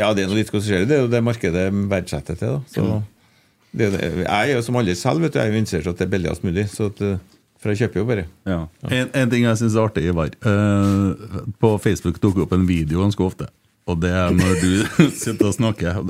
Ja, 0.00 0.12
det 0.14 0.24
er 0.24 0.30
noe 0.30 0.38
litt 0.38 0.50
hvordan 0.52 0.82
det. 0.82 0.88
Det 0.90 0.96
er 0.96 1.02
jo 1.04 1.10
det 1.10 1.22
markedet 1.26 1.64
verdsetter 1.90 2.38
til. 2.38 2.58
Da. 2.58 2.60
Så 2.70 2.84
det 3.70 3.88
det. 3.94 4.00
Jeg 4.24 4.50
er 4.50 4.52
jo 4.56 4.62
som 4.66 4.78
alle 4.80 4.94
selv, 4.98 5.22
vet 5.24 5.34
du, 5.34 5.38
jeg 5.40 5.48
er 5.50 5.54
jo 5.54 5.62
interessert 5.62 5.86
i 5.86 5.92
at 5.94 6.00
det 6.02 6.06
er 6.06 6.12
billigst 6.14 6.46
mulig. 6.46 6.66
Så 6.70 6.90
at, 6.90 7.02
eh, 7.06 7.18
for 7.60 7.72
jeg 7.72 7.82
kjøper 7.82 8.00
jo 8.00 8.08
bare. 8.08 8.26
Ja. 8.48 8.60
En, 8.88 9.10
en 9.14 9.32
ting 9.32 9.44
jeg 9.44 9.60
syns 9.60 9.76
er 9.76 9.84
artig, 9.84 10.06
Ivar. 10.08 10.32
Uh, 10.44 11.48
på 11.60 11.74
Facebook 11.84 12.20
dukker 12.22 12.46
opp 12.46 12.54
en 12.56 12.68
video 12.68 13.02
ganske 13.04 13.24
ofte. 13.24 13.50
Og 13.90 13.98
det 14.00 14.12
er 14.16 14.30
når 14.36 14.62
du 14.62 14.72
sitter 15.22 15.50
og 15.50 15.56
snakker. 15.58 16.06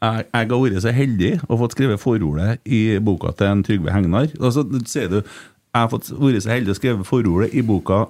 Jeg, 0.00 0.26
jeg 0.32 0.50
har 0.50 0.60
vært 0.64 0.82
så 0.84 0.92
heldig 0.96 1.32
og 1.46 1.60
fått 1.60 1.76
skrevet 1.76 2.00
forordet 2.00 2.60
i 2.64 2.98
boka 3.04 3.32
til 3.36 3.50
en 3.50 3.64
Trygve 3.64 3.92
Hegnar. 3.92 4.32
Og 4.40 4.52
så 4.56 4.64
sier 4.88 5.10
du 5.12 5.20
jeg 5.20 5.84
har 5.84 5.90
fått 5.92 6.08
vært 6.18 6.42
så 6.42 6.50
heldig 6.50 6.72
å 6.72 6.78
skrive 6.78 7.06
forordet 7.06 7.52
i 7.54 7.62
boka 7.62 8.00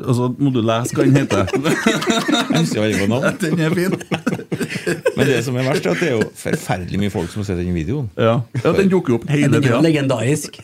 Og 0.00 0.12
så 0.16 0.28
må 0.40 0.48
du 0.54 0.62
lese 0.64 0.96
hva 0.96 1.04
den 1.04 1.18
heter. 1.18 1.50
Den 3.42 3.60
er 3.60 3.76
fin. 3.76 3.96
Men 5.16 5.28
det 5.28 5.40
som 5.44 5.56
er 5.56 5.66
verst, 5.66 5.86
er 5.86 5.94
at 5.94 6.00
det 6.00 6.08
er 6.08 6.14
jo 6.14 6.26
forferdelig 6.36 7.00
mye 7.00 7.12
folk 7.12 7.30
som 7.32 7.42
har 7.42 7.48
sett 7.48 7.60
den 7.60 7.76
videoen. 7.76 8.10
Ja, 8.20 8.38
ja 8.60 8.72
den 8.76 8.90
dukker 8.92 9.16
opp 9.16 9.24
hele 9.32 9.48
Den 9.48 9.62
er 9.62 9.64
jo 9.64 9.72
tida. 9.72 9.82
legendarisk. 9.88 10.60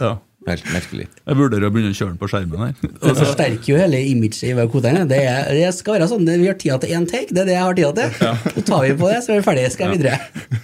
Ja. 0.00 0.14
Helt 0.48 0.64
merkelig. 0.72 1.04
Jeg 1.28 1.36
vurderer 1.36 1.66
å 1.68 1.70
begynne 1.74 1.92
å 1.92 1.96
kjøre 1.98 2.14
den 2.14 2.20
på 2.22 2.28
skjermen 2.32 2.62
her. 2.64 2.74
Det 3.04 3.12
forsterker 3.18 3.68
jo 3.74 3.76
hele 3.80 3.98
imaget 4.08 4.40
i 4.48 4.66
koderne. 4.72 5.02
Det, 5.10 5.18
er- 5.28 5.50
det 5.52 5.68
skal 5.76 5.98
være 5.98 6.08
sånn, 6.08 6.24
vi 6.30 6.48
har 6.48 6.56
tida 6.60 6.78
til 6.80 6.94
én 6.96 7.04
take, 7.10 7.28
det 7.34 7.42
er 7.44 7.50
det 7.50 7.56
jeg 7.58 7.64
har 7.66 7.76
tida 7.76 7.92
til. 7.98 8.08
Så 8.56 8.64
tar 8.70 8.86
vi 8.86 8.94
på 8.96 9.10
det, 9.12 9.18
så 9.26 9.34
er 9.34 9.42
vi 9.42 9.46
ferdige, 9.50 9.72
skal 9.74 9.90
jeg 9.90 10.00
videre. 10.00 10.16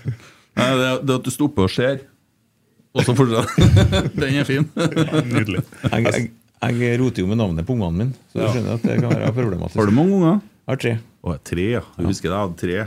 Nei, 0.56 0.70
det, 0.80 0.86
er- 0.88 1.02
det 1.04 1.18
at 1.20 1.26
du 1.28 1.30
står 1.34 1.50
oppe 1.50 1.66
og 1.66 1.72
ser, 1.74 2.00
og 2.96 3.04
så 3.04 3.12
fortsetter. 3.18 3.48
Den 4.22 4.38
er 4.40 4.48
fin. 4.48 4.64
Nydelig. 5.28 5.60
Jeg, 5.92 6.06
jeg, 6.08 6.30
jeg 6.80 7.00
roter 7.02 7.20
jo 7.26 7.28
med 7.28 7.36
navnet 7.42 7.68
på 7.68 7.76
ungene 7.76 7.98
mine, 8.06 8.16
så 8.32 8.40
du 8.40 8.46
skjønner 8.54 8.78
at 8.78 8.86
det 8.88 8.96
kan 9.02 9.12
være 9.12 9.34
problematisk. 9.36 9.76
Har 9.82 9.90
du 9.92 9.96
mange 9.98 10.16
unger? 10.16 10.38
Jeg 10.66 10.72
har 10.72 10.80
tre. 10.86 10.94
Å, 11.26 11.34
tre, 11.46 11.66
ja. 11.76 11.82
Jeg 12.00 12.08
husker 12.08 12.32
jeg 12.32 12.38
hadde 12.40 12.56
tre. 12.64 12.78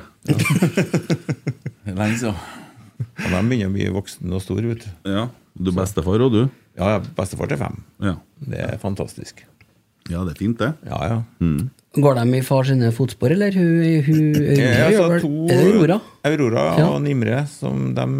Lenge 1.86 2.18
siden. 2.18 2.36
Ja, 3.20 3.30
de 3.30 3.42
begynner 3.48 3.70
å 3.70 3.74
bli 3.76 3.86
voksne 3.94 4.36
og 4.36 4.42
store. 4.44 4.74
vet 4.74 4.84
du. 4.88 4.90
Ja. 5.14 5.28
Du 5.60 5.72
er 5.72 5.78
bestefar, 5.82 6.22
og 6.26 6.34
du? 6.34 6.42
Ja, 6.80 6.94
ja, 6.96 7.00
bestefar 7.18 7.50
til 7.52 7.60
fem. 7.60 7.76
Ja. 8.02 8.16
Det 8.40 8.60
er 8.66 8.78
fantastisk. 8.82 9.44
ja, 10.10 10.24
det 10.26 10.32
er 10.34 10.40
fint, 10.40 10.58
det. 10.62 10.74
Ja, 10.88 11.00
ja. 11.12 11.18
Går 12.00 12.16
de 12.20 12.38
i 12.38 12.42
far 12.46 12.64
sine 12.70 12.92
fotspor, 12.94 13.32
eller? 13.34 13.52
Hun, 13.52 14.04
hun, 14.06 14.20
hun, 14.36 14.46
ja, 14.56 14.86
har 14.86 14.92
gjør 14.94 15.02
så 15.02 15.10
vel- 15.12 15.22
to 15.22 15.32
Er 15.50 15.58
det 15.60 15.74
Aurora? 15.74 15.98
Aurora 16.30 16.64
Ja. 16.78 16.88
og 16.94 17.08
Imre. 17.10 17.42
Som 17.50 17.94
dem, 17.98 18.20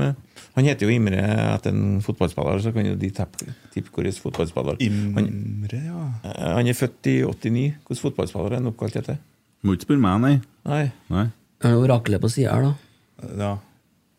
han 0.56 0.66
heter 0.66 0.88
jo 0.88 0.90
Imre 0.96 1.22
etter 1.56 1.70
en 1.72 2.02
fotballspiller, 2.02 2.60
så 2.66 2.74
kan 2.74 2.86
jo 2.90 2.96
de 2.96 3.10
tippe 3.14 3.46
hvilken 3.76 4.22
fotballspiller. 4.26 4.78
Imre, 4.82 5.82
ja. 5.86 6.04
Han, 6.24 6.52
han 6.58 6.68
er 6.68 6.74
født 6.74 7.08
i 7.14 7.22
89. 7.24 7.76
Hvilken 7.88 8.04
fotballspiller 8.04 8.52
er 8.52 8.60
han 8.60 8.68
oppkalt 8.74 8.96
etter? 9.00 9.18
Må 9.64 9.74
ikke 9.78 9.88
spørre 9.90 10.04
meg, 10.04 10.20
nei. 10.22 10.36
Nei. 10.66 10.92
nei. 11.10 11.26
Er 11.62 11.74
det 11.74 11.78
Oraklet 11.84 12.22
på 12.22 12.30
sida 12.32 12.54
her, 12.56 12.70
da? 12.70 13.34
ja. 13.38 13.56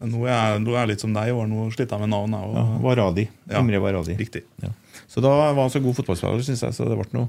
Nå 0.00 0.22
er, 0.24 0.30
jeg, 0.32 0.60
nå 0.64 0.72
er 0.72 0.78
jeg 0.84 0.88
litt 0.94 1.02
som 1.04 1.12
deg 1.12 1.28
i 1.28 1.32
år. 1.36 1.48
Nå 1.50 1.66
sliter 1.74 1.98
jeg 1.98 2.04
med 2.06 2.12
navn. 2.14 2.36
Og, 2.38 2.54
Ja, 2.56 2.62
Varadi. 2.84 3.26
Ja. 3.50 3.60
Imre 3.60 3.80
Varadi. 3.84 4.14
Riktig. 4.16 4.42
Ja. 4.64 4.70
Så 5.10 5.20
da 5.24 5.32
var 5.52 5.58
han 5.60 5.72
så 5.72 5.82
god 5.84 5.98
fotballspiller, 5.98 6.40
syns 6.46 6.62
jeg, 6.64 6.76
så 6.76 6.86
det 6.88 6.96
ble 6.96 7.08
noe. 7.18 7.28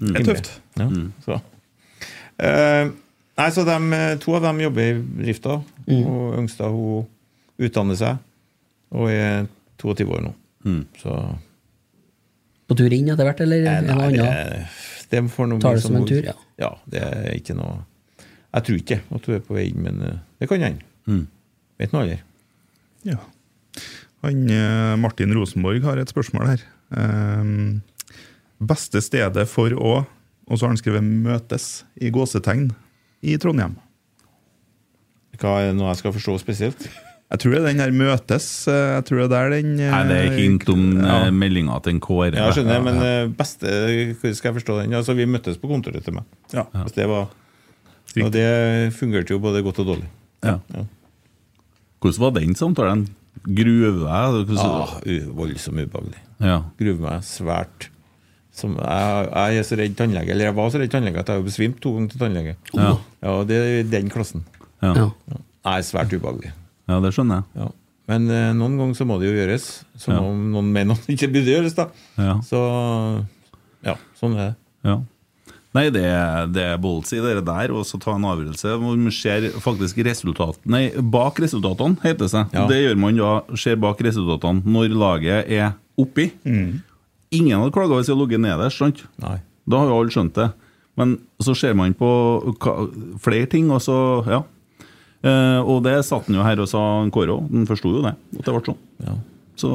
Det 0.00 0.22
er 0.22 0.24
tøft. 0.30 0.48
Ja, 0.80 0.86
så. 1.24 1.40
Eh, 2.38 2.88
nei, 3.40 3.48
så 3.52 3.64
de, 3.68 3.76
To 4.24 4.34
av 4.36 4.44
dem 4.48 4.62
jobber 4.64 4.88
i 4.88 4.96
drifta. 5.26 5.58
Og 5.88 6.38
Øngstad 6.40 6.72
hun 6.72 7.06
utdanner 7.66 7.96
seg 8.00 8.22
og 8.96 9.10
er 9.10 9.46
22 9.82 10.08
år 10.16 10.24
nå. 10.28 10.32
Så 11.00 11.14
På 12.66 12.74
tur 12.78 12.92
inn 12.92 13.08
etter 13.12 13.28
hvert, 13.28 13.40
eller 13.44 13.62
eh, 13.64 13.76
er 13.78 13.86
noe 13.86 14.08
annet? 14.08 14.20
det, 14.24 15.12
det 15.12 15.22
får 15.32 15.48
noe 15.52 15.62
Tar 15.62 15.76
det 15.78 15.84
som 15.84 15.96
en 16.00 16.06
tur, 16.08 16.24
ja. 16.26 16.34
Ja, 16.60 16.72
det 16.90 17.02
er 17.04 17.28
ikke 17.36 17.54
noe 17.58 17.76
Jeg 18.18 18.64
tror 18.66 18.80
ikke 18.80 18.98
at 19.18 19.26
du 19.28 19.34
er 19.36 19.42
på 19.44 19.56
vei 19.58 19.66
inn, 19.70 19.82
men 19.84 20.00
eh, 20.06 20.16
det 20.40 20.48
kan 20.50 20.64
hende. 20.64 20.86
Mm. 21.06 21.24
Vet 21.78 21.92
nå 21.92 22.00
aldri. 22.04 22.18
Ja. 23.06 23.18
Han, 24.24 24.44
eh, 24.50 24.96
Martin 24.98 25.34
Rosenborg 25.36 25.82
har 25.84 25.98
et 26.00 26.10
spørsmål 26.12 26.46
her. 26.54 26.62
Ehm, 26.96 27.82
beste 28.62 29.02
stedet 29.04 29.48
for 29.50 29.70
å 29.76 30.06
Og 30.48 30.58
så 30.60 30.62
har 30.62 30.68
han 30.68 30.76
skrevet 30.78 31.02
'møtes' 31.02 31.82
i 32.00 32.08
gåsetegn 32.08 32.68
i 33.26 33.36
Trondheim. 33.36 33.72
Hva 35.40 35.56
er 35.58 35.72
det 35.72 35.76
noe 35.76 35.88
jeg 35.90 35.96
skal 35.96 36.12
forstå 36.14 36.36
spesielt? 36.38 36.86
Jeg 37.32 37.40
tror 37.42 37.50
det 37.50 37.58
er 37.58 37.66
den 37.66 37.80
her 37.82 37.90
'møtes'. 37.90 38.68
eh, 38.70 38.94
Jeg 38.94 39.04
tror 39.06 39.28
det 39.28 39.36
er 39.36 39.50
den 39.50 39.76
Nei, 39.76 40.02
det 40.06 40.16
er 40.16 40.38
hint 40.38 40.68
om 40.68 41.00
ja. 41.02 41.30
meldinga 41.32 41.82
til 41.82 41.94
en 41.94 42.00
Kåre. 42.00 42.32
Ja, 42.32 42.52
skjønner, 42.52 42.78
jeg, 42.78 42.84
men 42.84 43.34
beste 43.34 44.36
skal 44.36 44.52
jeg 44.54 44.62
forstå 44.62 44.82
den? 44.84 44.94
Altså, 44.94 45.16
Vi 45.16 45.26
møttes 45.26 45.58
på 45.58 45.66
kontoret 45.66 46.04
til 46.04 46.14
meg. 46.14 46.22
Ja. 46.54 46.64
Ja. 46.72 46.84
det 46.84 47.08
var 47.08 47.26
Og 48.22 48.30
det 48.32 48.92
fungerte 48.94 49.30
jo 49.34 49.38
både 49.40 49.62
godt 49.64 49.80
og 49.80 49.86
dårlig. 49.86 50.06
Ja. 50.44 50.60
Ja. 50.72 50.84
Hvordan 52.00 52.20
var 52.22 52.34
den 52.40 52.54
samtalen? 52.58 53.06
Gruve 53.46 53.90
deg? 54.00 54.56
Ah, 54.56 55.00
voldsomt 55.36 55.80
ubehagelig. 55.84 56.20
Ja. 56.42 56.58
Gruer 56.78 56.98
meg 57.00 57.22
svært. 57.26 57.88
Som, 58.56 58.76
jeg, 58.80 59.26
jeg 59.32 59.58
er 59.60 59.66
så 59.68 59.76
redd 59.76 59.96
tannlege, 59.98 60.30
eller 60.32 60.48
jeg 60.48 60.56
var 60.56 60.70
så 60.72 60.78
redd 60.80 60.90
tannlege 60.94 61.20
at 61.20 61.28
jeg 61.28 61.36
har 61.40 61.44
besvimt 61.44 61.80
to 61.84 61.92
ganger 61.96 62.12
til 62.14 62.22
tannlege. 62.22 62.54
Ja. 62.72 62.92
Ja, 63.22 63.34
Det 63.44 63.56
er 63.62 63.90
den 63.92 64.08
klassen. 64.12 64.44
Ja. 64.82 64.94
Ja. 64.96 65.10
Jeg 65.66 65.82
er 65.82 65.84
svært 65.84 66.14
ubehagelig. 66.16 66.52
ja, 66.88 67.00
det 67.04 67.12
skjønner 67.16 67.42
jeg. 67.42 67.60
Ja. 67.64 67.68
Men 68.06 68.30
eh, 68.30 68.52
noen 68.54 68.76
ganger 68.78 68.94
så 68.94 69.04
må 69.08 69.16
det 69.20 69.26
jo 69.28 69.34
gjøres. 69.36 69.64
Som 69.98 70.14
Ja. 70.14 70.20
om 70.22 70.44
noen 70.52 70.68
mener 70.72 70.94
at 70.94 71.04
det 71.08 71.16
ikke 71.18 71.32
burde 71.34 71.52
gjøres. 71.52 71.74
da 71.74 71.88
Ja. 72.16 72.36
Så 72.46 72.60
ja, 73.84 73.96
sånn 74.20 74.36
er 74.38 74.42
det. 74.52 74.56
Ja. 74.86 74.96
Nei, 75.76 75.86
det, 75.92 76.04
det 76.56 76.62
er 76.72 76.80
ballsy, 76.80 77.18
det 77.20 77.44
der, 77.46 77.72
og 77.76 77.84
så 77.88 77.98
ta 78.00 78.14
en 78.16 78.24
avgjørelse 78.30 78.74
hvor 78.80 78.96
man 78.96 79.12
ser 79.14 79.48
faktisk 79.60 79.98
resultat 80.06 80.58
Nei, 80.72 80.86
bak 80.96 81.40
resultatene, 81.42 81.98
heter 82.04 82.24
det 82.24 82.30
seg. 82.32 82.54
Ja. 82.56 82.64
Det 82.70 82.78
gjør 82.80 83.00
man 83.02 83.18
da, 83.20 83.32
ser 83.60 83.76
bak 83.82 84.00
resultatene 84.06 84.64
når 84.64 84.94
laget 84.96 85.52
er 85.52 85.74
oppi. 86.00 86.30
Ingen 86.46 87.58
hadde 87.58 87.74
klaga 87.74 87.98
hvis 87.98 88.08
de 88.08 88.14
hadde 88.14 88.22
ligget 88.24 88.44
nederst, 88.46 88.80
sant? 88.80 89.02
Nei. 89.22 89.38
Da 89.66 89.82
har 89.82 89.90
jo 89.90 90.00
alle 90.00 90.14
skjønt 90.14 90.36
det. 90.38 90.50
Men 90.96 91.16
så 91.42 91.52
ser 91.58 91.74
man 91.76 91.92
på 91.98 92.08
flere 93.22 93.48
ting, 93.52 93.70
og 93.74 93.82
så 93.84 93.96
Ja. 94.30 94.42
Eh, 95.26 95.60
og 95.64 95.82
det 95.82 95.96
satt 96.06 96.28
han 96.28 96.36
jo 96.38 96.44
her 96.44 96.60
og 96.62 96.68
sa, 96.70 96.78
Kåre 97.10 97.34
òg. 97.34 97.48
Han 97.50 97.66
forsto 97.66 97.90
jo 97.90 98.02
det, 98.04 98.12
at 98.38 98.44
det 98.46 98.52
ble 98.54 98.62
sånn. 98.68 98.78
Ja. 99.02 99.14
Så. 99.58 99.70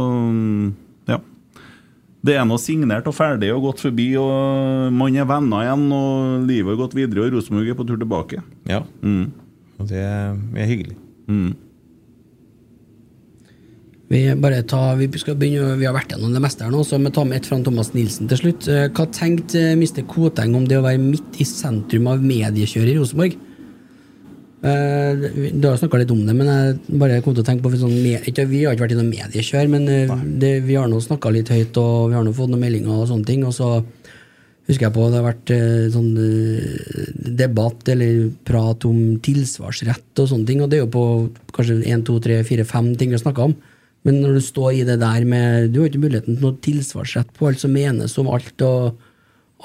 Det 2.22 2.36
er 2.38 2.46
nå 2.46 2.58
signert 2.62 3.08
og 3.10 3.16
ferdig 3.18 3.50
og 3.56 3.64
gått 3.66 3.82
forbi, 3.88 4.12
og 4.22 4.94
man 4.94 5.16
er 5.18 5.26
venner 5.30 5.66
igjen, 5.66 5.88
og 5.96 6.46
livet 6.46 6.76
har 6.76 6.82
gått 6.84 6.98
videre, 6.98 7.26
og 7.26 7.38
Rosenborg 7.38 7.72
er 7.74 7.78
på 7.80 7.88
tur 7.90 7.98
tilbake. 7.98 8.44
Ja. 8.70 8.84
Mm. 9.02 9.32
Og 9.82 9.90
det 9.90 10.04
er 10.06 10.70
hyggelig. 10.70 10.98
Mm. 11.26 11.56
Vi, 14.12 14.20
bare 14.44 14.60
ta, 14.68 14.94
vi, 15.00 15.08
skal 15.18 15.38
begynne, 15.40 15.78
vi 15.80 15.88
har 15.88 15.96
vært 15.96 16.12
gjennom 16.12 16.34
det 16.36 16.42
meste 16.44 16.66
her 16.66 16.74
nå, 16.74 16.84
så 16.84 17.00
vi 17.00 17.14
tar 17.16 17.26
med 17.30 17.40
ett 17.40 17.48
fra 17.48 17.62
Thomas 17.64 17.94
Nilsen 17.96 18.28
til 18.30 18.42
slutt. 18.42 18.68
Eh, 18.68 18.90
Hva 18.92 19.06
tenkte 19.16 19.62
eh, 19.70 19.78
Mr. 19.80 20.04
Koteng 20.12 20.58
om 20.60 20.66
det 20.68 20.82
å 20.82 20.84
være 20.84 21.00
midt 21.00 21.40
i 21.40 21.48
sentrum 21.48 22.10
av 22.12 22.20
mediekjøret 22.20 22.92
i 22.92 22.98
Rosenborg? 23.00 23.38
Eh, 24.62 25.52
Du 25.58 25.68
har 25.68 25.78
snakka 25.78 25.98
litt 25.98 26.12
om 26.14 26.22
det, 26.26 26.36
men 26.38 26.48
jeg 26.48 27.00
bare 27.02 27.22
kom 27.26 27.34
til 27.34 27.42
å 27.44 27.48
tenke 27.48 27.66
på 27.66 27.74
sånn, 27.74 27.98
Vi 27.98 28.14
har 28.14 28.22
ikke 28.76 28.84
vært 28.84 28.94
i 28.94 29.00
noe 29.00 29.10
mediekjør, 29.10 29.70
men 29.70 29.88
eh, 29.90 30.16
det, 30.38 30.64
vi 30.68 30.76
har 30.78 30.88
nå 30.88 31.02
snakka 31.02 31.32
litt 31.34 31.50
høyt, 31.50 31.78
og 31.78 32.12
vi 32.12 32.16
har 32.16 32.24
nå 32.24 32.34
fått 32.34 32.52
noen 32.52 32.62
meldinger 32.62 32.94
og 32.94 33.10
sånne 33.10 33.26
ting. 33.26 33.44
Og 33.44 33.54
så 33.58 33.84
husker 34.70 34.86
jeg 34.86 34.94
på 34.94 35.10
det 35.10 35.18
har 35.18 35.26
vært 35.34 35.52
eh, 35.56 35.90
sånn 35.90 36.14
debatt 37.42 37.90
eller 37.90 38.30
prat 38.46 38.86
om 38.86 39.18
tilsvarsrett 39.26 40.22
og 40.22 40.30
sånne 40.30 40.48
ting, 40.48 40.62
og 40.62 40.70
det 40.70 40.78
er 40.80 40.86
jo 40.86 40.94
på 40.94 41.06
kanskje 41.58 41.82
én, 41.90 42.06
to, 42.06 42.20
tre, 42.22 42.44
fire, 42.46 42.64
fem 42.64 42.94
ting 42.96 43.10
vi 43.10 43.18
har 43.18 43.26
snakka 43.26 43.50
om. 43.50 43.56
Men 44.06 44.22
når 44.22 44.38
du 44.38 44.42
står 44.42 44.72
i 44.80 44.86
det 44.86 44.96
der 44.98 45.26
med 45.30 45.74
Du 45.74 45.82
har 45.82 45.90
ikke 45.92 46.02
muligheten 46.02 46.34
til 46.34 46.42
noe 46.42 46.58
tilsvarsrett 46.66 47.34
på 47.38 47.50
alt 47.50 47.62
som 47.62 47.74
menes 47.74 48.16
om 48.18 48.30
alt, 48.34 48.62
og 48.66 48.98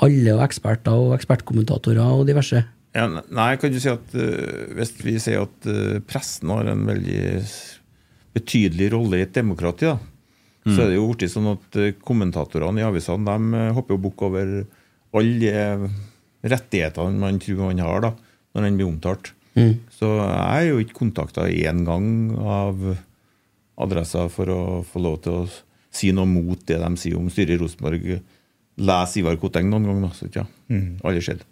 alle 0.04 0.34
og 0.36 0.42
eksperter 0.44 0.92
og 0.92 1.14
ekspertkommentatorer 1.16 2.04
og 2.04 2.26
diverse. 2.28 2.64
Ja, 2.96 3.06
nei, 3.12 3.50
kan 3.60 3.72
du 3.72 3.78
si 3.82 3.90
at 3.92 4.14
uh, 4.16 4.74
hvis 4.76 4.94
vi 5.02 5.16
sier 5.20 5.44
at 5.44 5.68
uh, 5.68 5.98
pressen 6.08 6.52
har 6.54 6.68
en 6.72 6.86
veldig 6.88 7.42
betydelig 8.36 8.90
rolle 8.94 9.20
i 9.20 9.24
et 9.26 9.34
demokrati, 9.36 9.90
da, 9.90 9.98
så 10.66 10.82
er 10.82 10.90
det 10.90 10.96
jo 10.96 11.10
blitt 11.12 11.32
sånn 11.32 11.50
at 11.52 11.76
uh, 11.78 11.90
kommentatorene 12.04 12.80
i 12.80 12.86
avisene 12.86 13.36
de 13.36 13.64
hopper 13.76 13.96
jo 13.96 14.04
bukk 14.06 14.24
over 14.30 14.54
alle 15.16 15.90
rettighetene 16.46 17.20
man 17.20 17.40
tror 17.42 17.66
man 17.66 17.82
har 17.84 18.06
da, 18.06 18.12
når 18.56 18.66
den 18.66 18.80
blir 18.80 18.88
omtalt. 18.88 19.32
Så 19.96 20.08
jeg 20.20 20.48
er 20.62 20.66
jo 20.68 20.80
ikke 20.82 20.98
kontakta 20.98 21.46
én 21.48 21.84
gang 21.86 22.08
av 22.36 22.80
adressa 23.80 24.26
for 24.32 24.52
å 24.52 24.62
få 24.84 25.00
lov 25.04 25.20
til 25.24 25.38
å 25.38 25.46
si 25.96 26.10
noe 26.12 26.28
mot 26.28 26.60
det 26.68 26.76
de 26.80 26.90
sier 27.00 27.16
om 27.16 27.28
styret 27.32 27.56
i 27.56 27.60
Rosenborg. 27.60 28.08
Les 28.76 29.14
Ivar 29.16 29.38
Koteng 29.40 29.70
noen 29.72 29.88
gang, 29.88 30.02
da. 30.04 30.10
Så, 30.16 30.28
ja. 30.34 30.44
Aldri 30.68 31.24
skjedd. 31.24 31.44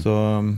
Så 0.00 0.14
um, 0.40 0.54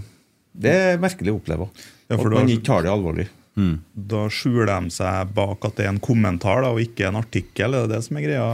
det 0.59 0.73
er 0.73 0.99
merkelig 1.03 1.33
å 1.35 1.39
oppleve. 1.41 1.69
Ja, 2.09 2.17
for 2.17 2.31
at 2.31 2.39
man 2.41 2.49
ikke 2.53 2.67
tar 2.69 2.83
det 2.87 2.93
alvorlig. 2.93 3.29
Da 3.57 4.27
skjuler 4.29 4.69
de 4.69 4.91
seg 4.93 5.31
bak 5.37 5.65
at 5.65 5.79
det 5.79 5.87
er 5.87 5.95
en 5.95 6.01
kommentar 6.05 6.61
da, 6.65 6.75
og 6.75 6.81
ikke 6.83 7.09
en 7.09 7.17
artikkel. 7.23 7.75
Er 7.75 7.87
det 7.89 7.97
det 7.97 8.03
som 8.05 8.19
er 8.21 8.27
greia? 8.27 8.47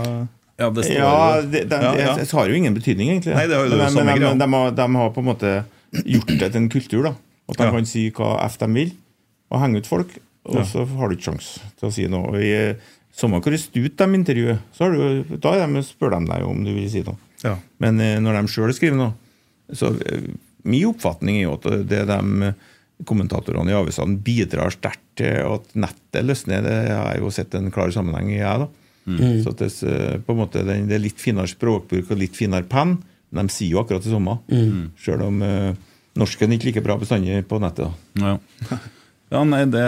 Ja, 0.61 0.69
det 0.71 0.85
står 0.87 0.97
Ja, 1.01 1.41
det, 1.43 1.63
det, 1.71 1.79
Ja, 1.83 1.93
ja. 1.99 2.15
det 2.21 2.31
har 2.31 2.49
jo 2.49 2.55
ingen 2.55 2.75
betydning, 2.77 3.11
egentlig. 3.11 3.35
Nei, 3.35 3.47
det 3.51 3.57
har 3.59 3.67
jo 3.67 3.77
men, 3.77 3.83
det 3.97 4.05
men, 4.07 4.21
men 4.29 4.39
de, 4.45 4.49
har, 4.55 4.71
de 4.79 4.87
har 5.01 5.11
på 5.17 5.23
en 5.25 5.29
måte 5.33 5.53
gjort 6.07 6.31
det 6.39 6.51
til 6.53 6.61
en 6.63 6.69
kultur. 6.71 7.03
da 7.09 7.15
At 7.51 7.59
de 7.59 7.65
Ja. 7.67 7.71
kan 7.75 7.87
si 7.89 8.11
hva 8.15 8.37
F 8.47 8.59
de 8.61 8.69
vil, 8.77 8.93
og 9.51 9.61
henge 9.65 9.83
ut 9.83 9.87
folk. 9.91 10.15
Og 10.47 10.57
Ja. 10.61 10.65
så 10.65 10.87
har 10.87 11.09
du 11.09 11.17
ikke 11.17 11.31
sjans 11.33 11.59
til 11.79 11.89
å 11.89 11.93
si 11.93 12.07
noe. 12.07 12.29
Og 12.33 12.39
I 12.43 12.77
Samme 13.13 13.43
hvor 13.45 13.53
stut 13.61 13.97
de 13.99 14.05
intervjuer, 14.17 14.59
så 14.73 14.87
har 14.87 14.93
du, 14.97 15.37
da 15.37 15.51
er 15.53 15.67
de, 15.69 15.83
spør 15.85 16.15
de 16.15 16.27
deg 16.31 16.47
om 16.49 16.63
du 16.65 16.71
vil 16.73 16.89
si 16.89 17.03
noe. 17.05 17.19
Ja. 17.45 17.59
Men 17.79 18.01
eh, 18.01 18.17
når 18.23 18.39
de 18.41 18.49
sjøl 18.49 18.73
skriver 18.73 18.97
noe 18.97 19.13
Så 19.75 19.91
eh, 20.01 20.31
min 20.63 20.89
oppfatning 20.91 21.41
er 21.41 21.47
jo 21.47 21.57
at 21.59 21.69
det 21.91 22.05
de 22.11 22.49
eh, 22.49 22.69
kommentatorene 23.09 23.73
i 23.73 23.75
avisene 23.75 24.21
bidrar 24.23 24.71
sterkt 24.75 25.03
til 25.19 25.41
at 25.43 25.73
nettet 25.75 26.27
løsner. 26.27 26.63
Det 26.63 26.77
har 26.93 27.09
jeg 27.15 27.23
jo 27.25 27.33
sett 27.35 27.57
en 27.59 27.73
klar 27.75 27.91
sammenheng 27.95 28.31
i, 28.31 28.39
jeg. 28.39 28.63
da. 28.63 28.69
Så 29.43 29.51
at 29.51 29.63
det, 29.65 29.71
eh, 29.83 30.19
på 30.23 30.35
en 30.35 30.43
måte, 30.45 30.63
det 30.67 30.79
det 30.87 30.99
er 30.99 31.03
litt 31.03 31.21
finere 31.21 31.51
språkbruk 31.51 32.13
og 32.13 32.21
litt 32.21 32.39
finere 32.39 32.69
penn, 32.71 33.01
men 33.33 33.49
de 33.49 33.55
sier 33.55 33.75
jo 33.75 33.83
akkurat 33.83 34.05
det 34.05 34.13
samme. 34.13 34.39
Sjøl 35.03 35.27
om 35.27 35.43
eh, 35.43 35.73
norsken 36.21 36.55
ikke 36.55 36.71
like 36.71 36.85
bra 36.85 36.99
bestandig 37.01 37.43
på 37.49 37.59
nettet. 37.63 37.91
da. 38.21 38.39
Ja. 38.71 38.79
ja, 39.33 39.41
nei, 39.49 39.63
det, 39.65 39.83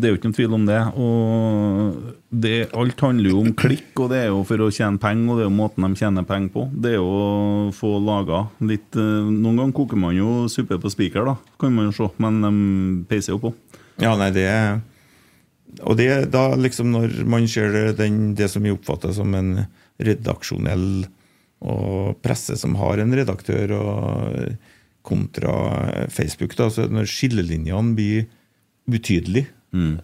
det 0.00 0.08
er 0.08 0.12
jo 0.14 0.16
ikke 0.16 0.30
noen 0.30 0.36
tvil 0.38 0.54
om 0.56 0.62
det. 0.64 0.78
Og 0.96 2.12
det, 2.44 2.52
alt 2.72 3.02
handler 3.04 3.34
jo 3.34 3.42
om 3.42 3.50
klikk, 3.58 3.90
og 4.00 4.08
det 4.12 4.22
er 4.22 4.30
jo 4.30 4.38
for 4.48 4.64
å 4.64 4.70
tjene 4.72 5.00
penger, 5.02 5.26
og 5.28 5.36
det 5.36 5.44
er 5.44 5.50
jo 5.50 5.56
måten 5.58 5.84
de 5.84 6.00
tjener 6.00 6.24
penger 6.28 6.54
på. 6.54 6.64
Det 6.72 6.94
er 6.94 6.96
jo 6.96 7.08
å 7.08 7.26
få 7.76 7.90
laga 8.00 8.46
litt 8.64 8.96
eh, 8.96 9.28
Noen 9.28 9.60
ganger 9.60 9.76
koker 9.76 10.00
man 10.00 10.16
jo 10.16 10.46
suppe 10.52 10.80
på 10.80 10.92
spiker, 10.92 11.28
da, 11.28 11.36
kan 11.60 11.74
man 11.76 11.90
jo 11.90 11.96
se, 11.98 12.08
men 12.24 12.40
de 12.44 12.52
peiser 13.10 13.34
jo 13.34 13.42
på. 13.44 13.52
Ja, 14.00 14.14
nei, 14.16 14.30
det 14.32 14.46
er 14.46 14.80
Og 15.84 15.98
det 15.98 16.08
da 16.32 16.48
liksom 16.56 16.92
når 16.94 17.20
man 17.28 17.44
ser 17.50 17.92
den, 17.98 18.32
det 18.38 18.48
som 18.48 18.64
vi 18.64 18.72
oppfatter 18.72 19.12
som 19.12 19.36
en 19.36 19.66
redaksjonell 20.00 21.04
og 21.58 22.16
presse 22.22 22.54
som 22.56 22.76
har 22.78 23.02
en 23.02 23.12
redaktør, 23.18 23.76
og 23.76 24.56
kontra 25.08 25.54
Facebook, 26.12 26.56
da, 26.56 26.68
så 26.70 26.86
når 26.88 27.08
skillelinjene 27.10 27.96
blir 27.96 28.26
utydelige, 28.88 29.50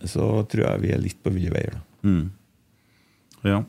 så 0.04 0.44
tror 0.50 0.66
jeg 0.66 0.82
vi 0.82 0.90
er 0.92 1.00
litt 1.00 1.20
på 1.24 1.32
ville 1.32 1.52
veier. 1.54 1.76
da. 1.76 2.24
Ja. 3.44 3.60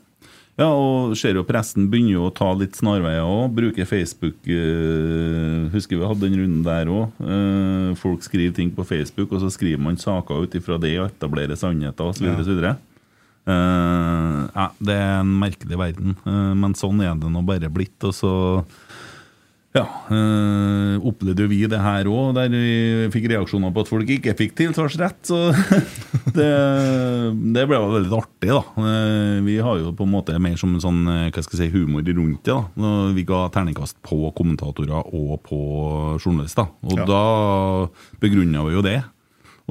ja, 0.56 0.66
og 0.72 1.14
ser 1.20 1.36
jo 1.36 1.44
pressen 1.48 1.90
begynner 1.92 2.16
jo 2.16 2.26
å 2.28 2.34
ta 2.34 2.48
litt 2.56 2.76
snarveier 2.78 3.24
òg. 3.24 3.54
Bruker 3.56 3.88
Facebook. 3.88 4.38
eh, 4.48 5.68
husker 5.72 6.00
vi 6.00 6.08
hadde 6.08 6.24
den 6.24 6.38
runden 6.40 6.64
der 6.66 6.92
òg. 6.92 7.16
Eh, 7.20 7.94
folk 8.00 8.24
skriver 8.24 8.56
ting 8.56 8.72
på 8.72 8.86
Facebook, 8.88 9.32
og 9.32 9.44
så 9.44 9.52
skriver 9.52 9.82
man 9.82 10.00
saker 10.00 10.44
ut 10.44 10.56
ifra 10.56 10.80
det 10.80 10.98
og 10.98 11.10
etablerer 11.10 11.56
sannheter 11.60 12.12
osv. 12.12 12.28
Ja. 12.64 12.76
Uh, 13.46 14.48
ja, 14.50 14.64
det 14.82 14.94
er 14.98 15.20
en 15.20 15.34
merkelig 15.38 15.76
verden, 15.78 16.16
uh, 16.26 16.50
men 16.58 16.72
sånn 16.74 16.98
er 17.04 17.12
det 17.14 17.28
nå 17.30 17.44
bare 17.46 17.70
blitt. 17.70 17.94
Og 18.02 18.14
så 18.16 18.32
ja, 19.74 19.82
øh, 20.08 20.94
opplevde 21.04 21.44
vi 21.50 21.66
det 21.68 21.80
her 21.82 22.06
òg, 22.08 22.30
der 22.38 22.48
vi 22.48 23.08
fikk 23.12 23.26
reaksjoner 23.32 23.72
på 23.74 23.82
at 23.84 23.90
folk 23.90 24.08
ikke 24.08 24.32
fikk 24.38 24.54
tilsvarsrett. 24.56 25.18
Så 25.28 25.40
det, 26.38 26.46
det 27.56 27.64
ble 27.68 27.76
jo 27.80 27.90
veldig 27.92 28.14
artig, 28.16 28.50
da. 28.54 28.62
Eh, 28.80 29.40
Vi 29.44 29.58
har 29.60 29.78
jo 29.82 29.92
på 29.96 30.06
en 30.06 30.14
måte 30.14 30.38
mer 30.40 30.56
som 30.60 30.72
en 30.76 30.80
sånn 30.80 31.02
eh, 31.12 31.26
hva 31.28 31.44
skal 31.44 31.60
jeg 31.60 31.72
si, 31.72 31.76
humor 31.76 32.06
rundt 32.06 32.44
det. 32.48 32.56
da 32.76 32.92
Vi 33.16 33.26
ga 33.28 33.42
terningkast 33.52 33.98
på 34.06 34.30
kommentatorer 34.38 35.02
og 35.12 35.42
på 35.44 35.60
journalister. 36.22 36.70
Og 36.86 36.96
Ja. 36.96 37.04
da 37.04 37.22
begrunna 38.22 38.64
vi 38.64 38.74
jo 38.78 38.82
det. 38.86 39.02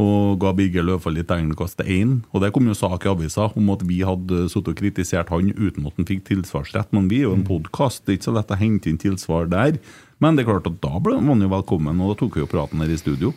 Og 0.01 0.39
ga 0.41 0.51
Birger 0.55 0.83
Løvfall 0.83 1.15
litt 1.15 1.29
terningkast 1.29 1.79
én. 1.87 2.17
Og 2.35 2.41
det 2.43 2.51
kom 2.55 2.67
jo 2.67 2.75
sak 2.75 3.05
i 3.05 3.11
avisa 3.13 3.47
om 3.55 3.69
at 3.71 3.85
vi 3.87 4.01
hadde 4.03 4.45
sittet 4.51 4.73
og 4.73 4.79
kritisert 4.81 5.31
han 5.31 5.53
uten 5.55 5.87
at 5.87 5.95
han 5.95 6.09
fikk 6.09 6.25
tilsvarsrett. 6.27 6.91
Men 6.95 7.07
vi 7.11 7.21
er 7.21 7.29
jo 7.29 7.37
en 7.37 7.45
podkast, 7.47 8.03
det 8.03 8.11
er 8.11 8.19
ikke 8.19 8.27
så 8.27 8.35
lett 8.35 8.51
å 8.51 8.59
hente 8.59 8.91
inn 8.91 8.99
tilsvar 8.99 9.47
der. 9.51 9.79
Men 10.23 10.35
det 10.35 10.43
er 10.43 10.49
klart 10.49 10.67
at 10.67 10.81
da 10.83 10.99
ble 11.03 11.19
man 11.23 11.43
jo 11.43 11.51
velkommen, 11.51 12.01
og 12.03 12.11
da 12.11 12.19
tok 12.21 12.35
vi 12.35 12.43
jo 12.43 12.49
praten 12.51 12.83
her 12.83 12.91
i 12.91 12.99
studio. 12.99 13.31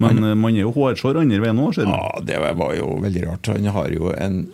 Men 0.00 0.22
eh, 0.22 0.36
man 0.36 0.56
er 0.56 0.64
jo 0.64 0.72
hårsår 0.76 1.20
andre 1.20 1.42
veien 1.44 1.60
òg, 1.60 1.74
ser. 1.76 1.88
Ja, 1.88 2.22
det 2.24 2.40
var 2.40 2.72
jo 2.76 2.94
veldig 3.04 3.26
rart. 3.28 3.52
Han 3.52 3.68
har 3.76 3.92
jo 3.92 4.12
en 4.16 4.46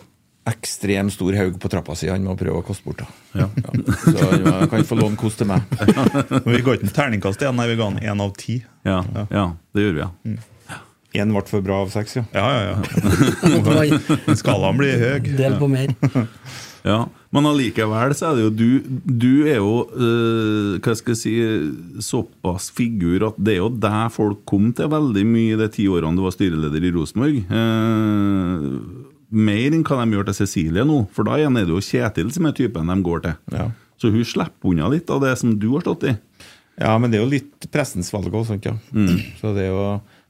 ekstremt 0.45 1.13
stor 1.15 1.33
haug 1.39 1.55
på 1.57 1.69
trappa 1.73 1.95
si 1.97 2.09
han 2.11 2.25
må 2.27 2.35
prøve 2.37 2.59
å 2.61 2.65
koste 2.65 2.85
bort. 2.85 3.01
da. 3.01 3.45
Ja. 3.45 3.47
Så 4.03 4.27
han 4.27 4.67
kan 4.69 4.83
få 4.85 4.99
låne 4.99 5.17
kost 5.19 5.39
til 5.41 5.49
meg. 5.49 5.63
Men 6.43 6.51
vi 6.51 6.59
ga 6.61 6.75
ikke 6.75 6.89
en 6.91 6.97
terningkast 6.99 7.41
igjen, 7.41 7.55
nei, 7.57 7.69
vi 7.71 7.79
ga 7.79 7.87
han 7.89 8.03
én 8.03 8.21
av 8.27 8.35
ti. 8.37 8.59
Ja, 8.85 8.99
ja, 9.31 9.47
det 9.73 9.87
gjør 9.87 9.97
vi, 9.97 10.03
ja. 10.05 10.35
Én 11.15 11.33
ble 11.33 11.43
for 11.49 11.65
bra 11.65 11.81
av 11.85 11.91
seks, 11.93 12.17
ja. 12.19 12.25
Ja, 12.35 12.45
ja, 12.53 12.75
ja. 12.75 14.35
Skalaen 14.39 14.79
blir 14.79 14.99
høy. 14.99 15.35
Del 15.35 15.59
på 15.61 15.71
mer. 15.71 15.95
Ja, 16.85 17.07
Men 17.33 17.47
allikevel 17.49 18.13
så 18.13 18.27
er 18.29 18.35
det 18.37 18.43
jo 18.43 18.49
du 18.53 18.99
Du 19.09 19.31
er 19.49 19.55
jo 19.57 19.71
eh, 19.89 20.75
hva 20.85 20.93
skal 20.93 21.15
jeg 21.15 21.17
si 21.17 21.31
såpass 22.05 22.67
figur 22.77 23.25
at 23.25 23.39
det 23.41 23.55
er 23.55 23.63
jo 23.63 23.71
deg 23.73 24.13
folk 24.13 24.43
kom 24.45 24.69
til 24.77 24.91
veldig 24.93 25.23
mye 25.25 25.57
de 25.63 25.67
ti 25.73 25.87
årene 25.89 26.13
du 26.13 26.21
var 26.21 26.35
styreleder 26.35 26.85
i 26.85 26.91
Rosenborg. 26.93 27.39
Uh, 27.49 29.09
mer 29.33 29.73
enn 29.73 29.81
hva 29.87 29.97
de 30.03 30.13
gjør 30.13 30.29
til 30.29 30.37
Cecilie 30.43 30.85
nå, 30.85 30.99
for 31.15 31.25
da 31.25 31.39
igjen 31.39 31.57
er 31.57 31.65
det 31.65 31.73
jo 31.73 31.81
Kjetil 31.81 32.29
som 32.35 32.45
er 32.45 32.55
typen 32.59 32.93
de 32.93 32.97
går 33.07 33.25
til. 33.25 33.39
Ja. 33.55 33.71
Så 33.97 34.11
hun 34.13 34.27
slipper 34.27 34.75
unna 34.75 34.91
litt 34.91 35.09
av 35.09 35.23
det 35.25 35.33
som 35.41 35.55
du 35.57 35.71
har 35.73 35.85
stått 35.87 36.05
i. 36.11 36.13
Ja, 36.77 36.93
men 36.99 37.09
det 37.09 37.17
er 37.17 37.23
jo 37.23 37.31
litt 37.31 37.67
pressens 37.71 38.11
valg 38.13 38.33
òg, 38.33 38.45
sant, 38.49 38.67
ja. 38.67 38.75
Så 39.39 39.55
det 39.55 39.69
er 39.69 39.71
jo, 39.71 39.85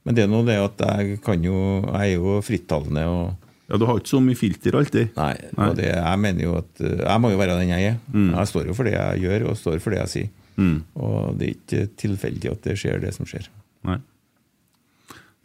men 0.06 0.14
det 0.16 0.22
er 0.24 0.30
nå 0.30 0.44
det 0.46 0.56
at 0.62 0.82
jeg 0.86 1.18
kan 1.24 1.42
jo 1.42 1.58
Jeg 1.82 2.14
er 2.14 2.14
jo 2.14 2.38
frittalende 2.46 3.04
og 3.10 3.46
Ja, 3.66 3.78
Du 3.80 3.86
har 3.88 3.98
ikke 3.98 4.12
så 4.12 4.20
mye 4.22 4.38
filter 4.38 4.76
alltid. 4.78 5.08
Nei. 5.18 5.32
Nei. 5.58 5.68
Og 5.68 5.78
det, 5.78 5.88
jeg 5.90 6.18
mener 6.22 6.44
jo 6.44 6.52
at 6.60 6.82
uh, 6.84 7.00
Jeg 7.02 7.22
må 7.22 7.32
jo 7.32 7.40
være 7.40 7.56
den 7.58 7.72
jeg 7.74 7.88
er. 7.90 7.96
Jeg 8.14 8.50
står 8.52 8.68
jo 8.70 8.76
for 8.78 8.86
det 8.86 8.92
jeg 8.94 9.24
gjør, 9.24 9.48
og 9.50 9.58
står 9.58 9.80
for 9.82 9.94
det 9.94 10.04
jeg 10.04 10.12
sier. 10.12 10.28
Mm. 10.56 10.76
Og 10.94 11.16
det 11.40 11.48
er 11.48 11.56
ikke 11.56 11.88
tilfeldig 11.98 12.52
at 12.52 12.68
det 12.68 12.76
skjer, 12.78 13.00
det 13.02 13.10
som 13.16 13.26
skjer. 13.26 13.48
Nei. 13.90 13.98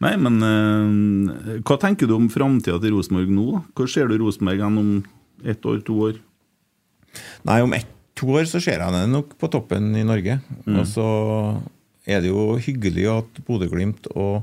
Nei, 0.02 0.14
men 0.18 0.38
øh, 0.42 1.58
hva 1.62 1.76
tenker 1.82 2.08
du 2.10 2.16
om 2.16 2.30
framtida 2.32 2.78
til 2.82 2.96
Rosenborg 2.96 3.30
nå? 3.30 3.48
da? 3.54 3.60
Hvor 3.78 3.90
ser 3.90 4.08
du 4.10 4.16
Rosenborg 4.18 4.58
igjen 4.58 4.80
om 4.80 4.94
ett 5.46 5.66
år, 5.68 5.82
to 5.86 5.98
år? 6.08 6.16
Nei, 7.46 7.60
om 7.62 7.74
ett, 7.76 7.90
to 8.18 8.30
år 8.34 8.48
så 8.50 8.62
ser 8.62 8.82
jeg 8.82 8.94
det 8.96 9.04
nok 9.12 9.36
på 9.38 9.50
toppen 9.52 9.92
i 9.98 10.02
Norge. 10.06 10.40
Og 10.70 10.82
så 10.90 11.06
er 12.06 12.22
det 12.22 12.32
jo 12.32 12.56
hyggelig 12.58 13.06
at 13.12 13.42
Bodø-Glimt 13.46 14.08
og 14.14 14.42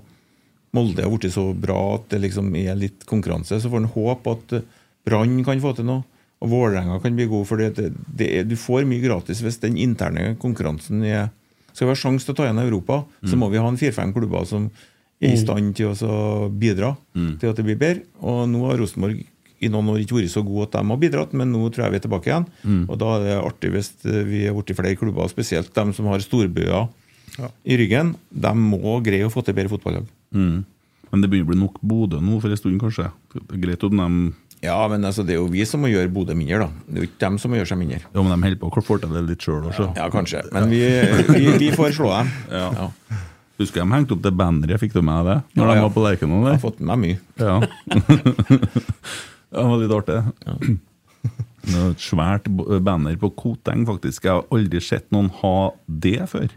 Molde 0.75 1.01
har 1.01 1.09
blitt 1.09 1.33
så 1.33 1.47
bra 1.57 1.77
at 1.95 2.11
det 2.13 2.21
liksom 2.27 2.51
er 2.55 2.77
litt 2.77 3.05
konkurranse. 3.09 3.57
Så 3.57 3.71
får 3.71 3.83
en 3.83 3.91
håpe 3.95 4.35
at 4.35 4.55
eh, 4.59 4.67
Brann 5.07 5.39
kan 5.45 5.61
få 5.63 5.73
til 5.77 5.87
noe, 5.87 6.03
og 6.39 6.51
Vålerenga 6.51 6.99
kan 7.03 7.15
bli 7.17 7.25
god. 7.31 7.47
For 7.49 7.59
det, 7.59 7.89
det 8.15 8.27
er, 8.29 8.45
du 8.47 8.55
får 8.59 8.85
mye 8.87 9.01
gratis 9.03 9.41
hvis 9.43 9.59
den 9.63 9.79
interne 9.81 10.35
konkurransen 10.39 11.03
er 11.03 11.29
Skal 11.73 11.87
vi 11.87 11.93
ha 11.93 11.99
sjanse 11.99 12.25
til 12.25 12.33
å 12.33 12.37
ta 12.37 12.45
igjen 12.47 12.59
Europa, 12.59 13.03
så 13.23 13.37
må 13.37 13.47
vi 13.49 13.59
ha 13.61 13.67
en 13.69 13.77
fire-fem 13.77 14.11
klubber 14.11 14.45
som 14.49 14.69
er 15.21 15.35
i 15.35 15.37
stand 15.37 15.75
til 15.77 15.91
å 15.91 16.49
bidra 16.49 16.49
bidra 16.49 17.37
til 17.39 17.49
at 17.51 17.59
det 17.59 17.65
blir 17.67 17.77
bedre. 17.79 18.01
Og 18.19 18.47
nå 18.49 18.63
har 18.67 18.79
Rosenborg 18.81 19.21
i 19.59 19.69
noen 19.69 19.89
år 19.91 19.99
ikke 20.01 20.17
vært 20.17 20.31
så 20.33 20.41
gode 20.43 20.65
at 20.67 20.77
de 20.77 20.89
har 20.89 20.99
bidratt, 20.99 21.33
men 21.33 21.51
nå 21.51 21.69
tror 21.69 21.85
jeg 21.85 21.91
vi 21.91 21.99
er 21.99 22.03
tilbake 22.05 22.29
igjen. 22.31 22.47
Og 22.89 22.97
da 22.99 23.11
er 23.15 23.23
det 23.25 23.37
artig 23.43 23.71
hvis 23.75 23.91
vi 24.03 24.45
er 24.47 24.55
blitt 24.55 24.75
flere 24.75 24.95
klubber, 24.99 25.27
spesielt 25.31 25.71
de 25.75 25.85
som 25.93 26.09
har 26.09 26.19
storbyer 26.23 26.87
i 27.65 27.77
ryggen. 27.79 28.15
De 28.29 28.51
må 28.57 28.97
greie 29.05 29.25
å 29.27 29.31
få 29.33 29.43
til 29.45 29.55
bedre 29.57 29.71
fotballag. 29.75 30.05
Mm. 30.35 30.59
Men 31.09 31.21
det 31.23 31.29
begynner 31.31 31.47
å 31.47 31.51
bli 31.53 31.59
nok 31.63 31.79
Bodø 31.81 32.19
nå 32.21 32.37
for 32.43 32.53
en 32.53 32.59
stund, 32.59 32.77
kanskje. 32.81 33.07
Det 33.33 33.59
greit 33.63 33.83
om 33.87 33.97
de 33.97 34.09
Ja, 34.61 34.75
men 34.91 35.05
altså, 35.07 35.23
det 35.25 35.33
er 35.37 35.39
jo 35.39 35.47
vi 35.49 35.63
som 35.65 35.79
må 35.81 35.87
gjøre 35.89 36.11
Bodø 36.13 36.35
mindre, 36.37 36.65
da. 36.65 36.69
Det 36.85 36.97
er 36.97 37.05
jo 37.05 37.07
ikke 37.09 37.21
dem 37.23 37.37
som 37.41 37.49
må 37.53 37.57
gjøre 37.57 37.69
seg 37.71 37.79
mindre. 37.79 38.01
Ja, 38.13 38.21
men 38.21 38.33
de 38.35 38.43
holder 38.43 38.59
på 38.61 38.69
å 38.69 38.83
få 38.85 38.97
til 39.01 39.15
det 39.15 39.23
litt 39.29 39.41
sjøl 39.45 39.69
også. 39.71 39.87
Ja, 39.97 40.09
kanskje. 40.13 40.43
Men 40.53 40.69
vi, 40.69 40.83
vi, 41.31 41.45
vi 41.63 41.71
får 41.73 41.95
slå 41.97 42.11
dem. 42.17 42.31
Ja. 42.59 42.89
Husker 43.59 43.81
de 43.83 43.91
hengte 43.91 44.13
opp 44.15 44.21
det 44.23 44.31
banneret, 44.39 44.79
fikk 44.79 44.93
du 44.95 45.01
med 45.03 45.25
det? 45.27 45.33
Når 45.59 45.65
Ja, 45.65 45.71
de 45.73 45.79
ja. 45.79 45.81
var 45.83 45.89
på 45.91 46.03
Lerkendal 46.05 46.45
Jeg 46.47 46.53
har 46.55 46.61
fått 46.63 46.77
med 46.79 46.87
meg 46.93 46.99
mye. 47.01 47.17
Ja. 47.41 47.57
det 49.51 49.65
var 49.65 49.81
litt 49.81 49.95
artig. 49.97 50.19
Var 51.69 51.89
et 51.91 52.03
svært 52.05 52.47
banner 52.85 53.17
på 53.19 53.29
Koteng, 53.35 53.83
faktisk. 53.89 54.23
Jeg 54.29 54.31
har 54.37 54.45
aldri 54.55 54.79
sett 54.83 55.09
noen 55.11 55.27
ha 55.41 55.55
det 55.91 56.21
før. 56.31 56.47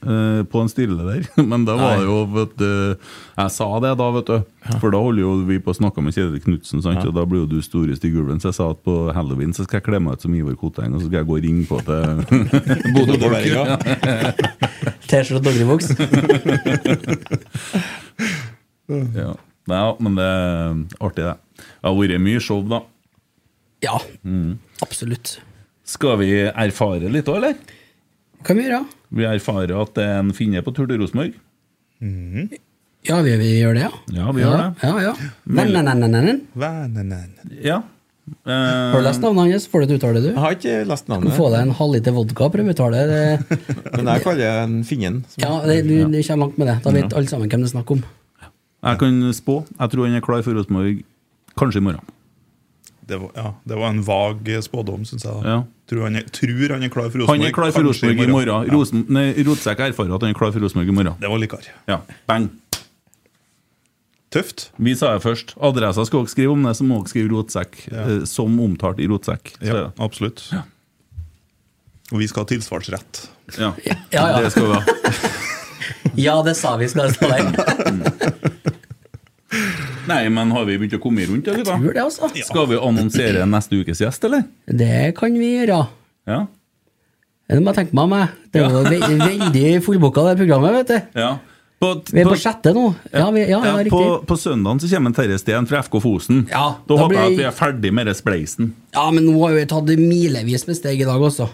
Eh, 0.00 0.42
på 0.48 0.60
en 0.62 0.68
der 0.72 1.26
Men 1.52 1.64
da 1.68 1.74
var 1.76 1.92
Nei. 1.92 1.98
det 2.00 2.06
jo 2.08 2.16
vet 2.34 2.56
du, 2.58 2.96
Jeg 3.38 3.50
sa 3.54 3.66
det 3.84 3.92
da, 4.00 4.06
vet 4.16 4.26
du. 4.26 4.38
For 4.80 4.90
da 4.94 4.98
holder 5.02 5.22
jo 5.22 5.32
vi 5.48 5.58
på 5.58 5.70
å 5.72 5.76
snakke 5.76 6.02
med 6.02 6.14
Kjetil 6.16 6.40
Knutsen, 6.44 6.80
ja. 6.84 7.02
og 7.06 7.14
da 7.14 7.24
blir 7.28 7.42
jo 7.44 7.46
du 7.50 7.58
storest 7.62 8.04
i 8.04 8.10
gulven. 8.14 8.40
Så 8.40 8.48
jeg 8.50 8.58
sa 8.60 8.70
at 8.72 8.80
på 8.86 8.96
halloween 9.14 9.52
så 9.52 9.64
skal 9.66 9.80
jeg 9.80 9.86
kle 9.90 10.00
meg 10.02 10.14
ut 10.18 10.22
som 10.26 10.34
Ivar 10.38 10.54
Koteng, 10.60 10.94
og 10.94 11.00
så 11.02 11.06
skal 11.10 11.20
jeg 11.22 11.28
gå 11.28 11.36
og 11.36 11.44
ringe 11.44 11.66
på 11.66 11.76
til 11.86 12.02
Bodø-folk. 12.94 13.44
T-skjorte 15.12 15.38
og 15.38 15.44
doggeribukse. 15.46 15.92
Ja. 18.88 19.32
ja, 19.70 19.84
men 20.02 20.16
det 20.18 20.24
er 20.26 20.80
artig, 21.04 21.24
det. 21.26 21.36
Det 21.62 21.86
har 21.86 21.96
vært 21.98 22.22
mye 22.22 22.40
show, 22.42 22.62
da. 22.68 22.82
Ja, 23.82 23.98
Mm. 24.22 24.58
absolutt. 24.84 25.40
Skal 25.84 26.18
vi 26.20 26.28
erfare 26.46 27.08
litt 27.10 27.26
òg, 27.28 27.36
eller? 27.40 27.56
Kan 28.46 28.58
vi 28.58 28.66
gjøre? 28.68 28.82
Vi 29.12 29.24
erfarer 29.28 29.72
at 29.82 29.94
det 29.96 30.04
er 30.08 30.20
en 30.22 30.34
finne 30.36 30.62
på 30.64 30.74
tur 30.74 30.86
til 30.90 31.00
Rosenborg. 31.02 31.34
Ja, 33.06 33.18
vi, 33.22 33.34
vi 33.38 33.50
gjør 33.58 33.74
det, 33.78 33.88
ja. 33.88 33.90
Ja, 34.14 34.30
vi 34.34 34.44
gjør 34.44 34.60
det. 34.60 34.68
Ja, 34.82 34.92
ja. 35.10 35.16
Men, 35.44 35.72
men, 35.74 35.90
men, 35.90 36.04
men, 36.06 36.16
men. 36.28 36.40
Venenen. 36.54 37.34
Ja. 37.62 37.82
Har 38.46 38.94
du 39.00 39.04
lest 39.04 39.22
navnet 39.22 39.50
hans? 39.50 39.66
Får 39.70 39.82
du 39.82 39.88
et 39.90 39.94
uttale, 39.98 40.20
du? 40.22 40.28
Jeg 40.30 40.38
har 40.38 40.54
ikke 40.54 40.74
lest 40.86 41.08
Du 41.10 41.30
få 41.34 41.48
deg 41.50 41.66
en 41.66 41.74
halvliter 41.74 42.14
vodka, 42.14 42.48
prøv 42.54 42.70
å 42.70 42.74
uttale 42.74 43.02
det. 43.10 43.58
Men 43.96 44.10
jeg 44.12 44.22
kaller 44.24 44.42
det 44.42 44.50
en 44.62 44.76
finnen. 44.86 45.20
Ja, 45.42 45.56
det, 45.66 45.80
du, 45.88 45.94
du 46.06 46.18
kommer 46.22 46.46
langt 46.46 46.58
med 46.60 46.70
det. 46.70 46.76
Da 46.84 46.94
vet 46.94 47.16
alle 47.18 47.30
sammen 47.30 47.50
hvem 47.50 47.64
det 47.64 47.70
er 47.72 47.74
snakk 47.74 47.90
om. 47.96 48.04
Jeg 48.82 48.98
kan 49.02 49.18
spå. 49.34 49.58
Jeg 49.74 49.92
tror 49.94 50.06
han 50.06 50.18
er 50.18 50.24
klar 50.24 50.46
for 50.46 50.58
Rosenborg 50.58 51.02
kanskje 51.58 51.82
i 51.82 51.86
morgen. 51.90 52.14
Det 53.10 53.18
var, 53.18 53.32
ja, 53.34 53.48
det 53.68 53.78
var 53.82 53.90
en 53.90 54.02
vag 54.06 54.50
spådom, 54.64 55.02
syns 55.08 55.26
jeg. 55.26 55.34
da. 55.42 55.56
Ja. 55.56 55.60
Tror, 55.92 56.06
han 56.08 56.16
er, 56.16 56.24
tror 56.32 56.72
han 56.72 56.82
er 56.86 56.88
klar 56.88 57.10
for 57.12 57.20
Rosenborg. 57.20 57.36
Han 57.36 57.44
er 57.44 57.52
klar 57.52 57.72
for 57.76 57.84
Rosenborg 57.84 58.22
i 58.24 58.32
morgen. 58.32 58.48
Ja. 58.64 58.72
Rosen, 58.72 59.02
nei, 59.12 59.26
Rotsekk 59.44 59.82
erfarer 59.84 60.14
at 60.16 60.22
han 60.24 60.32
er 60.32 60.38
klar 60.38 60.52
for 60.54 60.64
Rosenborg 60.64 60.88
i 60.88 60.94
morgen. 60.96 61.18
Det 61.20 61.28
var 61.28 61.42
likere. 61.42 61.74
Ja, 61.90 61.98
bang. 62.30 62.46
Tøft. 64.32 64.70
Vi 64.80 64.94
sa 64.96 65.10
det 65.12 65.20
først. 65.26 65.52
Adressa 65.60 66.06
skal 66.08 66.22
dere 66.24 66.32
skrive 66.32 66.54
om 66.56 66.62
det, 66.64 66.72
så 66.78 66.86
må 66.88 67.02
dere 67.02 67.12
skrive 67.12 67.28
Rotsekk. 67.34 67.76
Ja. 67.92 68.06
eh, 68.08 68.22
Som 68.30 68.56
omtalt 68.64 69.02
i 69.04 69.08
Rotsekk. 69.10 69.52
Så, 69.58 69.68
Ja, 69.68 69.82
absolutt. 70.00 70.46
Og 72.12 72.18
vi 72.20 72.28
skal 72.28 72.46
ha 72.46 72.48
tilsvarsrett. 72.54 73.26
ja. 73.58 73.74
Ja, 73.84 73.96
ja. 74.12 74.24
Det 74.40 74.52
skal 74.56 74.70
vi 74.70 74.72
ha. 74.72 74.82
Ja, 76.16 76.34
det 76.44 76.52
sa 76.56 76.76
vi 76.76 76.88
skal 76.88 77.12
stå 77.12 77.28
der. 77.28 77.52
Nei, 80.08 80.22
men 80.34 80.50
har 80.54 80.64
vi 80.66 80.78
begynt 80.80 80.96
å 80.98 81.02
komme 81.02 81.26
rundt, 81.28 81.46
eller? 81.46 81.62
Jeg 81.62 81.68
Tror 81.68 81.94
det, 81.94 82.02
altså. 82.02 82.30
Skal 82.48 82.66
vi 82.72 82.80
annonsere 82.80 83.46
neste 83.46 83.78
ukes 83.82 84.02
gjest, 84.02 84.26
eller? 84.28 84.44
Det 84.66 85.12
kan 85.18 85.36
vi 85.38 85.52
gjøre. 85.60 85.78
Ja. 86.30 86.42
Det 87.52 87.60
må 87.60 87.72
jeg 87.72 87.82
tenke 87.82 87.96
meg 87.98 88.08
om. 88.08 88.18
jeg. 88.18 88.28
Det 88.52 88.62
er 88.62 88.76
jo 88.76 88.82
ve 88.86 88.98
veldig 89.22 89.70
fullbooka, 89.84 90.28
det 90.30 90.36
programmet. 90.42 90.78
vet 90.80 90.92
du. 90.92 91.18
ja. 91.22 91.32
På, 91.82 91.96
Vi 92.14 92.20
er 92.22 92.28
på 92.30 92.36
sjette 92.38 92.70
nå. 92.76 92.84
Ja, 93.10 93.24
vi, 93.34 93.40
ja, 93.50 93.58
ja, 93.66 93.72
på, 93.90 94.02
på 94.22 94.36
søndagen 94.38 94.78
så 94.78 94.86
kommer 94.92 95.14
Terje 95.16 95.34
Steen 95.42 95.66
fra 95.66 95.80
FK 95.82 95.96
Fosen. 96.04 96.44
Ja, 96.46 96.76
da, 96.86 96.94
da 96.94 96.98
håper 97.00 97.16
jeg 97.16 97.32
at 97.32 97.40
vi 97.40 97.46
er 97.48 97.56
ferdig 97.56 97.90
med 97.90 98.06
det 98.06 98.14
spleisen. 98.20 98.68
Ja, 98.94 99.08
men 99.10 99.26
nå 99.26 99.34
har 99.42 99.56
vi 99.56 99.64
tatt 99.66 99.90
milevis 99.98 100.68
med 100.68 100.78
steg 100.78 101.02
i 101.02 101.08
dag 101.08 101.18
også. 101.18 101.48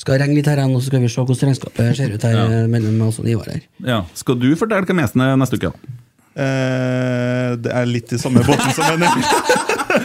Skal 0.00 0.22
regne 0.22 0.38
litt 0.38 0.48
her 0.48 0.58
igjen, 0.58 0.72
og 0.72 0.80
så 0.80 0.88
skal 0.88 1.04
vi 1.04 1.10
se 1.12 1.20
hvordan 1.20 1.50
regnskapet 1.52 1.98
ser 2.00 2.14
ut 2.16 2.24
her 2.26 2.64
mellom 2.72 2.96
oss 3.06 3.20
og 3.20 3.28
Ivar 3.28 3.52
her. 3.52 3.60
Ja. 3.84 4.00
Skal 4.18 4.40
du 4.40 4.48
fortelle 4.58 4.88
hvem 4.88 5.04
gjesten 5.04 5.26
er 5.26 5.36
neste 5.38 5.60
uke? 5.60 5.70
da? 5.70 5.98
Eh, 6.32 7.48
det 7.60 7.72
er 7.76 7.88
litt 7.88 8.12
i 8.14 8.18
samme 8.20 8.40
båten 8.46 8.72
som 8.72 8.88
en 8.88 9.04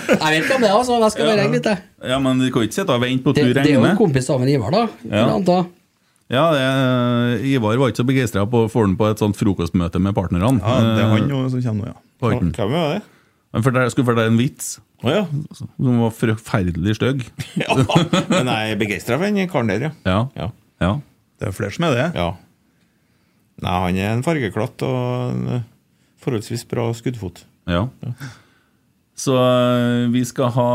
Jeg 0.08 0.20
vet 0.20 0.44
ikke 0.44 0.58
om 0.58 0.64
det, 0.66 0.72
altså. 0.72 0.98
Jeg 1.00 1.14
skal 1.14 1.30
bare 1.30 1.40
regne 1.40 1.58
litt, 1.60 1.68
jeg. 1.72 1.84
Ja, 2.12 2.20
men 2.20 2.42
Vi 2.44 2.52
kan 2.52 2.66
ikke 2.68 2.76
sitte 2.76 2.96
og 2.96 3.04
vente 3.04 3.24
på 3.24 3.34
at 3.34 3.40
du 3.40 3.54
det 3.56 3.64
er 3.64 3.74
jo 3.78 3.84
en 3.88 4.00
kompis 4.00 4.28
av 4.34 4.44
en 4.44 4.52
Ivar, 4.52 4.74
da. 4.74 4.86
Ja. 5.08 5.26
Ja, 6.28 6.44
det, 6.52 7.44
Ivar 7.48 7.78
var 7.80 7.94
ikke 7.94 8.02
så 8.02 8.08
begeistra 8.08 8.44
på 8.52 8.66
å 8.66 8.72
få 8.72 8.84
den 8.84 8.98
på 9.00 9.08
et 9.08 9.22
sånt 9.24 9.38
frokostmøte 9.40 10.02
med 10.04 10.16
partnerne. 10.18 10.50
Ja, 10.60 10.74
det 10.84 11.06
er 11.06 11.14
han 11.14 11.24
Eh, 11.24 11.30
jo 11.32 11.44
som 11.54 11.64
kommer 11.64 11.88
nå, 11.88 11.94
ja. 11.94 12.02
Parten. 12.20 12.52
Hvem 12.52 12.76
er 12.76 12.98
det? 12.98 13.06
Han 13.56 13.64
skulle 13.64 14.10
fortelle 14.10 14.34
en 14.34 14.40
vits 14.40 14.74
oh, 15.06 15.12
ja. 15.14 15.24
som 15.56 16.02
var 16.02 16.12
forferdelig 16.12 16.98
stygg. 16.98 17.24
ja. 17.64 17.78
Men 18.28 18.52
jeg 18.52 18.74
er 18.74 18.82
begeistra 18.82 19.16
for 19.16 19.30
den 19.30 19.48
karen 19.48 19.72
der, 19.72 19.88
ja. 19.88 19.94
Ja. 20.04 20.20
ja. 20.36 20.50
ja. 20.84 20.92
Det 21.40 21.48
er 21.48 21.56
flere 21.56 21.72
som 21.72 21.88
er 21.88 21.96
det. 21.96 22.10
Ja. 22.18 22.28
Nei, 23.64 23.78
han 23.86 23.98
er 24.02 24.12
en 24.12 24.26
fargeklatt 24.26 24.84
og 24.86 25.48
eh, 25.56 25.64
forholdsvis 26.24 26.66
bra 26.70 26.90
skuddfot. 26.98 27.46
Ja. 27.68 27.86
Så 29.18 29.34
øh, 29.34 30.12
vi 30.14 30.22
skal 30.30 30.52
ha 30.54 30.66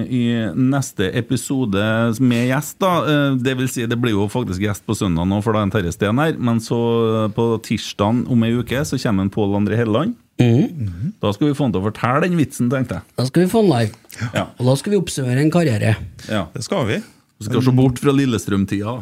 øh, 0.00 0.06
i 0.08 0.22
neste 0.56 1.10
episode 1.20 1.82
med 2.24 2.46
gjest, 2.48 2.78
da. 2.80 2.92
øh, 3.04 3.36
Det 3.44 3.52
vil 3.58 3.68
si, 3.68 3.84
det 3.86 3.98
blir 4.00 4.14
jo 4.16 4.24
faktisk 4.32 4.62
gjest 4.64 4.86
på 4.88 4.96
søndag 4.96 5.28
nå, 5.28 5.42
for 5.44 5.52
da 5.52 5.60
er 5.60 5.68
en 5.68 5.74
Terje 5.74 5.92
Steen 5.92 6.16
her. 6.22 6.38
Men 6.40 6.62
så 6.64 6.78
på 7.36 7.50
tirsdagen 7.66 8.24
om 8.32 8.44
ei 8.48 8.54
uke 8.56 8.80
så 8.88 8.96
kommer 9.02 9.26
en 9.28 9.30
Pål 9.34 9.58
André 9.60 9.76
Helleland. 9.82 10.16
Mhm. 10.40 11.12
Da 11.22 11.30
skal 11.36 11.50
vi 11.50 11.54
få 11.54 11.66
han 11.68 11.74
til 11.76 11.82
å 11.82 11.90
fortelle 11.90 12.24
den 12.24 12.38
vitsen, 12.40 12.70
tenkte 12.72 12.96
jeg. 13.02 13.04
Da 13.20 13.26
skal 13.28 13.44
vi 13.44 13.50
få 13.52 13.60
han 13.66 13.70
live. 13.70 13.92
Ja. 14.32 14.46
Og 14.56 14.66
da 14.72 14.78
skal 14.80 14.94
vi 14.96 15.02
oppsummere 15.04 15.44
en 15.44 15.52
karriere. 15.52 15.96
ja. 16.30 16.46
Det 16.56 16.64
skal 16.64 16.86
vi. 16.88 17.02
Vi 17.42 17.50
skal 17.50 17.62
se 17.68 17.72
bort 17.76 17.98
fra 18.00 18.12
Lillestrøm-tida. 18.16 18.96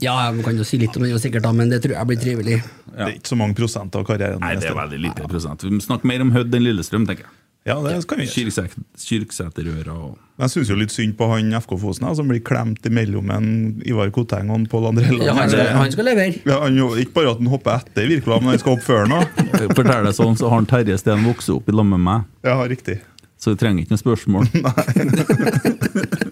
Ja, 0.00 0.14
man 0.32 0.42
kan 0.46 0.56
jo 0.56 0.64
si 0.66 0.78
litt 0.80 0.96
om 0.96 1.04
det, 1.04 1.10
jo 1.12 1.18
sikkert, 1.20 1.44
da, 1.44 1.52
men 1.56 1.68
det 1.72 1.82
tror 1.84 1.96
jeg 1.98 2.08
blir 2.10 2.20
trivelig. 2.22 2.60
Det 2.90 3.04
er 3.06 3.12
ikke 3.18 3.32
så 3.34 3.38
mange 3.40 3.56
prosent 3.58 3.94
av 3.98 4.06
karrieren. 4.08 4.40
Nei, 4.42 4.54
det 4.60 4.70
er 4.70 4.78
veldig 4.78 5.02
lite 5.08 5.28
prosent. 5.30 5.66
Vi 5.66 5.82
snakker 5.84 6.08
mer 6.10 6.24
om 6.24 6.32
Hødd 6.34 6.56
enn 6.56 6.64
Lillestrøm, 6.66 7.06
tenker 7.08 7.26
jeg. 7.28 7.36
Ja, 7.68 7.74
det 7.84 7.92
kan 8.08 8.16
vi 8.16 8.24
gjøre. 8.24 8.32
Kyrksæt- 8.48 8.78
Kyrksæterøra 9.04 9.92
og 9.92 10.18
jeg 10.40 10.48
syns 10.54 10.70
jo 10.72 10.76
litt 10.80 10.92
synd 10.94 11.12
på 11.18 11.26
han 11.28 11.52
FK 11.60 11.74
Fosen, 11.82 12.06
som 12.16 12.28
blir 12.30 12.40
klemt 12.40 12.86
imellom 12.88 13.28
en 13.34 13.48
Ivar 13.84 14.08
Koteng 14.16 14.48
og 14.48 14.56
en 14.56 14.64
Pål 14.72 14.86
André 14.88 15.04
Helland. 15.10 15.26
Ja, 15.28 15.34
han, 15.36 15.50
skal, 15.52 15.66
han 15.76 15.92
skal 15.92 16.08
levere. 16.08 16.40
Ja, 16.48 16.56
han 16.62 16.78
jo, 16.80 16.86
ikke 16.96 17.12
bare 17.18 17.34
at 17.34 17.42
han 17.42 17.50
hopper 17.52 17.74
etter, 17.76 18.08
virkelig, 18.08 18.38
men 18.40 18.54
han 18.54 18.62
skal 18.62 18.78
hoppe 18.78 18.86
før 18.88 19.04
nå. 19.12 19.20
Fortell 19.76 20.08
det 20.08 20.14
sånn, 20.16 20.38
så 20.40 20.48
har 20.48 20.56
han 20.62 20.70
Terje 20.70 20.96
Steen 21.02 21.26
vokst 21.28 21.52
opp 21.52 21.68
i 21.68 21.76
lag 21.76 21.84
med 21.92 22.00
meg. 22.06 22.24
Ja, 22.48 22.56
riktig. 22.64 22.96
Så 23.36 23.52
du 23.52 23.60
trenger 23.60 23.84
ikke 23.84 23.92
noe 23.92 24.00
spørsmål. 24.00 24.48
Nei. 24.64 24.84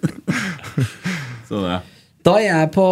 så 1.51 1.61
det 1.69 1.77
Da 2.29 2.35
er 2.37 2.47
jeg 2.51 2.71
på 2.75 2.85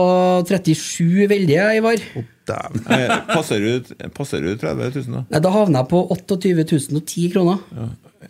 37 0.49 1.29
veldige, 1.29 1.67
Ivar. 1.77 2.01
Eh, 2.47 3.15
Passer 3.29 3.61
du, 3.61 3.95
passer 4.15 4.41
du 4.45 4.53
30 4.57 4.97
000, 5.03 5.13
da? 5.13 5.23
Nei, 5.35 5.41
Da 5.45 5.51
havner 5.53 5.83
jeg 5.83 5.91
på 5.93 6.03
28 6.15 6.53
010 7.03 7.31
kroner. 7.35 7.61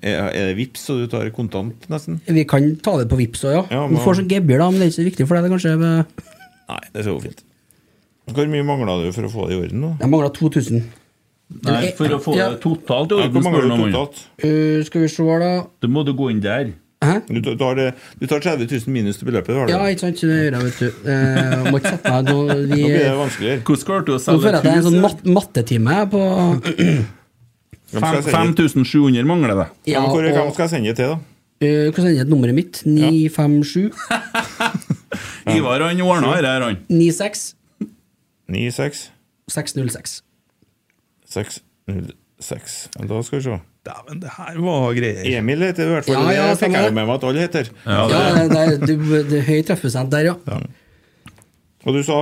Er, 0.03 0.27
er 0.29 0.49
det 0.51 0.57
vips, 0.59 0.83
så 0.89 0.97
du 0.99 1.07
tar 1.13 1.29
kontant, 1.37 1.87
nesten? 1.93 2.19
Vi 2.27 2.43
kan 2.49 2.67
ta 2.85 2.97
det 3.01 3.07
på 3.13 3.17
vips 3.21 3.45
òg, 3.47 3.55
ja. 3.55 3.63
Ja, 3.71 3.83
Du 3.87 3.95
men- 3.95 4.03
får 4.05 4.19
sånn 4.21 4.29
gebyr, 4.33 4.59
da, 4.61 4.71
men 4.73 4.81
det 4.83 4.89
er 4.89 4.91
ikke 4.93 5.01
så 5.01 5.09
viktig 5.11 5.27
for 5.29 5.37
deg. 5.39 5.47
det 5.47 5.53
kanskje 5.55 5.75
Nei, 6.67 6.81
det 6.93 7.01
er 7.01 7.07
så 7.07 7.17
fint. 7.23 7.43
Hvor 8.27 8.49
mye 8.51 8.65
mangla 8.67 8.97
du 9.05 9.13
for 9.15 9.23
å 9.29 9.31
få 9.31 9.49
det 9.49 9.55
i 9.57 9.61
orden? 9.63 9.81
nå? 9.85 9.91
Jeg 10.01 10.11
mangler 10.11 10.33
2000. 10.35 10.83
Nei, 11.63 11.93
for 11.95 12.09
å 12.11 12.19
få 12.19 12.35
Ja. 12.37 12.49
det 12.51 12.61
totalt 12.65 13.13
i 13.13 13.15
Ja, 13.15 13.23
orden, 13.23 13.33
Hvor 13.37 13.43
spør 13.43 13.53
mangler 13.53 13.63
du 13.63 13.69
du 13.77 13.93
totalt? 13.93 14.17
Uh, 14.43 14.83
skal 14.89 15.01
vi 15.05 15.09
se 15.09 15.23
da. 15.45 15.53
Da 15.81 15.87
må 15.89 16.05
du 16.05 16.13
gå 16.13 16.31
inn 16.33 16.41
der. 16.43 16.73
Hæ? 17.07 17.15
Du 17.31 17.51
tar, 17.61 17.81
du 18.21 18.27
tar 18.31 18.41
30 18.45 18.67
000 18.73 18.93
minus 18.95 19.17
til 19.21 19.29
beløpet? 19.31 19.55
Har 19.57 19.67
du? 19.67 19.73
Ja, 19.73 19.81
ikke 19.93 20.03
sant? 20.07 20.21
Det 20.21 20.29
gjør 20.29 20.57
jeg, 20.57 20.65
vet 20.67 20.79
du. 20.81 20.89
Eh, 21.13 21.71
må 21.71 21.79
ikke 21.81 21.93
sette 21.95 22.13
meg 22.15 22.23
nå, 22.33 22.39
blir 22.73 22.97
det 22.97 23.13
vanskeligere. 23.21 23.61
Hvordan 23.69 23.87
klarte 23.91 24.07
du 24.07 24.13
å 24.13 24.19
Nå 24.19 24.25
selge 24.27 24.43
føler 24.43 24.57
jeg 24.57 24.59
at 24.59 24.67
det 24.67 24.73
er 24.73 24.81
en 24.81 24.89
sånn 24.89 25.01
mat 25.07 25.21
mattetime 25.39 25.97
på 26.13 26.23
Hvem 27.87 28.03
skal 28.03 28.17
jeg 28.19 28.25
Fem- 28.27 28.55
sende- 28.57 28.69
5700 28.83 29.27
mangler 29.31 29.55
det. 29.63 29.67
Ja, 29.93 30.01
hvor- 30.11 30.27
Hvem 30.27 30.53
skal 30.57 30.65
jeg 30.67 30.71
sende 30.75 30.89
det 30.91 30.97
til, 30.99 31.07
da? 31.15 31.17
uh, 31.17 31.91
Hva 31.93 32.03
sender 32.03 32.17
jeg 32.19 32.27
nummeret 32.33 32.55
mitt? 32.59 32.83
957 32.85 33.93
Ivar 35.57 35.81
han 35.87 36.01
ordna 36.03 36.33
dette, 36.35 36.55
han. 36.65 36.77
96 36.91 37.55
96 38.51 39.11
606. 39.51 40.23
606. 41.31 42.75
Da 43.09 43.23
skal 43.23 43.39
vi 43.39 43.45
se. 43.47 43.59
Dæven, 43.87 44.21
det 44.25 44.31
her 44.37 44.57
var 44.65 44.87
greier. 44.97 45.23
Emil 45.39 45.63
heter 45.63 45.83
det 45.85 45.87
i 45.87 45.93
hvert 45.95 46.09
fall. 46.09 46.17
Ja, 46.27 46.33
ja, 46.35 46.47
det 46.51 46.59
fikk 46.63 46.75
jeg 46.75 46.89
jo 46.91 46.95
med 46.97 47.07
meg 47.07 47.15
at 47.17 47.25
alle 47.29 47.45
heter. 47.47 47.71
Ja, 47.87 48.03
det, 48.11 48.59
er- 48.65 48.81
du, 48.83 48.95
det 49.31 49.39
er 49.41 49.47
høy 49.47 49.61
treffprosent 49.69 50.11
der, 50.15 50.33
ja. 50.33 50.35
Og 51.87 51.95
du 51.95 52.01
sa 52.03 52.17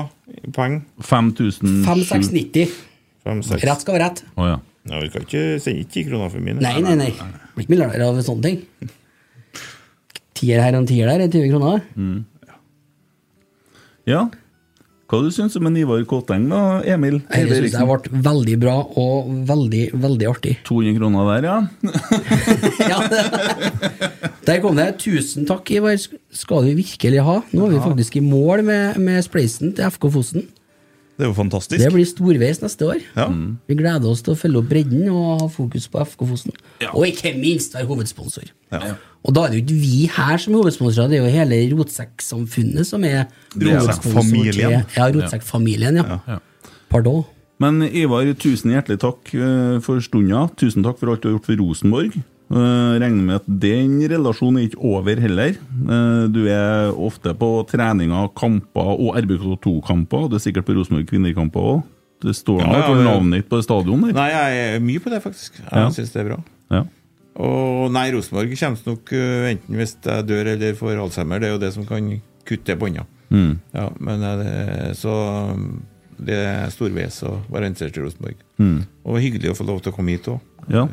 poeng? 0.52 0.82
5690. 1.00 2.68
Rett 3.24 3.80
skal 3.80 3.94
være 3.96 4.04
rett. 4.10 4.20
Oh, 4.36 4.44
ja. 4.50 4.58
Ja, 4.90 4.98
vi 5.00 5.08
kan 5.08 5.22
ikke 5.24 5.44
sende 5.64 5.86
ti 5.88 6.02
kroner 6.04 6.28
for 6.28 6.44
mine. 6.44 6.60
Nei, 6.60 6.74
nei, 6.84 6.92
nei. 7.00 7.08
Blir 7.54 7.64
ikke 7.64 7.72
milliarder 7.72 8.04
av 8.10 8.18
sånne 8.26 8.44
ting. 8.44 8.58
Tier 10.36 10.60
her 10.60 10.74
og 10.76 10.82
en 10.82 10.88
tier 10.90 11.08
der 11.08 11.24
er 11.24 11.30
20 11.32 11.48
kroner. 11.54 11.80
ja. 14.10 14.26
Hva 15.14 15.20
du 15.22 15.30
syns 15.30 15.54
om 15.54 15.68
en 15.68 15.76
Ivar 15.78 16.00
Kåteng, 16.10 16.48
da, 16.50 16.60
Emil? 16.90 17.20
Nei, 17.30 17.44
Det 17.46 17.60
syns 17.60 17.76
vært 17.86 18.08
ble 18.10 18.22
veldig 18.24 18.56
bra 18.64 18.72
og 18.98 19.28
veldig, 19.46 19.82
veldig 20.02 20.26
artig. 20.26 20.56
200 20.66 20.96
kroner 20.98 21.28
der, 21.30 21.46
ja. 21.46 21.58
Ja. 22.90 22.98
Der 24.44 24.58
kom 24.64 24.74
det. 24.74 24.88
Tusen 25.04 25.46
takk, 25.46 25.70
Ivar. 25.70 25.94
Skal 26.34 26.66
du 26.66 26.74
virkelig 26.80 27.22
ha. 27.22 27.38
Nå 27.54 27.68
er 27.68 27.76
vi 27.76 27.84
faktisk 27.84 28.18
i 28.18 28.24
mål 28.26 28.64
med, 28.66 28.98
med 28.98 29.22
spleisen 29.22 29.70
til 29.76 29.86
FK 29.94 30.10
Fosen. 30.18 30.48
Det 31.14 31.28
er 31.28 31.30
jo 31.30 31.36
fantastisk. 31.38 31.78
Det 31.78 31.94
blir 31.94 32.10
storveis 32.10 32.58
neste 32.58 32.90
år. 32.90 33.02
Ja. 33.14 33.28
Vi 33.70 33.78
gleder 33.78 34.10
oss 34.10 34.24
til 34.26 34.34
å 34.34 34.38
følge 34.38 34.64
opp 34.64 34.70
bredden 34.72 35.06
og 35.12 35.44
ha 35.44 35.50
fokus 35.52 35.86
på 35.86 36.02
FK 36.10 36.26
Fosen. 36.32 36.56
Ja. 36.82 36.90
Og 36.90 37.06
ikke 37.06 37.36
minst 37.38 37.78
være 37.78 37.86
hovedsponsor. 37.86 38.50
Ja. 38.74 38.96
Og 39.24 39.32
da 39.34 39.44
er 39.46 39.52
det 39.54 39.60
jo 39.60 39.64
ikke 39.64 39.80
vi 39.80 40.00
her 40.12 40.36
som 40.42 40.52
er 40.54 40.58
hovedsponsorer, 40.62 41.08
det 41.08 41.18
er 41.18 41.24
jo 41.24 41.32
hele 41.32 41.60
Rotsekksamfunnet 41.78 42.84
som 42.86 43.04
er 43.08 43.24
Rotsekkfamilien. 43.56 44.84
til- 44.84 44.96
Ja, 44.98 45.06
Rotsekkfamilien, 45.14 45.96
ja. 45.96 46.18
Ja. 46.28 46.38
Pardon. 46.90 47.24
Men 47.58 47.82
Ivar, 47.82 48.24
tusen 48.34 48.70
hjertelig 48.74 48.98
takk 49.00 49.32
eh, 49.34 49.78
for 49.80 50.00
stunda. 50.00 50.48
Tusen 50.56 50.82
takk 50.84 50.98
for 50.98 51.08
alt 51.10 51.22
du 51.22 51.28
har 51.30 51.38
gjort 51.38 51.46
for 51.46 51.56
Rosenborg. 51.62 52.22
Uh, 52.52 52.98
regner 53.00 53.22
med 53.24 53.34
at 53.36 53.46
den 53.48 54.02
relasjonen 54.06 54.58
er 54.60 54.68
ikke 54.68 54.78
over 54.84 55.16
heller. 55.18 55.54
Uh, 55.88 56.28
du 56.28 56.44
er 56.46 56.92
ofte 56.92 57.32
på 57.34 57.48
treninger, 57.66 58.28
kamper 58.36 58.90
og 59.00 59.16
RBK2-kamper. 59.16 60.28
Du 60.28 60.36
er 60.36 60.42
sikkert 60.44 60.66
på 60.66 60.74
Rosenborg 60.76 61.06
kvinnekamper 61.08 61.64
òg. 61.70 61.82
Det 62.22 62.34
står 62.36 62.60
Ja, 62.60 62.68
ja, 62.76 62.82
for 62.86 63.00
navnet 63.02 63.40
ditt 63.40 63.48
på 63.48 63.62
stadion 63.64 64.04
der. 64.04 64.12
Nei, 64.12 64.28
jeg 64.30 64.74
er 64.76 64.78
mye 64.84 65.00
på 65.00 65.10
det, 65.10 65.22
faktisk. 65.24 65.56
Jeg 65.58 65.72
Ja. 65.72 65.88
synes 65.90 66.12
det 66.12 66.20
er 66.20 66.28
bra. 66.28 66.38
Ja. 66.70 66.82
Og 67.34 67.90
nei, 67.94 68.06
Rosenborg 68.14 68.52
kommer 68.60 68.86
nok 68.90 69.12
øh, 69.16 69.48
enten 69.50 69.80
hvis 69.80 69.96
jeg 70.04 70.28
dør 70.28 70.52
eller 70.54 70.76
får 70.78 71.00
Alzheimer. 71.02 71.42
Det 71.42 71.48
er 71.48 71.56
jo 71.56 71.62
det 71.64 71.72
som 71.74 71.86
kan 71.88 72.12
kutte 72.46 72.76
bånda. 72.78 73.06
Mm. 73.34 73.56
Ja, 73.74 73.88
men 73.98 74.22
øh, 74.22 74.92
så 74.94 75.14
um, 75.54 75.82
det 76.22 76.36
er 76.38 76.70
storveis 76.70 77.18
å 77.26 77.40
være 77.50 77.72
interessert 77.72 77.98
i 77.98 78.04
Rosenborg. 78.04 78.44
Mm. 78.62 78.84
Og 79.02 79.18
hyggelig 79.24 79.50
å 79.50 79.58
få 79.58 79.66
lov 79.66 79.82
til 79.82 79.94
å 79.94 79.96
komme 79.96 80.14
hit 80.14 80.30
òg. 80.30 80.42
ja. 80.70 80.88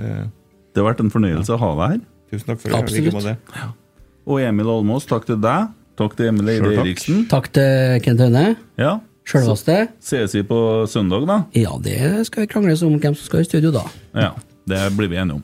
Det 0.71 0.79
har 0.79 0.87
vært 0.87 1.01
en 1.03 1.11
fornøyelse 1.11 1.51
å 1.51 1.59
ha 1.59 1.69
deg 1.75 1.93
her. 1.93 2.01
Tusen 2.31 2.47
takk 2.47 2.59
for 2.61 2.71
det. 2.71 2.77
Absolutt. 2.79 3.07
Like 3.09 3.15
måte. 3.17 3.71
Og 4.23 4.37
Emil 4.39 4.69
Almås, 4.71 5.07
takk 5.09 5.25
til 5.27 5.39
deg. 5.43 5.73
Takk 5.99 6.13
til 6.15 6.29
Emil 6.31 6.51
Eide 6.53 6.69
Eriksen. 6.79 7.25
Takk 7.31 7.49
til 7.57 7.97
Kent 8.05 8.23
Høne. 8.23 8.45
Ja. 8.79 8.93
Sjølvaste. 9.27 9.75
Ses 9.99 10.35
vi 10.37 10.45
på 10.47 10.59
søndag, 10.89 11.27
da? 11.27 11.41
Ja, 11.59 11.75
det 11.83 11.99
skal 12.29 12.45
vi 12.45 12.51
krangles 12.53 12.83
om 12.87 12.95
hvem 12.95 13.17
som 13.17 13.27
skal 13.27 13.43
i 13.43 13.49
studio 13.49 13.73
da. 13.75 13.83
Ja. 14.15 14.31
Det 14.71 14.79
blir 14.95 15.11
vi 15.11 15.19
enige 15.19 15.41
om. 15.41 15.43